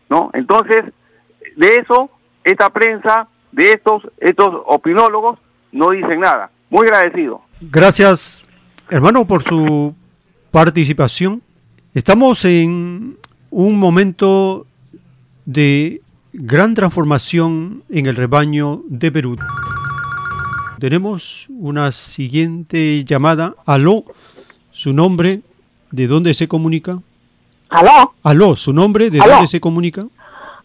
¿no? 0.09 0.31
Entonces, 0.33 0.83
de 1.55 1.75
eso, 1.77 2.09
esta 2.43 2.69
prensa, 2.69 3.29
de 3.53 3.71
estos, 3.71 4.03
estos 4.17 4.63
opinólogos, 4.65 5.39
no 5.71 5.91
dicen 5.91 6.19
nada. 6.19 6.51
Muy 6.69 6.87
agradecido. 6.87 7.41
Gracias, 7.61 8.45
hermano, 8.89 9.25
por 9.25 9.43
su 9.43 9.95
participación. 10.51 11.41
Estamos 11.93 12.43
en 12.43 13.17
un 13.57 13.79
momento 13.79 14.67
de 15.45 16.01
gran 16.31 16.75
transformación 16.75 17.81
en 17.89 18.05
el 18.05 18.15
rebaño 18.15 18.83
de 18.85 19.11
Perú. 19.11 19.35
Tenemos 20.79 21.47
una 21.49 21.91
siguiente 21.91 23.03
llamada. 23.03 23.55
Aló, 23.65 24.03
su 24.69 24.93
nombre, 24.93 25.41
¿de 25.89 26.05
dónde 26.05 26.35
se 26.35 26.47
comunica? 26.47 26.99
Aló. 27.69 28.13
Aló, 28.21 28.55
su 28.55 28.73
nombre, 28.73 29.09
¿de 29.09 29.17
dónde 29.17 29.47
se 29.47 29.59
comunica? 29.59 30.05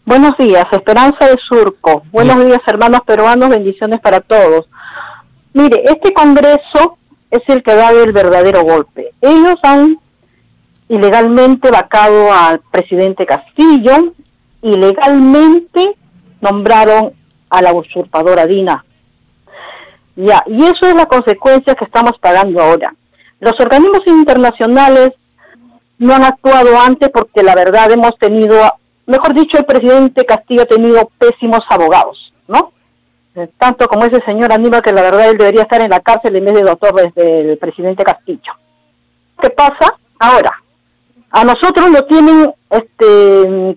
Buenos 0.05 0.37
días, 0.37 0.65
Esperanza 0.71 1.25
de 1.25 1.37
Surco. 1.49 2.03
Buenos 2.11 2.45
días, 2.45 2.59
hermanos 2.67 3.01
peruanos, 3.07 3.49
bendiciones 3.49 4.01
para 4.01 4.21
todos. 4.21 4.67
Mire, 5.53 5.81
este 5.85 6.13
Congreso 6.13 6.99
es 7.31 7.41
el 7.47 7.63
que 7.63 7.73
dado 7.73 8.03
el 8.03 8.11
verdadero 8.11 8.61
golpe. 8.61 9.15
Ellos 9.19 9.55
han 9.63 9.97
ilegalmente 10.93 11.71
vacado 11.71 12.31
al 12.31 12.59
presidente 12.71 13.25
Castillo, 13.25 14.13
ilegalmente 14.61 15.95
nombraron 16.39 17.13
a 17.49 17.61
la 17.63 17.73
usurpadora 17.73 18.45
Dina. 18.45 18.85
Ya, 20.15 20.43
y 20.45 20.63
eso 20.65 20.85
es 20.85 20.93
la 20.93 21.07
consecuencia 21.07 21.73
que 21.73 21.85
estamos 21.85 22.13
pagando 22.19 22.61
ahora. 22.61 22.93
Los 23.39 23.59
organismos 23.59 24.01
internacionales 24.05 25.13
no 25.97 26.13
han 26.13 26.25
actuado 26.25 26.79
antes 26.79 27.09
porque 27.09 27.41
la 27.41 27.55
verdad 27.55 27.91
hemos 27.91 28.15
tenido, 28.19 28.55
mejor 29.07 29.33
dicho, 29.33 29.57
el 29.57 29.65
presidente 29.65 30.25
Castillo 30.25 30.61
ha 30.61 30.65
tenido 30.65 31.09
pésimos 31.17 31.61
abogados, 31.69 32.31
¿no? 32.47 32.71
Tanto 33.57 33.87
como 33.87 34.05
ese 34.05 34.21
señor 34.27 34.53
Aníbal 34.53 34.83
que 34.83 34.93
la 34.93 35.01
verdad 35.01 35.31
él 35.31 35.39
debería 35.39 35.63
estar 35.63 35.81
en 35.81 35.89
la 35.89 36.01
cárcel 36.01 36.35
en 36.35 36.45
vez 36.45 36.53
de 36.53 36.61
doctor 36.61 36.93
desde 36.93 37.53
el 37.53 37.57
presidente 37.57 38.03
Castillo. 38.03 38.53
¿Qué 39.41 39.49
pasa? 39.49 39.97
Ahora, 40.19 40.62
a 41.33 41.43
nosotros 41.43 41.89
lo 41.89 42.05
tienen, 42.05 42.53
este, 42.69 43.75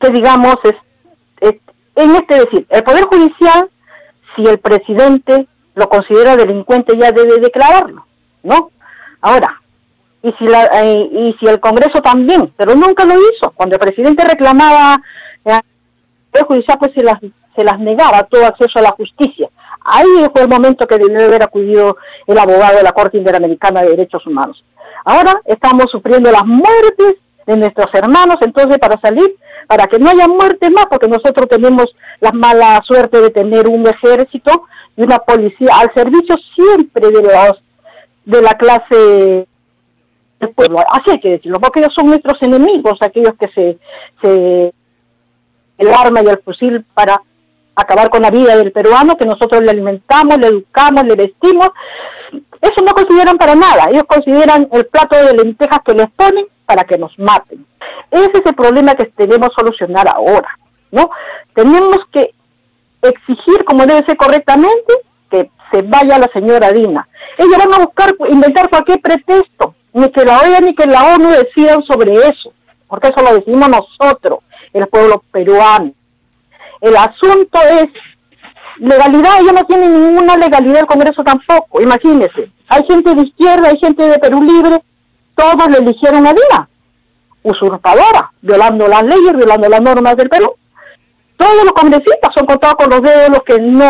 que 0.00 0.10
digamos, 0.12 0.56
es, 0.64 1.54
en 1.96 2.10
este 2.16 2.34
decir, 2.40 2.66
el 2.68 2.84
Poder 2.84 3.04
Judicial, 3.04 3.70
si 4.36 4.44
el 4.44 4.58
presidente 4.58 5.46
lo 5.74 5.88
considera 5.88 6.36
delincuente 6.36 6.98
ya 6.98 7.10
debe 7.10 7.38
declararlo, 7.38 8.06
¿no? 8.42 8.70
Ahora, 9.22 9.62
y 10.22 10.30
si, 10.32 10.44
la, 10.46 10.64
eh, 10.82 11.08
y 11.10 11.36
si 11.40 11.46
el 11.46 11.58
Congreso 11.58 12.02
también, 12.02 12.52
pero 12.56 12.74
nunca 12.74 13.06
lo 13.06 13.14
hizo, 13.14 13.50
cuando 13.54 13.76
el 13.76 13.80
presidente 13.80 14.24
reclamaba 14.24 15.00
eh, 15.46 15.60
el 16.34 16.44
judicial, 16.44 16.78
pues 16.78 16.92
se 16.92 17.02
las, 17.02 17.18
se 17.20 17.64
las 17.64 17.78
negaba 17.78 18.24
todo 18.24 18.44
acceso 18.46 18.78
a 18.78 18.82
la 18.82 18.90
justicia. 18.90 19.48
Ahí 19.84 20.26
fue 20.32 20.42
el 20.42 20.48
momento 20.48 20.86
que 20.86 20.98
debió 20.98 21.26
haber 21.26 21.42
acudido 21.42 21.98
el 22.26 22.38
abogado 22.38 22.78
de 22.78 22.82
la 22.82 22.92
Corte 22.92 23.18
Interamericana 23.18 23.82
de 23.82 23.90
Derechos 23.90 24.26
Humanos. 24.26 24.64
Ahora 25.04 25.40
estamos 25.44 25.90
sufriendo 25.90 26.30
las 26.30 26.46
muertes 26.46 27.16
de 27.46 27.56
nuestros 27.56 27.88
hermanos, 27.92 28.36
entonces 28.40 28.78
para 28.78 28.98
salir, 29.00 29.36
para 29.66 29.86
que 29.86 29.98
no 29.98 30.08
haya 30.08 30.26
muerte 30.26 30.70
más, 30.70 30.86
porque 30.86 31.08
nosotros 31.08 31.46
tenemos 31.48 31.94
la 32.20 32.32
mala 32.32 32.80
suerte 32.84 33.20
de 33.20 33.30
tener 33.30 33.68
un 33.68 33.86
ejército 33.86 34.64
y 34.96 35.02
una 35.02 35.18
policía 35.18 35.72
al 35.78 35.92
servicio 35.92 36.36
siempre 36.54 37.10
de 37.10 37.22
los 37.22 37.62
de 38.24 38.40
la 38.40 38.54
clase 38.54 39.46
del 40.40 40.50
pueblo. 40.54 40.78
Así 40.90 41.10
hay 41.10 41.20
que 41.20 41.30
decirlo, 41.30 41.60
porque 41.60 41.80
ellos 41.80 41.92
son 41.94 42.06
nuestros 42.06 42.40
enemigos, 42.40 42.94
aquellos 43.02 43.34
que 43.38 43.48
se, 43.48 43.78
se 44.22 44.72
el 45.76 45.88
arma 45.92 46.20
y 46.24 46.28
el 46.28 46.38
fusil 46.38 46.84
para 46.94 47.20
acabar 47.76 48.10
con 48.10 48.22
la 48.22 48.30
vida 48.30 48.56
del 48.56 48.72
peruano, 48.72 49.16
que 49.16 49.26
nosotros 49.26 49.62
le 49.62 49.70
alimentamos, 49.70 50.38
le 50.38 50.48
educamos, 50.48 51.04
le 51.04 51.16
vestimos. 51.16 51.70
Eso 52.60 52.82
no 52.84 52.92
consideran 52.92 53.36
para 53.36 53.54
nada, 53.54 53.88
ellos 53.90 54.04
consideran 54.06 54.68
el 54.72 54.86
plato 54.86 55.16
de 55.16 55.32
lentejas 55.32 55.80
que 55.84 55.94
les 55.94 56.10
ponen 56.12 56.46
para 56.66 56.84
que 56.84 56.98
nos 56.98 57.16
maten. 57.18 57.66
Ese 58.10 58.30
es 58.32 58.46
el 58.46 58.54
problema 58.54 58.94
que 58.94 59.12
debemos 59.16 59.50
solucionar 59.54 60.08
ahora, 60.08 60.58
¿no? 60.90 61.10
Tenemos 61.54 61.98
que 62.12 62.30
exigir, 63.02 63.64
como 63.64 63.84
debe 63.86 64.06
ser 64.06 64.16
correctamente, 64.16 64.94
que 65.30 65.50
se 65.72 65.82
vaya 65.82 66.18
la 66.18 66.30
señora 66.32 66.72
Dina. 66.72 67.06
Ellos 67.36 67.58
van 67.58 67.74
a 67.74 67.84
buscar, 67.84 68.14
inventar 68.30 68.70
cualquier 68.70 69.00
pretexto, 69.00 69.74
ni 69.92 70.10
que 70.10 70.24
la 70.24 70.40
OEA 70.40 70.60
ni 70.60 70.74
que 70.74 70.86
la 70.86 71.14
ONU 71.14 71.30
decidan 71.30 71.82
sobre 71.82 72.12
eso, 72.12 72.52
porque 72.88 73.08
eso 73.08 73.22
lo 73.22 73.36
decimos 73.36 73.68
nosotros, 73.68 74.40
el 74.72 74.86
pueblo 74.88 75.22
peruano. 75.30 75.92
El 76.84 76.96
asunto 76.96 77.58
es 77.80 77.86
legalidad, 78.78 79.40
ellos 79.40 79.52
no 79.54 79.64
tienen 79.64 79.92
ninguna 79.92 80.36
legalidad 80.36 80.80
el 80.80 80.86
Congreso 80.86 81.22
tampoco, 81.24 81.80
imagínense. 81.80 82.50
Hay 82.68 82.82
gente 82.88 83.14
de 83.14 83.22
izquierda, 83.22 83.68
hay 83.68 83.78
gente 83.78 84.04
de 84.04 84.18
Perú 84.18 84.42
Libre, 84.42 84.82
todos 85.34 85.68
le 85.68 85.78
eligieron 85.78 86.26
a 86.26 86.32
Dina, 86.32 86.68
usurpadora, 87.42 88.32
violando 88.42 88.86
las 88.88 89.02
leyes, 89.02 89.36
violando 89.36 89.68
las 89.68 89.80
normas 89.80 90.16
del 90.16 90.28
Perú 90.28 90.54
todos 91.36 91.64
los 91.64 91.72
congresistas 91.72 92.32
son 92.34 92.46
contados 92.46 92.76
con 92.76 92.90
los 92.90 93.02
dedos 93.02 93.28
los 93.30 93.40
que 93.40 93.60
no 93.60 93.84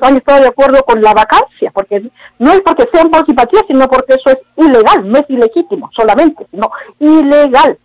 han 0.00 0.16
estado 0.16 0.42
de 0.42 0.48
acuerdo 0.48 0.82
con 0.84 1.02
la 1.02 1.12
vacancia, 1.12 1.70
porque 1.72 2.08
no 2.38 2.52
es 2.52 2.60
porque 2.62 2.88
sean 2.92 3.10
por 3.10 3.26
simpatía, 3.26 3.60
sino 3.66 3.88
porque 3.88 4.14
eso 4.14 4.30
es 4.30 4.38
ilegal, 4.56 5.10
no 5.10 5.18
es 5.18 5.24
ilegítimo 5.28 5.90
solamente, 5.94 6.46
sino 6.50 6.70
ilegal. 7.00 7.78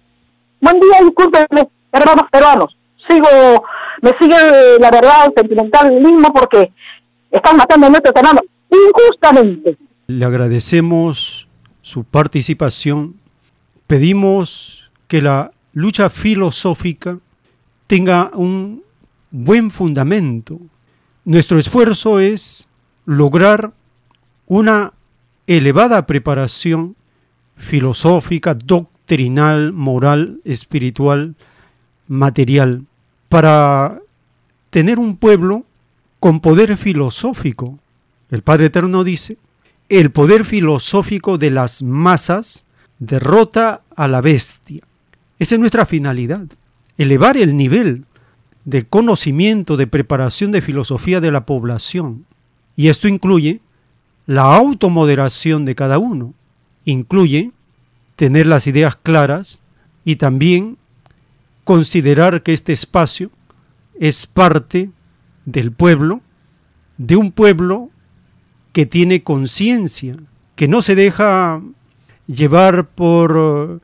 Buen 0.61 0.79
día, 0.79 0.99
discúlpenme, 1.01 1.69
hermanos 1.91 2.25
peruanos. 2.31 2.77
Sigo, 3.07 3.63
me 4.01 4.11
sigue 4.19 4.79
la 4.79 4.91
verdad 4.91 5.27
el 5.27 5.33
sentimentalismo 5.35 6.33
porque 6.33 6.71
están 7.31 7.57
matando 7.57 7.87
a 7.87 7.89
nuestros 7.89 8.15
hermanos 8.15 8.43
injustamente. 8.69 9.77
Le 10.07 10.25
agradecemos 10.25 11.47
su 11.81 12.03
participación. 12.03 13.15
Pedimos 13.87 14.91
que 15.07 15.21
la 15.21 15.51
lucha 15.73 16.09
filosófica 16.09 17.19
tenga 17.87 18.31
un 18.33 18.83
buen 19.31 19.71
fundamento. 19.71 20.59
Nuestro 21.25 21.59
esfuerzo 21.59 22.19
es 22.19 22.67
lograr 23.05 23.71
una 24.47 24.93
elevada 25.47 26.05
preparación 26.05 26.95
filosófica, 27.55 28.53
doctrinal, 28.53 29.73
moral, 29.73 30.39
espiritual, 30.45 31.35
material, 32.07 32.85
para 33.29 34.01
tener 34.69 34.99
un 34.99 35.15
pueblo 35.15 35.65
con 36.19 36.41
poder 36.41 36.75
filosófico. 36.77 37.79
El 38.29 38.41
Padre 38.41 38.67
Eterno 38.67 39.03
dice, 39.03 39.37
el 39.87 40.11
poder 40.11 40.45
filosófico 40.45 41.37
de 41.37 41.51
las 41.51 41.81
masas 41.81 42.65
derrota 42.99 43.81
a 43.95 44.07
la 44.07 44.21
bestia. 44.21 44.83
Esa 45.39 45.55
es 45.55 45.59
nuestra 45.59 45.85
finalidad, 45.85 46.47
elevar 46.97 47.37
el 47.37 47.55
nivel 47.55 48.05
de 48.65 48.85
conocimiento, 48.85 49.77
de 49.77 49.87
preparación 49.87 50.51
de 50.51 50.61
filosofía 50.61 51.21
de 51.21 51.31
la 51.31 51.45
población. 51.45 52.25
Y 52.75 52.89
esto 52.89 53.07
incluye 53.07 53.61
la 54.25 54.55
automoderación 54.55 55.65
de 55.65 55.75
cada 55.75 55.97
uno, 55.97 56.33
incluye 56.85 57.51
tener 58.15 58.47
las 58.47 58.67
ideas 58.67 58.95
claras 58.95 59.61
y 60.03 60.17
también 60.17 60.77
considerar 61.69 62.41
que 62.41 62.53
este 62.53 62.73
espacio 62.73 63.29
es 63.99 64.25
parte 64.25 64.89
del 65.45 65.71
pueblo, 65.71 66.21
de 66.97 67.15
un 67.15 67.31
pueblo 67.31 67.91
que 68.73 68.87
tiene 68.87 69.21
conciencia, 69.21 70.15
que 70.55 70.67
no 70.67 70.81
se 70.81 70.95
deja 70.95 71.61
llevar 72.25 72.87
por 72.89 73.81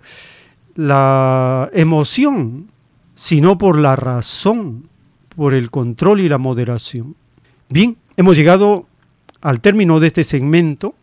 la 0.74 1.70
emoción, 1.74 2.72
sino 3.14 3.60
por 3.60 3.78
la 3.78 3.95
razón, 3.95 4.90
por 5.36 5.53
el 5.53 5.70
control 5.70 6.22
y 6.22 6.28
la 6.28 6.40
moderación. 6.40 7.16
Bien, 7.70 7.98
hemos 8.18 8.36
llegado 8.36 8.88
al 9.41 9.62
término 9.62 9.99
de 9.99 10.07
este 10.07 10.24
segmento. 10.24 10.95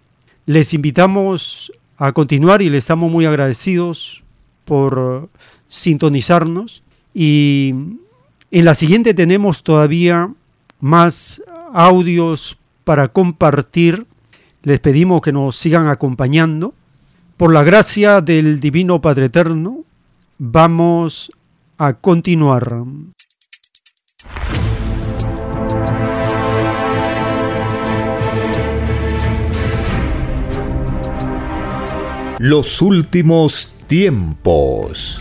Les 0.47 0.75
invitamos 0.75 1.71
a 1.97 2.11
continuar 2.11 2.61
y 2.61 2.71
les 2.71 2.81
estamos 2.81 3.09
muy 3.09 3.25
agradecidos 3.25 4.25
por 4.65 5.31
sintonizarnos. 5.73 6.83
Y 7.15 7.75
en 8.51 8.65
la 8.65 8.75
siguiente 8.75 9.15
tenemos 9.15 9.63
todavía 9.63 10.31
más 10.81 11.43
audios 11.73 12.59
para 12.85 13.09
compartir 13.09 14.07
Les 14.65 14.79
pedimos 14.79 15.23
que 15.23 15.33
nos 15.33 15.57
sigan 15.57 15.89
acompañando. 15.89 16.75
Por 17.37 17.53
la 17.53 17.65
gracia 17.65 18.21
del 18.21 18.61
Divino 18.61 19.01
Padre 19.01 19.27
Eterno, 19.27 19.79
vamos 20.39 21.33
a 21.79 21.95
continuar. 21.95 22.85
Los 32.39 32.83
últimos 32.83 33.73
tiempos. 33.89 35.21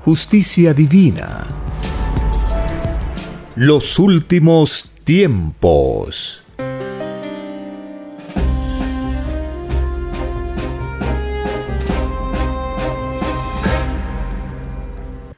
justicia 0.00 0.72
divina. 0.72 1.46
Los 3.54 3.98
últimos 3.98 4.90
tiempos. 5.04 6.42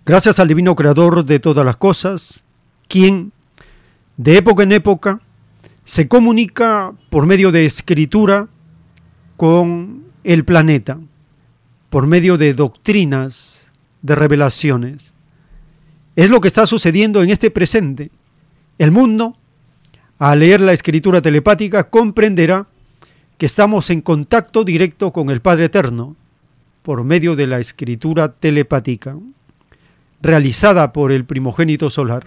Gracias 0.05 0.39
al 0.39 0.49
Divino 0.49 0.77
Creador 0.77 1.25
de 1.25 1.41
todas 1.41 1.65
las 1.67 1.77
cosas, 1.77 2.45
quien 2.89 3.33
de 4.17 4.37
época 4.37 4.63
en 4.63 4.73
época 4.73 5.21
se 5.85 6.07
comunica 6.07 6.93
por 7.11 7.27
medio 7.27 7.51
de 7.51 7.67
escritura 7.67 8.49
con 9.37 10.05
el 10.23 10.45
planeta, 10.45 11.01
por 11.91 12.07
medio 12.07 12.39
de 12.39 12.55
doctrinas, 12.55 13.62
de 14.03 14.15
revelaciones. 14.15 15.15
Es 16.17 16.29
lo 16.29 16.41
que 16.41 16.49
está 16.49 16.67
sucediendo 16.67 17.23
en 17.23 17.31
este 17.31 17.51
presente. 17.51 18.11
El 18.79 18.91
mundo, 18.91 19.37
al 20.19 20.41
leer 20.41 20.61
la 20.61 20.73
escritura 20.73 21.23
telepática, 21.23 21.85
comprenderá 21.85 22.67
que 23.39 23.47
estamos 23.47 23.91
en 23.91 24.03
contacto 24.03 24.65
directo 24.65 25.13
con 25.13 25.31
el 25.31 25.41
Padre 25.41 25.67
Eterno 25.67 26.17
por 26.83 27.05
medio 27.05 27.37
de 27.37 27.47
la 27.47 27.61
escritura 27.61 28.33
telepática, 28.33 29.17
realizada 30.21 30.93
por 30.93 31.13
el 31.13 31.25
primogénito 31.25 31.91
solar. 31.91 32.27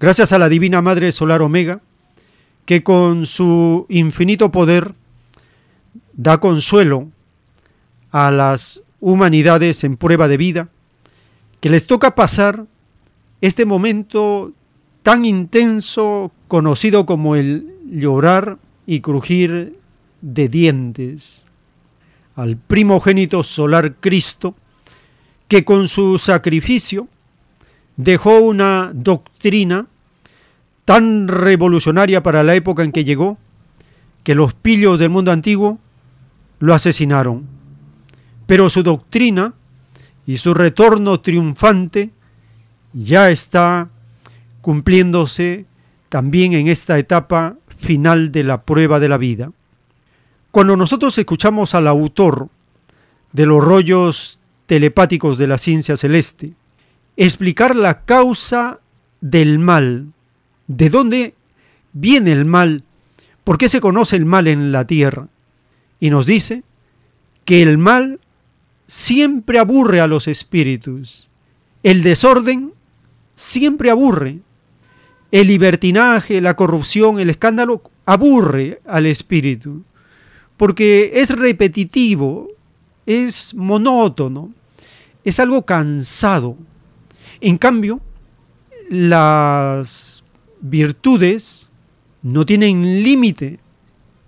Gracias 0.00 0.32
a 0.32 0.38
la 0.38 0.48
Divina 0.48 0.80
Madre 0.80 1.12
Solar 1.12 1.42
Omega, 1.42 1.80
que 2.64 2.82
con 2.82 3.26
su 3.26 3.86
infinito 3.88 4.50
poder 4.50 4.94
da 6.14 6.38
consuelo 6.38 7.08
a 8.10 8.30
las 8.30 8.82
humanidades 9.00 9.84
en 9.84 9.96
prueba 9.96 10.28
de 10.28 10.36
vida, 10.36 10.68
que 11.60 11.70
les 11.70 11.86
toca 11.86 12.14
pasar 12.14 12.66
este 13.40 13.64
momento 13.64 14.52
tan 15.02 15.24
intenso 15.24 16.32
conocido 16.48 17.06
como 17.06 17.36
el 17.36 17.74
llorar 17.90 18.58
y 18.86 19.00
crujir 19.00 19.78
de 20.20 20.48
dientes 20.48 21.46
al 22.34 22.56
primogénito 22.56 23.42
solar 23.42 23.96
Cristo, 23.96 24.54
que 25.48 25.64
con 25.64 25.88
su 25.88 26.18
sacrificio 26.18 27.08
dejó 27.96 28.38
una 28.38 28.92
doctrina 28.94 29.86
tan 30.84 31.26
revolucionaria 31.26 32.22
para 32.22 32.42
la 32.44 32.54
época 32.54 32.84
en 32.84 32.92
que 32.92 33.04
llegó, 33.04 33.38
que 34.22 34.34
los 34.34 34.54
pillos 34.54 34.98
del 34.98 35.10
mundo 35.10 35.32
antiguo 35.32 35.78
lo 36.60 36.74
asesinaron. 36.74 37.57
Pero 38.48 38.70
su 38.70 38.82
doctrina 38.82 39.52
y 40.26 40.38
su 40.38 40.54
retorno 40.54 41.20
triunfante 41.20 42.12
ya 42.94 43.28
está 43.28 43.90
cumpliéndose 44.62 45.66
también 46.08 46.54
en 46.54 46.66
esta 46.66 46.98
etapa 46.98 47.56
final 47.76 48.32
de 48.32 48.44
la 48.44 48.62
prueba 48.62 49.00
de 49.00 49.08
la 49.10 49.18
vida. 49.18 49.52
Cuando 50.50 50.78
nosotros 50.78 51.18
escuchamos 51.18 51.74
al 51.74 51.86
autor 51.86 52.48
de 53.32 53.44
los 53.44 53.62
rollos 53.62 54.38
telepáticos 54.64 55.36
de 55.36 55.46
la 55.46 55.58
ciencia 55.58 55.98
celeste 55.98 56.54
explicar 57.18 57.76
la 57.76 58.00
causa 58.06 58.80
del 59.20 59.58
mal, 59.58 60.06
de 60.68 60.88
dónde 60.88 61.34
viene 61.92 62.32
el 62.32 62.46
mal, 62.46 62.82
por 63.44 63.58
qué 63.58 63.68
se 63.68 63.82
conoce 63.82 64.16
el 64.16 64.24
mal 64.24 64.46
en 64.46 64.72
la 64.72 64.86
tierra, 64.86 65.28
y 66.00 66.08
nos 66.08 66.24
dice 66.24 66.62
que 67.44 67.60
el 67.60 67.76
mal 67.76 68.20
siempre 68.88 69.58
aburre 69.58 70.00
a 70.00 70.06
los 70.08 70.26
espíritus, 70.26 71.28
el 71.84 72.02
desorden 72.02 72.72
siempre 73.34 73.90
aburre, 73.90 74.40
el 75.30 75.46
libertinaje, 75.46 76.40
la 76.40 76.56
corrupción, 76.56 77.20
el 77.20 77.30
escándalo 77.30 77.82
aburre 78.06 78.80
al 78.86 79.06
espíritu, 79.06 79.84
porque 80.56 81.12
es 81.14 81.30
repetitivo, 81.30 82.48
es 83.04 83.54
monótono, 83.54 84.52
es 85.22 85.38
algo 85.38 85.62
cansado. 85.66 86.56
En 87.40 87.58
cambio, 87.58 88.00
las 88.88 90.24
virtudes 90.60 91.68
no 92.22 92.46
tienen 92.46 93.02
límite 93.02 93.60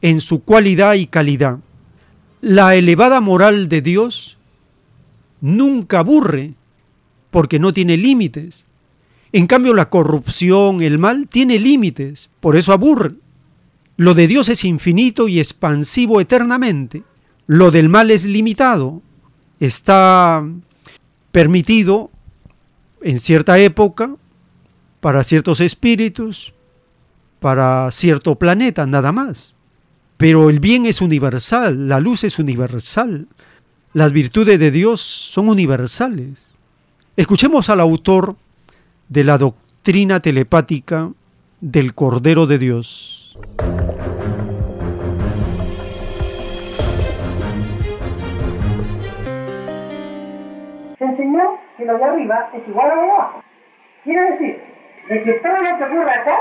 en 0.02 0.20
su 0.20 0.42
cualidad 0.44 0.94
y 0.94 1.06
calidad. 1.06 1.58
La 2.42 2.74
elevada 2.74 3.20
moral 3.22 3.68
de 3.68 3.80
Dios 3.80 4.38
nunca 5.40 6.00
aburre 6.00 6.54
porque 7.30 7.58
no 7.58 7.72
tiene 7.72 7.96
límites. 7.96 8.66
En 9.32 9.46
cambio, 9.46 9.74
la 9.74 9.88
corrupción, 9.88 10.82
el 10.82 10.98
mal, 10.98 11.28
tiene 11.28 11.58
límites, 11.58 12.30
por 12.40 12.56
eso 12.56 12.72
aburre. 12.72 13.14
Lo 13.96 14.14
de 14.14 14.26
Dios 14.26 14.48
es 14.48 14.64
infinito 14.64 15.28
y 15.28 15.38
expansivo 15.38 16.20
eternamente. 16.20 17.04
Lo 17.46 17.70
del 17.70 17.88
mal 17.88 18.10
es 18.10 18.24
limitado. 18.24 19.02
Está 19.60 20.42
permitido 21.32 22.10
en 23.02 23.20
cierta 23.20 23.58
época 23.58 24.16
para 25.00 25.24
ciertos 25.24 25.60
espíritus, 25.60 26.54
para 27.40 27.90
cierto 27.90 28.36
planeta, 28.36 28.86
nada 28.86 29.12
más. 29.12 29.56
Pero 30.16 30.50
el 30.50 30.60
bien 30.60 30.86
es 30.86 31.00
universal, 31.00 31.88
la 31.88 32.00
luz 32.00 32.24
es 32.24 32.38
universal, 32.38 33.26
las 33.92 34.12
virtudes 34.12 34.58
de 34.60 34.70
Dios 34.70 35.00
son 35.00 35.48
universales. 35.48 36.56
Escuchemos 37.16 37.68
al 37.70 37.80
autor 37.80 38.36
de 39.08 39.24
la 39.24 39.36
doctrina 39.36 40.20
telepática 40.20 41.10
del 41.60 41.94
Cordero 41.94 42.46
de 42.46 42.58
Dios. 42.58 43.36
Se 50.98 51.04
enseñó 51.04 51.58
que 51.76 51.84
lo 51.84 51.98
de 51.98 52.04
arriba 52.04 52.50
es 52.54 52.68
igual 52.68 52.90
a 52.90 52.94
lo 52.94 53.02
de 53.02 53.10
abajo. 53.10 53.42
Quiere 54.04 54.30
decir, 54.30 54.62
de 55.08 55.22
que 55.24 55.32
todo 55.32 55.52
lo 55.52 55.78
que 55.78 55.84
ocurre 55.84 56.10
acá 56.10 56.38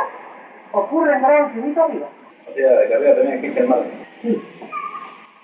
ocurre 0.71 1.15
en 1.15 1.21
grado 1.23 1.47
infinito 1.47 1.83
arriba. 1.83 2.09
O 2.47 2.53
sea, 2.53 2.71
de 2.71 2.87
que 2.87 2.93
arriba 2.93 3.15
también 3.15 3.37
existe 3.39 3.59
el 3.59 3.67
mal. 3.67 3.91
Sí. 4.21 4.41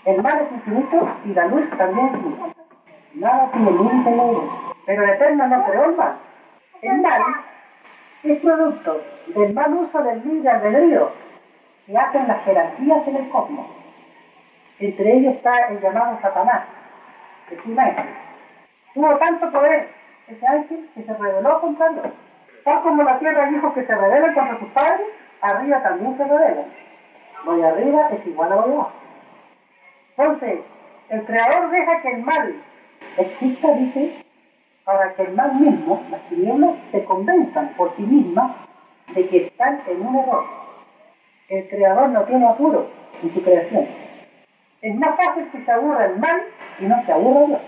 El 0.06 0.22
mal 0.22 0.40
es 0.40 0.52
infinito 0.52 1.10
y 1.26 1.34
la 1.34 1.48
luz 1.48 1.70
también 1.78 2.08
es 2.08 2.14
infinita. 2.14 2.56
Nada 3.16 3.52
tiene 3.52 3.72
límite. 3.72 4.12
Pero 4.86 5.04
el 5.04 5.10
Eterno 5.10 5.48
no 5.48 5.66
creó 5.66 5.86
el 5.86 5.96
mal. 5.96 6.16
Es 8.24 8.40
producto 8.40 9.02
del 9.28 9.54
mal 9.54 9.74
uso 9.74 10.04
del 10.04 10.24
libre 10.28 10.50
albedrío 10.50 11.12
que 11.86 11.98
hacen 11.98 12.28
las 12.28 12.44
jerarquías 12.44 13.08
en 13.08 13.16
el 13.16 13.30
cosmos. 13.30 13.68
Entre 14.80 15.14
ellos 15.14 15.36
está 15.36 15.68
el 15.70 15.80
llamado 15.80 16.20
Satanás, 16.22 16.64
que 17.48 17.56
es 17.56 17.66
un 17.66 17.80
ángel. 17.80 18.06
Tuvo 18.94 19.16
tanto 19.18 19.52
poder 19.52 19.90
ese 20.28 20.48
ángel 20.48 20.90
que 20.94 21.04
se 21.04 21.14
rebeló 21.14 21.62
contra 21.62 21.90
Dios. 21.90 22.08
Tal 22.64 22.82
como 22.82 23.04
la 23.04 23.20
tierra 23.20 23.50
hijos 23.50 23.74
que 23.74 23.86
se 23.86 23.96
rebelan 23.96 24.34
contra 24.34 24.60
sus 24.60 24.70
padres, 24.70 25.08
arriba 25.42 25.82
también 25.84 26.18
se 26.18 26.24
rebelan. 26.26 26.66
De 27.46 27.68
arriba 27.68 28.10
es 28.10 28.26
igual 28.28 28.52
a 28.52 28.56
de 28.56 28.62
abajo. 28.62 29.05
Entonces, 30.18 30.60
el 31.10 31.26
creador 31.26 31.70
deja 31.72 32.02
que 32.02 32.12
el 32.12 32.24
mal 32.24 32.56
exista, 33.18 33.72
dice, 33.74 34.24
para 34.86 35.14
que 35.14 35.24
el 35.24 35.34
mal 35.34 35.56
mismo, 35.56 36.02
las 36.10 36.22
tinieblas, 36.30 36.76
se 36.92 37.04
convenzan 37.04 37.74
por 37.76 37.96
sí 37.96 38.04
mismas 38.04 38.52
de 39.14 39.28
que 39.28 39.48
están 39.48 39.82
en 39.88 40.06
un 40.06 40.16
error. 40.16 40.46
El 41.50 41.68
creador 41.68 42.10
no 42.10 42.24
tiene 42.24 42.48
apuro 42.48 42.88
en 43.22 43.34
su 43.34 43.44
creación. 43.44 43.88
Es 44.82 44.96
más 44.96 45.16
fácil 45.18 45.50
que 45.52 45.64
se 45.64 45.72
aburra 45.72 46.06
el 46.06 46.18
mal 46.18 46.42
y 46.80 46.86
no 46.86 47.06
se 47.06 47.12
aburra 47.12 47.48
Dios. 47.48 47.62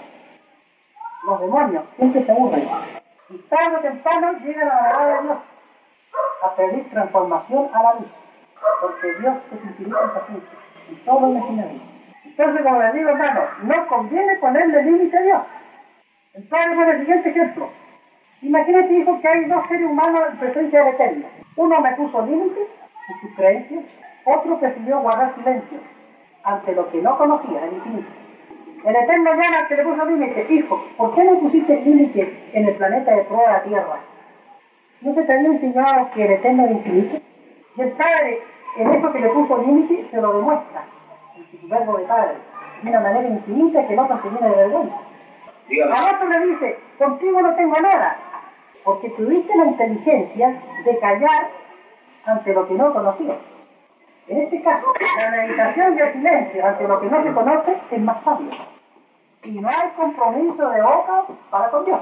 Los 1.26 1.42
demonios 1.42 1.84
siempre 1.98 2.26
se 2.26 2.32
aburren. 2.32 2.68
Y 3.30 3.38
tarde 3.50 3.78
o 3.78 3.80
temprano 3.82 4.40
llegan 4.40 4.70
a 4.70 4.76
la 4.76 4.98
verdad 4.98 5.22
de 5.22 5.28
Dios 5.28 5.38
a 6.44 6.56
pedir 6.56 6.90
transformación 6.92 7.70
a 7.74 7.84
la 7.84 7.94
luz. 7.96 8.08
Porque 8.82 9.14
Dios 9.20 9.36
es 9.52 9.70
infinito 9.70 10.02
en 10.02 10.10
paciencia 10.12 10.58
y 10.90 10.96
todo 11.06 11.22
lo 11.22 11.30
imaginario. 11.30 11.97
Entonces, 12.30 12.62
como 12.62 12.82
les 12.82 12.94
digo, 12.94 13.10
hermano, 13.10 13.42
no 13.64 13.88
conviene 13.88 14.36
ponerle 14.36 14.84
límite 14.84 15.18
a 15.18 15.22
Dios. 15.22 15.42
Padre 16.50 16.76
pone 16.76 16.92
el 16.92 17.00
siguiente 17.00 17.30
ejemplo. 17.30 17.70
Imagínate, 18.42 18.94
hijo, 18.94 19.20
que 19.20 19.28
hay 19.28 19.46
dos 19.46 19.68
seres 19.68 19.90
humanos 19.90 20.22
en 20.32 20.38
presencia 20.38 20.84
del 20.84 20.94
Eterno. 20.94 21.26
Uno 21.56 21.82
me 21.82 21.92
puso 21.94 22.26
límites 22.26 22.68
en 23.10 23.22
sus 23.22 23.36
creencias, 23.36 23.84
otro 24.26 24.60
prefirió 24.60 25.00
guardar 25.00 25.34
silencio 25.36 25.80
ante 26.44 26.74
lo 26.74 26.90
que 26.92 27.02
no 27.02 27.18
conocía, 27.18 27.66
el 27.66 27.74
infinito. 27.74 28.10
El 28.86 28.96
Eterno 28.96 29.32
llama 29.32 29.58
al 29.60 29.68
que 29.68 29.76
le 29.76 29.84
puso 29.84 30.06
límites. 30.06 30.52
Hijo, 30.52 30.86
¿por 30.98 31.16
qué 31.16 31.24
no 31.24 31.40
pusiste 31.40 31.82
límites 31.82 32.30
en 32.54 32.68
el 32.68 32.76
planeta 32.76 33.12
de 33.12 33.24
de 33.24 33.48
la 33.48 33.64
Tierra? 33.64 34.00
¿No 35.02 35.14
te 35.14 35.34
había 35.34 35.50
enseñado 35.50 36.12
que 36.14 36.26
el 36.26 36.32
Eterno 36.34 36.66
es 36.66 36.72
infinito? 36.72 37.18
Y 37.76 37.82
el 37.82 37.92
Padre, 37.94 38.42
en 38.78 38.94
eso 38.94 39.12
que 39.12 39.20
le 39.20 39.30
puso 39.30 39.58
límites, 39.58 40.12
se 40.12 40.22
lo 40.22 40.34
demuestra 40.34 40.84
en 41.38 41.62
su 41.62 41.68
verbo 41.68 41.98
de 41.98 42.06
Padre, 42.06 42.36
de 42.82 42.90
una 42.90 43.00
manera 43.00 43.28
infinita 43.28 43.88
que 43.88 43.94
el 43.94 44.00
otro 44.00 44.20
se 44.22 44.30
de 44.30 44.56
vergüenza. 44.56 44.96
Al 45.94 46.16
otro 46.16 46.30
le 46.30 46.48
dice, 46.48 46.80
contigo 46.98 47.42
no 47.42 47.56
tengo 47.56 47.76
nada, 47.82 48.18
porque 48.84 49.10
tuviste 49.12 49.56
la 49.56 49.66
inteligencia 49.66 50.62
de 50.86 51.00
callar 51.00 51.50
ante 52.26 52.54
lo 52.54 52.68
que 52.68 52.74
no 52.74 52.94
conocías. 52.94 53.38
En 54.28 54.42
este 54.42 54.62
caso, 54.62 54.88
la 55.18 55.32
meditación 55.32 55.98
y 55.98 56.02
el 56.02 56.14
silencio 56.14 56.66
ante 56.66 56.88
lo 56.88 57.00
que 57.00 57.08
no 57.08 57.24
se 57.24 57.34
conoce 57.34 57.78
es 57.92 58.02
más 58.02 58.24
sabio. 58.24 58.52
Y 59.44 59.52
no 59.52 59.70
hay 59.70 59.90
compromiso 59.96 60.70
de 60.70 60.82
boca 60.82 61.26
para 61.50 61.70
con 61.70 61.86
Dios. 61.86 62.00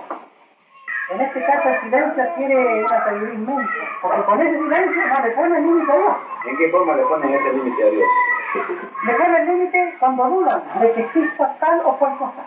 En 1.08 1.22
este 1.22 1.46
caso 1.46 1.70
el 1.70 1.82
silencio 1.82 2.24
tiene 2.36 2.56
una 2.56 3.06
sabiduría 3.06 3.36
inmensa, 3.36 3.74
porque 4.02 4.24
con 4.24 4.42
ese 4.42 4.58
silencio 4.58 5.08
no 5.08 5.24
le 5.24 5.32
pone 5.32 5.62
límite 5.62 5.92
a 5.92 5.96
Dios. 5.98 6.16
¿En 6.48 6.58
qué 6.58 6.70
forma 6.72 6.96
le 6.96 7.04
ponen 7.04 7.32
ese 7.32 7.54
límite 7.54 7.84
a 7.84 7.90
Dios? 7.92 8.08
Le 9.04 9.14
pone 9.14 9.38
el 9.38 9.46
límite 9.46 9.96
cuando 10.00 10.26
dudan 10.26 10.64
de 10.82 10.94
que 10.94 11.02
exista 11.02 11.56
tal 11.60 11.82
o 11.86 11.96
cual 12.00 12.18
cosa. 12.18 12.46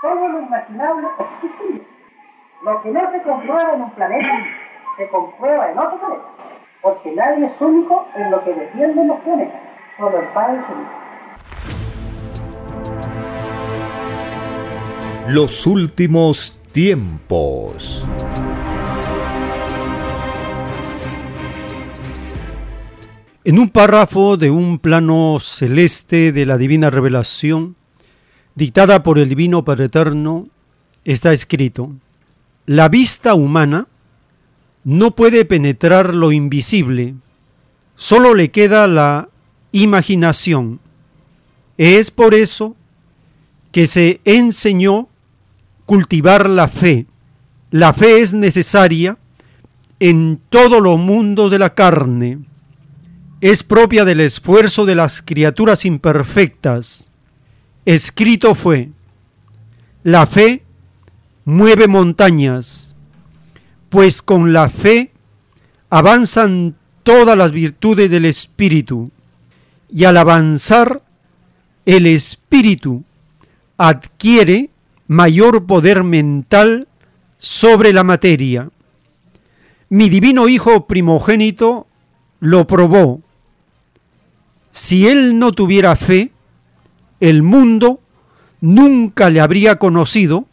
Todo 0.00 0.28
lo 0.28 0.40
imaginable 0.42 1.08
es 1.08 1.26
posible. 1.40 1.82
Lo 2.62 2.82
que 2.82 2.90
no 2.90 3.10
se 3.10 3.22
comprueba 3.22 3.72
en 3.74 3.82
un 3.82 3.90
planeta, 3.90 4.46
se 4.96 5.08
comprueba 5.08 5.68
en 5.68 5.78
otro 5.78 5.98
planeta. 5.98 6.28
Porque 6.82 7.10
nadie 7.16 7.46
es 7.46 7.60
único 7.60 8.06
en 8.14 8.30
lo 8.30 8.44
que 8.44 8.54
defienden 8.54 9.08
los 9.08 9.18
planetas. 9.20 9.60
Solo 9.98 10.18
el 10.20 10.28
Padre 10.28 10.60
es 10.60 10.64
único. 10.68 10.90
Los 15.26 15.66
últimos 15.66 16.62
tiempos. 16.76 18.04
En 23.44 23.58
un 23.58 23.70
párrafo 23.70 24.36
de 24.36 24.50
un 24.50 24.78
plano 24.78 25.38
celeste 25.40 26.32
de 26.32 26.44
la 26.44 26.58
divina 26.58 26.90
revelación, 26.90 27.76
dictada 28.54 29.02
por 29.02 29.18
el 29.18 29.30
Divino 29.30 29.64
Padre 29.64 29.86
Eterno, 29.86 30.48
está 31.06 31.32
escrito, 31.32 31.92
la 32.66 32.90
vista 32.90 33.32
humana 33.32 33.88
no 34.84 35.16
puede 35.16 35.46
penetrar 35.46 36.12
lo 36.12 36.30
invisible, 36.30 37.14
solo 37.94 38.34
le 38.34 38.50
queda 38.50 38.86
la 38.86 39.30
imaginación. 39.72 40.80
Es 41.78 42.10
por 42.10 42.34
eso 42.34 42.76
que 43.72 43.86
se 43.86 44.20
enseñó 44.26 45.08
cultivar 45.86 46.50
la 46.50 46.68
fe. 46.68 47.06
La 47.70 47.92
fe 47.92 48.20
es 48.20 48.34
necesaria 48.34 49.16
en 50.00 50.40
todo 50.50 50.80
lo 50.80 50.98
mundo 50.98 51.48
de 51.48 51.58
la 51.58 51.74
carne. 51.74 52.40
Es 53.40 53.62
propia 53.62 54.04
del 54.04 54.20
esfuerzo 54.20 54.84
de 54.84 54.94
las 54.94 55.22
criaturas 55.22 55.84
imperfectas. 55.84 57.10
Escrito 57.84 58.54
fue, 58.54 58.90
la 60.02 60.26
fe 60.26 60.62
mueve 61.44 61.86
montañas, 61.86 62.94
pues 63.88 64.22
con 64.22 64.52
la 64.52 64.68
fe 64.68 65.12
avanzan 65.88 66.74
todas 67.04 67.36
las 67.36 67.52
virtudes 67.52 68.10
del 68.10 68.24
Espíritu, 68.24 69.10
y 69.88 70.04
al 70.04 70.16
avanzar 70.16 71.02
el 71.84 72.06
Espíritu 72.06 73.04
adquiere 73.76 74.70
mayor 75.08 75.66
poder 75.66 76.04
mental 76.04 76.88
sobre 77.38 77.92
la 77.92 78.04
materia. 78.04 78.70
Mi 79.88 80.08
divino 80.08 80.48
Hijo 80.48 80.86
primogénito 80.86 81.86
lo 82.40 82.66
probó. 82.66 83.20
Si 84.70 85.08
él 85.08 85.38
no 85.38 85.52
tuviera 85.52 85.96
fe, 85.96 86.32
el 87.20 87.42
mundo 87.42 88.00
nunca 88.60 89.30
le 89.30 89.40
habría 89.40 89.76
conocido, 89.76 90.46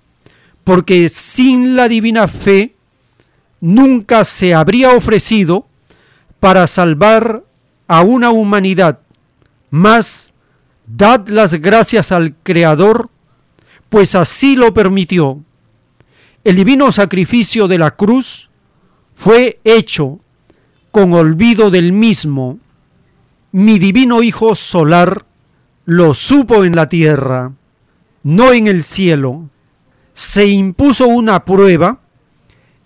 porque 0.64 1.10
sin 1.10 1.76
la 1.76 1.90
divina 1.90 2.28
fe 2.28 2.76
nunca 3.60 4.24
se 4.24 4.54
habría 4.54 4.92
ofrecido 4.92 5.68
para 6.40 6.68
salvar 6.68 7.44
a 7.88 8.02
una 8.02 8.30
humanidad. 8.30 9.00
Más, 9.70 10.34
dad 10.86 11.28
las 11.28 11.56
gracias 11.56 12.12
al 12.12 12.36
Creador, 12.44 13.10
pues 13.94 14.16
así 14.16 14.56
lo 14.56 14.74
permitió. 14.74 15.44
El 16.44 16.56
divino 16.56 16.92
sacrificio 16.92 17.68
de 17.68 17.78
la 17.78 17.92
cruz 17.92 18.50
fue 19.14 19.60
hecho 19.64 20.20
con 20.90 21.14
olvido 21.14 21.70
del 21.70 21.94
mismo. 21.94 22.58
Mi 23.52 23.78
divino 23.78 24.24
Hijo 24.24 24.56
solar 24.56 25.28
lo 25.86 26.16
supo 26.16 26.64
en 26.64 26.76
la 26.76 26.90
tierra, 26.90 27.54
no 28.24 28.52
en 28.52 28.66
el 28.66 28.82
cielo. 28.82 29.52
Se 30.14 30.48
impuso 30.48 31.08
una 31.08 31.46
prueba 31.46 32.02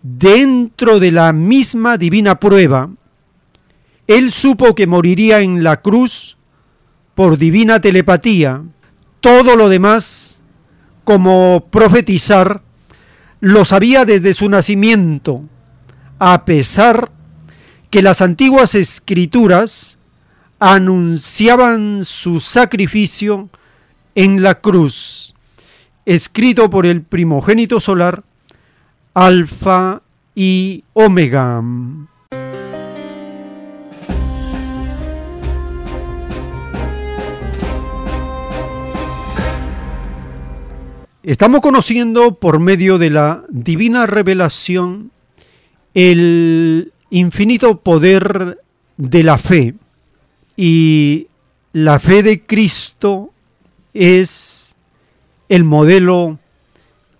dentro 0.01 0.99
de 0.99 1.13
la 1.13 1.31
misma 1.31 1.97
divina 1.97 2.37
prueba. 2.37 2.89
Él 4.07 4.29
supo 4.29 4.75
que 4.75 4.87
moriría 4.87 5.39
en 5.39 5.63
la 5.63 5.81
cruz 5.81 6.37
por 7.15 7.37
divina 7.37 7.79
telepatía. 7.79 8.61
Todo 9.21 9.55
lo 9.55 9.69
demás, 9.69 10.36
como 11.07 11.65
profetizar, 11.71 12.61
lo 13.39 13.63
sabía 13.63 14.03
desde 14.03 14.33
su 14.33 14.49
nacimiento, 14.49 15.41
a 16.19 16.43
pesar 16.43 17.13
que 17.89 18.01
las 18.01 18.21
antiguas 18.21 18.75
escrituras 18.75 19.99
anunciaban 20.59 22.03
su 22.03 22.41
sacrificio 22.41 23.47
en 24.15 24.43
la 24.43 24.59
cruz, 24.59 25.33
escrito 26.05 26.69
por 26.69 26.85
el 26.85 27.03
primogénito 27.03 27.79
solar, 27.79 28.25
Alfa 29.13 30.01
y 30.35 30.83
Omega. 30.91 31.63
Estamos 41.27 41.59
conociendo 41.59 42.35
por 42.35 42.61
medio 42.61 42.97
de 42.97 43.09
la 43.09 43.43
divina 43.49 44.07
revelación 44.07 45.11
el 45.93 46.93
infinito 47.09 47.81
poder 47.81 48.61
de 48.95 49.23
la 49.23 49.37
fe. 49.37 49.75
Y 50.55 51.27
la 51.73 51.99
fe 51.99 52.23
de 52.23 52.45
Cristo 52.45 53.33
es 53.93 54.77
el 55.49 55.65
modelo 55.65 56.39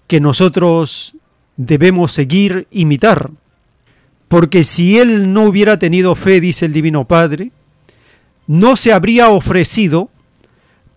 que 0.08 0.22
nosotros 0.22 1.14
debemos 1.58 2.14
seguir, 2.14 2.66
imitar. 2.72 3.30
Porque 4.30 4.64
si 4.64 5.00
Él 5.00 5.34
no 5.34 5.44
hubiera 5.44 5.80
tenido 5.80 6.16
fe, 6.16 6.40
dice 6.40 6.66
el 6.66 6.72
Divino 6.72 7.06
Padre, 7.06 7.52
no 8.48 8.78
se 8.78 8.94
habría 8.94 9.28
ofrecido 9.28 10.10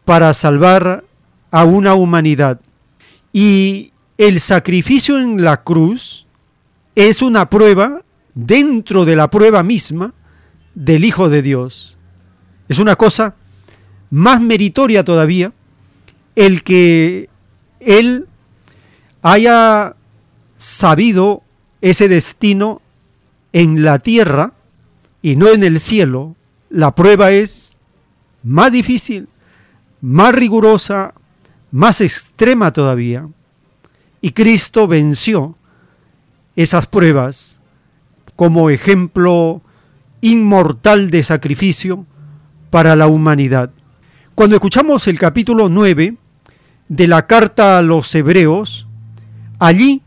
para 0.05 0.33
salvar 0.33 1.03
a 1.51 1.65
una 1.65 1.95
humanidad. 1.95 2.61
Y 3.33 3.93
el 4.19 4.41
sacrificio 4.41 5.19
en 5.19 5.43
la 5.43 5.63
cruz 5.63 6.27
es 6.95 7.23
una 7.23 7.49
prueba 7.49 8.03
dentro 8.35 9.05
de 9.05 9.17
la 9.17 9.31
prueba 9.31 9.63
misma 9.63 10.15
del 10.75 11.05
Hijo 11.05 11.29
de 11.29 11.43
Dios. 11.43 11.97
Es 12.69 12.79
una 12.79 12.97
cosa 12.97 13.35
más 14.11 14.41
meritoria 14.41 15.05
todavía 15.05 15.53
el 16.37 16.63
que 16.63 17.29
Él 17.81 18.27
haya 19.23 19.95
sabido 20.57 21.43
ese 21.81 22.09
destino 22.09 22.81
en 23.53 23.83
la 23.83 23.99
tierra 23.99 24.53
y 25.23 25.37
no 25.37 25.49
en 25.49 25.65
el 25.65 25.81
cielo. 25.81 26.37
La 26.69 26.95
prueba 26.95 27.31
es 27.31 27.77
más 28.43 28.73
difícil, 28.73 29.29
más 30.01 30.35
rigurosa, 30.35 31.15
más 31.71 32.01
extrema 32.01 32.73
todavía. 32.73 33.29
Y 34.21 34.33
Cristo 34.33 34.87
venció 34.87 35.57
esas 36.57 36.87
pruebas 36.87 37.61
como 38.37 38.71
ejemplo 38.71 39.63
inmortal 40.21 41.11
de 41.11 41.23
sacrificio 41.23 42.07
para 42.71 42.97
la 42.97 43.07
humanidad. 43.07 43.71
Cuando 44.35 44.57
escuchamos 44.57 45.07
el 45.09 45.19
capítulo 45.19 45.69
9 45.69 46.17
de 46.89 47.09
la 47.09 47.27
carta 47.27 47.79
a 47.79 47.83
los 47.83 48.15
hebreos, 48.15 48.87
allí 49.59 50.03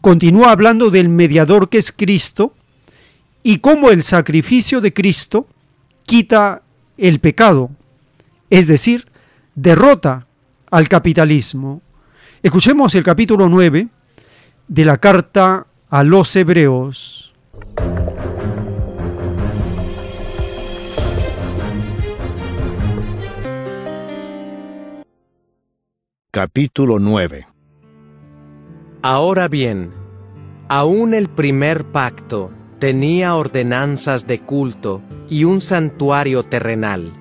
continúa 0.00 0.52
hablando 0.52 0.90
del 0.90 1.08
mediador 1.08 1.68
que 1.68 1.78
es 1.78 1.92
Cristo 1.92 2.54
y 3.42 3.58
cómo 3.58 3.90
el 3.90 4.02
sacrificio 4.02 4.80
de 4.80 4.92
Cristo 4.92 5.48
quita 6.04 6.62
el 6.96 7.20
pecado, 7.20 7.70
es 8.50 8.66
decir, 8.66 9.08
derrota 9.54 10.26
al 10.70 10.88
capitalismo. 10.88 11.82
Escuchemos 12.42 12.94
el 12.94 13.02
capítulo 13.02 13.48
9 13.48 13.88
de 14.68 14.84
la 14.84 14.98
carta 14.98 15.66
a 15.88 16.04
los 16.04 16.34
hebreos. 16.36 17.34
Capítulo 26.30 26.98
9 26.98 27.46
Ahora 29.02 29.48
bien, 29.48 29.92
aún 30.68 31.14
el 31.14 31.28
primer 31.28 31.84
pacto 31.84 32.50
tenía 32.78 33.34
ordenanzas 33.34 34.26
de 34.26 34.40
culto 34.40 35.00
y 35.30 35.44
un 35.44 35.60
santuario 35.60 36.42
terrenal, 36.42 37.12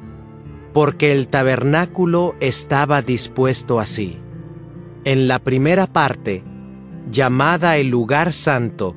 porque 0.76 1.14
el 1.14 1.30
tabernáculo 1.30 2.35
estaba 2.41 3.02
dispuesto 3.02 3.80
así. 3.80 4.19
En 5.06 5.30
la 5.30 5.39
primera 5.39 5.88
parte, 5.88 6.43
llamada 7.10 7.77
el 7.77 7.88
lugar 7.88 8.34
santo, 8.34 8.93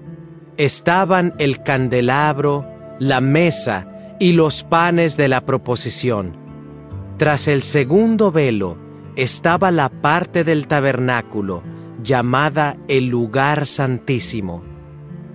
estaban 0.56 1.34
el 1.38 1.62
candelabro, 1.62 2.66
la 2.98 3.20
mesa 3.20 4.16
y 4.18 4.32
los 4.32 4.64
panes 4.64 5.16
de 5.16 5.28
la 5.28 5.46
proposición. 5.46 6.36
Tras 7.16 7.46
el 7.46 7.62
segundo 7.62 8.32
velo 8.32 8.76
estaba 9.14 9.70
la 9.70 9.88
parte 9.88 10.42
del 10.42 10.66
tabernáculo 10.66 11.62
llamada 12.02 12.76
el 12.88 13.06
lugar 13.06 13.66
santísimo, 13.66 14.64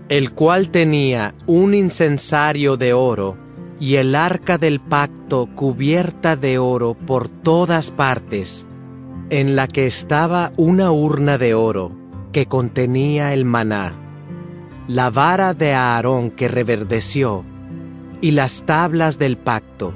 el 0.09 0.33
cual 0.33 0.71
tenía 0.71 1.35
un 1.47 1.73
incensario 1.73 2.75
de 2.75 2.91
oro 2.91 3.42
y 3.83 3.97
el 3.97 4.15
arca 4.15 4.57
del 4.57 4.79
pacto 4.79 5.49
cubierta 5.55 6.37
de 6.37 6.57
oro 6.57 6.93
por 6.93 7.27
todas 7.27 7.91
partes, 7.91 8.65
en 9.29 9.57
la 9.57 9.67
que 9.67 9.87
estaba 9.87 10.53
una 10.55 10.93
urna 10.93 11.37
de 11.37 11.53
oro 11.53 11.91
que 12.31 12.45
contenía 12.45 13.33
el 13.33 13.43
maná 13.43 13.99
la 14.87 15.09
vara 15.09 15.53
de 15.53 15.73
Aarón 15.73 16.31
que 16.31 16.47
reverdeció, 16.47 17.43
y 18.21 18.31
las 18.31 18.63
tablas 18.63 19.17
del 19.17 19.37
pacto, 19.37 19.93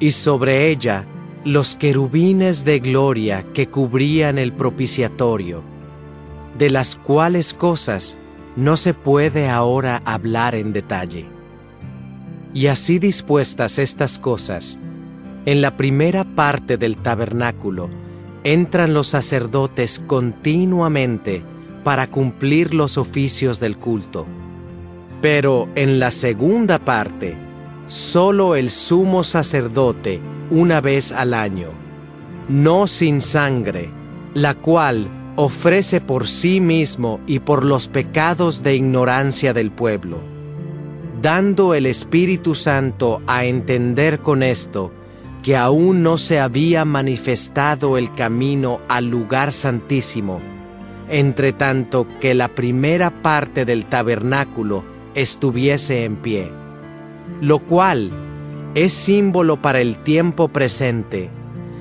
y 0.00 0.12
sobre 0.12 0.68
ella 0.68 1.04
los 1.44 1.74
querubines 1.74 2.64
de 2.64 2.78
gloria 2.78 3.44
que 3.52 3.68
cubrían 3.68 4.38
el 4.38 4.52
propiciatorio, 4.52 5.62
de 6.58 6.70
las 6.70 6.94
cuales 6.94 7.52
cosas 7.52 8.18
no 8.54 8.76
se 8.76 8.94
puede 8.94 9.48
ahora 9.48 10.00
hablar 10.04 10.54
en 10.54 10.72
detalle. 10.72 11.33
Y 12.54 12.68
así 12.68 12.98
dispuestas 12.98 13.78
estas 13.78 14.18
cosas, 14.18 14.78
en 15.44 15.60
la 15.60 15.76
primera 15.76 16.24
parte 16.24 16.78
del 16.78 16.96
tabernáculo 16.96 17.90
entran 18.44 18.94
los 18.94 19.08
sacerdotes 19.08 20.00
continuamente 20.06 21.42
para 21.82 22.10
cumplir 22.10 22.74
los 22.74 22.96
oficios 22.96 23.58
del 23.58 23.76
culto. 23.76 24.26
Pero 25.20 25.68
en 25.74 25.98
la 25.98 26.10
segunda 26.10 26.78
parte, 26.78 27.36
solo 27.88 28.54
el 28.54 28.70
sumo 28.70 29.24
sacerdote 29.24 30.20
una 30.50 30.80
vez 30.80 31.10
al 31.12 31.34
año, 31.34 31.68
no 32.48 32.86
sin 32.86 33.20
sangre, 33.20 33.88
la 34.34 34.54
cual 34.54 35.08
ofrece 35.36 36.00
por 36.00 36.28
sí 36.28 36.60
mismo 36.60 37.20
y 37.26 37.40
por 37.40 37.64
los 37.64 37.88
pecados 37.88 38.62
de 38.62 38.76
ignorancia 38.76 39.52
del 39.52 39.70
pueblo, 39.70 40.18
dando 41.24 41.72
el 41.72 41.86
Espíritu 41.86 42.54
Santo 42.54 43.22
a 43.26 43.46
entender 43.46 44.18
con 44.18 44.42
esto 44.42 44.92
que 45.42 45.56
aún 45.56 46.02
no 46.02 46.18
se 46.18 46.38
había 46.38 46.84
manifestado 46.84 47.96
el 47.96 48.12
camino 48.12 48.82
al 48.88 49.06
lugar 49.06 49.54
santísimo, 49.54 50.42
entre 51.08 51.54
tanto 51.54 52.06
que 52.20 52.34
la 52.34 52.48
primera 52.48 53.22
parte 53.22 53.64
del 53.64 53.86
tabernáculo 53.86 54.84
estuviese 55.14 56.04
en 56.04 56.16
pie, 56.16 56.52
lo 57.40 57.60
cual 57.60 58.12
es 58.74 58.92
símbolo 58.92 59.62
para 59.62 59.80
el 59.80 60.02
tiempo 60.02 60.48
presente, 60.48 61.30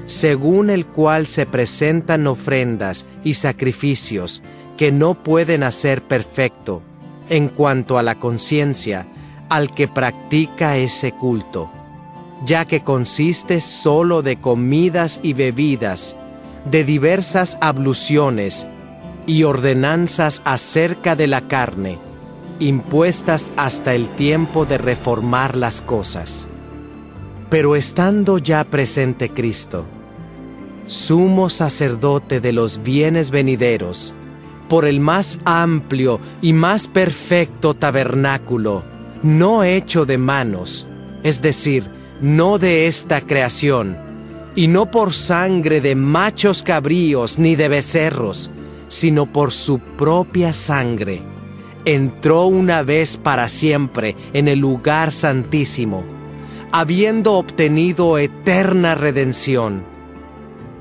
según 0.06 0.70
el 0.70 0.86
cual 0.86 1.28
se 1.28 1.46
presentan 1.46 2.28
ofrendas 2.28 3.08
y 3.26 3.34
sacrificios 3.34 4.42
que 4.78 4.94
no 4.94 5.22
pueden 5.22 5.64
hacer 5.64 6.02
perfecto 6.02 6.82
en 7.30 7.50
cuanto 7.50 7.98
a 7.98 8.04
la 8.04 8.20
conciencia 8.20 9.06
al 9.54 9.72
que 9.72 9.88
practica 9.88 10.78
ese 10.78 11.12
culto, 11.12 11.70
ya 12.44 12.66
que 12.66 12.82
consiste 12.82 13.62
sólo 13.62 14.24
de 14.24 14.42
comidas 14.42 15.20
y 15.22 15.34
bebidas, 15.34 16.18
de 16.66 16.84
diversas 16.84 17.60
abluciones 17.62 18.68
y 19.28 19.44
ordenanzas 19.44 20.42
acerca 20.44 21.16
de 21.16 21.28
la 21.28 21.42
carne, 21.48 22.00
impuestas 22.58 23.52
hasta 23.56 23.94
el 23.94 24.08
tiempo 24.16 24.66
de 24.66 24.80
reformar 24.80 25.56
las 25.56 25.82
cosas. 25.82 26.48
Pero 27.52 27.76
estando 27.76 28.40
ya 28.40 28.64
presente 28.64 29.30
Cristo, 29.30 29.86
sumo 30.88 31.52
sacerdote 31.52 32.40
de 32.40 32.54
los 32.54 32.82
bienes 32.82 33.30
venideros, 33.30 34.16
por 34.68 34.88
el 34.88 35.00
más 35.00 35.40
amplio 35.46 36.20
y 36.42 36.54
más 36.54 36.88
perfecto 36.88 37.76
tabernáculo, 37.76 38.93
no 39.24 39.64
hecho 39.64 40.06
de 40.06 40.18
manos, 40.18 40.88
es 41.24 41.42
decir, 41.42 41.90
no 42.22 42.60
de 42.60 42.88
esta 42.88 43.22
creación, 43.22 43.98
y 44.56 44.68
no 44.68 44.92
por 44.92 45.14
sangre 45.14 45.82
de 45.82 45.96
machos 45.96 46.62
cabríos 46.62 47.40
ni 47.40 47.56
de 47.56 47.70
becerros, 47.70 48.52
sino 48.88 49.26
por 49.26 49.52
su 49.52 49.80
propia 49.80 50.54
sangre, 50.54 51.22
entró 51.86 52.46
una 52.46 52.84
vez 52.84 53.18
para 53.18 53.50
siempre 53.50 54.16
en 54.34 54.48
el 54.48 54.60
lugar 54.60 55.12
santísimo 55.12 56.04
habiendo 56.74 57.34
obtenido 57.34 58.18
eterna 58.18 58.96
redención. 58.96 59.84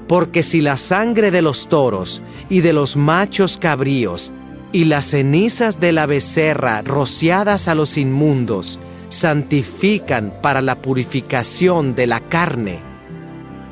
Porque 0.08 0.42
si 0.42 0.62
la 0.62 0.78
sangre 0.78 1.30
de 1.30 1.42
los 1.42 1.68
toros 1.68 2.22
y 2.48 2.62
de 2.62 2.72
los 2.72 2.96
machos 2.96 3.58
cabríos 3.58 4.32
y 4.72 4.84
las 4.84 5.06
cenizas 5.06 5.80
de 5.80 5.92
la 5.92 6.06
becerra 6.06 6.82
rociadas 6.82 7.68
a 7.68 7.74
los 7.74 7.98
inmundos 7.98 8.80
santifican 9.10 10.32
para 10.42 10.62
la 10.62 10.76
purificación 10.76 11.94
de 11.94 12.06
la 12.06 12.20
carne, 12.20 12.80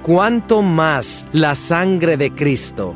cuánto 0.02 0.60
más 0.60 1.26
la 1.32 1.54
sangre 1.54 2.18
de 2.18 2.30
Cristo, 2.34 2.94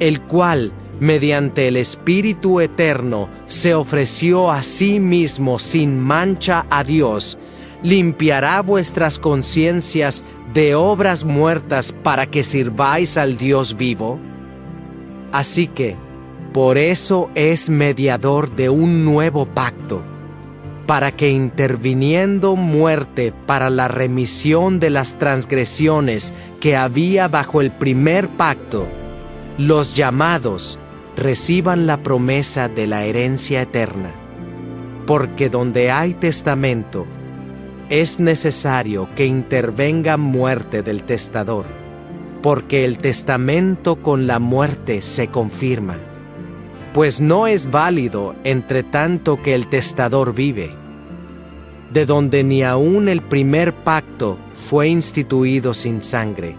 el 0.00 0.22
cual, 0.22 0.72
mediante 1.00 1.68
el 1.68 1.76
Espíritu 1.76 2.60
Eterno, 2.60 3.28
se 3.44 3.74
ofreció 3.74 4.50
a 4.50 4.62
sí 4.62 4.98
mismo 4.98 5.58
sin 5.58 6.00
mancha 6.00 6.64
a 6.70 6.82
Dios, 6.84 7.38
limpiará 7.82 8.62
vuestras 8.62 9.18
conciencias 9.18 10.24
de 10.54 10.74
obras 10.74 11.24
muertas 11.24 11.92
para 11.92 12.26
que 12.26 12.42
sirváis 12.42 13.18
al 13.18 13.36
Dios 13.36 13.76
vivo? 13.76 14.18
Así 15.32 15.66
que, 15.66 15.96
por 16.54 16.78
eso 16.78 17.32
es 17.34 17.68
mediador 17.68 18.54
de 18.54 18.70
un 18.70 19.04
nuevo 19.04 19.44
pacto, 19.44 20.02
para 20.86 21.10
que 21.10 21.28
interviniendo 21.28 22.54
muerte 22.54 23.32
para 23.44 23.70
la 23.70 23.88
remisión 23.88 24.78
de 24.78 24.88
las 24.88 25.18
transgresiones 25.18 26.32
que 26.60 26.76
había 26.76 27.26
bajo 27.26 27.60
el 27.60 27.72
primer 27.72 28.28
pacto, 28.28 28.86
los 29.58 29.94
llamados 29.94 30.78
reciban 31.16 31.88
la 31.88 32.04
promesa 32.04 32.68
de 32.68 32.86
la 32.86 33.04
herencia 33.04 33.62
eterna. 33.62 34.12
Porque 35.08 35.48
donde 35.50 35.90
hay 35.90 36.14
testamento, 36.14 37.04
es 37.90 38.20
necesario 38.20 39.08
que 39.16 39.26
intervenga 39.26 40.16
muerte 40.16 40.84
del 40.84 41.02
testador, 41.02 41.64
porque 42.44 42.84
el 42.84 42.98
testamento 42.98 43.96
con 43.96 44.28
la 44.28 44.38
muerte 44.38 45.02
se 45.02 45.26
confirma, 45.26 45.98
pues 46.94 47.20
no 47.20 47.48
es 47.48 47.72
válido 47.72 48.36
entre 48.44 48.84
tanto 48.84 49.42
que 49.42 49.54
el 49.56 49.66
testador 49.66 50.32
vive, 50.32 50.70
de 51.92 52.06
donde 52.06 52.44
ni 52.44 52.62
aun 52.62 53.08
el 53.08 53.20
primer 53.20 53.74
pacto 53.74 54.38
fue 54.54 54.86
instituido 54.86 55.74
sin 55.74 56.04
sangre, 56.04 56.54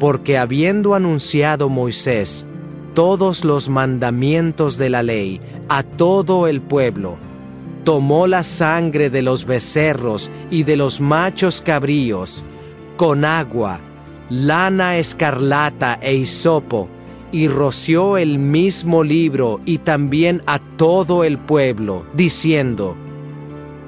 porque 0.00 0.38
habiendo 0.38 0.94
anunciado 0.94 1.68
Moisés 1.68 2.46
todos 2.94 3.44
los 3.44 3.68
mandamientos 3.68 4.78
de 4.78 4.88
la 4.88 5.02
ley 5.02 5.42
a 5.68 5.82
todo 5.82 6.46
el 6.46 6.62
pueblo, 6.62 7.18
tomó 7.84 8.26
la 8.26 8.42
sangre 8.42 9.10
de 9.10 9.20
los 9.20 9.44
becerros 9.44 10.30
y 10.50 10.62
de 10.62 10.76
los 10.76 10.98
machos 10.98 11.60
cabríos, 11.60 12.42
con 12.96 13.26
agua, 13.26 13.80
lana 14.30 14.96
escarlata 14.96 15.98
e 16.00 16.14
hisopo, 16.14 16.88
y 17.32 17.48
roció 17.48 18.16
el 18.16 18.38
mismo 18.38 19.02
libro 19.02 19.60
y 19.64 19.78
también 19.78 20.42
a 20.46 20.58
todo 20.58 21.24
el 21.24 21.38
pueblo, 21.38 22.04
diciendo, 22.14 22.96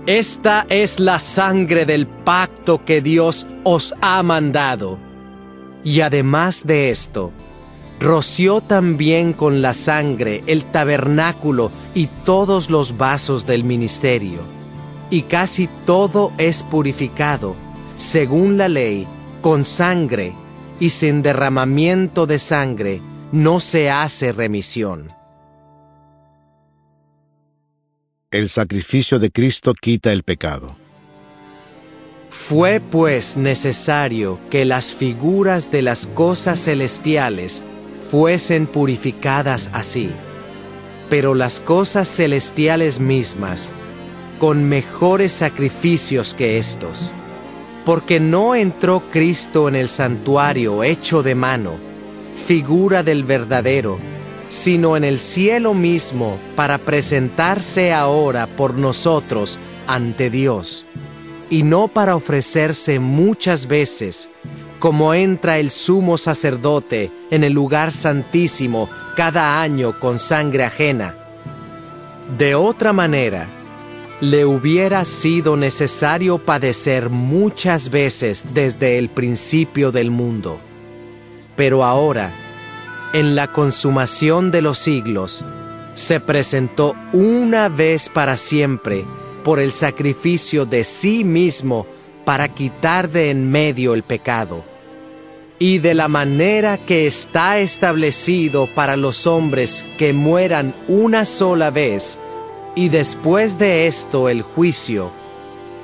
Esta 0.07 0.67
es 0.69 1.01
la 1.01 1.19
sangre 1.19 1.87
del 1.87 2.07
pacto 2.07 2.85
que 2.85 3.01
Dios 3.01 3.47
os 3.65 3.95
ha 4.01 4.23
mandado. 4.23 4.99
Y 5.85 6.01
además 6.01 6.67
de 6.67 6.91
esto, 6.91 7.33
roció 8.01 8.61
también 8.61 9.33
con 9.33 9.63
la 9.63 9.75
sangre 9.75 10.43
el 10.47 10.65
tabernáculo 10.65 11.71
y 11.95 12.09
todos 12.25 12.71
los 12.71 12.97
vasos 12.97 13.47
del 13.47 13.65
ministerio. 13.65 14.41
Y 15.11 15.23
casi 15.23 15.69
todo 15.87 16.33
es 16.37 16.63
purificado, 16.63 17.55
según 17.97 18.59
la 18.59 18.69
ley, 18.69 19.07
con 19.41 19.65
sangre, 19.65 20.35
y 20.81 20.91
sin 20.91 21.23
derramamiento 21.23 22.27
de 22.27 22.39
sangre 22.39 23.03
no 23.33 23.61
se 23.61 23.91
hace 23.91 24.33
remisión. 24.33 25.13
El 28.31 28.49
sacrificio 28.49 29.19
de 29.19 29.31
Cristo 29.31 29.75
quita 29.75 30.13
el 30.13 30.23
pecado. 30.23 30.77
Fue 32.31 32.81
pues 32.81 33.37
necesario 33.37 34.39
que 34.51 34.65
las 34.65 34.93
figuras 34.93 35.71
de 35.71 35.83
las 35.83 36.07
cosas 36.07 36.63
celestiales 36.63 37.65
fuesen 38.11 38.67
purificadas 38.67 39.71
así, 39.73 40.11
pero 41.09 41.35
las 41.35 41.61
cosas 41.61 42.09
celestiales 42.09 43.01
mismas, 43.01 43.73
con 44.39 44.69
mejores 44.69 45.33
sacrificios 45.33 46.35
que 46.35 46.59
estos, 46.59 47.15
porque 47.85 48.21
no 48.21 48.55
entró 48.55 49.11
Cristo 49.11 49.69
en 49.69 49.77
el 49.77 49.89
santuario 49.89 50.85
hecho 50.85 51.23
de 51.23 51.35
mano, 51.35 51.88
figura 52.39 53.03
del 53.03 53.25
verdadero, 53.25 53.99
sino 54.49 54.97
en 54.97 55.05
el 55.05 55.19
cielo 55.19 55.75
mismo 55.75 56.39
para 56.57 56.79
presentarse 56.79 57.93
ahora 57.93 58.47
por 58.57 58.79
nosotros 58.79 59.59
ante 59.87 60.31
Dios, 60.31 60.87
y 61.51 61.63
no 61.63 61.89
para 61.89 62.17
ofrecerse 62.17 62.99
muchas 62.99 63.67
veces, 63.67 64.31
como 64.79 65.13
entra 65.13 65.59
el 65.59 65.71
sumo 65.71 66.17
sacerdote 66.17 67.11
en 67.31 67.45
el 67.45 67.53
lugar 67.53 67.93
santísimo 67.93 68.89
cada 69.17 69.61
año 69.61 69.99
con 69.99 70.19
sangre 70.19 70.65
ajena. 70.65 71.17
De 72.39 72.55
otra 72.55 72.93
manera, 72.93 73.49
le 74.21 74.45
hubiera 74.45 75.05
sido 75.05 75.57
necesario 75.57 76.39
padecer 76.39 77.09
muchas 77.09 77.91
veces 77.91 78.45
desde 78.53 78.99
el 78.99 79.11
principio 79.11 79.93
del 79.93 80.11
mundo. 80.11 80.61
Pero 81.59 81.85
ahora, 81.85 82.33
en 83.13 83.35
la 83.35 83.53
consumación 83.53 84.53
de 84.53 84.63
los 84.63 84.79
siglos, 84.79 85.45
se 85.95 86.21
presentó 86.21 86.95
una 87.13 87.69
vez 87.69 88.09
para 88.09 88.37
siempre 88.37 89.05
por 89.43 89.59
el 89.59 89.73
sacrificio 89.73 90.67
de 90.67 90.85
sí 90.85 91.25
mismo 91.25 91.85
para 92.25 92.55
quitar 92.55 93.11
de 93.11 93.31
en 93.31 93.51
medio 93.51 93.95
el 93.95 94.05
pecado. 94.05 94.65
Y 95.59 95.79
de 95.79 95.95
la 95.95 96.07
manera 96.07 96.79
que 96.79 97.09
está 97.09 97.59
establecido 97.59 98.69
para 98.77 98.97
los 98.97 99.27
hombres 99.27 99.85
que 99.99 100.13
mueran 100.13 100.77
una 100.87 101.25
sola 101.25 101.73
vez, 101.73 102.21
y 102.77 102.89
después 102.89 103.59
de 103.59 103.89
esto 103.89 104.29
el 104.29 104.43
juicio, 104.43 105.11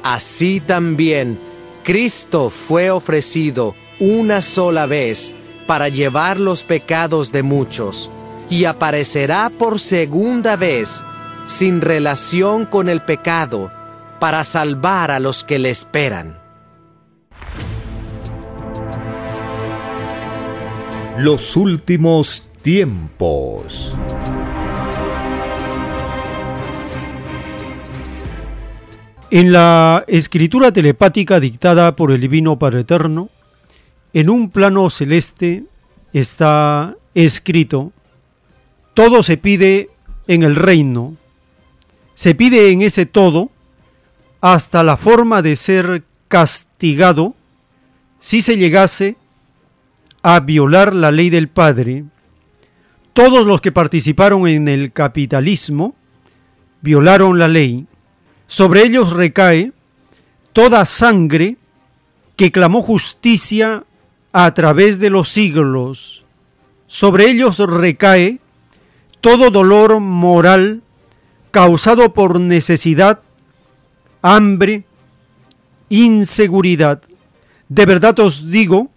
así 0.05 0.61
también 0.61 1.41
Cristo 1.83 2.49
fue 2.49 2.93
ofrecido 2.93 3.75
una 3.99 4.41
sola 4.41 4.87
vez 4.87 5.35
para 5.67 5.89
llevar 5.89 6.39
los 6.39 6.65
pecados 6.65 7.33
de 7.33 7.43
muchos, 7.43 8.11
y 8.51 8.65
aparecerá 8.67 9.51
por 9.51 9.81
segunda 9.81 10.57
vez 10.57 11.03
sin 11.47 11.81
relación 11.81 12.65
con 12.65 12.89
el 12.89 13.03
pecado, 13.03 13.71
para 14.21 14.45
salvar 14.45 15.11
a 15.11 15.19
los 15.19 15.45
que 15.45 15.59
le 15.59 15.71
esperan. 15.71 16.39
Los 21.19 21.57
últimos 21.57 22.49
tiempos. 22.63 23.95
En 29.31 29.53
la 29.53 30.05
escritura 30.07 30.73
telepática 30.73 31.41
dictada 31.41 31.97
por 31.97 32.13
el 32.13 32.21
Divino 32.21 32.59
Padre 32.59 32.81
Eterno, 32.81 33.31
en 34.15 34.31
un 34.31 34.49
plano 34.49 34.89
celeste 34.91 35.65
está 36.13 36.97
escrito, 37.15 37.93
todo 38.95 39.23
se 39.25 39.37
pide 39.37 39.91
en 40.29 40.45
el 40.45 40.55
reino, 40.55 41.17
se 42.15 42.37
pide 42.37 42.71
en 42.71 42.83
ese 42.83 43.07
todo 43.07 43.51
hasta 44.41 44.85
la 44.85 44.97
forma 44.97 45.43
de 45.43 45.57
ser 45.57 46.05
castigado 46.29 47.35
si 48.21 48.41
se 48.41 48.57
llegase 48.57 49.17
a 50.23 50.41
violar 50.41 50.95
la 50.95 51.11
ley 51.11 51.29
del 51.29 51.49
Padre. 51.49 52.05
Todos 53.13 53.47
los 53.47 53.61
que 53.61 53.73
participaron 53.73 54.47
en 54.47 54.69
el 54.69 54.93
capitalismo 54.93 55.95
violaron 56.83 57.39
la 57.39 57.49
ley 57.49 57.87
sobre 58.47 58.85
ellos 58.85 59.13
recae 59.13 59.73
toda 60.53 60.87
sangre 60.87 61.57
que 62.37 62.53
clamó 62.53 62.81
justicia 62.81 63.85
a 64.37 64.53
través 64.53 64.99
de 64.99 65.11
los 65.11 65.29
siglos. 65.29 66.25
Sobre 66.89 67.31
ellos 67.31 67.59
recae 67.59 68.41
todo 69.21 69.51
dolor 69.51 70.01
moral 70.01 70.83
causado 71.53 72.13
por 72.13 72.41
necesidad, 72.41 73.21
hambre, 74.23 74.85
inseguridad. 75.89 77.01
De 77.69 77.87
verdad 77.87 78.19
os 78.19 78.51
digo 78.51 78.91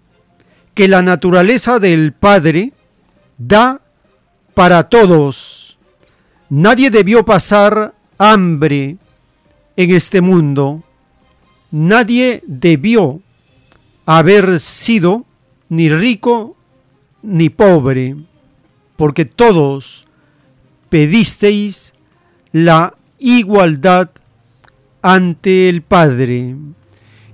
que 0.74 0.88
la 0.88 1.04
naturaleza 1.04 1.78
del 1.78 2.14
Padre 2.14 2.74
da 3.38 3.82
para 4.56 4.90
todos. 4.90 5.78
Nadie 6.50 6.90
debió 6.90 7.24
pasar 7.24 7.94
hambre, 8.18 8.98
en 9.76 9.92
este 9.92 10.22
mundo, 10.22 10.82
nadie 11.70 12.42
debió 12.48 13.22
haber 14.08 14.62
sido 14.62 15.26
ni 15.68 15.90
rico 15.90 16.56
ni 17.22 17.50
pobre, 17.50 18.16
porque 18.96 19.26
todos 19.26 20.06
pedisteis 20.90 21.94
la 22.54 22.96
igualdad 23.20 24.10
ante 25.02 25.68
el 25.68 25.82
Padre, 25.82 26.56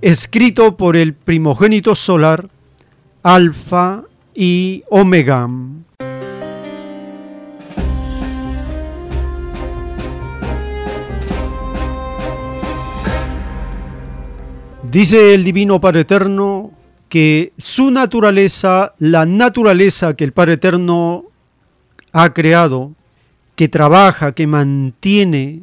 escrito 0.02 0.76
por 0.76 0.96
el 0.96 1.14
primogénito 1.14 1.94
solar, 1.94 2.50
Alfa 3.22 4.02
y 4.34 4.82
Omega. 4.90 5.48
Dice 14.94 15.34
el 15.34 15.42
Divino 15.42 15.80
Padre 15.80 16.02
Eterno 16.02 16.70
que 17.08 17.52
su 17.58 17.90
naturaleza, 17.90 18.94
la 19.00 19.26
naturaleza 19.26 20.14
que 20.14 20.22
el 20.22 20.32
Padre 20.32 20.52
Eterno 20.52 21.24
ha 22.12 22.32
creado, 22.32 22.92
que 23.56 23.68
trabaja, 23.68 24.36
que 24.36 24.46
mantiene 24.46 25.62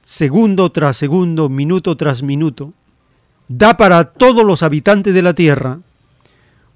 segundo 0.00 0.72
tras 0.72 0.96
segundo, 0.96 1.50
minuto 1.50 1.98
tras 1.98 2.22
minuto, 2.22 2.72
da 3.46 3.76
para 3.76 4.04
todos 4.04 4.42
los 4.42 4.62
habitantes 4.62 5.12
de 5.12 5.20
la 5.20 5.34
tierra, 5.34 5.80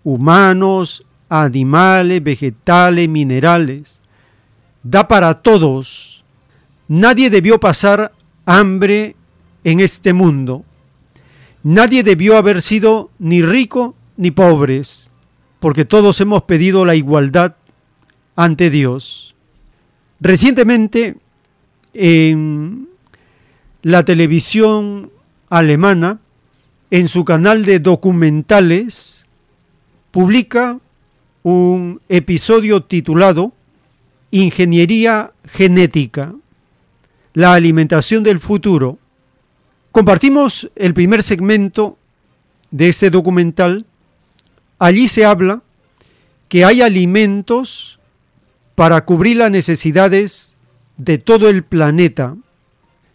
humanos, 0.04 1.02
animales, 1.30 2.22
vegetales, 2.22 3.08
minerales, 3.08 4.02
da 4.82 5.08
para 5.08 5.32
todos. 5.40 6.26
Nadie 6.88 7.30
debió 7.30 7.58
pasar 7.58 8.12
hambre 8.44 9.16
en 9.64 9.80
este 9.80 10.12
mundo. 10.12 10.62
Nadie 11.68 12.04
debió 12.04 12.36
haber 12.36 12.62
sido 12.62 13.10
ni 13.18 13.42
rico 13.42 13.96
ni 14.16 14.30
pobres, 14.30 15.10
porque 15.58 15.84
todos 15.84 16.20
hemos 16.20 16.44
pedido 16.44 16.84
la 16.84 16.94
igualdad 16.94 17.56
ante 18.36 18.70
Dios. 18.70 19.34
Recientemente, 20.20 21.16
en 21.92 22.86
la 23.82 24.04
televisión 24.04 25.10
alemana, 25.50 26.20
en 26.92 27.08
su 27.08 27.24
canal 27.24 27.64
de 27.64 27.80
documentales, 27.80 29.26
publica 30.12 30.78
un 31.42 32.00
episodio 32.08 32.84
titulado 32.84 33.52
Ingeniería 34.30 35.32
Genética, 35.44 36.32
la 37.34 37.54
alimentación 37.54 38.22
del 38.22 38.38
futuro, 38.38 39.00
Compartimos 39.96 40.70
el 40.76 40.92
primer 40.92 41.22
segmento 41.22 41.96
de 42.70 42.90
este 42.90 43.08
documental. 43.08 43.86
Allí 44.78 45.08
se 45.08 45.24
habla 45.24 45.62
que 46.50 46.66
hay 46.66 46.82
alimentos 46.82 47.98
para 48.74 49.06
cubrir 49.06 49.38
las 49.38 49.50
necesidades 49.50 50.58
de 50.98 51.16
todo 51.16 51.48
el 51.48 51.64
planeta. 51.64 52.36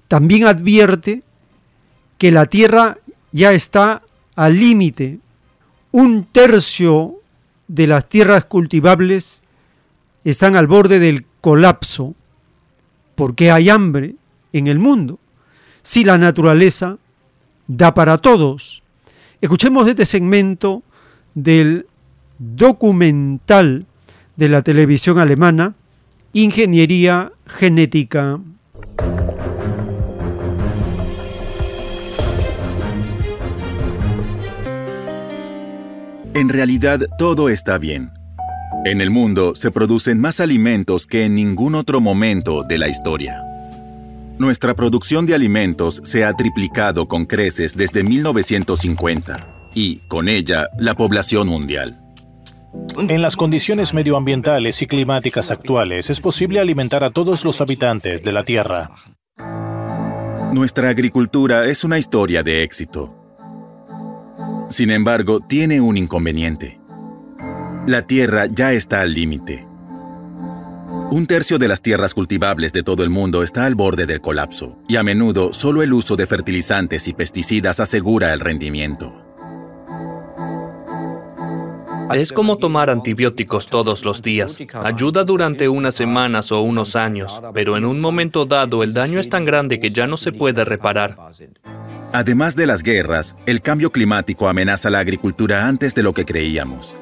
También 0.08 0.48
advierte 0.48 1.22
que 2.18 2.32
la 2.32 2.48
Tierra 2.48 2.98
ya 3.32 3.53
está 3.53 4.01
al 4.35 4.60
límite. 4.60 5.19
Un 5.92 6.24
tercio 6.24 7.22
de 7.68 7.85
las 7.85 8.10
tierras 8.10 8.45
cultivables 8.45 9.43
están 10.24 10.56
al 10.56 10.66
borde 10.66 10.98
del 10.98 11.27
colapso 11.42 12.16
porque 13.14 13.51
hay 13.51 13.69
hambre 13.69 14.16
en 14.51 14.66
el 14.66 14.80
mundo 14.80 15.19
si 15.84 16.03
la 16.03 16.18
naturaleza 16.18 16.98
da 17.68 17.93
para 17.93 18.18
todos. 18.18 18.84
Escuchemos 19.42 19.88
este 19.88 20.06
segmento 20.06 20.84
del 21.34 21.88
documental 22.38 23.85
de 24.35 24.50
la 24.50 24.61
televisión 24.61 25.19
alemana, 25.19 25.76
Ingeniería 26.34 27.32
Genética. 27.45 28.40
En 36.34 36.50
realidad 36.50 37.01
todo 37.18 37.50
está 37.50 37.77
bien. 37.77 38.10
En 38.85 39.01
el 39.01 39.11
mundo 39.11 39.53
se 39.53 39.69
producen 39.69 40.19
más 40.19 40.40
alimentos 40.40 41.06
que 41.06 41.26
en 41.26 41.35
ningún 41.35 41.76
otro 41.76 42.00
momento 42.00 42.64
de 42.64 42.77
la 42.77 42.88
historia. 42.88 43.51
Nuestra 44.42 44.74
producción 44.74 45.28
de 45.28 45.36
alimentos 45.36 46.02
se 46.03 46.26
ha 46.26 46.34
triplicado 46.34 47.08
con 47.08 47.28
creces 47.28 47.78
desde 47.78 48.03
1950 48.03 49.70
y, 49.76 49.98
con 50.08 50.28
ella, 50.28 50.68
la 50.80 50.95
población 50.95 51.48
mundial. 51.48 52.02
En 52.98 53.22
las 53.22 53.36
condiciones 53.36 53.94
medioambientales 53.94 54.82
y 54.82 54.88
climáticas 54.88 55.52
actuales 55.52 56.10
es 56.10 56.20
posible 56.20 56.60
alimentar 56.60 57.03
a 57.03 57.11
todos 57.11 57.45
los 57.45 57.61
habitantes 57.61 58.24
de 58.24 58.32
la 58.32 58.44
Tierra. 58.44 58.90
Nuestra 60.52 60.90
agricultura 60.90 61.68
es 61.68 61.84
una 61.84 62.00
historia 62.00 62.42
de 62.42 62.64
éxito. 62.64 63.16
Sin 64.72 64.90
embargo, 64.90 65.42
tiene 65.42 65.82
un 65.82 65.98
inconveniente. 65.98 66.82
La 67.86 68.08
Tierra 68.08 68.48
ya 68.48 68.74
está 68.74 69.02
al 69.02 69.14
límite. 69.14 69.68
Un 71.12 71.28
tercio 71.28 71.58
de 71.58 71.68
las 71.68 71.82
tierras 71.82 72.14
cultivables 72.14 72.72
de 72.72 72.84
todo 72.84 73.04
el 73.04 73.10
mundo 73.10 73.44
está 73.44 73.66
al 73.66 73.76
borde 73.76 74.06
del 74.06 74.22
colapso, 74.22 74.80
y 74.88 74.96
a 74.96 75.04
menudo 75.04 75.52
solo 75.52 75.84
el 75.84 75.92
uso 75.92 76.16
de 76.16 76.26
fertilizantes 76.26 77.06
y 77.10 77.14
pesticidas 77.14 77.82
asegura 77.82 78.34
el 78.34 78.40
rendimiento. 78.40 79.14
Es 82.14 82.32
como 82.32 82.56
tomar 82.56 82.90
antibióticos 82.90 83.68
todos 83.68 84.06
los 84.06 84.22
días. 84.22 84.58
Ayuda 84.74 85.26
durante 85.26 85.68
unas 85.68 85.96
semanas 85.96 86.50
o 86.54 86.62
unos 86.62 86.96
años, 86.96 87.42
pero 87.54 87.76
en 87.76 87.84
un 87.84 88.00
momento 88.00 88.46
dado 88.46 88.82
el 88.82 88.94
daño 88.94 89.20
es 89.20 89.28
tan 89.28 89.44
grande 89.44 89.82
que 89.82 89.90
ya 89.90 90.08
no 90.08 90.16
se 90.16 90.32
puede 90.32 90.64
reparar. 90.64 91.18
Además 92.14 92.56
de 92.56 92.68
las 92.68 92.84
guerras, 92.84 93.36
el 93.46 93.62
cambio 93.62 93.92
climático 93.92 94.48
amenaza 94.48 94.90
la 94.90 95.00
agricultura 95.00 95.68
antes 95.68 95.94
de 95.94 96.04
lo 96.04 96.14
que 96.14 96.24
creíamos. 96.24 96.96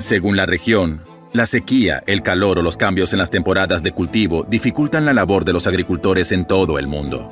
Según 0.00 0.36
la 0.36 0.44
región, 0.44 1.02
la 1.34 1.46
sequía, 1.46 2.00
el 2.06 2.22
calor 2.22 2.60
o 2.60 2.62
los 2.62 2.76
cambios 2.76 3.12
en 3.12 3.18
las 3.18 3.28
temporadas 3.28 3.82
de 3.82 3.90
cultivo 3.90 4.46
dificultan 4.48 5.04
la 5.04 5.12
labor 5.12 5.44
de 5.44 5.52
los 5.52 5.66
agricultores 5.66 6.30
en 6.30 6.44
todo 6.46 6.78
el 6.78 6.86
mundo. 6.86 7.28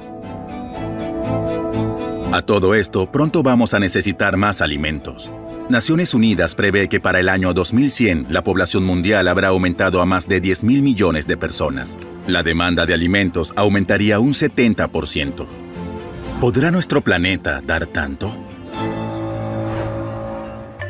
A 2.33 2.43
todo 2.43 2.75
esto, 2.75 3.11
pronto 3.13 3.45
vamos 3.45 3.75
a 3.75 3.79
necesitar 3.79 4.37
más 4.37 4.61
alimentos. 4.61 5.31
Naciones 5.69 6.15
Unidas 6.15 6.57
prevé 6.57 6.89
que 6.89 6.99
para 6.99 7.21
el 7.21 7.29
año 7.29 7.55
2100 7.55 8.27
la 8.29 8.43
población 8.43 8.83
mundial 8.85 9.29
habrá 9.29 9.49
aumentado 9.49 10.03
a 10.03 10.05
más 10.05 10.27
de 10.27 10.41
10 10.41 10.65
mil 10.65 10.83
millones 10.83 11.29
de 11.29 11.37
personas. 11.37 11.97
La 12.27 12.43
demanda 12.43 12.87
de 12.87 12.95
alimentos 12.95 13.53
aumentaría 13.55 14.19
un 14.19 14.33
70%. 14.33 15.47
¿Podrá 16.41 16.73
nuestro 16.73 17.03
planeta 17.03 17.61
dar 17.65 17.87
tanto? 17.87 18.35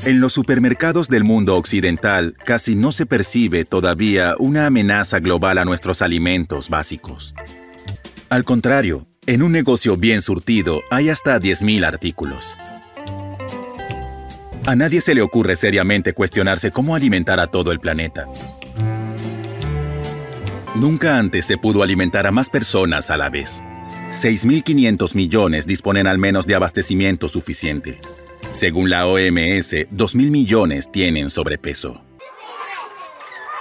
En 0.05 0.21
los 0.21 0.33
supermercados 0.33 1.07
del 1.07 1.23
mundo 1.23 1.57
occidental 1.57 2.35
casi 2.45 2.75
no 2.75 2.91
se 2.91 3.07
percibe 3.07 3.65
todavía 3.65 4.35
una 4.41 4.67
amenaza 4.67 5.21
global 5.21 5.59
a 5.59 5.65
nuestros 5.65 6.03
alimentos 6.03 6.69
básicos. 6.69 7.37
Al 8.29 8.45
contrario, 8.45 9.07
en 9.27 9.45
un 9.45 9.53
negocio 9.53 9.97
bien 9.97 10.21
surtido 10.21 10.81
hay 10.91 11.09
hasta 11.09 11.39
10.000 11.39 11.87
artículos. 11.87 12.59
A 14.67 14.75
nadie 14.75 15.01
se 15.01 15.15
le 15.15 15.23
ocurre 15.23 15.55
seriamente 15.55 16.15
cuestionarse 16.15 16.73
cómo 16.73 16.97
alimentar 16.97 17.39
a 17.39 17.47
todo 17.47 17.71
el 17.71 17.79
planeta. 17.79 18.27
Nunca 20.75 21.17
antes 21.17 21.47
se 21.47 21.59
pudo 21.59 21.85
alimentar 21.85 22.27
a 22.27 22.33
más 22.33 22.51
personas 22.51 23.09
a 23.13 23.17
la 23.17 23.31
vez. 23.31 23.63
6.500 24.11 25.15
millones 25.15 25.65
disponen 25.65 26.09
al 26.09 26.19
menos 26.19 26.45
de 26.45 26.57
abastecimiento 26.57 27.29
suficiente. 27.29 28.01
Según 28.53 28.91
la 28.91 29.07
OMS, 29.07 29.73
2.000 29.91 30.31
millones 30.31 30.93
tienen 30.93 31.31
sobrepeso. 31.31 32.03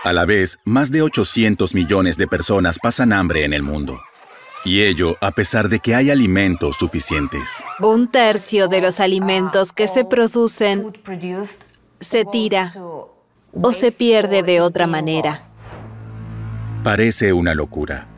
A 0.03 0.11
la 0.11 0.25
vez, 0.25 0.59
más 0.65 0.91
de 0.91 1.01
800 1.01 1.73
millones 1.73 2.17
de 2.17 2.27
personas 2.27 2.77
pasan 2.77 3.13
hambre 3.13 3.45
en 3.45 3.53
el 3.53 3.63
mundo. 3.63 4.01
Y 4.65 4.81
ello 4.81 5.15
a 5.21 5.31
pesar 5.31 5.69
de 5.69 5.79
que 5.79 5.95
hay 5.95 6.11
alimentos 6.11 6.75
suficientes. 6.75 7.63
Un 7.79 8.11
tercio 8.11 8.67
de 8.67 8.81
los 8.81 8.99
alimentos 8.99 9.71
que 9.71 9.87
se 9.87 10.03
producen 10.03 10.91
se 12.01 12.25
tira 12.25 12.69
o 12.75 13.73
se 13.73 13.93
pierde 13.93 14.43
de 14.43 14.59
otra 14.59 14.87
manera. 14.87 15.37
Parece 16.83 17.31
una 17.31 17.55
locura. 17.55 18.10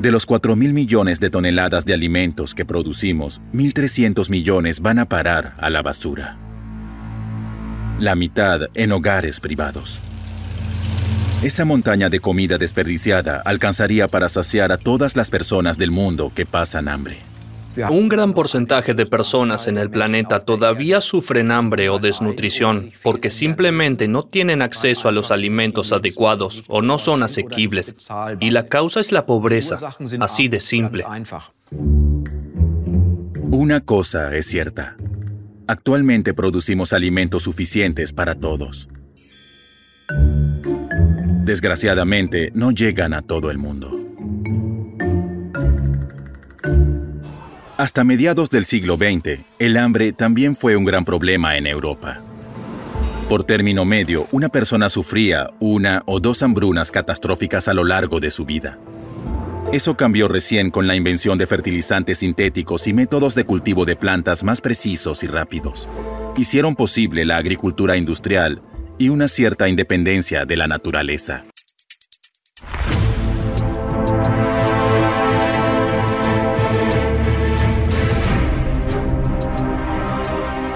De 0.00 0.10
los 0.10 0.24
4 0.24 0.56
mil 0.56 0.72
millones 0.72 1.20
de 1.20 1.28
toneladas 1.28 1.84
de 1.84 1.92
alimentos 1.92 2.54
que 2.54 2.64
producimos, 2.64 3.42
1.300 3.52 4.30
millones 4.30 4.80
van 4.80 4.98
a 4.98 5.04
parar 5.04 5.54
a 5.58 5.68
la 5.68 5.82
basura. 5.82 6.38
La 7.98 8.14
mitad 8.14 8.62
en 8.72 8.92
hogares 8.92 9.40
privados. 9.40 10.00
Esa 11.42 11.66
montaña 11.66 12.08
de 12.08 12.18
comida 12.18 12.56
desperdiciada 12.56 13.42
alcanzaría 13.44 14.08
para 14.08 14.30
saciar 14.30 14.72
a 14.72 14.78
todas 14.78 15.16
las 15.16 15.30
personas 15.30 15.76
del 15.76 15.90
mundo 15.90 16.32
que 16.34 16.46
pasan 16.46 16.88
hambre. 16.88 17.18
Un 17.88 18.08
gran 18.08 18.34
porcentaje 18.34 18.94
de 18.94 19.06
personas 19.06 19.68
en 19.68 19.78
el 19.78 19.90
planeta 19.90 20.40
todavía 20.40 21.00
sufren 21.00 21.52
hambre 21.52 21.88
o 21.88 21.98
desnutrición 21.98 22.90
porque 23.02 23.30
simplemente 23.30 24.08
no 24.08 24.24
tienen 24.24 24.60
acceso 24.60 25.08
a 25.08 25.12
los 25.12 25.30
alimentos 25.30 25.92
adecuados 25.92 26.64
o 26.66 26.82
no 26.82 26.98
son 26.98 27.22
asequibles. 27.22 27.94
Y 28.40 28.50
la 28.50 28.66
causa 28.66 29.00
es 29.00 29.12
la 29.12 29.24
pobreza, 29.24 29.78
así 30.20 30.48
de 30.48 30.60
simple. 30.60 31.04
Una 33.52 33.80
cosa 33.80 34.34
es 34.34 34.46
cierta. 34.46 34.96
Actualmente 35.66 36.34
producimos 36.34 36.92
alimentos 36.92 37.44
suficientes 37.44 38.12
para 38.12 38.34
todos. 38.34 38.88
Desgraciadamente, 41.44 42.50
no 42.54 42.70
llegan 42.70 43.14
a 43.14 43.22
todo 43.22 43.50
el 43.50 43.58
mundo. 43.58 44.09
Hasta 47.80 48.04
mediados 48.04 48.50
del 48.50 48.66
siglo 48.66 48.98
XX, 48.98 49.40
el 49.58 49.78
hambre 49.78 50.12
también 50.12 50.54
fue 50.54 50.76
un 50.76 50.84
gran 50.84 51.06
problema 51.06 51.56
en 51.56 51.66
Europa. 51.66 52.20
Por 53.26 53.44
término 53.44 53.86
medio, 53.86 54.26
una 54.32 54.50
persona 54.50 54.90
sufría 54.90 55.48
una 55.60 56.02
o 56.04 56.20
dos 56.20 56.42
hambrunas 56.42 56.90
catastróficas 56.90 57.68
a 57.68 57.72
lo 57.72 57.84
largo 57.84 58.20
de 58.20 58.30
su 58.30 58.44
vida. 58.44 58.78
Eso 59.72 59.94
cambió 59.94 60.28
recién 60.28 60.70
con 60.70 60.86
la 60.86 60.94
invención 60.94 61.38
de 61.38 61.46
fertilizantes 61.46 62.18
sintéticos 62.18 62.86
y 62.86 62.92
métodos 62.92 63.34
de 63.34 63.44
cultivo 63.44 63.86
de 63.86 63.96
plantas 63.96 64.44
más 64.44 64.60
precisos 64.60 65.22
y 65.22 65.26
rápidos. 65.26 65.88
Hicieron 66.36 66.76
posible 66.76 67.24
la 67.24 67.38
agricultura 67.38 67.96
industrial 67.96 68.60
y 68.98 69.08
una 69.08 69.26
cierta 69.26 69.70
independencia 69.70 70.44
de 70.44 70.58
la 70.58 70.68
naturaleza. 70.68 71.46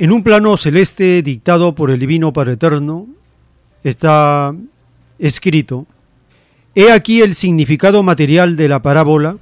En 0.00 0.12
un 0.12 0.22
plano 0.22 0.56
celeste 0.56 1.20
dictado 1.20 1.74
por 1.74 1.90
el 1.90 2.00
Divino 2.00 2.32
Padre 2.32 2.54
Eterno, 2.54 3.06
está 3.84 4.54
escrito, 5.18 5.86
He 6.74 6.90
aquí 6.90 7.20
el 7.20 7.34
significado 7.34 8.02
material 8.02 8.56
de 8.56 8.66
la 8.70 8.80
parábola, 8.80 9.36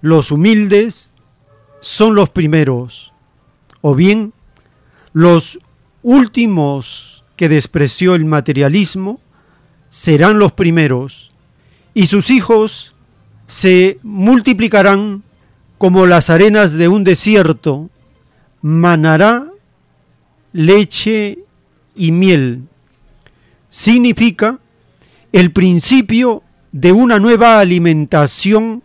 los 0.00 0.30
humildes 0.30 1.12
son 1.78 2.14
los 2.14 2.30
primeros, 2.30 3.12
o 3.82 3.94
bien 3.94 4.32
los 5.12 5.58
últimos 6.00 7.26
que 7.36 7.50
despreció 7.50 8.14
el 8.14 8.24
materialismo 8.24 9.20
serán 9.90 10.38
los 10.38 10.52
primeros, 10.52 11.32
y 11.92 12.06
sus 12.06 12.30
hijos 12.30 12.94
se 13.46 13.98
multiplicarán 14.02 15.22
como 15.76 16.06
las 16.06 16.30
arenas 16.30 16.72
de 16.72 16.88
un 16.88 17.04
desierto, 17.04 17.90
manará 18.62 19.49
leche 20.52 21.38
y 21.94 22.12
miel. 22.12 22.62
Significa 23.68 24.58
el 25.32 25.52
principio 25.52 26.42
de 26.72 26.92
una 26.92 27.18
nueva 27.18 27.60
alimentación 27.60 28.82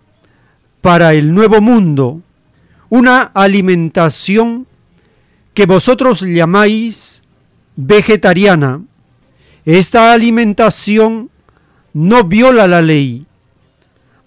para 0.82 1.14
el 1.14 1.34
nuevo 1.34 1.62
mundo, 1.62 2.22
una 2.90 3.22
alimentación 3.22 4.68
que 5.54 5.66
vosotros 5.66 6.22
llamáis 6.22 7.24
vegetariana. 7.76 8.84
Esta 9.66 10.14
alimentación 10.14 11.30
no 11.94 12.26
viola 12.26 12.68
la 12.68 12.82
ley. 12.82 13.26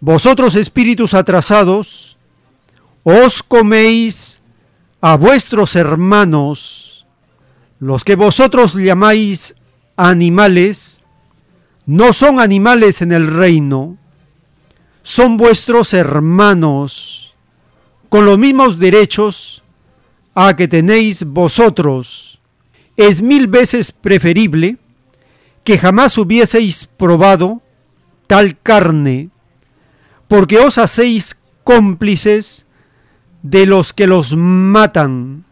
Vosotros 0.01 0.55
espíritus 0.55 1.15
atrasados, 1.15 2.17
os 3.05 3.43
coméis 3.43 4.41
a 5.01 5.17
vuestros 5.17 5.77
hermanos, 5.77 6.88
los 7.81 8.05
que 8.05 8.17
vosotros 8.17 8.75
llamáis 8.75 9.55
animales, 9.97 11.03
no 11.87 12.13
son 12.13 12.41
animales 12.41 13.03
en 13.03 13.13
el 13.13 13.27
reino, 13.27 13.97
son 15.03 15.37
vuestros 15.37 15.95
hermanos, 15.95 17.33
con 18.09 18.25
los 18.25 18.39
mismos 18.39 18.79
derechos 18.79 19.63
a 20.35 20.55
que 20.55 20.69
tenéis 20.69 21.25
vosotros. 21.25 22.41
Es 22.97 23.23
mil 23.23 23.47
veces 23.47 23.93
preferible 23.93 24.79
que 25.65 25.79
jamás 25.79 26.19
hubieseis 26.19 26.89
probado 26.97 27.63
tal 28.27 28.59
carne, 28.61 29.31
porque 30.29 30.59
os 30.59 30.79
hacéis 30.79 31.37
cómplices 31.65 32.67
de 33.43 33.67
los 33.67 33.93
que 33.93 34.07
los 34.07 34.37
matan. 34.37 35.45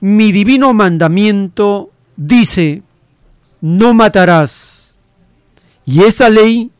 Mi 0.00 0.32
divino 0.32 0.72
mandamiento 0.72 1.90
dice, 2.16 2.82
no 3.60 3.94
matarás. 3.94 4.96
Y 5.84 6.02
esta 6.02 6.30
ley 6.30 6.70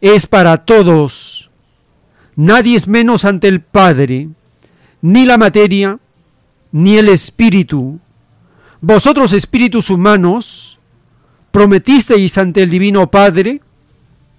es 0.00 0.26
para 0.26 0.64
todos. 0.64 1.50
Nadie 2.36 2.76
es 2.76 2.86
menos 2.86 3.24
ante 3.24 3.48
el 3.48 3.60
Padre, 3.60 4.28
ni 5.00 5.26
la 5.26 5.38
materia, 5.38 5.98
ni 6.70 6.96
el 6.98 7.08
espíritu. 7.08 7.98
Vosotros, 8.80 9.32
espíritus 9.32 9.90
humanos, 9.90 10.78
prometisteis 11.50 12.36
ante 12.38 12.62
el 12.62 12.70
Divino 12.70 13.10
Padre 13.10 13.62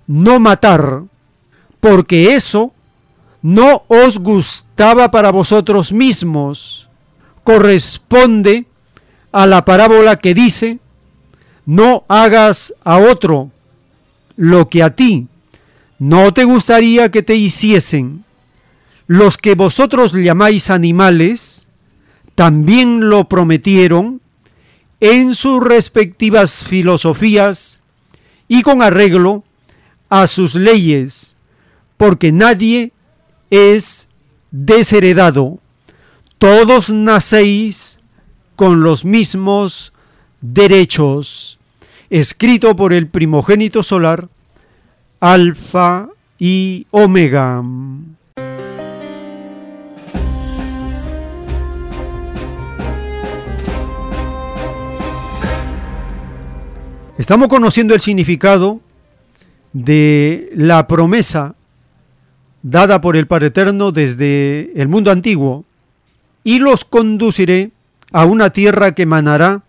no 0.06 0.40
matar, 0.40 1.04
porque 1.80 2.36
eso 2.36 2.72
no 3.42 3.84
os 3.88 4.20
gustaba 4.20 5.12
para 5.12 5.32
vosotros 5.32 5.92
mismos. 5.92 6.87
Corresponde 7.48 8.66
a 9.32 9.48
la 9.48 9.64
parábola 9.64 10.18
que 10.18 10.34
dice, 10.34 10.80
no 11.66 12.04
hagas 12.10 12.74
a 12.84 12.98
otro 12.98 13.52
lo 14.36 14.68
que 14.68 14.84
a 14.84 14.94
ti 14.94 15.30
no 15.98 16.34
te 16.34 16.44
gustaría 16.44 17.10
que 17.10 17.24
te 17.24 17.36
hiciesen. 17.36 18.26
Los 19.06 19.38
que 19.38 19.56
vosotros 19.56 20.12
llamáis 20.12 20.70
animales, 20.70 21.70
también 22.36 23.10
lo 23.10 23.30
prometieron 23.30 24.20
en 25.00 25.34
sus 25.34 25.64
respectivas 25.64 26.66
filosofías 26.66 27.80
y 28.50 28.62
con 28.62 28.82
arreglo 28.82 29.46
a 30.10 30.28
sus 30.28 30.54
leyes, 30.54 31.38
porque 31.96 32.34
nadie 32.34 32.92
es 33.50 34.10
desheredado. 34.52 35.60
Todos 36.38 36.92
nacéis 36.92 38.00
con 38.56 38.84
los 38.84 39.04
mismos 39.04 39.92
derechos. 40.40 41.58
Escrito 42.12 42.76
por 42.76 42.94
el 42.94 43.08
primogénito 43.08 43.82
solar, 43.82 44.30
Alfa 45.20 46.10
y 46.38 46.86
Omega. 46.92 47.64
Estamos 57.18 57.48
conociendo 57.48 57.96
el 57.96 58.02
significado 58.02 58.80
de 59.74 60.52
la 60.56 60.86
promesa 60.88 61.56
dada 62.62 63.02
por 63.02 63.18
el 63.18 63.26
Padre 63.26 63.48
Eterno 63.48 63.92
desde 63.92 64.72
el 64.80 64.88
mundo 64.88 65.10
antiguo, 65.10 65.66
y 66.48 66.60
los 66.60 66.86
conduciré 66.86 67.72
a 68.14 68.24
una 68.24 68.52
tierra 68.52 68.96
que 68.96 69.06
manará 69.06 69.64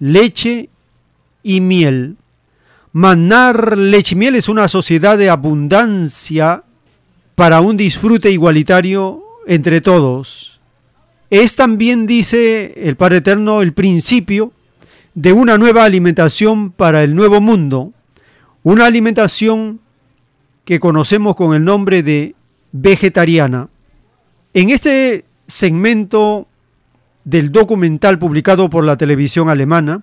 leche 0.00 0.68
y 1.44 1.60
miel. 1.60 2.16
Manar 2.92 3.78
leche 3.78 4.16
y 4.16 4.18
miel 4.18 4.34
es 4.34 4.48
una 4.48 4.66
sociedad 4.66 5.16
de 5.16 5.30
abundancia 5.30 6.64
para 7.36 7.60
un 7.60 7.76
disfrute 7.76 8.32
igualitario 8.32 9.22
entre 9.46 9.80
todos. 9.80 10.58
Es 11.30 11.54
también, 11.54 12.04
dice 12.04 12.74
el 12.78 12.96
Padre 12.96 13.18
Eterno, 13.18 13.62
el 13.62 13.72
principio 13.72 14.50
de 15.14 15.32
una 15.32 15.56
nueva 15.56 15.84
alimentación 15.84 16.72
para 16.72 17.04
el 17.04 17.14
nuevo 17.14 17.40
mundo, 17.40 17.92
una 18.64 18.86
alimentación 18.86 19.78
que 20.64 20.80
conocemos 20.80 21.36
con 21.36 21.54
el 21.54 21.62
nombre 21.62 22.02
de 22.02 22.34
vegetariana. 22.72 23.68
En 24.52 24.70
este 24.70 25.26
segmento 25.46 26.46
del 27.24 27.52
documental 27.52 28.18
publicado 28.18 28.70
por 28.70 28.84
la 28.84 28.96
televisión 28.96 29.48
alemana, 29.48 30.02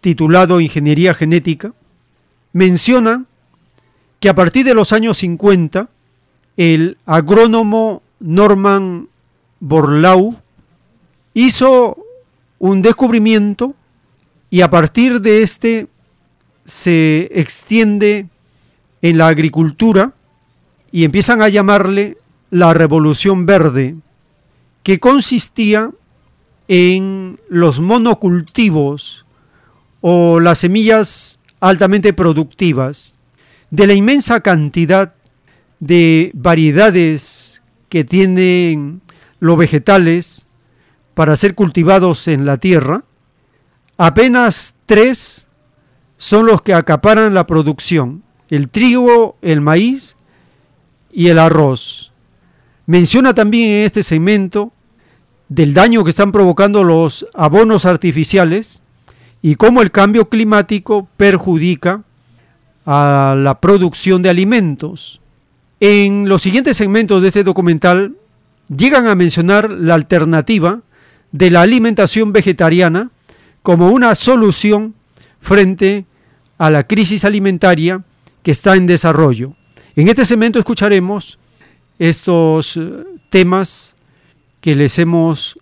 titulado 0.00 0.60
Ingeniería 0.60 1.14
Genética, 1.14 1.72
menciona 2.52 3.24
que 4.20 4.28
a 4.28 4.34
partir 4.34 4.64
de 4.64 4.74
los 4.74 4.92
años 4.92 5.18
50, 5.18 5.88
el 6.56 6.98
agrónomo 7.06 8.02
Norman 8.20 9.08
Borlau 9.60 10.36
hizo 11.34 11.96
un 12.58 12.82
descubrimiento 12.82 13.74
y 14.50 14.60
a 14.60 14.70
partir 14.70 15.20
de 15.20 15.42
este 15.42 15.88
se 16.64 17.28
extiende 17.32 18.28
en 19.00 19.18
la 19.18 19.28
agricultura 19.28 20.12
y 20.92 21.04
empiezan 21.04 21.42
a 21.42 21.48
llamarle 21.48 22.18
la 22.50 22.74
revolución 22.74 23.46
verde, 23.46 23.96
que 24.82 24.98
consistía 24.98 25.90
en 26.68 27.40
los 27.48 27.80
monocultivos 27.80 29.24
o 30.00 30.40
las 30.40 30.58
semillas 30.58 31.40
altamente 31.60 32.12
productivas, 32.12 33.16
de 33.70 33.86
la 33.86 33.94
inmensa 33.94 34.40
cantidad 34.40 35.14
de 35.80 36.30
variedades 36.34 37.62
que 37.88 38.04
tienen 38.04 39.00
los 39.40 39.56
vegetales 39.56 40.48
para 41.14 41.36
ser 41.36 41.54
cultivados 41.54 42.28
en 42.28 42.44
la 42.44 42.56
tierra, 42.56 43.04
apenas 43.96 44.74
tres 44.86 45.48
son 46.16 46.46
los 46.46 46.62
que 46.62 46.74
acaparan 46.74 47.34
la 47.34 47.46
producción, 47.46 48.22
el 48.48 48.68
trigo, 48.68 49.36
el 49.42 49.60
maíz 49.60 50.16
y 51.12 51.28
el 51.28 51.38
arroz. 51.38 52.11
Menciona 52.92 53.32
también 53.32 53.70
en 53.70 53.86
este 53.86 54.02
segmento 54.02 54.70
del 55.48 55.72
daño 55.72 56.04
que 56.04 56.10
están 56.10 56.30
provocando 56.30 56.84
los 56.84 57.26
abonos 57.32 57.86
artificiales 57.86 58.82
y 59.40 59.54
cómo 59.54 59.80
el 59.80 59.90
cambio 59.90 60.28
climático 60.28 61.08
perjudica 61.16 62.02
a 62.84 63.34
la 63.38 63.62
producción 63.62 64.20
de 64.20 64.28
alimentos. 64.28 65.22
En 65.80 66.28
los 66.28 66.42
siguientes 66.42 66.76
segmentos 66.76 67.22
de 67.22 67.28
este 67.28 67.44
documental 67.44 68.14
llegan 68.68 69.06
a 69.06 69.14
mencionar 69.14 69.72
la 69.72 69.94
alternativa 69.94 70.82
de 71.30 71.50
la 71.50 71.62
alimentación 71.62 72.34
vegetariana 72.34 73.10
como 73.62 73.88
una 73.88 74.14
solución 74.14 74.94
frente 75.40 76.04
a 76.58 76.68
la 76.68 76.86
crisis 76.86 77.24
alimentaria 77.24 78.04
que 78.42 78.50
está 78.50 78.76
en 78.76 78.86
desarrollo. 78.86 79.56
En 79.96 80.08
este 80.08 80.26
segmento 80.26 80.58
escucharemos 80.58 81.38
estos 81.98 82.76
eh, 82.76 83.04
temas 83.30 83.94
que 84.60 84.74
les 84.74 84.98
hemos 84.98 85.58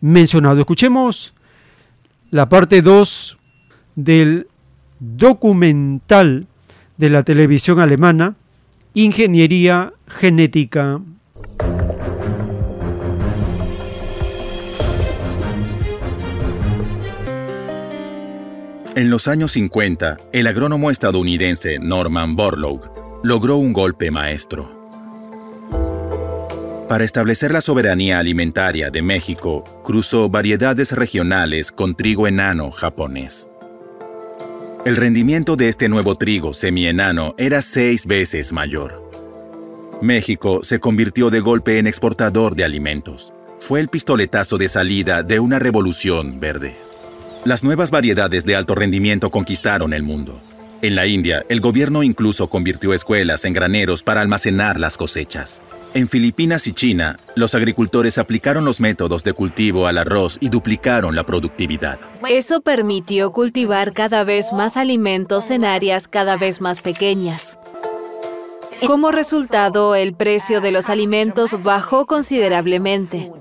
mencionado. 0.00 0.60
Escuchemos 0.60 1.34
la 2.30 2.48
parte 2.48 2.82
2 2.82 3.38
del 3.96 4.48
documental 5.00 6.46
de 6.96 7.10
la 7.10 7.22
televisión 7.22 7.78
alemana, 7.80 8.36
Ingeniería 8.94 9.92
Genética. 10.08 11.00
En 18.94 19.10
los 19.10 19.28
años 19.28 19.52
50, 19.52 20.16
el 20.32 20.48
agrónomo 20.48 20.90
estadounidense 20.90 21.78
Norman 21.78 22.34
Borlaug 22.34 23.20
logró 23.22 23.56
un 23.56 23.72
golpe 23.72 24.10
maestro. 24.10 24.77
Para 26.88 27.04
establecer 27.04 27.52
la 27.52 27.60
soberanía 27.60 28.18
alimentaria 28.18 28.88
de 28.88 29.02
México, 29.02 29.62
cruzó 29.84 30.30
variedades 30.30 30.92
regionales 30.92 31.70
con 31.70 31.94
trigo 31.94 32.26
enano 32.26 32.70
japonés. 32.70 33.46
El 34.86 34.96
rendimiento 34.96 35.54
de 35.54 35.68
este 35.68 35.90
nuevo 35.90 36.14
trigo 36.14 36.54
semienano 36.54 37.34
era 37.36 37.60
seis 37.60 38.06
veces 38.06 38.54
mayor. 38.54 39.06
México 40.00 40.60
se 40.62 40.80
convirtió 40.80 41.28
de 41.28 41.40
golpe 41.40 41.78
en 41.78 41.86
exportador 41.86 42.56
de 42.56 42.64
alimentos. 42.64 43.34
Fue 43.60 43.80
el 43.80 43.88
pistoletazo 43.88 44.56
de 44.56 44.70
salida 44.70 45.22
de 45.22 45.40
una 45.40 45.58
revolución 45.58 46.40
verde. 46.40 46.74
Las 47.44 47.62
nuevas 47.62 47.90
variedades 47.90 48.46
de 48.46 48.56
alto 48.56 48.74
rendimiento 48.74 49.30
conquistaron 49.30 49.92
el 49.92 50.04
mundo. 50.04 50.40
En 50.80 50.94
la 50.94 51.06
India, 51.06 51.44
el 51.50 51.60
gobierno 51.60 52.02
incluso 52.02 52.48
convirtió 52.48 52.94
escuelas 52.94 53.44
en 53.44 53.52
graneros 53.52 54.02
para 54.02 54.22
almacenar 54.22 54.80
las 54.80 54.96
cosechas. 54.96 55.60
En 55.94 56.06
Filipinas 56.06 56.66
y 56.66 56.72
China, 56.72 57.18
los 57.34 57.54
agricultores 57.54 58.18
aplicaron 58.18 58.64
los 58.64 58.78
métodos 58.78 59.24
de 59.24 59.32
cultivo 59.32 59.86
al 59.86 59.96
arroz 59.96 60.36
y 60.40 60.50
duplicaron 60.50 61.16
la 61.16 61.24
productividad. 61.24 61.98
Eso 62.28 62.60
permitió 62.60 63.32
cultivar 63.32 63.92
cada 63.92 64.22
vez 64.22 64.52
más 64.52 64.76
alimentos 64.76 65.50
en 65.50 65.64
áreas 65.64 66.06
cada 66.06 66.36
vez 66.36 66.60
más 66.60 66.82
pequeñas. 66.82 67.58
Como 68.86 69.10
resultado, 69.10 69.94
el 69.94 70.14
precio 70.14 70.60
de 70.60 70.72
los 70.72 70.90
alimentos 70.90 71.56
bajó 71.62 72.06
considerablemente, 72.06 73.32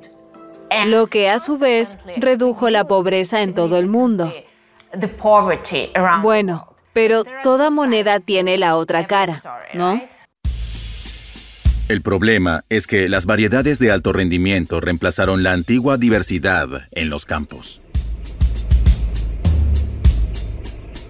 lo 0.87 1.07
que 1.07 1.29
a 1.29 1.39
su 1.39 1.59
vez 1.59 1.97
redujo 2.15 2.69
la 2.69 2.85
pobreza 2.85 3.43
en 3.43 3.53
todo 3.53 3.77
el 3.77 3.87
mundo. 3.87 4.33
Bueno, 6.21 6.73
pero 6.93 7.23
toda 7.43 7.69
moneda 7.69 8.19
tiene 8.19 8.57
la 8.57 8.77
otra 8.77 9.05
cara, 9.05 9.39
¿no? 9.73 10.01
El 11.87 12.01
problema 12.01 12.65
es 12.67 12.85
que 12.85 13.07
las 13.07 13.25
variedades 13.25 13.79
de 13.79 13.91
alto 13.91 14.11
rendimiento 14.11 14.81
reemplazaron 14.81 15.41
la 15.41 15.53
antigua 15.53 15.97
diversidad 15.97 16.67
en 16.91 17.09
los 17.09 17.25
campos. 17.25 17.79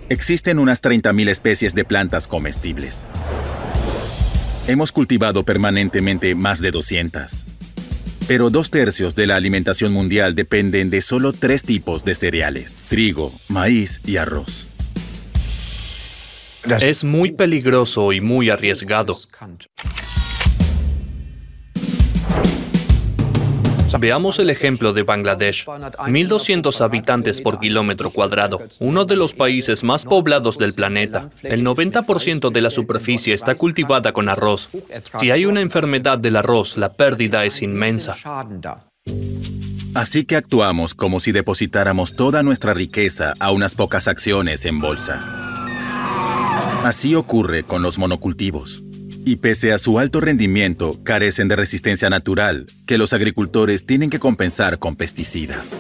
Existen 0.10 0.60
unas 0.60 0.84
30.000 0.84 1.30
especies 1.30 1.74
de 1.74 1.84
plantas 1.84 2.28
comestibles. 2.28 3.08
Hemos 4.68 4.92
cultivado 4.92 5.44
permanentemente 5.44 6.36
más 6.36 6.62
de 6.62 6.70
200. 6.70 7.46
Pero 8.28 8.52
dos 8.52 8.70
tercios 8.70 9.16
de 9.16 9.26
la 9.26 9.36
alimentación 9.36 9.94
mundial 9.94 10.36
dependen 10.36 10.92
de 10.92 11.02
solo 11.02 11.34
tres 11.34 11.64
tipos 11.64 12.06
de 12.06 12.14
cereales, 12.14 12.78
trigo, 12.88 13.34
maíz 13.48 14.00
y 14.06 14.18
arroz. 14.18 14.70
Es 16.82 17.04
muy 17.04 17.32
peligroso 17.32 18.14
y 18.14 18.22
muy 18.22 18.52
arriesgado. 18.52 19.18
Veamos 24.00 24.40
el 24.40 24.50
ejemplo 24.50 24.94
de 24.94 25.04
Bangladesh. 25.04 25.66
1.200 25.66 26.82
habitantes 26.82 27.42
por 27.42 27.60
kilómetro 27.60 28.12
cuadrado, 28.12 28.62
uno 28.80 29.06
de 29.06 29.16
los 29.16 29.34
países 29.34 29.84
más 29.84 30.04
poblados 30.04 30.58
del 30.58 30.74
planeta. 30.74 31.30
El 31.44 31.66
90% 31.66 32.52
de 32.52 32.62
la 32.62 32.70
superficie 32.70 33.34
está 33.34 33.56
cultivada 33.56 34.12
con 34.12 34.30
arroz. 34.30 34.70
Si 35.20 35.32
hay 35.32 35.46
una 35.46 35.62
enfermedad 35.62 36.20
del 36.20 36.36
arroz, 36.36 36.78
la 36.78 36.94
pérdida 36.94 37.46
es 37.46 37.62
inmensa. 37.62 38.18
Así 39.94 40.26
que 40.26 40.36
actuamos 40.36 40.94
como 40.94 41.20
si 41.20 41.32
depositáramos 41.32 42.14
toda 42.16 42.44
nuestra 42.44 42.74
riqueza 42.74 43.34
a 43.40 43.52
unas 43.52 43.74
pocas 43.74 44.08
acciones 44.08 44.66
en 44.66 44.80
bolsa. 44.80 45.26
Así 46.84 47.16
ocurre 47.16 47.64
con 47.64 47.82
los 47.82 47.98
monocultivos 47.98 48.84
y 49.28 49.36
pese 49.36 49.74
a 49.74 49.78
su 49.78 50.00
alto 50.00 50.22
rendimiento, 50.22 50.98
carecen 51.04 51.50
de 51.50 51.58
resistencia 51.58 52.10
natural, 52.10 52.66
que 52.86 52.98
los 52.98 53.12
agricultores 53.12 53.86
tienen 53.86 54.10
que 54.10 54.20
compensar 54.20 54.80
con 54.80 54.96
pesticidas. 54.96 55.78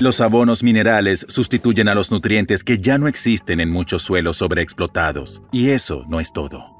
Los 0.00 0.20
abonos 0.20 0.64
minerales 0.64 1.24
sustituyen 1.28 1.88
a 1.88 1.94
los 1.94 2.10
nutrientes 2.10 2.64
que 2.64 2.78
ya 2.78 2.98
no 2.98 3.06
existen 3.06 3.60
en 3.60 3.70
muchos 3.70 4.02
suelos 4.02 4.38
sobreexplotados, 4.38 5.40
y 5.52 5.68
eso 5.68 6.04
no 6.08 6.18
es 6.18 6.32
todo. 6.32 6.71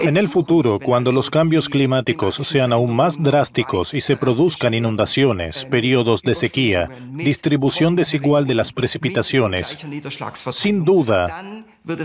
En 0.00 0.16
el 0.16 0.28
futuro, 0.28 0.78
cuando 0.78 1.12
los 1.12 1.28
cambios 1.30 1.68
climáticos 1.68 2.36
sean 2.36 2.72
aún 2.72 2.96
más 2.96 3.22
drásticos 3.22 3.92
y 3.94 4.00
se 4.00 4.16
produzcan 4.16 4.72
inundaciones, 4.72 5.64
periodos 5.66 6.22
de 6.22 6.34
sequía, 6.34 6.88
distribución 7.12 7.96
desigual 7.96 8.46
de 8.46 8.54
las 8.54 8.72
precipitaciones, 8.72 9.78
sin 10.52 10.84
duda 10.84 11.42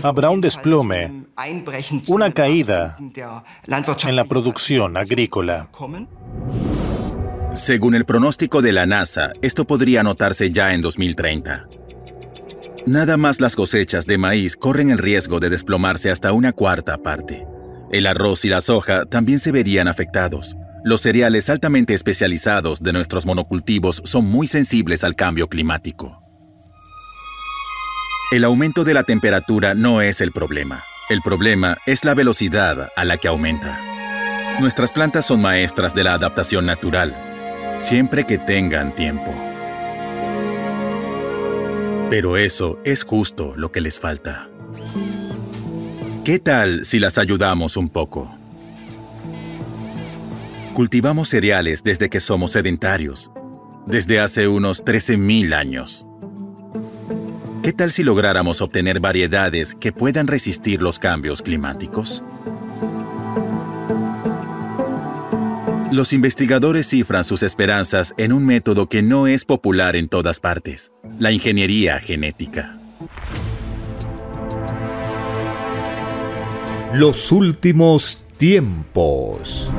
habrá 0.02 0.30
un 0.30 0.40
desplome, 0.40 1.24
una 2.08 2.30
caída 2.32 2.98
en 2.98 4.16
la 4.16 4.24
producción 4.24 4.96
agrícola. 4.96 5.68
Según 7.54 7.94
el 7.94 8.04
pronóstico 8.04 8.60
de 8.60 8.72
la 8.72 8.84
NASA, 8.84 9.32
esto 9.40 9.66
podría 9.66 10.02
notarse 10.02 10.50
ya 10.50 10.74
en 10.74 10.82
2030. 10.82 11.66
Nada 12.86 13.16
más 13.16 13.40
las 13.40 13.56
cosechas 13.56 14.06
de 14.06 14.18
maíz 14.18 14.54
corren 14.56 14.90
el 14.90 14.98
riesgo 14.98 15.40
de 15.40 15.48
desplomarse 15.48 16.10
hasta 16.10 16.32
una 16.32 16.52
cuarta 16.52 16.98
parte. 16.98 17.46
El 17.90 18.06
arroz 18.06 18.44
y 18.44 18.48
la 18.48 18.60
soja 18.60 19.04
también 19.04 19.38
se 19.38 19.52
verían 19.52 19.88
afectados. 19.88 20.56
Los 20.84 21.00
cereales 21.00 21.48
altamente 21.50 21.94
especializados 21.94 22.82
de 22.82 22.92
nuestros 22.92 23.26
monocultivos 23.26 24.02
son 24.04 24.24
muy 24.24 24.46
sensibles 24.46 25.04
al 25.04 25.14
cambio 25.14 25.48
climático. 25.48 26.22
El 28.32 28.44
aumento 28.44 28.82
de 28.82 28.94
la 28.94 29.04
temperatura 29.04 29.74
no 29.74 30.00
es 30.00 30.20
el 30.20 30.32
problema. 30.32 30.82
El 31.08 31.22
problema 31.22 31.76
es 31.86 32.04
la 32.04 32.14
velocidad 32.14 32.88
a 32.96 33.04
la 33.04 33.18
que 33.18 33.28
aumenta. 33.28 33.80
Nuestras 34.58 34.90
plantas 34.90 35.26
son 35.26 35.40
maestras 35.40 35.94
de 35.94 36.02
la 36.02 36.14
adaptación 36.14 36.66
natural, 36.66 37.14
siempre 37.78 38.26
que 38.26 38.38
tengan 38.38 38.94
tiempo. 38.96 39.32
Pero 42.10 42.36
eso 42.36 42.80
es 42.84 43.04
justo 43.04 43.54
lo 43.56 43.70
que 43.70 43.80
les 43.80 44.00
falta. 44.00 44.48
¿Qué 46.26 46.40
tal 46.40 46.84
si 46.84 46.98
las 46.98 47.18
ayudamos 47.18 47.76
un 47.76 47.88
poco? 47.88 48.36
Cultivamos 50.74 51.28
cereales 51.28 51.84
desde 51.84 52.10
que 52.10 52.18
somos 52.18 52.50
sedentarios, 52.50 53.30
desde 53.86 54.18
hace 54.18 54.48
unos 54.48 54.84
13.000 54.84 55.54
años. 55.54 56.04
¿Qué 57.62 57.72
tal 57.72 57.92
si 57.92 58.02
lográramos 58.02 58.60
obtener 58.60 58.98
variedades 58.98 59.76
que 59.76 59.92
puedan 59.92 60.26
resistir 60.26 60.82
los 60.82 60.98
cambios 60.98 61.42
climáticos? 61.42 62.24
Los 65.92 66.12
investigadores 66.12 66.88
cifran 66.88 67.22
sus 67.22 67.44
esperanzas 67.44 68.14
en 68.16 68.32
un 68.32 68.44
método 68.44 68.88
que 68.88 69.00
no 69.00 69.28
es 69.28 69.44
popular 69.44 69.94
en 69.94 70.08
todas 70.08 70.40
partes, 70.40 70.90
la 71.20 71.30
ingeniería 71.30 72.00
genética. 72.00 72.80
Los 76.94 77.32
últimos 77.32 78.22
tiempos. 78.38 79.70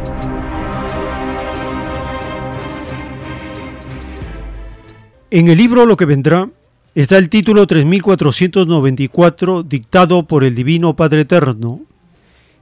En 5.32 5.48
el 5.48 5.58
libro 5.58 5.86
Lo 5.86 5.96
que 5.96 6.06
vendrá 6.06 6.50
está 6.96 7.18
el 7.18 7.30
título 7.30 7.66
3494 7.66 9.64
dictado 9.64 10.28
por 10.28 10.44
el 10.44 10.54
Divino 10.54 10.96
Padre 10.96 11.22
Eterno. 11.22 11.82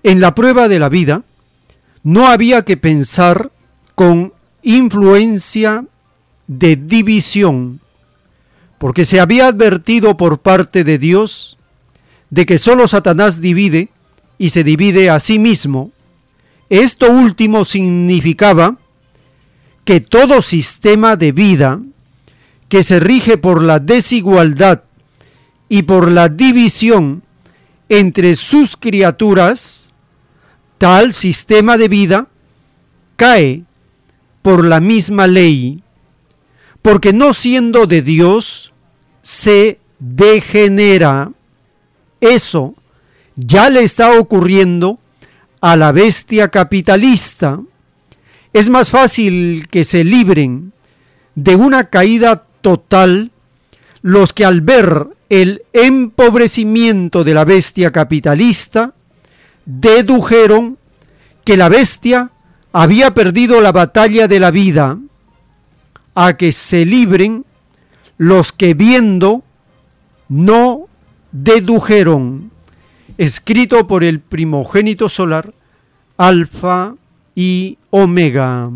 En 0.04 0.22
la 0.22 0.36
prueba 0.36 0.68
de 0.68 0.80
la 0.80 0.90
vida 0.90 1.24
no 2.04 2.28
había 2.28 2.64
que 2.64 2.78
pensar 2.78 3.52
con 3.96 4.32
influencia 4.62 5.86
de 6.48 6.76
división, 6.76 7.82
porque 8.78 9.06
se 9.06 9.20
había 9.20 9.48
advertido 9.48 10.18
por 10.18 10.40
parte 10.40 10.84
de 10.84 11.00
Dios 11.00 11.58
de 12.30 12.46
que 12.46 12.60
solo 12.60 12.88
Satanás 12.88 13.42
divide 13.42 13.90
y 14.38 14.50
se 14.50 14.64
divide 14.64 15.10
a 15.10 15.20
sí 15.20 15.40
mismo. 15.40 15.92
Esto 16.70 17.12
último 17.12 17.66
significaba 17.66 18.78
que 19.84 20.02
todo 20.02 20.42
sistema 20.42 21.16
de 21.16 21.32
vida 21.32 21.80
que 22.70 22.84
se 22.84 23.00
rige 23.00 23.38
por 23.38 23.62
la 23.62 23.80
desigualdad 23.80 24.84
y 25.70 25.84
por 25.84 26.12
la 26.12 26.30
división 26.30 27.24
entre 27.90 28.36
sus 28.36 28.76
criaturas, 28.76 29.94
tal 30.78 31.14
sistema 31.14 31.78
de 31.78 31.88
vida 31.88 32.28
cae 33.16 33.64
por 34.42 34.66
la 34.66 34.80
misma 34.80 35.28
ley, 35.28 35.84
porque 36.82 37.14
no 37.14 37.34
siendo 37.34 37.86
de 37.86 38.02
Dios, 38.02 38.74
se 39.22 39.80
degenera. 40.00 41.32
Eso 42.22 42.76
ya 43.36 43.70
le 43.70 43.84
está 43.84 44.18
ocurriendo 44.18 45.00
a 45.62 45.76
la 45.76 45.92
bestia 45.92 46.50
capitalista. 46.50 47.62
Es 48.54 48.70
más 48.70 48.90
fácil 48.90 49.68
que 49.70 49.84
se 49.84 50.04
libren 50.04 50.74
de 51.36 51.56
una 51.56 51.90
caída 51.90 52.46
total 52.62 53.32
los 54.02 54.34
que 54.34 54.46
al 54.46 54.62
ver 54.62 55.08
el 55.30 55.64
empobrecimiento 55.74 57.24
de 57.24 57.34
la 57.34 57.44
bestia 57.44 57.92
capitalista, 57.92 58.94
dedujeron 59.66 60.78
que 61.44 61.58
la 61.58 61.70
bestia 61.70 62.32
había 62.72 63.14
perdido 63.14 63.62
la 63.62 63.72
batalla 63.72 64.28
de 64.28 64.40
la 64.40 64.52
vida, 64.52 65.00
a 66.14 66.38
que 66.38 66.52
se 66.52 66.86
libren 66.86 67.46
los 68.18 68.52
que 68.52 68.74
viendo 68.74 69.44
no 70.30 70.88
dedujeron, 71.32 72.52
escrito 73.18 73.88
por 73.88 74.04
el 74.04 74.20
primogénito 74.20 75.10
solar, 75.10 75.54
Alfa 76.18 76.96
y 77.36 77.78
Omega. 77.90 78.70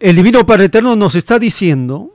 El 0.00 0.16
Divino 0.16 0.46
Padre 0.46 0.64
Eterno 0.64 0.96
nos 0.96 1.14
está 1.14 1.38
diciendo 1.38 2.10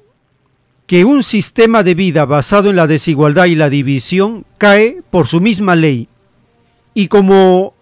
que 0.87 1.05
un 1.05 1.23
sistema 1.23 1.83
de 1.83 1.93
vida 1.93 2.25
basado 2.25 2.69
en 2.69 2.75
la 2.75 2.87
desigualdad 2.87 3.45
y 3.45 3.55
la 3.55 3.69
división 3.69 4.45
cae 4.57 5.03
por 5.11 5.27
su 5.27 5.39
misma 5.39 5.75
ley. 5.75 6.07
Y 6.95 7.09
como 7.09 7.75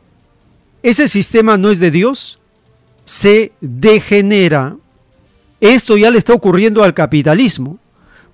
ese 0.82 1.08
sistema 1.08 1.58
no 1.58 1.70
es 1.70 1.80
de 1.80 1.92
Dios, 1.92 2.40
se 3.06 3.54
degenera. 3.62 4.78
Esto 5.64 5.96
ya 5.96 6.12
le 6.12 6.18
está 6.18 6.34
ocurriendo 6.34 6.84
al 6.84 6.94
capitalismo, 6.94 7.80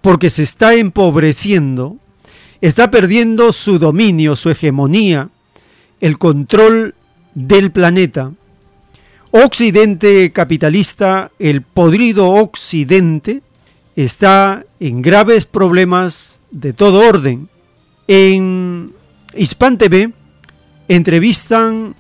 porque 0.01 0.31
se 0.31 0.41
está 0.41 0.73
empobreciendo, 0.73 1.97
está 2.59 2.89
perdiendo 2.89 3.53
su 3.53 3.77
dominio, 3.77 4.35
su 4.35 4.49
hegemonía, 4.49 5.29
el 6.01 6.17
control 6.17 6.95
del 7.35 7.71
planeta. 7.71 8.31
Occidente 9.29 10.31
capitalista, 10.31 11.29
el 11.37 11.61
podrido 11.61 12.31
Occidente, 12.31 13.43
está 13.95 14.65
en 14.79 15.03
graves 15.03 15.45
problemas 15.45 16.43
de 16.49 16.73
todo 16.73 17.07
orden. 17.07 17.47
En 18.07 18.91
Hispan 19.35 19.77
TV 19.77 20.11
entrevistan 20.87 21.93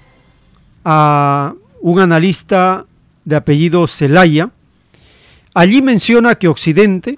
a 0.83 1.53
un 1.81 1.99
analista 1.99 2.87
de 3.25 3.35
apellido 3.35 3.85
Celaya. 3.85 4.49
Allí 5.53 5.81
menciona 5.81 6.35
que 6.35 6.47
Occidente 6.47 7.17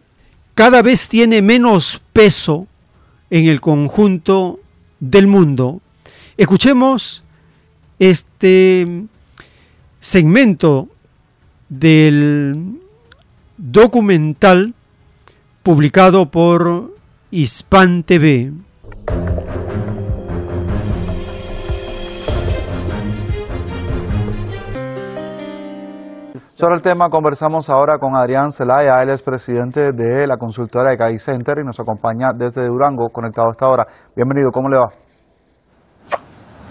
cada 0.56 0.82
vez 0.82 1.10
tiene 1.10 1.42
menos 1.42 2.02
peso 2.14 2.68
en 3.30 3.46
el 3.46 3.62
conjunto 3.62 4.60
del 5.00 5.28
mundo. 5.28 5.82
Escuchemos 6.38 7.24
este 8.00 9.06
segmento 10.00 10.90
del 11.70 12.80
documental 13.58 14.74
publicado 15.64 16.32
por 16.32 16.96
Hispan 17.32 18.04
TV. 18.04 18.52
Sobre 26.62 26.76
el 26.76 26.84
tema 26.84 27.10
conversamos 27.10 27.72
ahora 27.72 27.98
con 27.98 28.16
Adrián 28.16 28.52
Zelaya, 28.52 29.02
él 29.02 29.10
es 29.10 29.24
presidente 29.24 29.94
de 29.94 30.28
la 30.28 30.38
consultora 30.38 30.92
de 30.92 30.98
CAI 30.98 31.18
Center 31.18 31.58
y 31.58 31.66
nos 31.66 31.80
acompaña 31.80 32.34
desde 32.38 32.68
Durango, 32.68 33.10
conectado 33.10 33.48
a 33.48 33.52
esta 33.54 33.68
hora. 33.68 33.88
Bienvenido, 34.16 34.52
¿cómo 34.52 34.70
le 34.70 34.78
va? 34.78 35.11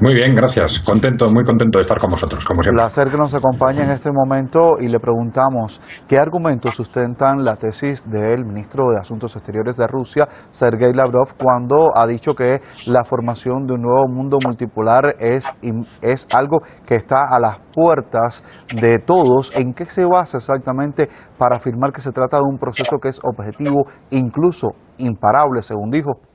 Muy 0.00 0.14
bien, 0.14 0.34
gracias. 0.34 0.80
Contento, 0.80 1.30
muy 1.30 1.44
contento 1.44 1.78
de 1.78 1.82
estar 1.82 1.98
con 1.98 2.08
vosotros, 2.08 2.42
como 2.46 2.62
siempre. 2.62 2.80
Placer 2.80 3.08
que 3.08 3.18
nos 3.18 3.34
acompañe 3.34 3.82
en 3.82 3.90
este 3.90 4.10
momento 4.10 4.76
y 4.80 4.88
le 4.88 4.98
preguntamos 4.98 5.78
qué 6.08 6.16
argumentos 6.16 6.74
sustentan 6.74 7.44
la 7.44 7.56
tesis 7.56 8.08
del 8.08 8.46
ministro 8.46 8.90
de 8.90 8.98
Asuntos 8.98 9.36
Exteriores 9.36 9.76
de 9.76 9.86
Rusia, 9.86 10.26
Sergei 10.50 10.94
Lavrov, 10.94 11.34
cuando 11.36 11.90
ha 11.94 12.06
dicho 12.06 12.34
que 12.34 12.62
la 12.86 13.04
formación 13.04 13.66
de 13.66 13.74
un 13.74 13.82
nuevo 13.82 14.08
mundo 14.08 14.38
multipolar 14.42 15.16
es, 15.18 15.52
es 16.00 16.26
algo 16.32 16.60
que 16.86 16.94
está 16.94 17.18
a 17.28 17.38
las 17.38 17.58
puertas 17.74 18.42
de 18.74 19.00
todos. 19.00 19.54
¿En 19.54 19.74
qué 19.74 19.84
se 19.84 20.06
basa 20.06 20.38
exactamente 20.38 21.10
para 21.36 21.56
afirmar 21.56 21.92
que 21.92 22.00
se 22.00 22.12
trata 22.12 22.38
de 22.38 22.48
un 22.50 22.56
proceso 22.56 22.96
que 22.98 23.08
es 23.08 23.20
objetivo, 23.22 23.84
incluso 24.08 24.68
imparable, 24.96 25.60
según 25.60 25.90
dijo? 25.90 26.29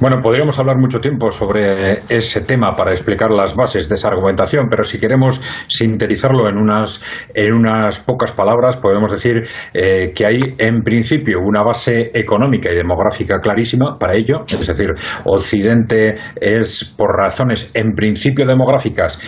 Bueno, 0.00 0.20
podríamos 0.22 0.58
hablar 0.58 0.76
mucho 0.78 1.00
tiempo 1.00 1.30
sobre 1.30 2.02
ese 2.08 2.42
tema 2.42 2.74
para 2.74 2.90
explicar 2.90 3.30
las 3.30 3.56
bases 3.56 3.88
de 3.88 3.94
esa 3.94 4.08
argumentación, 4.08 4.66
pero 4.68 4.84
si 4.84 5.00
queremos 5.00 5.40
sintetizarlo 5.68 6.48
en 6.48 6.58
unas, 6.58 7.02
en 7.34 7.54
unas 7.54 7.98
pocas 7.98 8.32
palabras, 8.32 8.76
podemos 8.76 9.10
decir 9.10 9.42
eh, 9.72 10.12
que 10.14 10.26
hay 10.26 10.40
en 10.58 10.82
principio 10.82 11.40
una 11.40 11.62
base 11.62 12.10
económica 12.14 12.70
y 12.70 12.76
demográfica 12.76 13.40
clarísima 13.40 13.98
para 13.98 14.14
ello, 14.14 14.44
es 14.46 14.66
decir, 14.66 14.90
Occidente 15.24 16.14
es 16.40 16.84
por 16.84 17.16
razones 17.16 17.70
en 17.74 17.94
principio 17.94 18.46
demográficas 18.46 19.18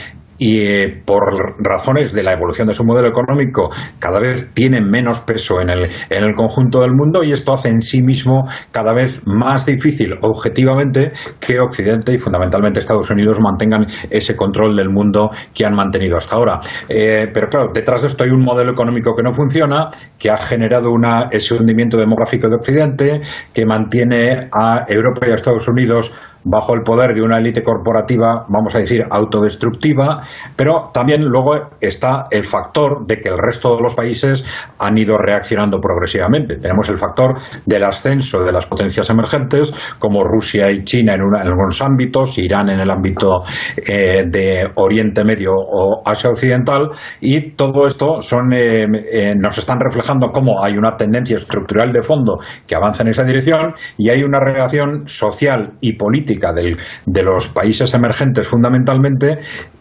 y 0.41 0.63
eh, 0.63 1.03
por 1.05 1.55
razones 1.59 2.15
de 2.15 2.23
la 2.23 2.33
evolución 2.33 2.67
de 2.67 2.75
su 2.75 2.85
modelo 2.85 3.09
económico 3.09 3.69
cada 3.99 4.19
vez 4.19 4.49
tiene 4.55 4.81
menos 4.81 5.21
peso 5.21 5.61
en 5.61 5.69
el, 5.69 5.85
en 5.85 6.25
el 6.25 6.35
conjunto 6.35 6.81
del 6.81 6.93
mundo 6.93 7.23
y 7.23 7.33
esto 7.33 7.53
hace 7.53 7.69
en 7.69 7.83
sí 7.83 8.03
mismo 8.03 8.47
cada 8.73 8.95
vez 8.95 9.21
más 9.27 9.67
difícil 9.67 10.15
objetivamente 10.23 11.13
que 11.39 11.61
Occidente 11.61 12.15
y 12.15 12.19
fundamentalmente 12.19 12.81
Estados 12.81 13.11
Unidos 13.11 13.39
mantengan 13.41 13.87
ese 14.09 14.35
control 14.35 14.77
del 14.77 14.89
mundo 14.89 15.31
que 15.55 15.67
han 15.67 15.75
mantenido 15.75 16.17
hasta 16.17 16.37
ahora. 16.37 16.61
Eh, 16.89 17.27
pero 17.33 17.49
claro, 17.49 17.71
detrás 17.75 18.03
de 18.03 18.09
esto 18.09 18.25
hay 18.25 18.31
un 18.31 18.43
modelo 18.43 18.73
económico 18.73 19.15
que 19.15 19.23
no 19.23 19.33
funciona, 19.33 19.91
que 20.19 20.31
ha 20.31 20.39
generado 20.39 20.91
una, 20.91 21.29
ese 21.31 21.55
hundimiento 21.55 21.99
demográfico 21.99 22.49
de 22.49 22.57
Occidente, 22.57 23.21
que 23.53 23.67
mantiene 23.67 24.49
a 24.53 24.87
Europa 24.89 25.27
y 25.27 25.33
a 25.33 25.35
Estados 25.35 25.69
Unidos 25.69 26.15
bajo 26.45 26.75
el 26.75 26.83
poder 26.83 27.15
de 27.15 27.23
una 27.23 27.39
élite 27.39 27.63
corporativa, 27.63 28.47
vamos 28.49 28.75
a 28.75 28.79
decir, 28.79 29.03
autodestructiva, 29.11 30.23
pero 30.57 30.91
también 30.93 31.23
luego 31.23 31.71
está 31.81 32.27
el 32.31 32.45
factor 32.45 33.07
de 33.07 33.17
que 33.17 33.29
el 33.29 33.39
resto 33.39 33.77
de 33.77 33.83
los 33.83 33.95
países 33.95 34.45
han 34.79 34.97
ido 34.99 35.17
reaccionando 35.17 35.81
progresivamente. 35.81 36.57
Tenemos 36.57 36.89
el 36.89 36.99
factor 36.99 37.35
del 37.67 37.85
ascenso 37.85 38.43
de 38.43 38.53
las 38.53 38.67
potencias 38.67 39.11
emergentes, 39.11 39.73
como 39.99 40.25
Rusia 40.25 40.71
y 40.71 40.85
China 40.85 41.15
en, 41.15 41.21
algunos 41.37 41.81
ámbitos, 41.83 42.39
Irán 42.39 42.71
en 42.71 42.81
el 42.81 42.91
ámbito 42.91 43.43
eh, 43.77 44.25
de 44.27 44.71
Oriente 44.77 45.25
Medio 45.25 45.53
o 45.53 46.03
Asia 46.05 46.31
Occidental, 46.31 46.91
y 47.21 47.53
todo 47.53 47.87
esto 47.87 48.21
son, 48.21 48.53
eh, 48.53 48.85
eh, 49.13 49.35
nos 49.37 49.59
están 49.59 49.79
reflejando 49.81 50.31
cómo 50.31 50.63
hay 50.63 50.77
una 50.77 50.97
tendencia 50.97 51.37
estructural 51.37 51.93
de 51.93 52.03
fondo 52.03 52.39
que 52.67 52.75
avanza 52.75 53.03
en 53.03 53.09
esa 53.09 53.25
dirección 53.25 53.75
y 53.99 54.09
hay 54.09 54.23
una 54.23 54.41
reacción 54.41 55.07
social 55.07 55.75
y 55.81 55.95
política 55.95 56.30
de 56.37 57.23
los 57.23 57.49
países 57.49 57.95
emergentes 57.95 58.47
fundamentalmente 58.47 59.39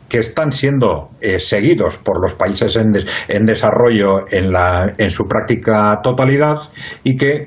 que 0.10 0.18
están 0.18 0.52
siendo 0.52 1.10
eh, 1.22 1.40
seguidos 1.40 2.00
por 2.00 2.20
los 2.20 2.34
países 2.34 2.76
en, 2.76 2.92
en 3.28 3.46
desarrollo 3.46 4.26
en, 4.30 4.52
la, 4.52 4.92
en, 4.98 5.10
su 5.10 5.28
práctica 5.28 6.00
totalidad 6.02 6.58
y 7.04 7.16
que 7.16 7.46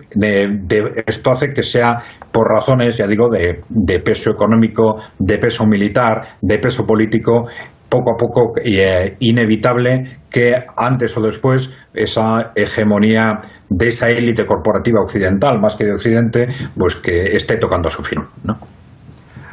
esto 1.06 1.30
hace 1.32 1.48
que 1.48 1.64
sea 1.64 1.96
por 2.30 2.48
razones, 2.48 2.96
ya 2.96 3.06
digo, 3.06 3.28
de, 3.28 3.62
de, 3.68 3.98
peso 3.98 4.30
económico, 4.30 5.02
de 5.18 5.38
peso 5.38 5.66
militar, 5.66 6.38
de 6.40 6.58
peso 6.58 6.86
político, 6.86 7.48
poco 7.92 8.12
a 8.12 8.16
poco 8.16 8.52
eh, 8.64 9.16
inevitable 9.20 10.20
que 10.30 10.54
antes 10.76 11.14
o 11.16 11.20
después 11.20 11.76
esa 11.92 12.52
hegemonía 12.54 13.40
de 13.68 13.88
esa 13.88 14.08
élite 14.08 14.46
corporativa 14.46 15.02
occidental, 15.02 15.60
más 15.60 15.76
que 15.76 15.84
de 15.84 15.92
Occidente, 15.92 16.46
pues 16.74 16.96
que 16.96 17.24
esté 17.36 17.58
tocando 17.58 17.90
su 17.90 18.02
fin. 18.02 18.20
¿no? 18.44 18.56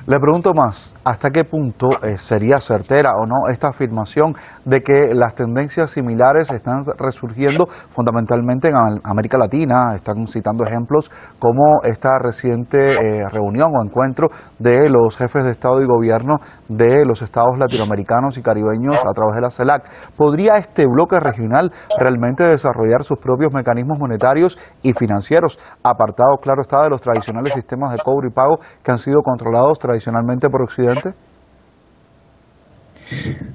Le 0.10 0.20
pregunto 0.20 0.56
más, 0.56 0.96
¿hasta 1.10 1.32
qué 1.32 1.44
punto 1.44 1.90
eh, 2.04 2.20
sería 2.20 2.58
certera 2.60 3.14
o 3.18 3.26
no 3.26 3.52
esta 3.52 3.70
afirmación 3.70 4.34
de 4.64 4.82
que 4.82 5.16
las 5.16 5.34
tendencias 5.34 5.90
similares 5.90 6.52
están 6.52 6.82
resurgiendo 7.00 7.66
fundamentalmente 7.66 8.68
en 8.68 8.76
América 9.04 9.38
Latina? 9.40 9.96
Están 9.96 10.28
citando 10.28 10.64
ejemplos 10.64 11.10
como 11.40 11.82
esta 11.84 12.12
reciente 12.22 12.94
eh, 12.94 13.28
reunión 13.28 13.70
o 13.76 13.84
encuentro 13.84 14.28
de 14.60 14.88
los 14.90 15.18
jefes 15.18 15.44
de 15.46 15.52
Estado 15.52 15.82
y 15.82 15.86
Gobierno 15.86 16.36
de 16.68 17.04
los 17.06 17.24
estados 17.24 17.58
latinoamericanos 17.58 18.38
y 18.38 18.44
caribeños 18.44 18.98
a 18.98 19.12
través 19.12 19.36
de 19.36 19.42
la 19.42 19.50
CELAC. 19.50 19.90
¿Podría 20.16 20.54
este 20.60 20.86
bloque 20.86 21.20
regional 21.20 21.72
realmente 22.00 22.46
desarrollar 22.46 23.04
sus 23.04 23.18
propios 23.18 23.52
mecanismos 23.52 23.98
monetarios 23.98 24.60
y 24.84 24.94
financieros, 24.94 25.58
apartado, 25.82 26.38
claro 26.40 26.62
está, 26.62 26.84
de 26.84 26.90
los 26.90 27.02
tradicionales 27.02 27.54
sistemas 27.54 27.94
de 27.94 27.98
cobro 27.98 28.28
y 28.28 28.32
pago 28.32 28.60
que 28.84 28.92
han 28.92 29.00
sido 29.00 29.22
controlados 29.24 29.80
tradicionalmente 29.80 30.50
por 30.50 30.62
Occidente? 30.62 30.99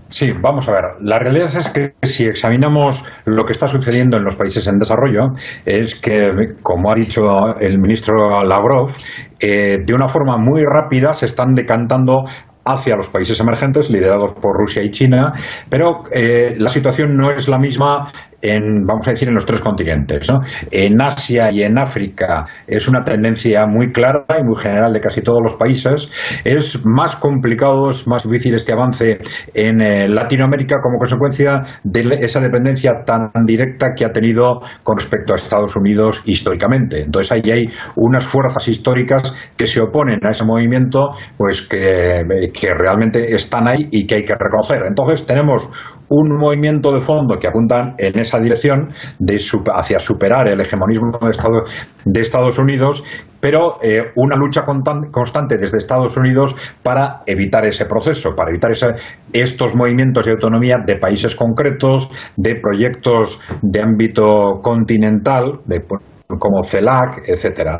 Sí, 0.08 0.30
vamos 0.40 0.68
a 0.68 0.72
ver. 0.72 0.82
La 1.00 1.18
realidad 1.18 1.46
es 1.56 1.68
que 1.68 1.94
si 2.02 2.24
examinamos 2.24 3.04
lo 3.24 3.44
que 3.44 3.52
está 3.52 3.68
sucediendo 3.68 4.16
en 4.16 4.24
los 4.24 4.36
países 4.36 4.66
en 4.66 4.78
desarrollo, 4.78 5.28
es 5.64 6.00
que, 6.00 6.54
como 6.62 6.90
ha 6.90 6.94
dicho 6.94 7.22
el 7.60 7.78
ministro 7.78 8.42
Lavrov, 8.44 8.90
eh, 9.40 9.78
de 9.84 9.94
una 9.94 10.08
forma 10.08 10.36
muy 10.38 10.62
rápida 10.64 11.12
se 11.12 11.26
están 11.26 11.54
decantando 11.54 12.24
hacia 12.64 12.96
los 12.96 13.10
países 13.10 13.38
emergentes 13.40 13.90
liderados 13.90 14.32
por 14.34 14.56
Rusia 14.56 14.82
y 14.82 14.90
China, 14.90 15.32
pero 15.68 16.02
eh, 16.10 16.54
la 16.56 16.70
situación 16.70 17.16
no 17.16 17.30
es 17.30 17.48
la 17.48 17.58
misma 17.58 18.10
en, 18.44 18.84
vamos 18.86 19.08
a 19.08 19.12
decir, 19.12 19.28
en 19.28 19.34
los 19.34 19.46
tres 19.46 19.60
continentes. 19.60 20.30
¿no? 20.30 20.40
En 20.70 21.00
Asia 21.00 21.50
y 21.50 21.62
en 21.62 21.78
África 21.78 22.44
es 22.66 22.86
una 22.86 23.02
tendencia 23.02 23.66
muy 23.66 23.90
clara 23.90 24.26
y 24.38 24.44
muy 24.44 24.56
general 24.56 24.92
de 24.92 25.00
casi 25.00 25.22
todos 25.22 25.40
los 25.42 25.54
países. 25.54 26.10
Es 26.44 26.84
más 26.84 27.16
complicado, 27.16 27.90
es 27.90 28.06
más 28.06 28.22
difícil 28.28 28.54
este 28.54 28.72
avance 28.72 29.18
en 29.54 29.80
eh, 29.80 30.08
Latinoamérica 30.08 30.76
como 30.82 30.98
consecuencia 30.98 31.62
de 31.82 32.04
esa 32.20 32.40
dependencia 32.40 32.92
tan 33.06 33.30
directa 33.46 33.94
que 33.96 34.04
ha 34.04 34.10
tenido 34.10 34.60
con 34.82 34.98
respecto 34.98 35.32
a 35.32 35.36
Estados 35.36 35.74
Unidos 35.76 36.22
históricamente. 36.26 37.02
Entonces 37.02 37.32
ahí 37.32 37.50
hay 37.50 37.66
unas 37.96 38.26
fuerzas 38.26 38.68
históricas 38.68 39.34
que 39.56 39.66
se 39.66 39.80
oponen 39.80 40.18
a 40.22 40.30
ese 40.30 40.44
movimiento, 40.44 41.10
pues 41.38 41.62
que, 41.62 42.24
que 42.52 42.68
realmente 42.74 43.34
están 43.34 43.68
ahí 43.68 43.88
y 43.90 44.06
que 44.06 44.16
hay 44.16 44.24
que 44.24 44.34
reconocer. 44.38 44.82
Entonces 44.86 45.26
tenemos 45.26 45.70
un 46.08 46.36
movimiento 46.36 46.92
de 46.92 47.00
fondo 47.00 47.38
que 47.40 47.48
apuntan 47.48 47.94
en 47.98 48.18
esa 48.18 48.33
dirección 48.40 48.92
de 49.18 49.36
hacia 49.74 49.98
superar 49.98 50.48
el 50.48 50.60
hegemonismo 50.60 51.18
de 51.20 51.30
Estados, 51.30 51.70
de 52.04 52.20
Estados 52.20 52.58
Unidos, 52.58 53.02
pero 53.40 53.78
eh, 53.82 54.12
una 54.16 54.36
lucha 54.36 54.62
constante 54.62 55.58
desde 55.58 55.78
Estados 55.78 56.16
Unidos 56.16 56.54
para 56.82 57.22
evitar 57.26 57.66
ese 57.66 57.84
proceso, 57.86 58.34
para 58.34 58.50
evitar 58.50 58.72
estos 59.32 59.74
movimientos 59.74 60.26
de 60.26 60.32
autonomía 60.32 60.76
de 60.84 60.96
países 60.96 61.34
concretos, 61.34 62.08
de 62.36 62.54
proyectos 62.60 63.40
de 63.62 63.80
ámbito 63.80 64.60
continental, 64.62 65.60
de 65.66 65.80
como 66.38 66.62
CELAC, 66.62 67.22
etcétera. 67.26 67.76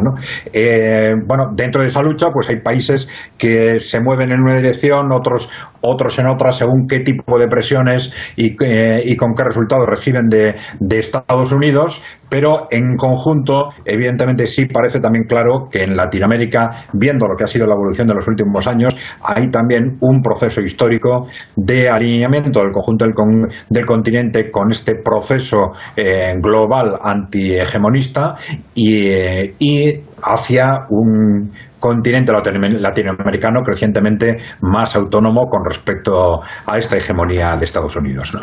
Eh, 0.52 1.12
bueno, 1.26 1.50
dentro 1.55 1.83
de 1.83 1.89
esa 1.89 2.02
lucha, 2.02 2.28
pues 2.33 2.49
hay 2.49 2.60
países 2.60 3.08
que 3.39 3.78
se 3.78 4.00
mueven 4.00 4.33
en 4.33 4.41
una 4.41 4.57
dirección, 4.57 5.12
otros, 5.12 5.50
otros 5.81 6.18
en 6.18 6.28
otra, 6.28 6.52
según 6.52 6.86
qué 6.89 7.00
tipo 7.00 7.39
de 7.39 7.47
presiones 7.47 8.12
y, 8.36 8.57
eh, 8.65 9.16
con 9.16 9.34
qué 9.34 9.44
resultados 9.44 9.86
reciben 9.86 10.28
de, 10.28 10.55
Estados 10.94 11.52
Unidos, 11.52 12.02
pero 12.31 12.68
en 12.70 12.97
conjunto, 12.97 13.70
evidentemente 13.84 14.47
sí 14.47 14.66
parece 14.66 15.00
también 15.00 15.24
claro 15.24 15.68
que 15.70 15.83
en 15.83 15.97
Latinoamérica, 15.97 16.70
viendo 16.92 17.26
lo 17.26 17.34
que 17.36 17.44
ha 17.44 17.47
sido 17.49 17.66
la 17.66 17.74
evolución 17.74 18.07
de 18.07 18.15
los 18.15 18.26
últimos 18.28 18.66
años, 18.66 18.97
hay 19.23 19.50
también 19.50 19.99
un 20.00 20.23
proceso 20.23 20.62
histórico 20.62 21.26
de 21.57 21.89
alineamiento 21.91 22.60
del 22.60 22.73
conjunto 22.73 23.05
del, 23.05 23.15
con, 23.15 23.49
del 23.68 23.86
continente 23.86 24.50
con 24.50 24.70
este 24.70 24.94
proceso 24.94 25.73
eh, 25.97 26.34
global 26.41 26.99
antihegemonista 27.02 28.34
y, 28.74 29.08
eh, 29.08 29.55
y 29.58 30.00
hacia 30.23 30.86
un 30.90 31.50
continente 31.84 32.32
latinoamericano 32.32 33.60
crecientemente 33.62 34.36
más 34.62 34.97
autónomo 34.97 35.50
con 35.50 35.62
respecto 35.66 36.40
a 36.64 36.78
esta 36.78 36.97
hegemonía 36.97 37.56
de 37.56 37.66
Estados 37.66 37.94
Unidos. 37.97 38.32
¿no? 38.34 38.40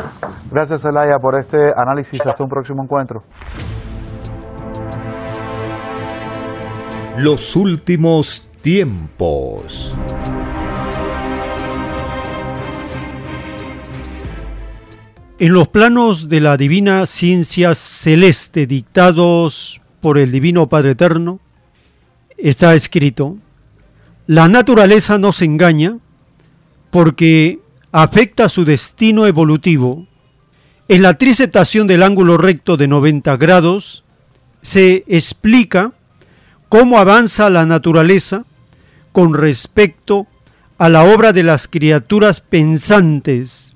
Gracias, 0.48 0.84
Elaya, 0.84 1.18
por 1.20 1.36
este 1.40 1.58
análisis. 1.76 2.24
Hasta 2.24 2.40
un 2.40 2.48
próximo 2.48 2.84
encuentro. 2.84 3.22
Los 7.18 7.56
últimos 7.56 8.48
tiempos. 8.62 9.92
En 15.40 15.52
los 15.52 15.66
planos 15.66 16.28
de 16.28 16.40
la 16.40 16.56
divina 16.56 17.06
ciencia 17.06 17.74
celeste 17.74 18.68
dictados 18.68 19.81
por 20.02 20.18
el 20.18 20.32
Divino 20.32 20.68
Padre 20.68 20.90
Eterno, 20.90 21.40
está 22.36 22.74
escrito, 22.74 23.38
la 24.26 24.48
naturaleza 24.48 25.16
no 25.16 25.32
se 25.32 25.46
engaña 25.46 25.98
porque 26.90 27.60
afecta 27.92 28.48
su 28.48 28.64
destino 28.64 29.26
evolutivo. 29.26 30.06
En 30.88 31.02
la 31.02 31.14
trisectación 31.14 31.86
del 31.86 32.02
ángulo 32.02 32.36
recto 32.36 32.76
de 32.76 32.88
90 32.88 33.36
grados 33.36 34.04
se 34.60 35.04
explica 35.06 35.92
cómo 36.68 36.98
avanza 36.98 37.48
la 37.48 37.64
naturaleza 37.64 38.44
con 39.12 39.34
respecto 39.34 40.26
a 40.78 40.88
la 40.88 41.04
obra 41.04 41.32
de 41.32 41.44
las 41.44 41.68
criaturas 41.68 42.40
pensantes 42.40 43.72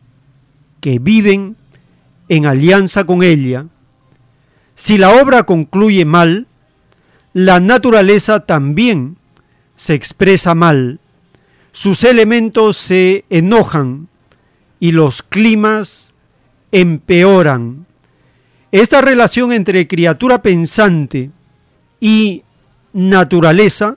que 0.81 0.99
viven 0.99 1.57
en 2.29 2.47
alianza 2.47 3.05
con 3.05 3.23
ella. 3.23 3.67
Si 4.77 4.99
la 4.99 5.23
obra 5.23 5.45
concluye 5.45 6.05
mal, 6.05 6.47
la 7.33 7.61
naturaleza 7.61 8.41
también 8.41 9.17
se 9.75 9.95
expresa 9.95 10.55
mal, 10.55 11.01
sus 11.73 12.05
elementos 12.05 12.77
se 12.77 13.25
enojan 13.31 14.09
y 14.79 14.93
los 14.93 15.23
climas 15.23 16.13
empeoran. 16.73 17.87
Esta 18.71 19.01
relación 19.01 19.51
entre 19.51 19.89
criatura 19.89 20.43
pensante 20.43 21.31
y 21.99 22.43
naturaleza 22.93 23.97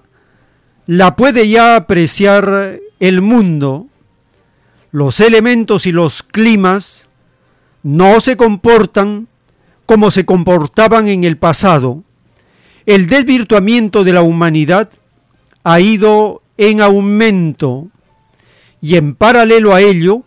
la 0.86 1.18
puede 1.18 1.50
ya 1.50 1.76
apreciar 1.76 2.80
el 3.02 3.22
mundo. 3.22 3.88
Los 4.92 5.20
elementos 5.20 5.86
y 5.86 5.92
los 5.92 6.24
climas 6.24 7.10
no 7.84 8.22
se 8.22 8.38
comportan 8.38 9.28
como 9.90 10.12
se 10.12 10.24
comportaban 10.24 11.08
en 11.08 11.24
el 11.24 11.40
pasado 11.40 12.04
el 12.86 13.08
desvirtuamiento 13.08 14.04
de 14.04 14.14
la 14.14 14.22
humanidad 14.22 14.92
ha 15.64 15.80
ido 15.80 16.44
en 16.58 16.80
aumento 16.80 17.88
y 18.84 18.98
en 18.98 19.16
paralelo 19.16 19.74
a 19.74 19.82
ello 19.82 20.22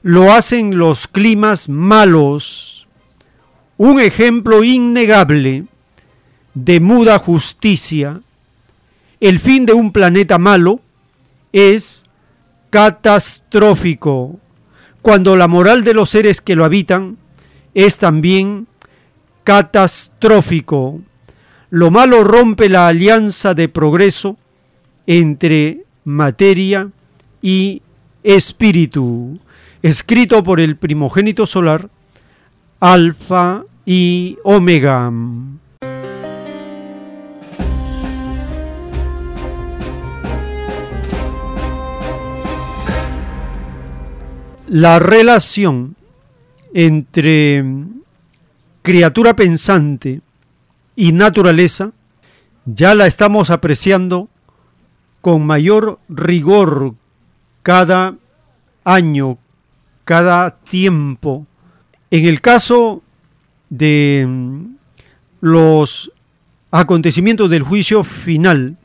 lo 0.00 0.32
hacen 0.32 0.78
los 0.78 1.08
climas 1.08 1.68
malos. 1.68 2.88
Un 3.76 4.00
ejemplo 4.00 4.64
innegable 4.64 5.66
de 6.54 6.80
muda 6.80 7.18
justicia. 7.18 8.22
El 9.20 9.40
fin 9.40 9.66
de 9.66 9.74
un 9.74 9.92
planeta 9.92 10.38
malo 10.38 10.80
es 11.52 12.06
catastrófico, 12.70 14.40
cuando 15.02 15.36
la 15.36 15.48
moral 15.48 15.84
de 15.84 15.92
los 15.92 16.08
seres 16.08 16.40
que 16.40 16.56
lo 16.56 16.64
habitan 16.64 17.18
es 17.74 17.98
también 17.98 18.68
catastrófico. 19.44 21.00
Lo 21.70 21.90
malo 21.90 22.22
rompe 22.24 22.68
la 22.68 22.88
alianza 22.88 23.54
de 23.54 23.68
progreso 23.68 24.36
entre 25.06 25.84
materia 26.04 26.90
y 27.40 27.82
espíritu, 28.22 29.38
escrito 29.82 30.42
por 30.42 30.60
el 30.60 30.76
primogénito 30.76 31.46
solar, 31.46 31.88
Alfa 32.80 33.64
y 33.84 34.36
Omega. 34.44 35.10
La 44.68 44.98
relación 44.98 45.96
entre 46.72 47.62
criatura 48.82 49.34
pensante 49.34 50.20
y 50.94 51.12
naturaleza, 51.12 51.92
ya 52.64 52.94
la 52.94 53.06
estamos 53.06 53.50
apreciando 53.50 54.28
con 55.20 55.46
mayor 55.46 56.00
rigor 56.08 56.94
cada 57.62 58.16
año, 58.84 59.38
cada 60.04 60.58
tiempo. 60.58 61.46
En 62.10 62.24
el 62.26 62.40
caso 62.40 63.02
de 63.70 64.26
mm, 64.28 64.64
los 65.40 66.12
acontecimientos 66.70 67.48
del 67.50 67.62
juicio 67.62 68.04
final 68.04 68.76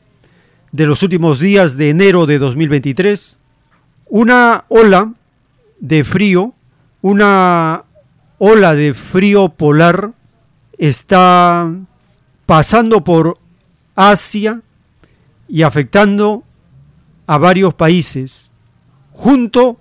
de 0.72 0.86
los 0.86 1.02
últimos 1.02 1.40
días 1.40 1.76
de 1.76 1.90
enero 1.90 2.26
de 2.26 2.38
2023, 2.38 3.38
una 4.06 4.64
ola 4.68 5.12
de 5.80 6.04
frío, 6.04 6.54
una 7.00 7.84
ola 8.38 8.74
de 8.74 8.94
frío 8.94 9.48
polar 9.48 10.12
está 10.78 11.72
pasando 12.46 13.02
por 13.02 13.38
Asia 13.96 14.62
y 15.48 15.62
afectando 15.62 16.44
a 17.26 17.36
varios 17.36 17.74
países, 17.74 18.50
junto 19.12 19.78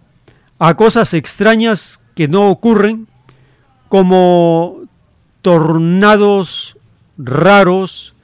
a 0.60 0.76
cosas 0.76 1.14
extrañas 1.14 2.02
que 2.16 2.28
no 2.28 2.50
ocurren, 2.50 3.08
como 3.90 4.82
tornados 5.42 6.78
raros 7.18 8.16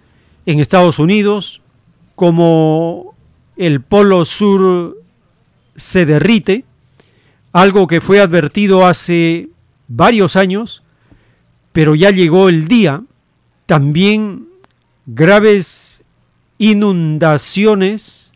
en 0.46 0.60
Estados 0.60 1.00
Unidos, 1.00 1.62
como 2.16 3.16
el 3.56 3.82
polo 3.82 4.26
sur 4.26 4.98
se 5.76 6.06
derrite, 6.06 6.66
algo 7.54 7.88
que 7.88 8.02
fue 8.02 8.20
advertido 8.20 8.86
hace 8.86 9.53
varios 9.88 10.36
años, 10.36 10.84
pero 11.72 11.96
ya 11.96 12.12
llegó 12.12 12.50
el 12.50 12.68
día 12.68 13.04
también 13.66 14.48
graves 15.06 16.04
inundaciones, 16.58 18.34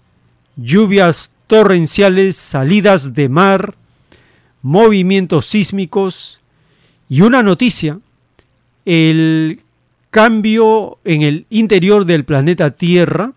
lluvias 0.56 1.32
torrenciales, 1.48 2.36
salidas 2.36 3.14
de 3.14 3.30
mar, 3.30 3.76
movimientos 4.62 5.46
sísmicos 5.46 6.42
y 7.10 7.22
una 7.22 7.44
noticia 7.44 8.00
el 8.86 9.62
cambio 10.10 10.98
en 11.04 11.22
el 11.22 11.46
interior 11.50 12.06
del 12.06 12.26
planeta 12.26 12.72
Tierra 12.72 13.34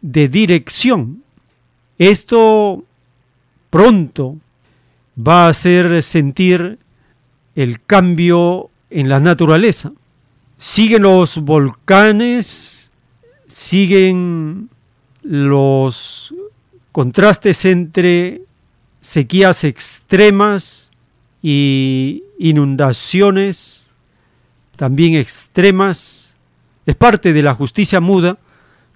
de 0.00 0.28
dirección. 0.28 1.22
Esto 1.98 2.84
pronto 3.70 4.38
va 5.16 5.46
a 5.46 5.50
hacer 5.50 6.02
sentir 6.02 6.78
el 7.54 7.82
cambio 7.84 8.70
en 8.90 9.08
la 9.08 9.20
naturaleza. 9.20 9.92
Siguen 10.56 11.02
los 11.02 11.38
volcanes, 11.38 12.90
siguen 13.46 14.68
los 15.22 16.34
contrastes 16.92 17.64
entre 17.64 18.42
sequías 19.00 19.64
extremas 19.64 20.90
y 21.42 22.22
inundaciones 22.38 23.90
también 24.76 25.14
extremas. 25.14 26.36
Es 26.86 26.96
parte 26.96 27.32
de 27.32 27.42
la 27.42 27.54
justicia 27.54 28.00
muda 28.00 28.38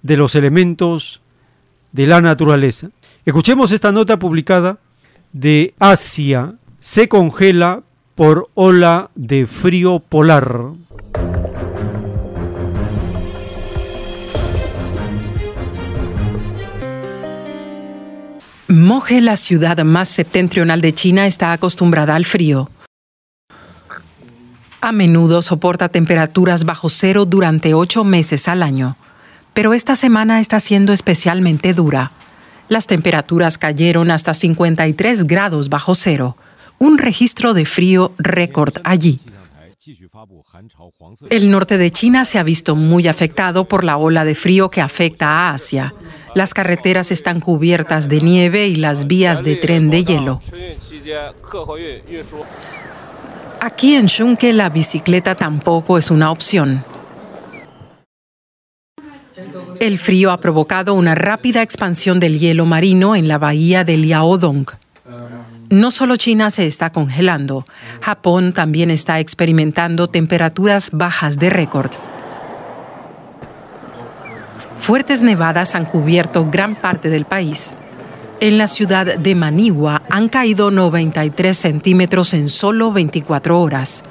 de 0.01 0.17
los 0.17 0.35
elementos 0.35 1.21
de 1.91 2.07
la 2.07 2.21
naturaleza. 2.21 2.89
Escuchemos 3.25 3.71
esta 3.71 3.91
nota 3.91 4.19
publicada 4.19 4.79
de 5.33 5.73
Asia. 5.79 6.55
Se 6.79 7.07
congela 7.07 7.83
por 8.17 8.49
ola 8.55 9.11
de 9.13 9.45
frío 9.45 9.99
polar. 9.99 10.71
Moje, 18.67 19.21
la 19.21 19.37
ciudad 19.37 19.77
más 19.83 20.09
septentrional 20.09 20.81
de 20.81 20.93
China, 20.93 21.27
está 21.27 21.53
acostumbrada 21.53 22.15
al 22.15 22.25
frío. 22.25 22.71
A 24.81 24.91
menudo 24.91 25.43
soporta 25.43 25.89
temperaturas 25.89 26.65
bajo 26.65 26.89
cero 26.89 27.25
durante 27.25 27.75
ocho 27.75 28.03
meses 28.03 28.47
al 28.47 28.63
año, 28.63 28.97
pero 29.53 29.75
esta 29.75 29.95
semana 29.95 30.39
está 30.39 30.59
siendo 30.59 30.91
especialmente 30.91 31.75
dura. 31.75 32.11
Las 32.67 32.87
temperaturas 32.87 33.59
cayeron 33.59 34.09
hasta 34.09 34.33
53 34.33 35.27
grados 35.27 35.69
bajo 35.69 35.93
cero, 35.93 36.35
un 36.79 36.97
registro 36.97 37.53
de 37.53 37.65
frío 37.65 38.13
récord 38.17 38.75
allí. 38.83 39.19
El 41.29 41.49
norte 41.49 41.77
de 41.77 41.91
China 41.91 42.25
se 42.25 42.39
ha 42.39 42.43
visto 42.43 42.75
muy 42.75 43.07
afectado 43.07 43.65
por 43.65 43.83
la 43.83 43.97
ola 43.97 44.25
de 44.25 44.35
frío 44.35 44.69
que 44.69 44.81
afecta 44.81 45.27
a 45.27 45.53
Asia. 45.53 45.93
Las 46.35 46.53
carreteras 46.53 47.11
están 47.11 47.39
cubiertas 47.39 48.09
de 48.09 48.19
nieve 48.19 48.67
y 48.67 48.75
las 48.75 49.07
vías 49.07 49.43
de 49.43 49.55
tren 49.55 49.89
de 49.89 50.03
hielo. 50.03 50.41
Aquí 53.61 53.95
en 53.95 54.05
Shunke 54.07 54.53
la 54.53 54.69
bicicleta 54.69 55.35
tampoco 55.35 55.97
es 55.97 56.11
una 56.11 56.31
opción. 56.31 56.83
El 59.79 59.99
frío 59.99 60.31
ha 60.31 60.39
provocado 60.39 60.95
una 60.95 61.15
rápida 61.15 61.61
expansión 61.61 62.19
del 62.19 62.39
hielo 62.39 62.65
marino 62.65 63.15
en 63.15 63.27
la 63.27 63.37
bahía 63.37 63.83
de 63.83 63.97
Liaodong. 63.97 64.65
No 65.69 65.91
solo 65.91 66.15
China 66.15 66.49
se 66.49 66.65
está 66.65 66.91
congelando, 66.91 67.65
Japón 68.01 68.53
también 68.53 68.89
está 68.89 69.19
experimentando 69.19 70.07
temperaturas 70.07 70.91
bajas 70.93 71.39
de 71.39 71.49
récord. 71.49 71.91
Fuertes 74.77 75.21
nevadas 75.21 75.75
han 75.75 75.83
cubierto 75.83 76.49
gran 76.49 76.75
parte 76.75 77.09
del 77.09 77.25
país. 77.25 77.73
En 78.39 78.57
la 78.57 78.69
ciudad 78.69 79.17
de 79.17 79.35
Manigua 79.35 80.03
han 80.09 80.29
caído 80.29 80.71
93 80.71 81.57
centímetros 81.57 82.33
en 82.33 82.47
solo 82.47 82.93
24 82.93 83.59
horas. 83.59 84.03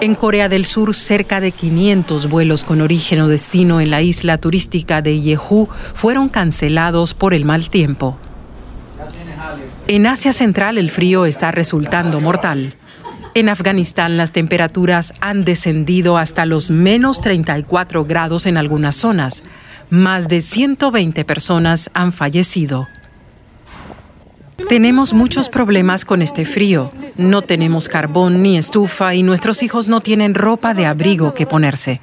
En 0.00 0.14
Corea 0.14 0.50
del 0.50 0.66
Sur, 0.66 0.94
cerca 0.94 1.40
de 1.40 1.52
500 1.52 2.28
vuelos 2.28 2.64
con 2.64 2.82
origen 2.82 3.20
o 3.20 3.28
destino 3.28 3.80
en 3.80 3.90
la 3.90 4.02
isla 4.02 4.36
turística 4.36 5.00
de 5.00 5.18
Jeju 5.20 5.68
fueron 5.94 6.28
cancelados 6.28 7.14
por 7.14 7.32
el 7.32 7.46
mal 7.46 7.70
tiempo. 7.70 8.18
En 9.88 10.06
Asia 10.06 10.34
Central 10.34 10.76
el 10.76 10.90
frío 10.90 11.24
está 11.24 11.50
resultando 11.50 12.20
mortal. 12.20 12.74
En 13.34 13.48
Afganistán 13.48 14.18
las 14.18 14.32
temperaturas 14.32 15.14
han 15.20 15.44
descendido 15.44 16.18
hasta 16.18 16.44
los 16.44 16.70
menos 16.70 17.22
34 17.22 18.04
grados 18.04 18.44
en 18.44 18.58
algunas 18.58 18.96
zonas. 18.96 19.42
Más 19.88 20.28
de 20.28 20.42
120 20.42 21.24
personas 21.24 21.90
han 21.94 22.12
fallecido. 22.12 22.86
Tenemos 24.68 25.14
muchos 25.14 25.48
problemas 25.48 26.04
con 26.04 26.22
este 26.22 26.44
frío. 26.44 26.90
No 27.16 27.42
tenemos 27.42 27.88
carbón 27.88 28.42
ni 28.42 28.56
estufa 28.56 29.14
y 29.14 29.22
nuestros 29.22 29.62
hijos 29.62 29.86
no 29.86 30.00
tienen 30.00 30.34
ropa 30.34 30.74
de 30.74 30.86
abrigo 30.86 31.34
que 31.34 31.46
ponerse. 31.46 32.00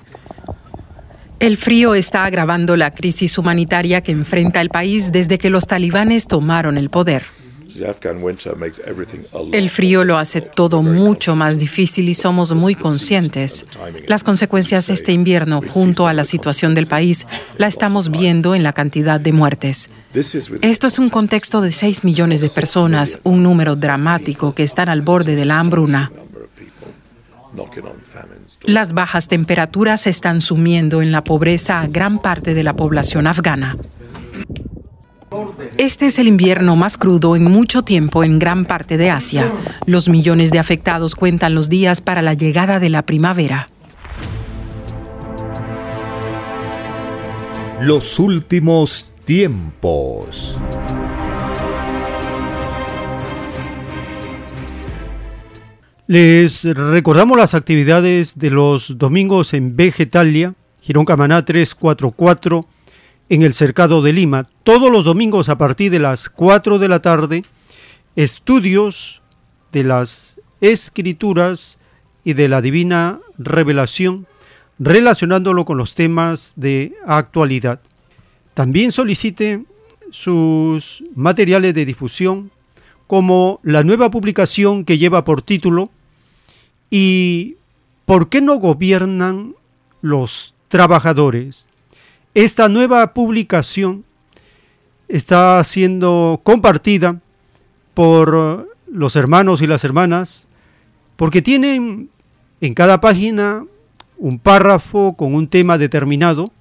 El 1.40 1.58
frío 1.58 1.94
está 1.94 2.24
agravando 2.24 2.78
la 2.78 2.92
crisis 2.92 3.38
humanitaria 3.38 4.02
que 4.02 4.14
enfrenta 4.14 4.62
el 4.62 4.70
país 4.70 5.12
desde 5.12 5.38
que 5.38 5.50
los 5.50 5.68
talibanes 5.68 6.28
tomaron 6.28 6.78
el 6.78 6.90
poder. 6.90 7.24
El 9.52 9.70
frío 9.70 10.04
lo 10.04 10.18
hace 10.18 10.42
todo 10.42 10.82
mucho 10.82 11.36
más 11.36 11.58
difícil 11.58 12.10
y 12.10 12.14
somos 12.14 12.54
muy 12.54 12.76
conscientes. 12.76 13.66
Las 14.08 14.24
consecuencias 14.24 14.90
este 14.90 15.12
invierno 15.12 15.62
junto 15.68 16.08
a 16.08 16.14
la 16.14 16.24
situación 16.24 16.76
del 16.76 16.88
país 16.88 17.26
la 17.58 17.68
estamos 17.68 18.12
viendo 18.12 18.54
en 18.56 18.64
la 18.64 18.74
cantidad 18.74 19.20
de 19.20 19.32
muertes. 19.32 19.90
Esto 20.62 20.88
es 20.88 21.00
un 21.00 21.10
contexto 21.10 21.62
de 21.62 21.72
6 21.72 22.04
millones 22.04 22.42
de 22.42 22.50
personas, 22.50 23.18
un 23.24 23.42
número 23.42 23.76
dramático 23.76 24.54
que 24.54 24.64
están 24.64 24.90
al 24.90 25.02
borde 25.02 25.36
de 25.36 25.46
la 25.46 25.60
hambruna. 25.60 26.12
Las 28.62 28.94
bajas 28.94 29.28
temperaturas 29.28 30.08
están 30.08 30.42
sumiendo 30.42 31.02
en 31.02 31.12
la 31.12 31.24
pobreza 31.24 31.82
a 31.82 31.88
gran 31.88 32.20
parte 32.20 32.54
de 32.54 32.64
la 32.64 32.76
población 32.76 33.28
afgana. 33.28 33.76
Este 35.78 36.08
es 36.08 36.20
el 36.20 36.28
invierno 36.28 36.76
más 36.76 36.98
crudo 36.98 37.36
en 37.36 37.46
mucho 37.46 37.84
tiempo 37.84 38.24
en 38.24 38.40
gran 38.40 38.66
parte 38.66 38.98
de 38.98 39.10
Asia. 39.10 39.52
Los 39.86 40.10
millones 40.10 40.52
de 40.52 40.60
afectados 40.60 41.16
cuentan 41.16 41.56
los 41.56 41.70
días 41.70 42.02
para 42.02 42.22
la 42.22 42.34
llegada 42.34 42.80
de 42.80 42.90
la 42.90 43.02
primavera. 43.02 43.68
Los 47.82 48.20
últimos 48.20 49.12
tiempos. 49.26 50.58
Les 56.06 56.64
recordamos 56.66 57.38
las 57.38 57.54
actividades 57.54 58.38
de 58.38 58.52
los 58.52 58.98
domingos 58.98 59.54
en 59.54 59.76
Vegetalia, 59.76 60.54
Girón 60.82 61.06
Camaná 61.06 61.44
344, 61.46 62.68
en 63.34 63.42
el 63.42 63.56
Cercado 63.56 64.04
de 64.04 64.14
Lima. 64.14 64.44
Todos 64.64 64.92
los 64.92 65.06
domingos 65.06 65.50
a 65.50 65.58
partir 65.58 65.92
de 65.92 65.98
las 65.98 66.30
4 66.30 66.78
de 66.78 66.88
la 66.88 67.02
tarde, 67.02 67.44
estudios 68.16 69.24
de 69.72 69.84
las 69.84 70.40
escrituras 70.62 71.80
y 72.24 72.34
de 72.34 72.48
la 72.48 72.62
divina 72.62 73.22
revelación, 73.40 74.28
relacionándolo 74.78 75.66
con 75.66 75.80
los 75.80 75.96
temas 75.96 76.54
de 76.58 76.94
actualidad. 77.08 77.82
También 78.54 78.92
solicite 78.92 79.66
sus 80.12 81.04
materiales 81.16 81.74
de 81.74 81.86
difusión, 81.86 82.52
como 83.08 83.60
la 83.64 83.84
nueva 83.84 84.12
publicación 84.12 84.86
que 84.86 85.00
lleva 85.00 85.24
por 85.24 85.42
título 85.42 85.90
¿Y 86.92 87.56
por 88.06 88.30
qué 88.30 88.42
no 88.42 88.58
gobiernan 88.58 89.56
los 90.04 90.54
trabajadores? 90.68 91.68
Esta 92.36 92.68
nueva 92.68 93.14
publicación 93.14 94.06
está 95.08 95.64
siendo 95.64 96.42
compartida 96.44 97.20
por 97.94 98.74
los 98.92 99.16
hermanos 99.16 99.62
y 99.62 99.68
las 99.68 99.84
hermanas 99.84 100.48
porque 101.16 101.44
tienen 101.44 102.10
en 102.60 102.74
cada 102.74 103.00
página 103.00 103.66
un 104.18 104.40
párrafo 104.40 105.14
con 105.16 105.36
un 105.36 105.48
tema 105.48 105.78
determinado 105.78 106.52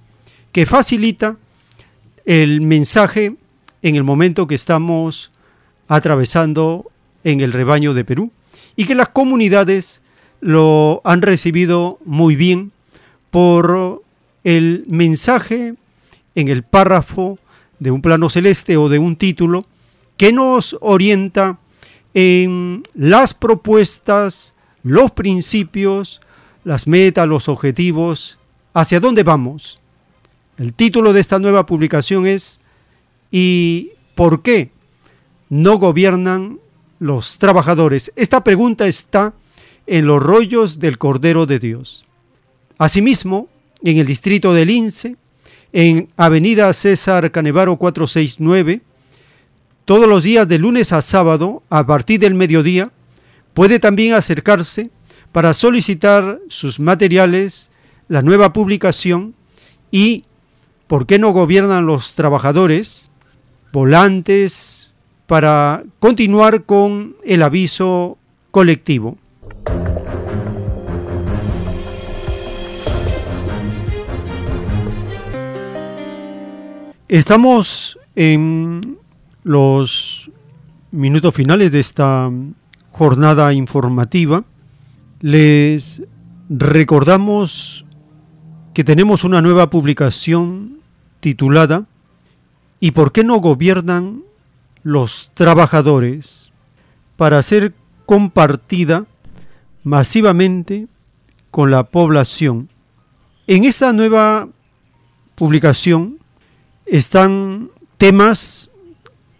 que 0.51 0.67
facilita 0.67 1.37
el 2.25 2.61
mensaje 2.61 3.35
en 3.81 3.95
el 3.95 4.03
momento 4.03 4.45
que 4.45 4.53
estamos 4.53 5.31
atravesando 5.87 6.91
en 7.23 7.39
el 7.39 7.51
rebaño 7.51 7.95
de 7.95 8.05
Perú 8.05 8.31
y 8.75 8.85
que 8.85 8.93
las 8.93 9.09
comunidades 9.09 10.03
lo 10.39 11.01
han 11.03 11.23
recibido 11.23 11.97
muy 12.05 12.35
bien 12.35 12.71
por 13.31 14.02
el 14.43 14.83
mensaje 14.87 15.75
en 16.35 16.47
el 16.47 16.63
párrafo 16.63 17.39
de 17.79 17.91
un 17.91 18.01
plano 18.01 18.29
celeste 18.29 18.77
o 18.77 18.89
de 18.89 18.99
un 18.99 19.15
título 19.15 19.65
que 20.17 20.31
nos 20.31 20.77
orienta 20.81 21.59
en 22.13 22.83
las 22.93 23.33
propuestas, 23.33 24.53
los 24.83 25.11
principios, 25.11 26.21
las 26.63 26.87
metas, 26.87 27.27
los 27.27 27.49
objetivos, 27.49 28.39
hacia 28.73 28.99
dónde 28.99 29.23
vamos. 29.23 29.79
El 30.57 30.73
título 30.73 31.13
de 31.13 31.21
esta 31.21 31.39
nueva 31.39 31.65
publicación 31.65 32.27
es 32.27 32.59
¿Y 33.31 33.91
por 34.15 34.43
qué 34.43 34.69
no 35.49 35.77
gobiernan 35.77 36.59
los 36.99 37.39
trabajadores? 37.39 38.11
Esta 38.15 38.43
pregunta 38.43 38.87
está 38.87 39.33
en 39.87 40.05
los 40.05 40.21
rollos 40.21 40.79
del 40.79 40.97
Cordero 40.97 41.45
de 41.45 41.59
Dios. 41.59 42.05
Asimismo, 42.77 43.47
en 43.83 43.97
el 43.97 44.05
distrito 44.05 44.53
del 44.53 44.69
Lince, 44.69 45.15
en 45.73 46.09
Avenida 46.15 46.71
César 46.73 47.31
Canevaro 47.31 47.75
469, 47.77 48.81
todos 49.85 50.07
los 50.07 50.23
días 50.23 50.47
de 50.47 50.59
lunes 50.59 50.93
a 50.93 51.01
sábado, 51.01 51.63
a 51.69 51.85
partir 51.85 52.19
del 52.19 52.33
mediodía, 52.33 52.91
puede 53.53 53.79
también 53.79 54.13
acercarse 54.13 54.89
para 55.31 55.53
solicitar 55.53 56.39
sus 56.47 56.79
materiales, 56.79 57.69
la 58.07 58.21
nueva 58.21 58.53
publicación 58.53 59.35
y 59.91 60.25
¿por 60.87 61.05
qué 61.05 61.19
no 61.19 61.31
gobiernan 61.31 61.85
los 61.85 62.13
trabajadores? 62.13 63.09
Volantes 63.73 64.91
para 65.27 65.83
continuar 65.99 66.63
con 66.63 67.15
el 67.23 67.41
aviso 67.41 68.17
colectivo. 68.51 69.17
Estamos 77.07 77.99
en 78.15 78.97
los 79.43 80.31
minutos 80.91 81.33
finales 81.33 81.71
de 81.71 81.79
esta 81.79 82.31
jornada 82.91 83.53
informativa. 83.53 84.45
Les 85.19 86.01
recordamos 86.49 87.85
que 88.73 88.83
tenemos 88.83 89.23
una 89.23 89.41
nueva 89.41 89.69
publicación 89.69 90.79
titulada 91.19 91.85
¿Y 92.79 92.91
por 92.91 93.11
qué 93.11 93.23
no 93.23 93.37
gobiernan 93.37 94.23
los 94.83 95.31
trabajadores? 95.33 96.51
para 97.15 97.41
ser 97.43 97.73
compartida 98.05 99.05
masivamente 99.83 100.87
con 101.51 101.71
la 101.71 101.83
población. 101.83 102.69
En 103.47 103.65
esta 103.65 103.93
nueva 103.93 104.49
publicación 105.35 106.19
están 106.85 107.69
temas 107.97 108.69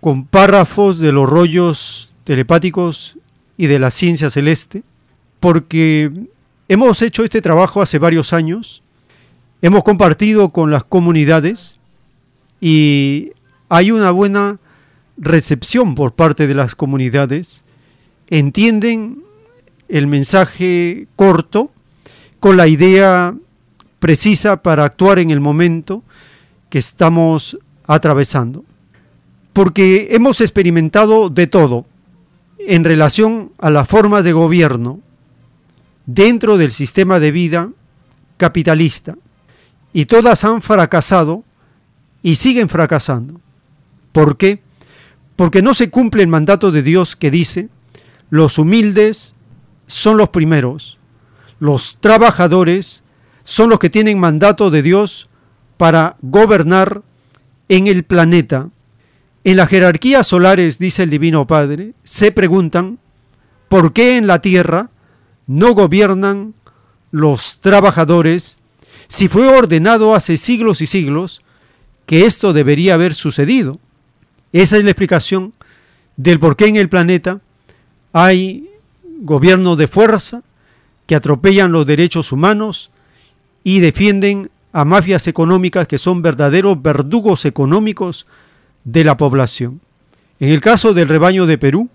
con 0.02 0.26
párrafos 0.26 1.00
de 1.00 1.12
los 1.12 1.30
rollos 1.30 2.12
telepáticos 2.24 3.18
y 3.58 3.68
de 3.68 3.80
la 3.80 3.92
ciencia 3.92 4.30
celeste, 4.30 4.84
porque 5.40 6.12
hemos 6.68 7.02
hecho 7.02 7.24
este 7.24 7.42
trabajo 7.42 7.82
hace 7.82 8.00
varios 8.00 8.34
años, 8.34 8.82
hemos 9.62 9.84
compartido 9.84 10.50
con 10.50 10.72
las 10.72 10.84
comunidades 10.84 11.80
y 12.60 13.32
hay 13.70 13.92
una 13.92 14.12
buena 14.12 14.60
recepción 15.18 15.96
por 15.96 16.14
parte 16.14 16.48
de 16.48 16.56
las 16.56 16.76
comunidades, 16.76 17.64
entienden 18.28 19.24
el 19.88 20.08
mensaje 20.08 21.08
corto 21.16 21.72
con 22.40 22.58
la 22.58 22.68
idea 22.68 23.36
precisa 24.00 24.62
para 24.62 24.86
actuar 24.86 25.20
en 25.20 25.30
el 25.30 25.40
momento 25.40 26.04
que 26.74 26.80
estamos 26.80 27.56
atravesando. 27.86 28.66
Porque 29.54 30.08
hemos 30.10 30.42
experimentado 30.42 31.30
de 31.30 31.46
todo 31.46 31.86
en 32.58 32.84
relación 32.84 33.52
a 33.60 33.70
la 33.70 33.86
forma 33.86 34.24
de 34.24 34.34
gobierno 34.34 35.00
dentro 36.08 36.58
del 36.58 36.72
sistema 36.72 37.20
de 37.20 37.32
vida 37.32 37.70
capitalista. 38.38 39.16
Y 39.94 40.06
todas 40.06 40.44
han 40.46 40.64
fracasado 40.64 41.44
y 42.24 42.38
siguen 42.38 42.70
fracasando. 42.70 43.40
¿Por 44.12 44.36
qué? 44.38 44.64
Porque 45.36 45.62
no 45.62 45.76
se 45.76 45.92
cumple 45.92 46.24
el 46.24 46.30
mandato 46.30 46.72
de 46.72 46.82
Dios 46.82 47.16
que 47.16 47.30
dice, 47.30 47.70
los 48.32 48.58
humildes 48.58 49.36
son 49.86 50.18
los 50.18 50.30
primeros, 50.30 50.98
los 51.60 52.00
trabajadores 52.00 53.04
son 53.44 53.70
los 53.70 53.78
que 53.78 53.92
tienen 53.92 54.20
mandato 54.20 54.72
de 54.72 54.82
Dios 54.82 55.30
para 55.78 56.18
gobernar 56.22 57.02
en 57.70 57.88
el 57.88 58.04
planeta. 58.04 58.70
En 59.44 59.58
las 59.58 59.70
jerarquías 59.70 60.28
solares, 60.28 60.80
dice 60.80 61.04
el 61.04 61.10
Divino 61.10 61.48
Padre, 61.48 61.94
se 62.04 62.32
preguntan 62.32 63.00
por 63.70 63.94
qué 63.94 64.18
en 64.18 64.28
la 64.28 64.42
Tierra 64.42 64.90
no 65.48 65.74
gobiernan 65.74 66.54
los 67.12 67.60
trabajadores 67.60 68.60
si 69.08 69.28
fue 69.28 69.48
ordenado 69.48 70.16
hace 70.16 70.38
siglos 70.38 70.82
y 70.82 70.88
siglos 70.88 71.42
que 72.06 72.26
esto 72.26 72.54
debería 72.54 72.96
haber 72.96 73.14
sucedido. 73.14 73.80
Esa 74.52 74.78
es 74.78 74.84
la 74.84 74.92
explicación 74.92 75.54
del 76.16 76.40
por 76.40 76.56
qué 76.56 76.68
en 76.68 76.76
el 76.76 76.90
planeta 76.90 77.42
hay 78.12 78.70
gobiernos 79.22 79.78
de 79.78 79.88
fuerza 79.88 80.44
que 81.06 81.16
atropellan 81.16 81.72
los 81.72 81.86
derechos 81.86 82.32
humanos 82.32 82.92
y 83.64 83.80
defienden 83.80 84.52
a 84.74 84.86
mafias 84.86 85.28
económicas 85.28 85.88
que 85.88 86.00
son 86.00 86.22
verdaderos 86.24 86.82
verdugos 86.82 87.46
económicos 87.46 88.26
de 88.84 89.04
la 89.04 89.16
población. 89.16 89.80
En 90.40 90.50
el 90.50 90.62
caso 90.62 90.94
del 90.94 91.08
rebaño 91.08 91.46
de 91.46 91.60
Perú, 91.60 91.90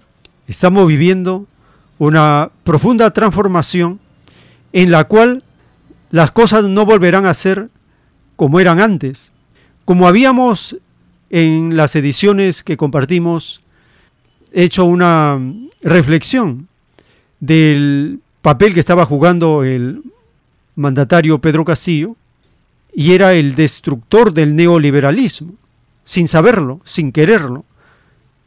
estamos 0.46 0.86
viviendo 0.86 1.46
una 1.98 2.50
profunda 2.62 3.10
transformación 3.10 3.98
en 4.72 4.92
la 4.92 5.04
cual 5.04 5.42
las 6.10 6.30
cosas 6.30 6.68
no 6.68 6.86
volverán 6.86 7.26
a 7.26 7.34
ser 7.34 7.68
como 8.36 8.60
eran 8.60 8.78
antes. 8.78 9.32
Como 9.84 10.06
habíamos 10.06 10.76
en 11.30 11.76
las 11.76 11.96
ediciones 11.96 12.62
que 12.62 12.76
compartimos 12.76 13.60
hecho 14.52 14.84
una 14.84 15.42
reflexión 15.82 16.68
del 17.40 18.20
papel 18.40 18.72
que 18.72 18.80
estaba 18.80 19.04
jugando 19.04 19.64
el 19.64 20.02
mandatario 20.76 21.40
Pedro 21.40 21.64
Castillo 21.64 22.16
y 22.98 23.12
era 23.12 23.34
el 23.34 23.54
destructor 23.54 24.32
del 24.32 24.56
neoliberalismo, 24.56 25.54
sin 26.02 26.26
saberlo, 26.26 26.80
sin 26.82 27.12
quererlo. 27.12 27.64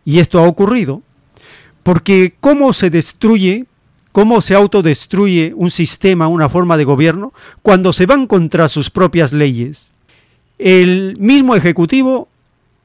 Y 0.04 0.20
esto 0.20 0.40
ha 0.40 0.42
ocurrido, 0.46 1.02
porque 1.84 2.36
¿cómo 2.42 2.74
se 2.74 2.90
destruye, 2.90 3.66
cómo 4.12 4.42
se 4.42 4.54
autodestruye 4.54 5.54
un 5.56 5.72
sistema, 5.72 6.28
una 6.28 6.50
forma 6.50 6.76
de 6.76 6.84
gobierno, 6.84 7.32
cuando 7.62 7.94
se 7.94 8.06
van 8.06 8.28
contra 8.28 8.68
sus 8.68 8.90
propias 8.90 9.32
leyes? 9.32 9.94
El 10.60 11.16
mismo 11.18 11.56
Ejecutivo 11.56 12.28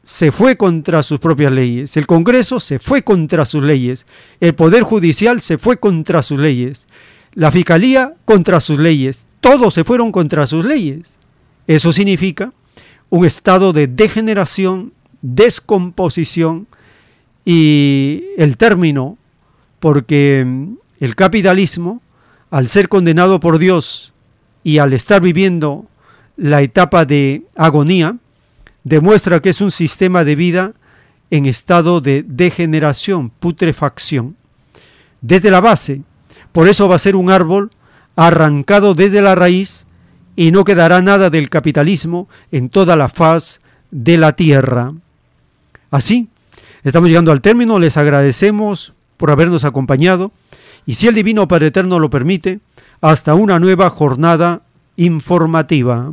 se 0.04 0.30
fue 0.30 0.56
contra 0.56 1.02
sus 1.02 1.18
propias 1.18 1.50
leyes, 1.50 1.96
el 1.96 2.06
Congreso 2.06 2.60
se 2.60 2.78
fue 2.78 3.02
contra 3.02 3.44
sus 3.44 3.64
leyes, 3.64 4.06
el 4.38 4.54
Poder 4.54 4.84
Judicial 4.84 5.40
se 5.40 5.58
fue 5.58 5.78
contra 5.78 6.22
sus 6.22 6.38
leyes, 6.38 6.86
la 7.34 7.50
Fiscalía 7.50 8.14
contra 8.24 8.60
sus 8.60 8.78
leyes, 8.78 9.26
todos 9.40 9.74
se 9.74 9.82
fueron 9.82 10.12
contra 10.12 10.46
sus 10.46 10.64
leyes. 10.64 11.18
Eso 11.66 11.92
significa 11.92 12.52
un 13.10 13.24
estado 13.24 13.72
de 13.72 13.86
degeneración, 13.86 14.92
descomposición 15.22 16.66
y 17.44 18.24
el 18.36 18.56
término, 18.56 19.18
porque 19.80 20.44
mm, 20.46 20.74
el 21.00 21.14
capitalismo, 21.14 22.02
al 22.50 22.68
ser 22.68 22.88
condenado 22.88 23.40
por 23.40 23.58
Dios 23.58 24.12
y 24.64 24.78
al 24.78 24.92
estar 24.92 25.20
viviendo 25.20 25.86
la 26.36 26.62
etapa 26.62 27.04
de 27.04 27.44
agonía, 27.54 28.16
demuestra 28.84 29.40
que 29.40 29.50
es 29.50 29.60
un 29.60 29.70
sistema 29.70 30.24
de 30.24 30.36
vida 30.36 30.72
en 31.30 31.46
estado 31.46 32.00
de 32.00 32.24
degeneración, 32.26 33.30
putrefacción. 33.30 34.36
Desde 35.20 35.50
la 35.50 35.60
base, 35.60 36.02
por 36.52 36.68
eso 36.68 36.88
va 36.88 36.96
a 36.96 37.00
ser 37.00 37.16
un 37.16 37.30
árbol 37.30 37.70
arrancado 38.14 38.94
desde 38.94 39.22
la 39.22 39.34
raíz 39.34 39.86
y 40.36 40.52
no 40.52 40.64
quedará 40.64 41.02
nada 41.02 41.30
del 41.30 41.48
capitalismo 41.48 42.28
en 42.52 42.68
toda 42.68 42.94
la 42.94 43.08
faz 43.08 43.60
de 43.90 44.18
la 44.18 44.34
tierra. 44.34 44.92
Así, 45.90 46.28
estamos 46.84 47.08
llegando 47.08 47.32
al 47.32 47.40
término, 47.40 47.78
les 47.78 47.96
agradecemos 47.96 48.92
por 49.16 49.30
habernos 49.30 49.64
acompañado 49.64 50.30
y 50.84 50.94
si 50.94 51.08
el 51.08 51.14
Divino 51.14 51.48
Padre 51.48 51.68
Eterno 51.68 51.98
lo 51.98 52.10
permite, 52.10 52.60
hasta 53.00 53.34
una 53.34 53.58
nueva 53.58 53.90
jornada 53.90 54.62
informativa. 54.96 56.12